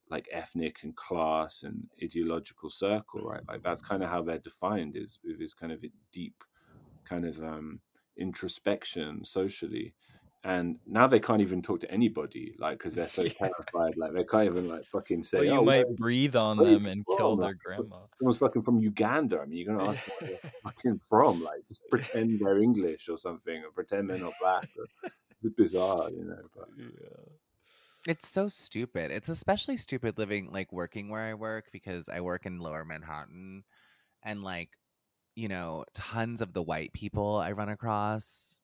like 0.09 0.29
ethnic 0.31 0.83
and 0.85 0.97
class 0.97 1.63
and 1.63 1.89
ideological 2.03 2.71
circle, 2.71 3.23
right? 3.23 3.43
Like 3.49 3.63
that's 3.63 3.83
kind 3.83 4.03
of 4.03 4.11
how 4.11 4.23
they're 4.23 4.39
defined 4.39 4.97
is 4.97 5.19
with 5.25 5.39
this 5.39 5.55
kind 5.55 5.73
of 5.73 5.85
deep 6.13 6.45
kind 7.09 7.25
of 7.25 7.39
um, 7.43 7.81
introspection 8.17 9.25
socially. 9.25 9.95
And 10.45 10.79
now 10.87 11.09
they 11.09 11.19
can't 11.19 11.41
even 11.41 11.61
talk 11.61 11.81
to 11.81 11.91
anybody, 11.91 12.55
like 12.59 12.79
because 12.79 12.95
they're 12.95 13.09
so 13.09 13.23
Yeah. 13.25 13.33
terrified. 13.49 13.97
Like 13.97 14.13
they 14.13 14.23
can't 14.23 14.47
even 14.47 14.69
like 14.69 14.85
fucking 14.87 15.25
say, 15.25 15.39
Well, 15.39 15.45
you 15.47 15.53
"Oh, 15.61 15.65
might 15.65 15.87
where- 15.87 15.95
breathe 15.97 16.37
on 16.37 16.59
where 16.59 16.71
them 16.73 16.87
and 16.87 17.05
from?" 17.05 17.17
kill 17.17 17.37
their 17.37 17.49
Like, 17.49 17.59
grandma. 17.59 17.97
Someone's 18.17 18.39
fucking 18.39 18.63
from 18.63 18.79
Uganda. 18.79 19.41
I 19.41 19.47
mean, 19.47 19.59
you're 19.59 19.75
gonna 19.77 19.89
ask 19.91 20.05
them 20.05 20.15
where 20.21 20.39
they're 20.43 20.53
fucking 20.63 21.01
from. 21.09 21.43
Like, 21.43 21.67
just 21.67 21.81
pretend 21.91 22.39
they're 22.39 22.59
English 22.59 23.09
or 23.09 23.17
something, 23.17 23.65
or 23.65 23.71
pretend 23.73 24.09
they're 24.09 24.19
not 24.19 24.35
black. 24.41 24.69
Or, 24.79 24.85
it's 25.43 25.55
bizarre, 25.57 26.11
you 26.11 26.25
know. 26.25 26.43
But 26.55 26.69
Yeah. 26.79 27.25
It's 28.07 28.29
so 28.29 28.47
stupid. 28.47 29.11
It's 29.11 29.29
especially 29.29 29.77
stupid 29.77 30.17
living 30.17 30.51
like 30.53 30.73
working 30.73 31.09
where 31.11 31.23
I 31.23 31.35
work 31.35 31.71
because 31.73 32.09
I 32.09 32.21
work 32.21 32.47
in 32.47 32.61
lower 32.61 32.85
Manhattan 32.85 33.65
and 34.23 34.45
like, 34.45 34.71
you 35.37 35.49
know, 35.49 35.85
tons 35.95 36.41
of 36.41 36.53
the 36.53 36.63
white 36.63 36.93
people 36.93 37.37
I 37.37 37.53
run 37.53 37.69
across 37.69 38.59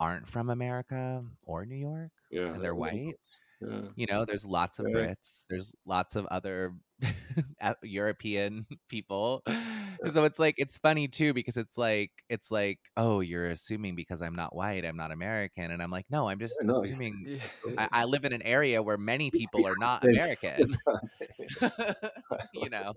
aren't 0.00 0.28
from 0.28 0.50
America 0.50 1.22
or 1.44 1.64
New 1.64 1.76
York 1.76 2.10
yeah, 2.30 2.52
and 2.54 2.62
they're 2.64 2.74
white. 2.74 3.14
Yeah. 3.60 3.82
You 3.94 4.06
know, 4.06 4.24
there's 4.26 4.44
lots 4.44 4.78
of 4.78 4.86
Yeah. 4.88 4.96
Brits, 4.96 5.44
there's 5.48 5.72
lots 5.86 6.16
of 6.16 6.26
other 6.26 6.74
European 7.82 8.66
people. 8.88 9.42
So 10.10 10.24
it's 10.24 10.38
like 10.38 10.56
it's 10.58 10.76
funny 10.76 11.08
too 11.08 11.32
because 11.32 11.56
it's 11.56 11.78
like 11.78 12.10
it's 12.28 12.50
like, 12.50 12.78
oh, 12.98 13.20
you're 13.20 13.48
assuming 13.48 13.96
because 13.96 14.20
I'm 14.20 14.36
not 14.36 14.54
white, 14.54 14.84
I'm 14.84 14.96
not 14.98 15.10
American, 15.10 15.70
and 15.70 15.82
I'm 15.82 15.90
like, 15.90 16.04
no, 16.10 16.28
I'm 16.28 16.38
just 16.38 16.54
Yeah, 16.60 16.66
no, 16.66 16.82
assuming 16.82 17.40
Yeah. 17.66 17.88
I, 17.90 18.02
I 18.02 18.04
live 18.04 18.26
in 18.26 18.34
an 18.34 18.42
area 18.42 18.82
where 18.82 18.98
many 18.98 19.30
people 19.30 19.66
are 19.66 19.74
not 19.78 20.04
American. 20.04 20.76
you 22.52 22.68
know, 22.68 22.92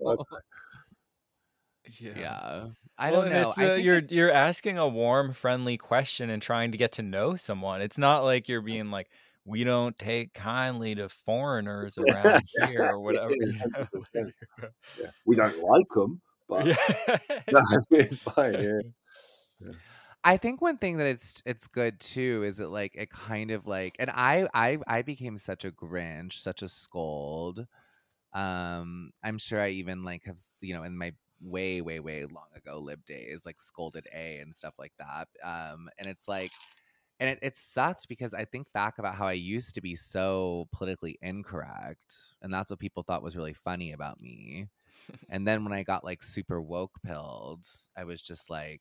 yeah. 1.98 2.12
yeah. 2.16 2.66
I 3.00 3.10
Well, 3.10 3.22
don't 3.22 3.28
and 3.28 3.34
know. 3.34 3.38
It's, 3.38 3.58
I 3.58 3.70
uh, 3.70 3.74
think 3.74 3.84
you're 3.84 3.98
it- 3.98 4.04
you're 4.10 4.30
asking 4.30 4.78
a 4.78 4.86
warm, 4.88 5.32
friendly 5.32 5.78
question 5.78 6.30
and 6.30 6.42
trying 6.42 6.72
to 6.72 6.78
get 6.78 6.92
to 6.92 7.02
know 7.02 7.36
someone. 7.36 7.80
It's 7.82 7.98
not 7.98 8.24
like 8.24 8.48
you're 8.48 8.60
being 8.62 8.90
like, 8.90 9.10
"We 9.44 9.64
don't 9.64 9.96
take 9.98 10.34
kindly 10.34 10.94
to 10.96 11.08
foreigners 11.08 11.98
around 11.98 12.44
here" 12.56 12.84
or 12.84 13.00
whatever. 13.00 13.34
Yeah, 13.40 13.46
you 13.46 13.52
know? 13.74 13.86
100%. 13.92 14.34
Yeah. 14.96 15.10
We 15.24 15.36
don't 15.36 15.56
like 15.58 15.88
them, 15.94 16.20
but 16.48 16.66
Yeah. 16.66 16.76
no, 17.50 17.60
it's 17.90 18.18
fine. 18.18 18.60
Yeah. 18.60 18.80
I 20.24 20.36
think 20.36 20.60
one 20.60 20.76
thing 20.78 20.98
that 20.98 21.06
it's 21.06 21.42
it's 21.46 21.66
good 21.66 21.98
too 21.98 22.42
is 22.44 22.58
that 22.58 22.68
like 22.68 22.94
it 22.94 23.10
kind 23.10 23.50
of 23.50 23.66
like 23.66 23.96
and 23.98 24.10
I 24.10 24.46
I 24.52 24.78
I 24.86 25.02
became 25.02 25.38
such 25.38 25.64
a 25.64 25.72
Grinch, 25.72 26.34
such 26.34 26.62
a 26.62 26.68
scold. 26.68 27.66
Um, 28.34 29.12
I'm 29.24 29.38
sure 29.38 29.60
I 29.62 29.70
even 29.70 30.04
like 30.04 30.24
have 30.26 30.38
you 30.62 30.74
know 30.74 30.84
in 30.84 30.96
my 30.98 31.14
way 31.40 31.80
way 31.80 32.00
way 32.00 32.24
long 32.24 32.48
ago 32.54 32.78
lib 32.78 33.04
days 33.06 33.44
like 33.46 33.60
scolded 33.60 34.06
A 34.14 34.38
and 34.38 34.54
stuff 34.54 34.74
like 34.78 34.92
that. 34.98 35.28
Um, 35.44 35.88
and 35.98 36.08
it's 36.08 36.28
like 36.28 36.52
and 37.20 37.28
it, 37.28 37.38
it 37.42 37.56
sucked 37.58 38.08
because 38.08 38.32
I 38.32 38.46
think 38.46 38.66
back 38.72 38.98
about 38.98 39.14
how 39.14 39.26
I 39.26 39.32
used 39.32 39.74
to 39.74 39.82
be 39.82 39.94
so 39.94 40.68
politically 40.72 41.18
incorrect, 41.20 42.14
and 42.40 42.52
that's 42.52 42.70
what 42.70 42.80
people 42.80 43.02
thought 43.02 43.22
was 43.22 43.36
really 43.36 43.52
funny 43.52 43.92
about 43.92 44.20
me. 44.20 44.68
and 45.28 45.46
then 45.46 45.62
when 45.62 45.72
I 45.74 45.82
got 45.82 46.02
like 46.02 46.22
super 46.22 46.60
woke 46.62 46.92
pilled, 47.04 47.66
I 47.96 48.04
was 48.04 48.22
just 48.22 48.48
like 48.48 48.80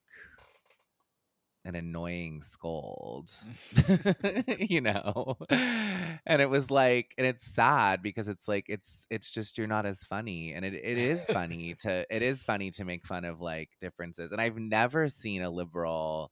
an 1.69 1.75
annoying 1.75 2.41
scold, 2.41 3.31
mm. 3.75 4.69
you 4.69 4.81
know. 4.81 5.37
And 5.49 6.41
it 6.41 6.49
was 6.49 6.69
like, 6.69 7.13
and 7.17 7.25
it's 7.25 7.45
sad 7.45 8.01
because 8.01 8.27
it's 8.27 8.47
like 8.47 8.65
it's 8.67 9.07
it's 9.09 9.31
just 9.31 9.57
you're 9.57 9.67
not 9.67 9.85
as 9.85 10.03
funny, 10.03 10.53
and 10.53 10.65
it 10.65 10.73
it 10.73 10.97
is 10.97 11.25
funny 11.27 11.75
to 11.79 12.05
it 12.13 12.21
is 12.21 12.43
funny 12.43 12.71
to 12.71 12.83
make 12.83 13.05
fun 13.05 13.23
of 13.23 13.39
like 13.39 13.69
differences, 13.79 14.31
and 14.31 14.41
I've 14.41 14.57
never 14.57 15.07
seen 15.07 15.41
a 15.41 15.49
liberal 15.49 16.31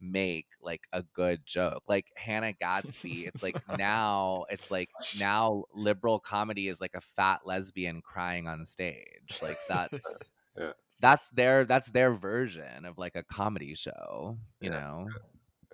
make 0.00 0.46
like 0.60 0.82
a 0.92 1.02
good 1.14 1.40
joke 1.46 1.82
like 1.88 2.04
hannah 2.14 2.52
gadsby 2.52 3.24
it's 3.26 3.42
like 3.42 3.56
now 3.78 4.44
it's 4.50 4.70
like 4.70 4.90
now 5.18 5.64
liberal 5.72 6.18
comedy 6.18 6.68
is 6.68 6.78
like 6.78 6.94
a 6.94 7.00
fat 7.00 7.40
lesbian 7.46 8.02
crying 8.02 8.46
on 8.46 8.66
stage 8.66 9.38
like 9.40 9.56
that's 9.66 10.30
Yeah. 10.58 10.72
That's 11.04 11.30
their 11.30 11.64
that's 11.64 11.90
their 11.90 12.14
version 12.14 12.84
of 12.86 12.98
like 12.98 13.16
a 13.16 13.24
comedy 13.24 13.74
show 13.74 14.38
you 14.60 14.70
Yeah, 14.70 14.70
know 14.70 15.14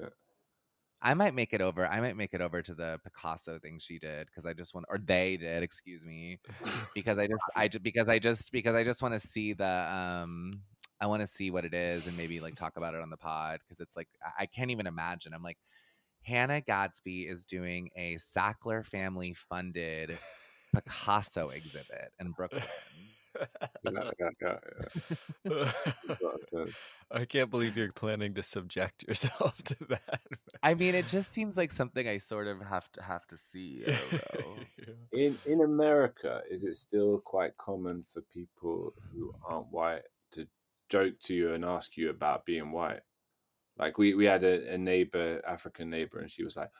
yeah. 0.00 0.08
i 1.02 1.14
might 1.14 1.34
make 1.34 1.52
it 1.52 1.60
over 1.60 1.86
i 1.86 2.00
might 2.00 2.16
make 2.16 2.34
it 2.34 2.40
over 2.40 2.62
to 2.62 2.74
the 2.74 2.98
picasso 3.04 3.58
thing 3.58 3.78
she 3.78 3.98
did 3.98 4.26
because 4.26 4.46
i 4.46 4.52
just 4.52 4.74
want 4.74 4.86
or 4.90 4.98
they 4.98 5.36
did 5.36 5.62
excuse 5.62 6.04
me 6.04 6.40
because 6.94 7.18
i 7.18 7.26
just 7.26 7.50
i 7.56 7.68
just 7.68 7.82
because 7.82 8.08
i 8.08 8.18
just 8.18 8.52
because 8.52 8.74
i 8.74 8.84
just 8.84 9.02
want 9.02 9.14
to 9.14 9.20
see 9.20 9.52
the 9.54 9.66
um 9.66 10.62
i 11.00 11.06
want 11.06 11.20
to 11.20 11.26
see 11.26 11.50
what 11.50 11.64
it 11.64 11.74
is 11.74 12.06
and 12.06 12.16
maybe 12.16 12.40
like 12.40 12.54
talk 12.56 12.76
about 12.76 12.94
it 12.94 13.02
on 13.02 13.10
the 13.10 13.16
pod 13.18 13.60
because 13.60 13.80
it's 13.80 13.96
like 13.96 14.08
I- 14.24 14.44
i 14.44 14.46
can't 14.46 14.70
even 14.70 14.86
imagine 14.86 15.34
i'm 15.34 15.42
like 15.42 15.58
hannah 16.22 16.60
gadsby 16.60 17.22
is 17.22 17.46
doing 17.46 17.90
a 17.96 18.16
sackler 18.16 18.84
family 18.86 19.34
funded 19.34 20.20
picasso 20.74 21.50
exhibit 21.50 22.12
in 22.20 22.32
brooklyn 22.32 22.68
Yeah, 23.82 24.10
yeah, 24.18 24.30
yeah, 24.40 24.58
yeah. 26.52 26.64
I 27.10 27.24
can't 27.24 27.50
believe 27.50 27.76
you're 27.76 27.92
planning 27.92 28.34
to 28.34 28.42
subject 28.42 29.02
yourself 29.08 29.62
to 29.64 29.76
that. 29.88 30.20
i 30.62 30.74
mean 30.74 30.94
it 30.94 31.08
just 31.08 31.32
seems 31.32 31.56
like 31.56 31.72
something 31.72 32.06
i 32.06 32.18
sort 32.18 32.46
of 32.46 32.60
have 32.60 32.90
to 32.92 33.02
have 33.02 33.26
to 33.28 33.36
see 33.36 33.84
I. 33.86 33.96
Yeah. 34.78 34.94
In 35.12 35.38
in 35.44 35.60
America, 35.62 36.42
is 36.50 36.64
it 36.64 36.76
still 36.76 37.18
quite 37.18 37.56
common 37.56 38.02
for 38.04 38.22
people 38.22 38.94
who 39.12 39.32
aren't 39.44 39.70
white 39.72 40.02
to 40.32 40.46
joke 40.88 41.14
to 41.24 41.34
you 41.34 41.52
and 41.54 41.64
ask 41.64 41.96
you 41.96 42.10
about 42.10 42.46
being 42.46 42.70
white? 42.72 43.00
Like 43.78 43.98
we 43.98 44.14
we 44.14 44.24
had 44.26 44.44
a, 44.44 44.74
a 44.74 44.78
neighbor, 44.78 45.40
African 45.46 45.90
neighbor, 45.90 46.18
and 46.20 46.30
she 46.30 46.44
was 46.44 46.56
like, 46.56 46.70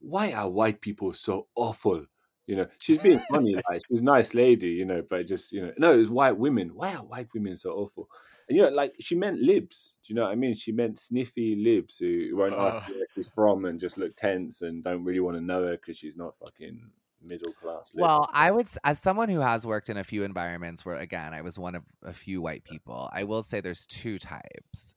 "Why 0.00 0.32
are 0.32 0.48
white 0.50 0.80
people 0.80 1.12
so 1.12 1.48
awful?" 1.54 2.06
You 2.46 2.56
know, 2.56 2.66
she's 2.78 2.98
being 2.98 3.18
funny, 3.30 3.56
like 3.68 3.82
she's 3.88 4.00
a 4.00 4.04
nice 4.04 4.32
lady, 4.34 4.68
you 4.70 4.84
know, 4.84 5.02
but 5.08 5.26
just 5.26 5.52
you 5.52 5.62
know, 5.66 5.72
no, 5.78 5.98
it's 5.98 6.08
white 6.10 6.36
women. 6.38 6.68
Why 6.74 6.94
are 6.94 7.04
white 7.04 7.28
women 7.34 7.56
so 7.56 7.70
awful? 7.72 8.08
And 8.48 8.56
you 8.56 8.62
know, 8.62 8.68
like 8.68 8.94
she 9.00 9.16
meant 9.16 9.40
libs. 9.40 9.94
Do 10.04 10.12
you 10.12 10.14
know 10.14 10.22
what 10.22 10.30
I 10.32 10.36
mean? 10.36 10.54
She 10.54 10.70
meant 10.70 10.96
sniffy 10.98 11.56
libs 11.56 11.98
who 11.98 12.36
won't 12.36 12.54
ask 12.54 12.80
Oh. 12.84 12.92
you 12.92 12.98
where 12.98 13.06
she's 13.14 13.28
from 13.28 13.64
and 13.64 13.80
just 13.80 13.98
look 13.98 14.14
tense 14.14 14.62
and 14.62 14.84
don't 14.84 15.02
really 15.02 15.18
want 15.20 15.36
to 15.36 15.40
know 15.42 15.64
her 15.64 15.72
because 15.72 15.98
she's 15.98 16.16
not 16.16 16.36
fucking 16.38 16.88
middle 17.28 17.52
class. 17.54 17.92
lib. 17.92 18.02
Well, 18.02 18.30
I 18.32 18.52
would, 18.52 18.68
as 18.84 19.00
someone 19.00 19.28
who 19.28 19.40
has 19.40 19.66
worked 19.66 19.88
in 19.88 19.96
a 19.96 20.04
few 20.04 20.22
environments 20.22 20.84
where, 20.86 20.94
again, 20.94 21.34
I 21.34 21.40
was 21.42 21.58
one 21.58 21.74
of 21.74 21.82
a 22.04 22.12
few 22.12 22.40
white 22.40 22.62
people, 22.62 23.10
I 23.12 23.24
will 23.24 23.42
say 23.42 23.60
there's 23.60 23.86
two 23.86 24.20
types. 24.20 24.94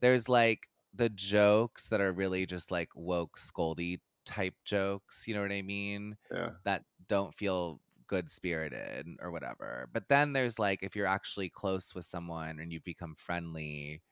There's 0.00 0.30
like 0.30 0.70
the 0.94 1.10
jokes 1.10 1.88
that 1.88 2.00
are 2.00 2.12
really 2.14 2.46
just 2.46 2.70
like 2.70 2.88
woke, 2.94 3.36
scoldy 3.38 4.00
type 4.26 4.54
jokes, 4.64 5.26
you 5.26 5.34
know 5.34 5.42
what 5.42 5.52
I 5.52 5.62
mean? 5.62 6.16
yeah. 6.30 6.50
That 6.64 6.84
don't 7.08 7.34
feel 7.34 7.80
good 8.06 8.30
spirited 8.30 9.06
or 9.20 9.30
whatever. 9.30 9.88
But 9.92 10.08
then 10.08 10.32
there's 10.32 10.58
like, 10.58 10.82
if 10.82 10.96
you're 10.96 11.06
actually 11.06 11.50
close 11.50 11.94
with 11.94 12.04
someone 12.04 12.60
and 12.60 12.72
you 12.72 12.80
become 12.80 13.14
friendly, 13.16 14.02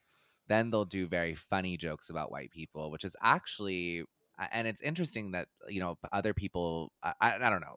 then 0.49 0.71
they'll 0.71 0.85
do 0.85 1.09
very 1.09 1.35
funny 1.35 1.77
jokes 1.77 2.11
about 2.11 2.31
white 2.33 2.51
people, 2.51 2.91
which 2.91 3.05
is 3.05 3.17
actually, 3.23 4.05
and 4.53 4.69
it's 4.69 4.83
interesting 4.83 5.33
that, 5.33 5.49
you 5.69 5.81
know, 5.81 5.99
other 6.13 6.35
people, 6.35 6.93
I, 7.03 7.15
I, 7.21 7.39
don't 7.51 7.61
know 7.61 7.77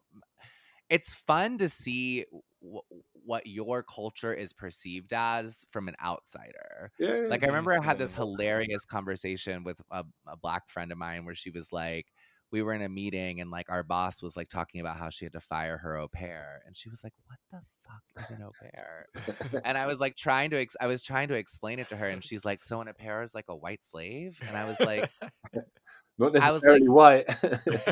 it's 0.90 1.14
fun 1.14 1.58
to 1.58 1.68
see 1.68 2.24
w- 2.62 2.80
what 3.12 3.46
your 3.46 3.82
culture 3.82 4.32
is 4.32 4.52
perceived 4.52 5.12
as 5.12 5.64
from 5.70 5.88
an 5.88 5.94
outsider. 6.02 6.92
Yeah, 6.98 7.28
Like 7.28 7.42
I 7.42 7.46
remember 7.46 7.72
I 7.72 7.84
had 7.84 7.98
this 7.98 8.14
hilarious 8.14 8.84
conversation 8.86 9.64
with 9.64 9.80
a, 9.90 10.04
a 10.26 10.36
black 10.36 10.70
friend 10.70 10.90
of 10.90 10.98
mine 10.98 11.24
where 11.24 11.34
she 11.34 11.50
was 11.50 11.72
like, 11.72 12.06
we 12.50 12.62
were 12.62 12.72
in 12.72 12.82
a 12.82 12.88
meeting 12.88 13.40
and 13.40 13.50
like 13.50 13.70
our 13.70 13.82
boss 13.82 14.22
was 14.22 14.36
like 14.36 14.48
talking 14.48 14.80
about 14.80 14.96
how 14.96 15.10
she 15.10 15.24
had 15.24 15.32
to 15.34 15.40
fire 15.40 15.78
her 15.78 15.96
au 15.98 16.08
pair, 16.08 16.62
and 16.66 16.76
she 16.76 16.88
was 16.88 17.02
like, 17.04 17.12
"What 17.26 17.38
the 17.50 17.60
fuck 17.86 18.24
is 18.24 18.30
an 18.30 18.42
au 18.42 18.52
pair?" 18.60 19.60
and 19.64 19.76
I 19.76 19.86
was 19.86 20.00
like 20.00 20.16
trying 20.16 20.50
to, 20.50 20.58
ex- 20.58 20.76
I 20.80 20.86
was 20.86 21.02
trying 21.02 21.28
to 21.28 21.34
explain 21.34 21.78
it 21.78 21.88
to 21.90 21.96
her, 21.96 22.06
and 22.08 22.24
she's 22.24 22.44
like, 22.44 22.62
"So 22.62 22.80
an 22.80 22.88
au 22.88 22.92
pair 22.92 23.22
is 23.22 23.34
like 23.34 23.46
a 23.48 23.56
white 23.56 23.82
slave?" 23.82 24.38
And 24.46 24.56
I 24.56 24.64
was 24.64 24.80
like, 24.80 25.10
not 26.18 26.36
I 26.36 26.50
was 26.52 26.62
like- 26.64 26.82
necessarily 26.82 26.88
white. 26.88 27.24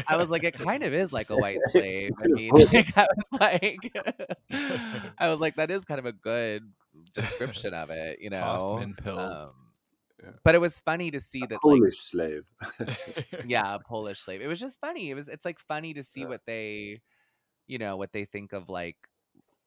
I 0.08 0.16
was 0.16 0.28
like, 0.28 0.44
it 0.44 0.54
kind 0.54 0.82
of 0.82 0.92
is 0.92 1.12
like 1.12 1.30
a 1.30 1.36
white 1.36 1.58
slave. 1.72 2.12
I 2.22 2.26
mean, 2.28 2.50
like, 2.50 2.96
I 2.96 3.06
was 3.06 3.40
like, 3.40 3.92
I 5.18 5.28
was 5.28 5.40
like, 5.40 5.56
that 5.56 5.70
is 5.70 5.84
kind 5.84 5.98
of 6.00 6.06
a 6.06 6.12
good 6.12 6.62
description 7.12 7.74
of 7.74 7.90
it, 7.90 8.18
you 8.20 8.30
know. 8.30 8.40
Hoffman 8.40 8.94
pilled. 8.94 9.18
Um, 9.20 9.50
Yeah. 10.22 10.30
But 10.44 10.54
it 10.54 10.60
was 10.60 10.78
funny 10.78 11.10
to 11.10 11.20
see 11.20 11.40
that, 11.40 11.50
like, 11.50 11.60
Polish 11.60 11.98
slave. 12.00 12.44
yeah, 13.46 13.74
a 13.74 13.78
Polish 13.80 14.20
slave. 14.20 14.40
It 14.40 14.46
was 14.46 14.60
just 14.60 14.80
funny. 14.80 15.10
It 15.10 15.14
was. 15.14 15.28
It's 15.28 15.44
like 15.44 15.58
funny 15.58 15.92
to 15.94 16.02
see 16.02 16.20
Yeah. 16.20 16.28
what 16.28 16.40
they, 16.46 17.00
you 17.66 17.78
know, 17.78 17.96
what 17.96 18.12
they 18.12 18.24
think 18.24 18.52
of 18.52 18.68
like. 18.68 18.96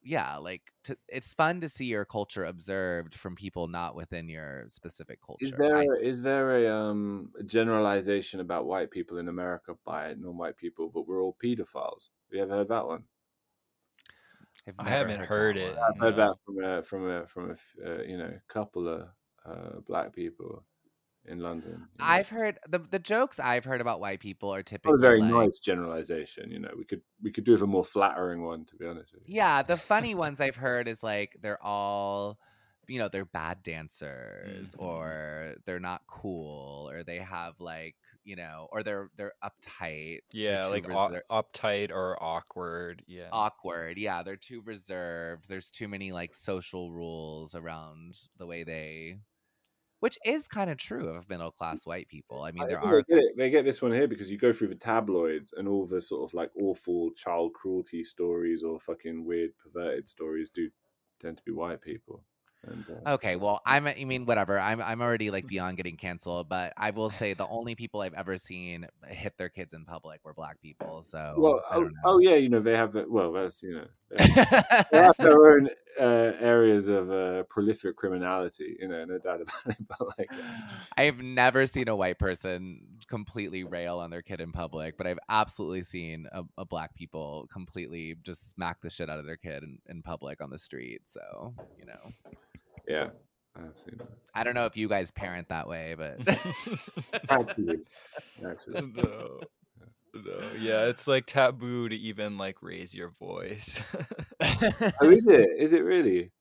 Yeah, 0.02 0.38
like 0.38 0.62
to, 0.86 0.98
it's 1.10 1.34
fun 1.34 1.60
to 1.62 1.68
see 1.70 1.86
your 1.86 2.06
culture 2.06 2.46
observed 2.46 3.16
from 3.16 3.36
people 3.36 3.68
not 3.68 3.96
within 3.96 4.30
your 4.30 4.64
specific 4.70 5.20
culture. 5.26 5.46
Is 5.46 5.52
there 5.54 5.76
I- 5.78 6.00
is 6.00 6.22
there 6.22 6.58
a 6.66 6.74
um 6.74 7.34
generalization 7.46 8.40
about 8.40 8.66
white 8.66 8.92
people 8.92 9.18
in 9.18 9.28
America 9.28 9.76
by 9.84 10.14
non-white 10.14 10.56
people, 10.58 10.90
but 10.90 11.06
we're 11.06 11.22
all 11.22 11.36
pedophiles? 11.44 12.10
Have 12.30 12.34
you 12.38 12.42
ever 12.44 12.56
heard 12.56 12.70
that 12.70 12.88
one? 12.88 13.04
I've 14.68 14.76
I 14.80 14.90
haven't 14.90 15.20
heard 15.22 15.58
that 15.58 15.68
it. 15.74 15.78
I've 15.78 16.00
heard 16.00 16.16
No. 16.18 16.28
that 16.28 16.36
from 16.46 16.64
a 16.64 16.84
from 16.84 17.10
a 17.10 17.28
from 17.28 17.52
a 17.52 17.56
uh, 18.00 18.04
you 18.04 18.18
know 18.18 18.40
couple 18.48 18.88
of 18.88 19.10
uh, 19.50 19.80
black 19.88 20.14
people 20.14 20.64
in 21.26 21.40
London. 21.40 21.72
you 21.72 21.78
know. 22.00 22.06
I've 22.06 22.30
heard 22.30 22.60
the 22.68 22.80
the 22.80 23.00
jokes 23.00 23.40
I've 23.40 23.66
heard 23.66 23.82
about 23.82 24.00
white 24.00 24.20
people 24.20 24.54
are 24.54 24.60
not 24.60 24.66
typically 24.68 24.94
a 24.96 24.98
very 24.98 25.22
like, 25.22 25.32
nice 25.32 25.60
generalization. 25.60 26.50
You 26.52 26.60
know, 26.60 26.72
we 26.78 26.86
could 26.86 27.02
we 27.22 27.32
could 27.32 27.44
do 27.44 27.52
with 27.54 27.62
a 27.62 27.68
more 27.68 27.84
flattering 27.84 28.44
one, 28.44 28.66
to 28.66 28.76
be 28.76 28.86
honest 28.86 29.14
with 29.14 29.24
you. 29.28 29.36
Yeah, 29.36 29.62
the 29.64 29.78
funny 29.78 30.16
ones 30.26 30.42
I've 30.42 30.56
heard 30.56 30.88
is 30.88 31.04
like 31.04 31.36
they're 31.42 31.62
all, 31.64 32.40
you 32.88 33.00
know, 33.00 33.10
they're 33.10 33.26
bad 33.26 33.62
dancers 33.64 34.74
Mhm. 34.76 34.82
or 34.82 35.56
they're 35.66 35.80
not 35.80 36.02
cool 36.08 36.90
or 36.90 37.04
they 37.04 37.18
have 37.20 37.60
like, 37.60 37.96
you 38.24 38.36
know, 38.36 38.68
or 38.72 38.82
they're 38.84 39.10
they're 39.18 39.34
uptight. 39.44 40.20
they're 40.32 40.42
Yeah, 40.42 40.66
like 40.68 40.88
res- 40.88 41.12
they're 41.12 41.24
uptight 41.30 41.92
or 41.92 42.22
awkward. 42.24 43.04
Yeah. 43.08 43.30
awkward. 43.32 43.98
Yeah, 43.98 44.24
they're 44.24 44.38
too 44.38 44.62
reserved. 44.62 45.46
There's 45.50 45.70
too 45.70 45.88
many 45.88 46.12
like 46.14 46.34
social 46.34 46.92
rules 46.92 47.54
around 47.56 48.20
the 48.38 48.48
way 48.48 48.64
they 48.64 49.20
which 50.00 50.18
is 50.26 50.48
kind 50.48 50.70
of 50.70 50.78
true 50.78 51.10
of 51.10 51.30
middle 51.30 51.52
class 51.52 51.86
white 51.86 52.08
people. 52.08 52.44
I 52.44 52.52
mean, 52.52 52.64
I 52.64 52.68
there 52.68 52.80
are 52.80 53.04
they 53.08 53.16
get, 53.16 53.24
they 53.38 53.50
get 53.50 53.66
this 53.66 53.82
one 53.82 53.92
here 53.92 54.08
because 54.08 54.32
you 54.32 54.38
go 54.38 54.54
through 54.54 54.70
the 54.70 54.76
tabloids 54.76 55.54
and 55.56 55.68
all 55.68 55.86
the 55.86 56.02
sort 56.02 56.30
of 56.30 56.34
like 56.34 56.52
awful 56.56 57.12
child 57.12 57.54
cruelty 57.54 58.04
stories 58.04 58.64
or 58.64 58.80
fucking 58.80 59.26
weird 59.26 59.52
perverted 59.58 60.10
stories 60.10 60.50
do 60.54 60.70
tend 61.22 61.38
to 61.38 61.44
be 61.44 61.52
white 61.52 61.82
people. 61.82 62.24
And 62.64 62.86
uh, 62.90 63.14
Okay, 63.14 63.38
well, 63.38 63.62
I'm 63.66 63.88
I 63.88 64.04
mean 64.06 64.26
whatever. 64.26 64.60
I'm 64.60 64.82
I'm 64.82 65.02
already 65.02 65.32
like 65.32 65.48
beyond 65.48 65.78
getting 65.78 65.98
canceled, 65.98 66.50
but 66.50 66.74
I 66.78 66.92
will 66.92 67.10
say 67.10 67.34
the 67.34 67.48
only 67.48 67.76
people 67.76 68.02
I've 68.02 68.14
ever 68.14 68.38
seen 68.38 68.88
hit 69.08 69.34
their 69.38 69.50
kids 69.50 69.74
in 69.74 69.86
public 69.86 70.22
were 70.24 70.34
black 70.34 70.62
people. 70.62 71.04
So 71.04 71.36
well, 71.38 71.64
oh, 71.72 71.90
oh 72.06 72.20
yeah, 72.20 72.36
you 72.36 72.50
know 72.50 72.60
they 72.60 72.76
have. 72.76 72.96
Well, 73.08 73.32
that's 73.32 73.64
you 73.64 73.76
know 73.76 73.88
they 74.18 74.98
have, 74.98 75.18
their 75.18 75.52
own 75.52 75.70
uh, 76.00 76.34
areas 76.40 76.88
of 76.88 77.12
uh, 77.12 77.44
prolific 77.44 77.96
criminality. 77.96 78.78
You 78.80 78.88
know, 78.88 79.06
no 79.06 79.18
doubt 79.20 79.42
about 79.42 79.66
it. 79.68 79.78
But 79.88 80.08
like, 80.18 80.30
I've 80.98 81.20
never 81.20 81.66
seen 81.66 81.88
a 81.88 81.96
white 81.96 82.20
person 82.20 82.82
completely 83.08 83.64
rail 83.64 84.00
on 84.00 84.10
their 84.10 84.22
kid 84.22 84.42
in 84.42 84.52
public, 84.52 84.98
but 84.98 85.08
I've 85.08 85.20
absolutely 85.30 85.84
seen 85.84 86.28
a, 86.32 86.44
a 86.58 86.66
black 86.66 86.96
people 86.96 87.48
completely 87.52 88.16
just 88.24 88.50
smack 88.50 88.82
the 88.82 88.90
shit 88.90 89.10
out 89.10 89.20
of 89.20 89.26
their 89.26 89.38
kid 89.38 89.64
in, 89.64 89.80
in 89.88 90.02
public 90.02 90.42
on 90.42 90.50
the 90.50 90.58
street. 90.58 91.02
So 91.06 91.54
you 91.78 91.86
know, 91.86 92.32
yeah, 92.88 93.10
I've 93.56 93.78
seen 93.78 93.96
that. 93.98 94.10
I 94.34 94.44
don't 94.44 94.54
know 94.56 94.66
if 94.66 94.78
you 94.78 94.88
guys 94.88 95.12
parent 95.12 95.50
that 95.50 95.68
way, 95.68 95.96
but 95.98 96.20
Actually, 97.30 97.80
actually. 98.46 98.92
no. 98.96 99.40
No. 100.14 100.42
Yeah, 100.60 100.86
it's 100.86 101.08
like 101.08 101.26
taboo 101.26 101.90
to 101.90 101.96
even 101.96 102.38
like 102.38 102.62
raise 102.62 102.94
your 102.94 103.12
voice. 103.20 103.82
Oh, 105.02 105.10
is 105.10 105.28
it? 105.28 105.50
Is 105.58 105.74
it 105.74 105.84
really? 105.84 106.32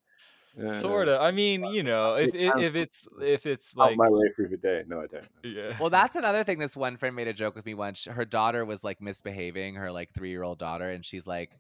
Yeah, 0.57 0.81
sort 0.81 1.09
of. 1.09 1.21
I 1.21 1.31
mean, 1.31 1.65
you 1.67 1.83
know, 1.83 2.15
if 2.15 2.35
if, 2.35 2.57
if 2.57 2.75
it's 2.75 3.07
if 3.21 3.47
it's 3.47 3.75
Out 3.79 3.91
like 3.91 3.97
my 3.97 4.09
way 4.09 4.29
through 4.35 4.49
the 4.49 4.57
day. 4.57 4.83
No, 4.87 5.01
I 5.01 5.07
don't. 5.07 5.29
yeah. 5.45 5.77
Well, 5.79 5.91
that's 5.91 6.17
another 6.17 6.43
thing. 6.45 6.59
This 6.59 6.77
one 6.77 6.97
friend 6.97 7.15
made 7.15 7.29
a 7.29 7.33
joke 7.33 7.55
with 7.55 7.67
me 7.67 7.75
once. 7.75 8.07
Her 8.07 8.25
daughter 8.25 8.65
was 8.65 8.83
like 8.83 9.01
misbehaving, 9.01 9.77
her 9.77 9.93
like 9.93 10.11
three 10.15 10.31
year 10.31 10.43
old 10.43 10.59
daughter, 10.59 10.91
and 10.91 11.05
she's 11.05 11.27
like, 11.27 11.51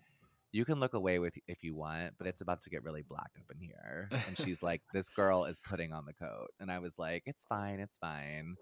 "You 0.53 0.65
can 0.65 0.81
look 0.81 0.95
away 0.95 1.19
with 1.19 1.35
if 1.47 1.63
you 1.63 1.75
want, 1.77 2.15
but 2.19 2.27
it's 2.27 2.41
about 2.41 2.63
to 2.63 2.71
get 2.71 2.83
really 2.83 3.03
black 3.03 3.31
up 3.39 3.55
in 3.55 3.61
here." 3.61 4.09
And 4.27 4.37
she's 4.37 4.63
like, 4.63 4.83
"This 4.93 5.09
girl 5.11 5.45
is 5.45 5.61
putting 5.61 5.93
on 5.93 6.05
the 6.07 6.15
coat," 6.15 6.49
and 6.59 6.71
I 6.71 6.79
was 6.81 6.99
like, 6.99 7.23
"It's 7.27 7.45
fine, 7.45 7.81
it's 7.81 7.99
fine." 7.99 8.57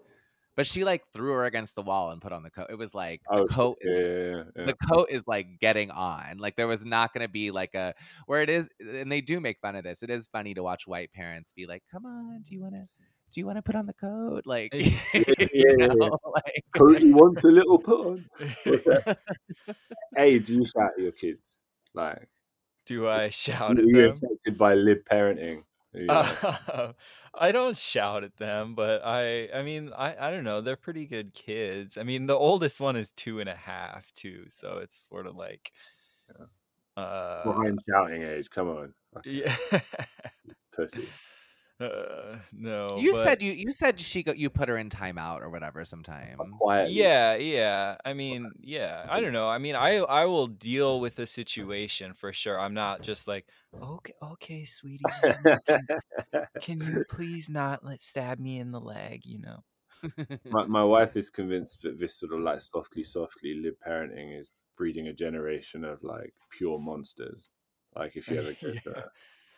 But 0.57 0.65
she 0.67 0.83
like 0.83 1.03
threw 1.13 1.31
her 1.33 1.45
against 1.45 1.75
the 1.75 1.83
wall 1.83 2.09
and 2.09 2.19
put 2.21 2.33
on 2.33 2.41
the 2.43 2.49
coat. 2.49 2.65
It 2.69 2.77
was 2.79 2.93
like 2.95 3.21
the 3.31 3.37
Oh, 3.43 3.45
coat. 3.45 3.77
yeah, 3.81 3.99
yeah, 3.99 4.43
yeah. 4.57 4.65
The 4.65 4.75
coat 4.91 5.07
is 5.11 5.23
like 5.27 5.47
getting 5.61 5.91
on. 5.91 6.39
Like 6.39 6.55
there 6.57 6.67
was 6.67 6.83
not 6.83 7.13
going 7.13 7.25
to 7.25 7.31
be 7.31 7.51
like 7.51 7.75
a 7.75 7.93
where 8.25 8.41
it 8.41 8.49
is, 8.49 8.67
and 8.79 9.11
they 9.11 9.21
do 9.21 9.39
make 9.39 9.59
fun 9.61 9.75
of 9.75 9.83
this. 9.83 10.01
It 10.03 10.09
is 10.09 10.27
funny 10.27 10.55
to 10.55 10.63
watch 10.63 10.87
white 10.87 11.13
parents 11.13 11.53
be 11.55 11.67
like, 11.67 11.83
"Come 11.91 12.05
on, 12.07 12.41
do 12.41 12.55
you 12.55 12.61
want 12.61 12.73
to, 12.73 12.87
do 13.31 13.39
you 13.39 13.45
want 13.45 13.57
to 13.57 13.61
put 13.61 13.75
on 13.75 13.85
the 13.85 13.93
coat?" 13.93 14.43
Like, 14.47 14.73
Yeah, 14.73 14.89
you 15.13 15.47
yeah, 15.53 15.73
yeah. 15.77 15.87
know, 15.87 16.17
like 16.33 16.63
Cody 16.75 17.13
wants 17.13 17.43
a 17.43 17.49
little 17.49 17.77
put 17.77 17.99
on. 18.07 18.25
What's 18.65 18.85
that? 18.85 19.19
Hey, 20.15 20.39
do 20.39 20.55
you 20.55 20.65
shout 20.65 20.91
at 20.97 21.03
your 21.03 21.11
kids? 21.11 21.61
Like, 21.93 22.27
Do 22.87 23.07
I 23.07 23.29
shout 23.29 23.77
are 23.77 23.81
at 23.81 23.85
you 23.85 24.01
them? 24.01 24.09
affected 24.09 24.57
by 24.57 24.73
lib 24.73 25.05
parenting? 25.05 25.63
Like, 25.93 26.05
Uh, 26.09 26.93
I 27.39 27.51
don't 27.51 27.77
shout 27.77 28.23
at 28.23 28.37
them, 28.37 28.75
but 28.75 29.01
I 29.05 29.49
I 29.53 29.61
mean 29.63 29.91
I 29.95 30.27
I 30.27 30.31
don't 30.31 30.43
know. 30.43 30.61
They're 30.61 30.75
pretty 30.75 31.05
good 31.05 31.33
kids. 31.33 31.97
I 31.97 32.03
mean, 32.03 32.25
the 32.25 32.35
oldest 32.35 32.79
one 32.79 32.95
is 32.95 33.11
two 33.11 33.39
and 33.39 33.49
a 33.49 33.55
half 33.55 34.11
too, 34.13 34.45
so 34.49 34.79
it's 34.79 35.07
sort 35.07 35.27
of 35.27 35.35
like 35.35 35.71
uh 36.97 37.43
behind 37.43 37.79
shouting 37.87 38.23
age? 38.23 38.49
Come 38.49 38.69
on, 38.69 38.93
fucking 39.13 39.33
yeah. 39.45 39.55
pussy. 40.75 41.07
Uh, 41.79 42.37
no, 42.53 42.87
You 42.97 43.13
but- 43.13 43.23
said 43.23 43.41
you 43.43 43.51
you 43.51 43.71
said 43.71 43.99
she 43.99 44.23
go, 44.23 44.31
you 44.33 44.49
put 44.49 44.67
her 44.69 44.77
in 44.77 44.89
timeout 44.89 45.41
or 45.41 45.49
whatever 45.49 45.85
sometimes. 45.85 46.37
Yeah 46.89 47.35
yeah 47.35 47.97
i 48.03 48.13
mean 48.13 48.51
yeah 48.59 49.05
i 49.09 49.19
don't 49.21 49.33
know 49.39 49.47
i 49.47 49.57
mean 49.57 49.75
i 49.75 49.97
i 49.97 50.25
will 50.25 50.47
deal 50.47 50.99
with 50.99 51.15
the 51.15 51.27
situation 51.27 52.13
for 52.13 52.33
sure 52.33 52.59
i'm 52.59 52.73
not 52.73 53.01
just 53.01 53.27
like 53.27 53.45
okay 53.81 54.13
okay 54.23 54.65
sweetie 54.65 55.03
can 56.61 56.81
you 56.81 57.03
please 57.09 57.49
not 57.49 57.83
let 57.85 58.01
stab 58.01 58.39
me 58.39 58.57
in 58.59 58.71
the 58.71 58.79
leg 58.79 59.25
you 59.25 59.39
know 59.39 59.63
my, 60.45 60.65
my 60.65 60.83
wife 60.95 61.15
is 61.15 61.29
convinced 61.29 61.81
that 61.83 61.99
this 61.99 62.15
sort 62.15 62.33
of 62.33 62.39
like 62.41 62.61
softly, 62.61 63.03
softly 63.03 63.55
lib 63.55 63.75
parenting 63.85 64.39
is 64.39 64.49
breeding 64.77 65.07
a 65.07 65.13
generation 65.13 65.83
of 65.83 66.03
like 66.03 66.33
pure 66.55 66.77
monsters. 66.79 67.49
Like 67.95 68.15
if 68.15 68.27
you 68.27 68.37
ever 68.39 68.53
go 68.61 68.71
to 68.71 68.81
Yeah. 68.95 69.03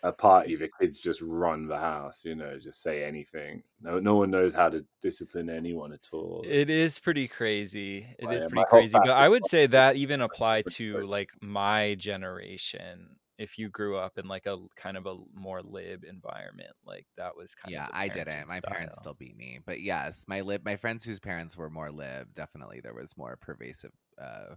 A, 0.03 0.11
party, 0.13 0.55
the 0.55 0.69
kids 0.79 0.99
just 0.99 1.21
run 1.21 1.67
the 1.67 1.77
house, 1.77 2.23
you 2.25 2.35
know, 2.35 2.59
just 2.59 2.81
say 2.81 3.03
anything. 3.03 3.63
No, 3.79 3.99
no 3.99 4.15
one 4.15 4.31
knows 4.31 4.53
how 4.53 4.69
to 4.69 4.85
discipline 5.01 5.49
anyone 5.49 5.93
at 5.93 6.07
all. 6.13 6.51
it 6.51 6.69
is 6.69 6.99
pretty 6.99 7.27
crazy 7.27 8.15
It 8.17 8.31
Oh, 8.31 8.31
is 8.31 8.45
yeah, 8.45 8.45
pretty 8.45 8.63
crazy 8.63 8.99
but 8.99 9.11
i 9.11 9.27
would 9.27 9.43
say 9.45 9.67
that 9.67 9.95
even 9.97 10.21
apply 10.21 10.61
to 10.63 11.05
like 11.05 11.31
my 11.41 11.95
generation 11.95 13.17
if 13.37 13.57
you 13.57 13.69
grew 13.69 13.97
up 13.97 14.17
in 14.17 14.27
like 14.27 14.45
a 14.45 14.57
kind 14.75 14.95
of 14.97 15.05
a 15.05 15.17
more 15.33 15.61
lib 15.61 16.03
environment 16.05 16.71
like 16.85 17.07
that 17.17 17.35
was 17.35 17.55
kind 17.55 17.75
yeah, 17.75 17.87
of 17.87 17.87
yeah, 17.87 17.89
I 17.91 18.09
didn't. 18.09 18.47
My 18.47 18.61
parents 18.61 18.97
still 18.97 19.13
beat 19.13 19.35
me, 19.35 19.59
but 19.65 19.81
yes, 19.81 20.25
my 20.27 20.41
lib 20.41 20.63
my 20.63 20.77
friends 20.77 21.03
whose 21.03 21.19
parents 21.19 21.57
were 21.57 21.69
more 21.69 21.91
lib, 21.91 22.33
definitely 22.33 22.79
there 22.81 22.93
was 22.93 23.17
more 23.17 23.37
pervasive 23.37 23.91
uh 24.17 24.55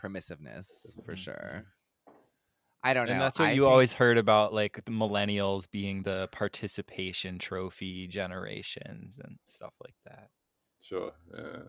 permissiveness 0.00 0.94
for 1.04 1.16
Mhm, 1.16 1.16
sure. 1.16 1.66
I 2.84 2.92
don't 2.94 3.06
know. 3.06 3.12
and 3.12 3.20
that's 3.20 3.38
what 3.38 3.48
I 3.48 3.52
you 3.52 3.62
think- 3.62 3.70
always 3.72 3.92
heard 3.94 4.18
about 4.18 4.52
like 4.54 4.84
the 4.84 4.92
millennials 4.92 5.68
being 5.70 6.02
the 6.02 6.28
participation 6.32 7.38
trophy 7.38 8.06
generations 8.06 9.18
and 9.22 9.38
stuff 9.46 9.72
like 9.82 9.94
that 10.06 10.28
Sure. 10.80 11.12
Yeah. 11.34 11.62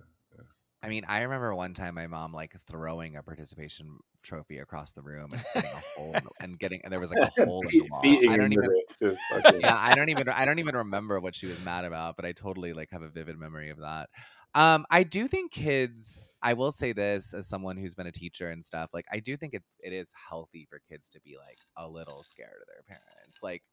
I 0.84 0.88
mean, 0.90 1.04
I 1.08 1.22
remember 1.22 1.56
one 1.56 1.74
time 1.74 1.96
my 1.96 2.06
mom 2.06 2.32
like 2.34 2.54
throwing 2.70 3.16
a 3.16 3.24
participation 3.24 3.98
trophy 4.24 4.58
across 4.60 4.92
the 4.92 5.02
room 5.02 5.32
and 5.34 5.42
getting 5.54 5.72
a 5.72 5.82
hole 6.00 6.14
in 6.14 6.24
the- 6.26 6.30
and 6.42 6.60
getting 6.60 6.82
and 6.84 6.92
there 6.94 7.00
was 7.00 7.10
like 7.12 7.32
a 7.38 7.46
hole 7.46 7.64
in 7.64 7.80
the 7.80 7.88
wall. 7.90 8.02
I 8.04 8.38
don't 8.38 8.52
even 8.54 8.68
with 8.68 8.78
it, 8.78 8.86
just 9.00 9.18
fucking- 9.32 9.62
yeah, 9.62 9.76
I 9.80 9.96
don't 9.96 10.10
even 10.10 10.28
I 10.30 10.44
don't 10.46 10.60
even 10.60 10.76
remember 10.76 11.20
what 11.22 11.34
she 11.34 11.48
was 11.48 11.60
mad 11.64 11.86
about, 11.86 12.18
but 12.18 12.26
I 12.26 12.34
totally 12.34 12.74
like 12.74 12.90
have 12.92 13.02
a 13.02 13.10
vivid 13.10 13.40
memory 13.40 13.70
of 13.72 13.78
that. 13.80 14.10
Um, 14.56 14.86
I 14.90 15.04
do 15.04 15.28
think 15.28 15.52
kids. 15.52 16.38
I 16.42 16.54
will 16.54 16.72
say 16.72 16.94
this 16.94 17.34
as 17.34 17.48
someone 17.48 17.78
who's 17.78 17.96
been 17.96 18.08
a 18.08 18.12
teacher 18.12 18.50
and 18.50 18.64
stuff. 18.66 18.92
Like, 18.94 19.06
I 19.12 19.20
do 19.20 19.38
think 19.38 19.54
it's 19.54 19.76
it 19.82 19.94
is 19.94 20.14
healthy 20.30 20.66
for 20.70 20.80
kids 20.90 21.10
to 21.12 21.22
be 21.22 21.38
like 21.38 21.60
a 21.78 21.88
little 21.88 22.24
scared 22.24 22.62
of 22.62 22.68
their 22.68 22.84
parents, 22.88 23.44
like 23.44 23.64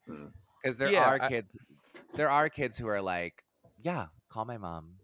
because 0.61 0.77
there 0.77 0.91
Yeah, 0.91 0.99
are 0.99 1.19
I- 1.19 1.29
kids. 1.29 1.55
There 2.15 2.29
are 2.29 2.49
kids 2.49 2.77
who 2.77 2.87
are 2.87 3.01
like, 3.01 3.43
yeah, 3.81 4.07
call 4.29 4.45
my 4.45 4.57
mom 4.57 4.99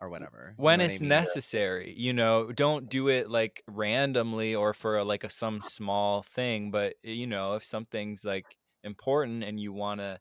or 0.00 0.10
whatever 0.10 0.58
you 0.66 0.66
when 0.66 0.78
know 0.78 0.84
what 0.84 0.92
I 0.92 0.94
it's 0.94 1.00
mean? 1.00 1.08
necessary 1.08 1.94
you 1.96 2.12
know 2.12 2.52
don't 2.52 2.88
do 2.88 3.08
it 3.08 3.30
like 3.30 3.62
randomly 3.68 4.54
or 4.54 4.74
for 4.74 5.02
like 5.04 5.24
a 5.24 5.30
some 5.30 5.60
small 5.62 6.22
thing 6.22 6.70
but 6.70 6.94
eh, 7.04 7.10
you 7.10 7.26
know 7.26 7.54
if 7.54 7.64
something's 7.64 8.24
like 8.24 8.56
important 8.84 9.42
and 9.44 9.58
you 9.60 9.72
want 9.72 10.00
to 10.00 10.18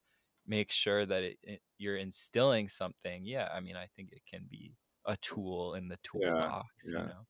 make 0.48 0.72
sure 0.72 1.06
that 1.06 1.24
it, 1.24 1.38
it- 1.44 1.62
you're 1.78 1.98
instilling 1.98 2.68
something 2.68 3.26
yeah 3.26 3.50
i 3.54 3.60
mean 3.60 3.76
i 3.76 3.88
think 3.96 4.10
it 4.12 4.22
can 4.30 4.46
be 4.50 4.76
a 5.06 5.18
tool 5.18 5.74
in 5.76 5.88
the 5.88 5.98
toolbox 6.04 6.68
yeah. 6.86 6.92
you 6.92 7.06
know 7.06 7.26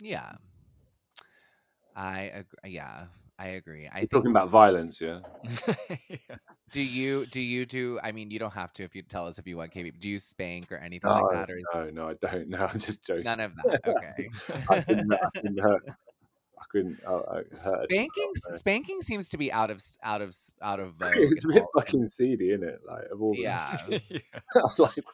Yeah, 0.00 0.32
I 1.94 2.20
agree. 2.34 2.72
Yeah, 2.72 3.04
I 3.38 3.48
agree. 3.48 3.86
I 3.86 3.94
We're 3.94 3.98
think 4.00 4.10
talking 4.10 4.30
about 4.30 4.48
violence, 4.48 5.00
yeah. 5.00 5.20
Yeah. 6.08 6.36
Do 6.70 6.80
you 6.82 7.26
do 7.26 7.40
you 7.40 7.66
do? 7.66 8.00
I 8.02 8.12
mean, 8.12 8.30
you 8.30 8.38
don't 8.38 8.54
have 8.54 8.72
to 8.74 8.82
if 8.82 8.94
you 8.94 9.02
tell 9.02 9.26
us 9.26 9.38
if 9.38 9.46
you 9.46 9.58
want, 9.58 9.74
KB. 9.74 9.98
Do 10.00 10.08
you 10.08 10.18
spank 10.18 10.72
or 10.72 10.76
anything 10.76 11.10
No, 11.10 11.20
like 11.20 11.34
that, 11.34 11.50
or 11.50 11.56
is 11.56 11.64
no, 11.74 11.90
no, 11.90 12.08
I 12.08 12.14
don't. 12.14 12.48
No, 12.48 12.64
I'm 12.64 12.78
just 12.78 13.04
joking. 13.04 13.24
none 13.24 13.40
of 13.40 13.52
that? 13.56 13.80
Okay. 13.86 14.28
I 14.70 14.80
couldn't, 14.80 15.12
I 15.12 15.18
couldn't 15.34 15.60
hurt. 15.60 15.82
I 15.88 16.64
couldn't. 16.70 16.98
I, 17.06 17.10
I 17.10 17.34
hurt 17.34 17.48
a 17.52 17.56
child, 17.56 17.86
spanking 17.90 18.32
no. 18.48 18.56
spanking 18.56 19.02
seems 19.02 19.28
to 19.28 19.36
be 19.36 19.52
out 19.52 19.70
of 19.70 19.82
out 20.02 20.22
of 20.22 20.34
out 20.62 20.80
of 20.80 20.94
vogue. 20.94 21.14
Uh, 21.14 21.20
it's 21.20 21.44
a 21.44 21.48
bit 21.48 21.64
fucking 21.76 22.08
seedy, 22.08 22.52
isn't 22.52 22.66
it? 22.66 22.80
Like 22.88 23.04
of 23.10 23.20
all 23.20 23.34
the 23.34 23.40
Yeah. 23.40 23.76
Yeah. 23.90 23.98
I 24.54 24.58
was 24.58 24.78
like, 24.78 25.04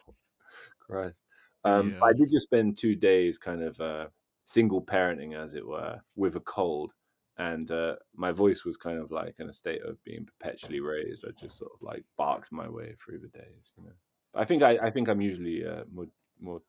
Christ. 0.78 1.16
Um, 1.64 1.92
Yeah. 1.92 2.04
I 2.04 2.12
did 2.12 2.30
just 2.30 2.46
spend 2.46 2.78
two 2.78 2.94
days 2.94 3.38
kind 3.38 3.62
of 3.62 3.80
uh, 3.80 4.08
single 4.44 4.82
parenting, 4.82 5.36
as 5.36 5.54
it 5.54 5.66
were, 5.66 6.00
with 6.16 6.36
a 6.36 6.40
cold. 6.40 6.92
and 7.38 7.70
uh, 7.70 7.94
my 8.14 8.32
voice 8.32 8.64
was 8.64 8.76
kind 8.76 8.98
of 8.98 9.10
like 9.12 9.36
in 9.38 9.48
a 9.48 9.52
state 9.52 9.82
of 9.82 10.02
being 10.04 10.26
perpetually 10.26 10.80
raised. 10.80 11.24
I 11.24 11.30
just 11.40 11.56
sort 11.58 11.70
of 11.72 11.80
like 11.82 12.04
barked 12.16 12.50
my 12.50 12.68
way 12.68 12.94
through 12.98 13.20
the 13.20 13.28
days, 13.28 13.72
you 13.76 13.84
know. 13.84 13.92
I 14.34 14.44
think 14.44 14.62
I, 14.62 14.78
I 14.82 14.90
think 14.90 15.08
I'm 15.08 15.20
usually 15.20 15.64
uh, 15.64 15.84
more 15.92 16.06
more 16.40 16.62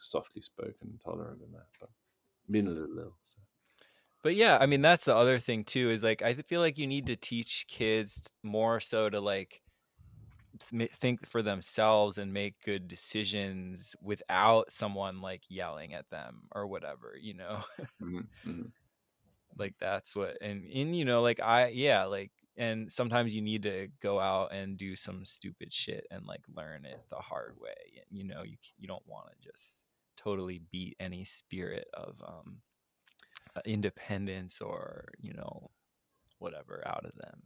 softly 0.00 0.42
spoken 0.42 0.74
and 0.82 1.00
tolerant 1.00 1.40
than 1.40 1.52
that, 1.52 1.66
but 1.80 1.90
being 2.50 2.66
a 2.66 2.70
little 2.70 2.98
ill. 2.98 3.16
So. 3.22 3.38
But 4.22 4.34
yeah, 4.34 4.56
I 4.60 4.66
mean 4.66 4.80
that's 4.80 5.04
the 5.04 5.14
other 5.14 5.38
thing 5.38 5.64
too 5.64 5.90
is 5.90 6.02
like 6.02 6.22
I 6.22 6.34
feel 6.34 6.60
like 6.62 6.78
you 6.78 6.86
need 6.86 7.06
to 7.06 7.16
teach 7.16 7.66
kids 7.68 8.32
more 8.42 8.80
so 8.80 9.10
to 9.10 9.20
like 9.20 9.60
th- 10.70 10.90
think 10.92 11.26
for 11.26 11.42
themselves 11.42 12.18
and 12.18 12.32
make 12.32 12.54
good 12.64 12.88
decisions 12.88 13.96
without 14.02 14.72
someone 14.72 15.20
like 15.20 15.42
yelling 15.48 15.94
at 15.94 16.08
them 16.10 16.42
or 16.52 16.66
whatever, 16.66 17.14
you 17.20 17.34
know. 17.34 17.62
Mhm, 18.00 18.28
mhm. 18.44 18.72
like 19.58 19.74
that's 19.80 20.16
what 20.16 20.36
and 20.40 20.64
and 20.72 20.96
you 20.96 21.04
know 21.04 21.22
like 21.22 21.40
I 21.40 21.68
yeah, 21.68 22.04
like 22.04 22.32
and 22.56 22.90
sometimes 22.90 23.34
you 23.34 23.42
need 23.42 23.62
to 23.64 23.88
go 24.00 24.20
out 24.20 24.52
and 24.52 24.76
do 24.78 24.96
some 24.96 25.24
stupid 25.24 25.72
shit 25.72 26.06
and 26.10 26.24
like 26.26 26.42
learn 26.54 26.84
it 26.84 27.00
the 27.10 27.16
hard 27.16 27.54
way. 27.60 28.02
You 28.10 28.24
know, 28.24 28.42
you 28.42 28.56
you 28.78 28.88
don't 28.88 29.06
want 29.06 29.28
to 29.30 29.48
just 29.50 29.84
totally 30.16 30.60
beat 30.70 30.96
any 31.00 31.24
spirit 31.24 31.86
of 31.94 32.16
um 32.26 32.58
uh, 33.56 33.60
independence 33.66 34.60
or, 34.60 35.08
you 35.20 35.32
know, 35.34 35.70
whatever 36.38 36.82
out 36.86 37.04
of 37.04 37.14
them. 37.16 37.42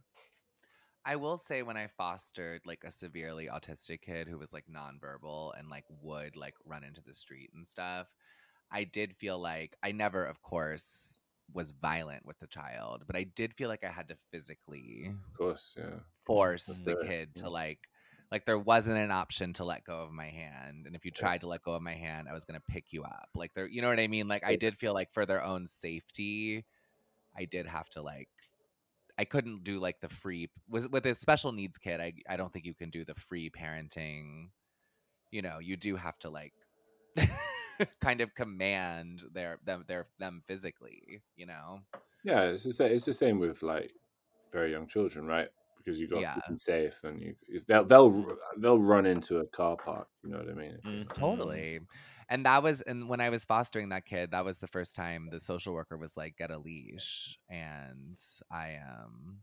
I 1.09 1.15
will 1.15 1.39
say 1.39 1.63
when 1.63 1.75
I 1.75 1.87
fostered 1.97 2.61
like 2.67 2.83
a 2.85 2.91
severely 2.91 3.49
autistic 3.51 4.03
kid 4.03 4.27
who 4.27 4.37
was 4.37 4.53
like 4.53 4.65
nonverbal 4.71 5.57
and 5.57 5.67
like 5.67 5.85
would 6.03 6.35
like 6.35 6.53
run 6.65 6.83
into 6.83 7.01
the 7.01 7.15
street 7.15 7.49
and 7.55 7.65
stuff, 7.65 8.05
I 8.71 8.83
did 8.83 9.15
feel 9.15 9.39
like 9.39 9.75
I 9.81 9.91
never, 9.91 10.23
of 10.23 10.43
course, 10.43 11.19
was 11.51 11.71
violent 11.71 12.27
with 12.27 12.37
the 12.37 12.45
child, 12.45 13.05
but 13.07 13.15
I 13.15 13.23
did 13.23 13.55
feel 13.55 13.69
like 13.69 13.83
I 13.83 13.89
had 13.89 14.07
to 14.09 14.17
physically 14.31 15.09
Of 15.09 15.33
course, 15.35 15.73
yeah. 15.75 16.01
force 16.27 16.67
the 16.85 16.97
kid 17.07 17.33
to 17.37 17.49
like 17.49 17.79
like 18.31 18.45
there 18.45 18.59
wasn't 18.59 18.97
an 18.97 19.09
option 19.09 19.51
to 19.53 19.65
let 19.65 19.83
go 19.85 20.03
of 20.03 20.11
my 20.11 20.27
hand 20.27 20.85
and 20.85 20.95
if 20.95 21.05
you 21.05 21.09
tried 21.09 21.41
to 21.41 21.47
let 21.47 21.63
go 21.63 21.73
of 21.73 21.81
my 21.81 21.95
hand 21.95 22.27
i 22.29 22.33
was 22.33 22.45
going 22.45 22.59
to 22.59 22.71
pick 22.71 22.93
you 22.93 23.01
up 23.03 23.27
like 23.33 23.51
there 23.55 23.67
you 23.67 23.81
know 23.81 23.89
what 23.89 23.99
i 23.99 24.05
mean? 24.05 24.27
Like 24.27 24.45
i 24.45 24.55
did 24.55 24.77
feel 24.77 24.93
like 24.93 25.11
for 25.11 25.25
their 25.25 25.43
own 25.43 25.65
safety 25.65 26.63
i 27.35 27.45
did 27.45 27.65
have 27.65 27.89
to 27.89 28.03
like 28.03 28.29
i 29.19 29.25
couldn't 29.25 29.63
do 29.63 29.79
like 29.79 29.99
the 30.01 30.09
free 30.09 30.49
with 30.69 30.89
with 30.91 31.05
a 31.05 31.15
special 31.15 31.51
needs 31.51 31.77
kid 31.77 32.01
i 32.01 32.13
i 32.29 32.37
don't 32.37 32.53
think 32.53 32.65
you 32.65 32.75
can 32.75 32.89
do 32.89 33.05
the 33.05 33.15
free 33.15 33.49
parenting 33.51 34.49
you 35.31 35.41
know 35.41 35.59
you 35.59 35.77
do 35.77 35.95
have 35.95 36.17
to 36.19 36.29
like 36.29 36.53
kind 38.01 38.21
of 38.21 38.33
command 38.35 39.23
their 39.33 39.59
them 39.65 39.85
their 39.87 40.07
them 40.19 40.43
physically 40.47 41.21
you 41.35 41.45
know 41.45 41.79
Yeah, 42.23 42.43
it's 42.43 42.63
the 42.63 42.73
same. 42.73 42.91
It's 42.91 43.05
the 43.05 43.13
same 43.13 43.39
with 43.39 43.63
like 43.63 43.93
very 44.51 44.71
young 44.71 44.87
children, 44.87 45.25
right? 45.25 45.49
Because 45.77 45.99
you 45.99 46.07
got 46.07 46.19
to 46.21 46.27
keep 46.33 46.45
them 46.45 46.59
safe, 46.59 47.03
and 47.03 47.21
you 47.21 47.35
they'll 47.67 47.85
they'll 47.85 48.37
they'll 48.57 48.79
run 48.79 49.05
into 49.05 49.39
a 49.39 49.47
car 49.47 49.77
park. 49.77 50.07
You 50.23 50.31
know 50.31 50.39
what 50.39 50.49
I 50.49 50.53
mean? 50.53 50.79
Mhm. 50.85 51.13
Totally. 51.13 51.81
And 52.29 52.45
that 52.45 52.61
was 52.61 52.81
and 52.81 53.09
when 53.09 53.21
I 53.21 53.29
was 53.29 53.43
fostering 53.43 53.89
that 53.89 54.05
kid, 54.05 54.31
that 54.31 54.45
was 54.45 54.59
the 54.59 54.67
first 54.67 54.95
time 54.95 55.29
the 55.31 55.39
social 55.39 55.73
worker 55.73 55.97
was 55.97 56.15
like, 56.15 56.37
get 56.37 56.51
a 56.51 56.59
leash. 56.59 57.39
And 57.49 58.17
I 58.51 58.75
um 58.75 59.39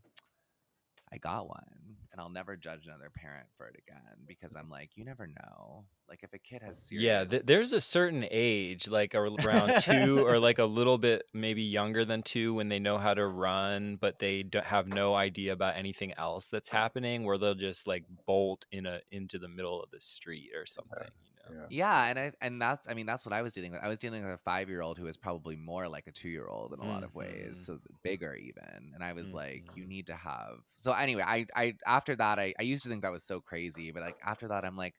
I 1.11 1.17
got 1.17 1.47
one. 1.47 1.63
And 2.11 2.19
I'll 2.19 2.29
never 2.29 2.55
judge 2.55 2.85
another 2.85 3.09
parent 3.13 3.47
for 3.57 3.67
it 3.67 3.75
again 3.77 4.25
because 4.25 4.55
I'm 4.55 4.69
like, 4.69 4.91
you 4.95 5.05
never 5.05 5.27
know. 5.27 5.85
Like 6.09 6.23
if 6.23 6.33
a 6.33 6.39
kid 6.39 6.61
has 6.63 6.81
serious 6.81 7.05
Yeah, 7.05 7.23
th- 7.25 7.43
there's 7.43 7.71
a 7.71 7.81
certain 7.81 8.25
age, 8.29 8.87
like 8.87 9.13
around 9.13 9.81
two 9.81 10.25
or 10.25 10.39
like 10.39 10.59
a 10.59 10.65
little 10.65 10.97
bit 10.97 11.23
maybe 11.33 11.61
younger 11.61 12.05
than 12.05 12.23
two, 12.23 12.53
when 12.53 12.69
they 12.69 12.79
know 12.79 12.97
how 12.97 13.13
to 13.13 13.25
run, 13.25 13.97
but 13.99 14.19
they 14.19 14.43
don't 14.43 14.65
have 14.65 14.87
no 14.87 15.13
idea 15.15 15.53
about 15.53 15.75
anything 15.77 16.13
else 16.17 16.47
that's 16.47 16.69
happening, 16.69 17.23
where 17.23 17.37
they'll 17.37 17.55
just 17.55 17.87
like 17.87 18.03
bolt 18.25 18.65
in 18.71 18.85
a 18.85 18.99
into 19.11 19.37
the 19.37 19.49
middle 19.49 19.81
of 19.81 19.91
the 19.91 20.01
street 20.01 20.51
or 20.55 20.65
something. 20.65 21.07
Yeah. 21.49 21.69
Yeah, 21.69 22.05
and 22.05 22.19
I 22.19 22.31
and 22.41 22.61
that's 22.61 22.87
I 22.89 22.93
mean 22.93 23.05
that's 23.05 23.25
what 23.25 23.33
I 23.33 23.41
was 23.41 23.53
dealing 23.53 23.71
with. 23.71 23.81
I 23.83 23.87
was 23.89 23.99
dealing 23.99 24.23
with 24.23 24.33
a 24.33 24.37
five 24.37 24.69
year 24.69 24.81
old 24.81 24.97
who 24.97 25.05
was 25.05 25.17
probably 25.17 25.55
more 25.55 25.87
like 25.87 26.07
a 26.07 26.11
two 26.11 26.29
year 26.29 26.47
old 26.47 26.73
in 26.73 26.79
a 26.79 26.85
lot 26.85 27.03
of 27.03 27.13
ways, 27.13 27.59
Mhm. 27.59 27.65
so 27.65 27.79
bigger 28.03 28.35
even. 28.35 28.91
And 28.93 29.03
I 29.03 29.13
was 29.13 29.33
like, 29.33 29.65
you 29.73 29.85
Mhm. 29.85 29.87
need 29.87 30.07
to 30.07 30.15
have. 30.15 30.59
So 30.75 30.91
anyway, 30.93 31.23
I 31.25 31.45
I 31.55 31.75
after 31.85 32.15
that 32.17 32.39
I 32.39 32.53
I 32.59 32.63
used 32.63 32.83
to 32.83 32.89
think 32.89 33.01
that 33.03 33.11
was 33.11 33.23
so 33.23 33.41
crazy, 33.41 33.91
but 33.91 34.01
like 34.01 34.17
after 34.25 34.47
that 34.49 34.65
I'm 34.65 34.77
like, 34.77 34.95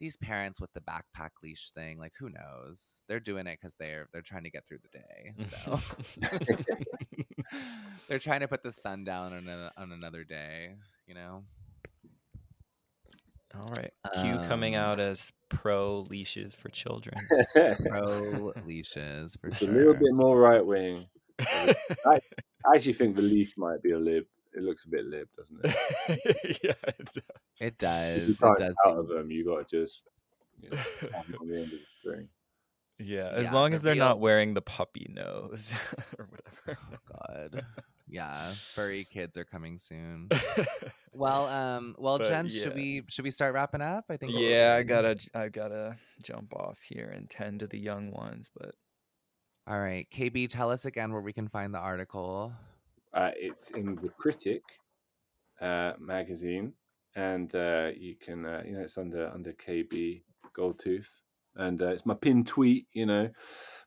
these 0.00 0.16
parents 0.16 0.60
with 0.60 0.72
the 0.74 0.80
backpack 0.80 1.30
leash 1.42 1.70
thing, 1.72 1.98
like 1.98 2.12
who 2.18 2.30
knows? 2.30 3.02
They're 3.08 3.20
doing 3.20 3.46
it 3.46 3.58
because 3.60 3.76
they're 3.76 4.08
they're 4.12 4.22
trying 4.22 4.44
to 4.44 4.50
get 4.50 4.66
through 4.68 4.78
the 4.82 4.98
day. 4.98 5.34
So 5.42 5.80
they're 8.08 8.18
trying 8.18 8.40
to 8.40 8.48
put 8.48 8.62
the 8.62 8.72
sun 8.72 9.04
down 9.04 9.32
on 9.32 9.48
a, 9.48 9.72
on 9.76 9.92
another 9.92 10.24
day, 10.24 10.76
you 11.06 11.14
know. 11.14 11.44
All 13.56 13.72
right, 13.76 13.90
Q 14.14 14.38
coming 14.48 14.76
Um, 14.76 14.82
out 14.82 15.00
as 15.00 15.32
pro 15.48 16.00
leashes 16.10 16.54
for 16.54 16.68
children. 16.68 17.14
Pro 17.88 18.52
leashes 18.66 19.36
for 19.40 19.48
it's 19.48 19.58
sure. 19.58 19.70
a 19.70 19.72
little 19.72 19.94
bit 19.94 20.12
more 20.12 20.38
right 20.38 20.64
wing. 20.64 21.06
I 21.40 22.20
actually 22.74 22.92
think 22.94 23.16
the 23.16 23.22
leash 23.22 23.56
might 23.56 23.82
be 23.82 23.92
a 23.92 23.98
lib. 23.98 24.24
It 24.54 24.62
looks 24.62 24.84
a 24.86 24.88
bit 24.88 25.04
lib, 25.04 25.28
doesn't 25.36 25.60
it? 25.64 26.58
yeah, 26.64 26.72
it 26.98 27.12
does. 27.12 27.22
It 27.60 27.60
If 27.60 27.62
you 27.62 27.76
does. 27.78 28.28
It 28.28 28.38
does. 28.40 28.60
out 28.62 28.74
seem- 28.86 28.98
of 28.98 29.08
them, 29.08 29.30
you 29.30 29.44
got 29.44 29.68
to 29.68 29.78
just 29.82 30.04
you 30.60 30.70
know, 30.70 30.76
on 31.40 31.48
the 31.48 31.54
end 31.56 31.64
of 31.64 31.70
the 31.80 31.86
string. 31.86 32.28
Yeah, 32.98 33.28
as 33.34 33.44
Yeah, 33.44 33.52
long 33.54 33.74
as 33.74 33.82
they're 33.82 33.94
real- 33.94 34.04
not 34.04 34.20
wearing 34.20 34.54
the 34.54 34.62
puppy 34.62 35.10
nose 35.14 35.72
or 36.18 36.26
whatever. 36.30 36.78
Oh 36.92 36.98
God. 37.28 37.64
Yeah, 38.08 38.54
furry 38.74 39.04
kids 39.04 39.36
are 39.36 39.44
coming 39.44 39.78
soon. 39.78 40.28
Well, 41.12 41.46
um, 41.60 41.94
well, 41.98 42.18
But, 42.18 42.28
Jen, 42.28 42.48
should 42.48 42.74
we 42.74 43.02
should 43.08 43.24
we 43.24 43.30
start 43.32 43.52
wrapping 43.52 43.80
up? 43.82 44.04
I 44.08 44.16
think. 44.16 44.32
yeah, 44.36 44.76
I 44.78 44.82
gotta 44.84 45.16
I 45.34 45.48
gotta 45.48 45.96
jump 46.22 46.54
off 46.54 46.78
here 46.88 47.12
and 47.14 47.28
tend 47.28 47.60
to 47.60 47.66
the 47.66 47.78
young 47.78 48.12
ones, 48.12 48.48
but 48.56 48.74
All 49.66 49.80
right, 49.80 50.06
KB, 50.14 50.48
tell 50.48 50.70
us 50.70 50.84
again 50.84 51.12
where 51.12 51.20
we 51.20 51.32
can 51.32 51.48
find 51.48 51.74
the 51.74 51.78
article. 51.80 52.52
Uh, 53.12 53.32
it's 53.34 53.70
in 53.72 53.96
the 53.96 54.08
Critic 54.10 54.62
uh, 55.60 55.94
magazine, 55.98 56.72
and 57.16 57.52
uh, 57.56 57.90
you 57.96 58.14
can 58.14 58.46
uh, 58.46 58.62
you 58.64 58.72
know 58.74 58.80
it's 58.82 58.96
under 58.98 59.28
under 59.34 59.52
KB 59.52 60.22
Goldtooth, 60.56 61.08
and 61.56 61.80
uh, 61.82 61.88
it's 61.88 62.06
my 62.06 62.14
pinned 62.14 62.46
tweet, 62.46 62.86
you 62.92 63.06
know. 63.06 63.30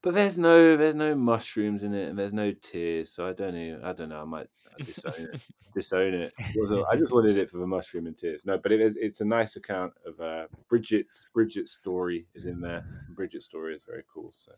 But 0.01 0.13
there's 0.13 0.37
no 0.37 0.77
there's 0.77 0.95
no 0.95 1.15
mushrooms 1.15 1.83
in 1.83 1.93
it, 1.93 2.09
and 2.09 2.17
there's 2.17 2.33
no 2.33 2.53
tears, 2.53 3.11
so 3.11 3.27
I 3.27 3.33
don't 3.33 3.53
know. 3.53 3.81
I 3.83 3.93
don't 3.93 4.09
know. 4.09 4.21
I 4.21 4.25
might 4.25 4.47
disown 4.83 5.13
it. 5.17 5.41
disown 5.75 6.13
it. 6.13 6.33
It 6.37 6.71
a- 6.71 6.85
I 6.89 6.95
just 6.95 7.11
wanted 7.11 7.37
it 7.37 7.49
for 7.49 7.57
the 7.57 7.67
mushroom 7.67 8.07
and 8.07 8.17
tears. 8.17 8.45
No, 8.45 8.57
but 8.57 8.71
it 8.71 8.81
is 8.81 8.95
it's 8.95 9.21
a 9.21 9.25
nice 9.25 9.55
account 9.55 9.93
of 10.05 10.19
uh, 10.19 10.47
Brigitte's 10.69 11.27
Brigitte's 11.33 11.71
story 11.71 12.27
is 12.33 12.45
in 12.45 12.61
there. 12.61 12.85
Brigitte's 13.15 13.45
story 13.45 13.75
is 13.75 13.83
very 13.83 14.03
cool. 14.13 14.31
So 14.31 14.53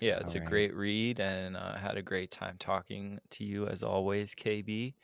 yeah, 0.00 0.18
it's 0.18 0.34
a 0.34 0.38
Alright. 0.38 0.50
great 0.50 0.74
read, 0.74 1.20
and 1.20 1.56
uh, 1.56 1.72
I 1.76 1.78
had 1.78 1.96
a 1.96 2.02
great 2.02 2.30
time 2.30 2.56
talking 2.58 3.20
to 3.30 3.44
you 3.44 3.66
as 3.66 3.82
always, 3.82 4.34
KB. 4.34 4.94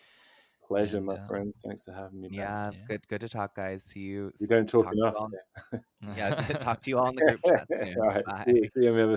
Pleasure, 0.66 1.00
my 1.00 1.14
uh, 1.14 1.26
friend. 1.26 1.54
Thanks 1.64 1.84
for 1.84 1.92
having 1.92 2.20
me. 2.20 2.28
back. 2.28 2.36
Yeah, 2.38 2.70
Yeah. 2.72 2.78
good 2.88 3.08
good 3.08 3.20
to 3.20 3.28
talk, 3.28 3.54
guys. 3.54 3.84
See 3.84 4.00
you. 4.00 4.32
We 4.40 4.46
don't 4.46 4.68
talk 4.68 4.90
to 4.90 4.96
you 4.96 5.02
enough. 5.04 5.14
all- 5.16 5.30
Yeah, 6.16 6.34
talk 6.58 6.82
to 6.82 6.90
you 6.90 6.98
all 6.98 7.08
in 7.10 7.16
the 7.16 7.22
group 7.22 7.40
chat. 7.46 7.66
All 7.98 8.06
right. 8.08 8.24
Bye. 8.24 8.44
See 8.46 8.52
you- 8.56 8.68
see 8.74 8.82
you 8.84 8.90
on 8.90 8.96
the 8.96 9.04
other 9.04 9.16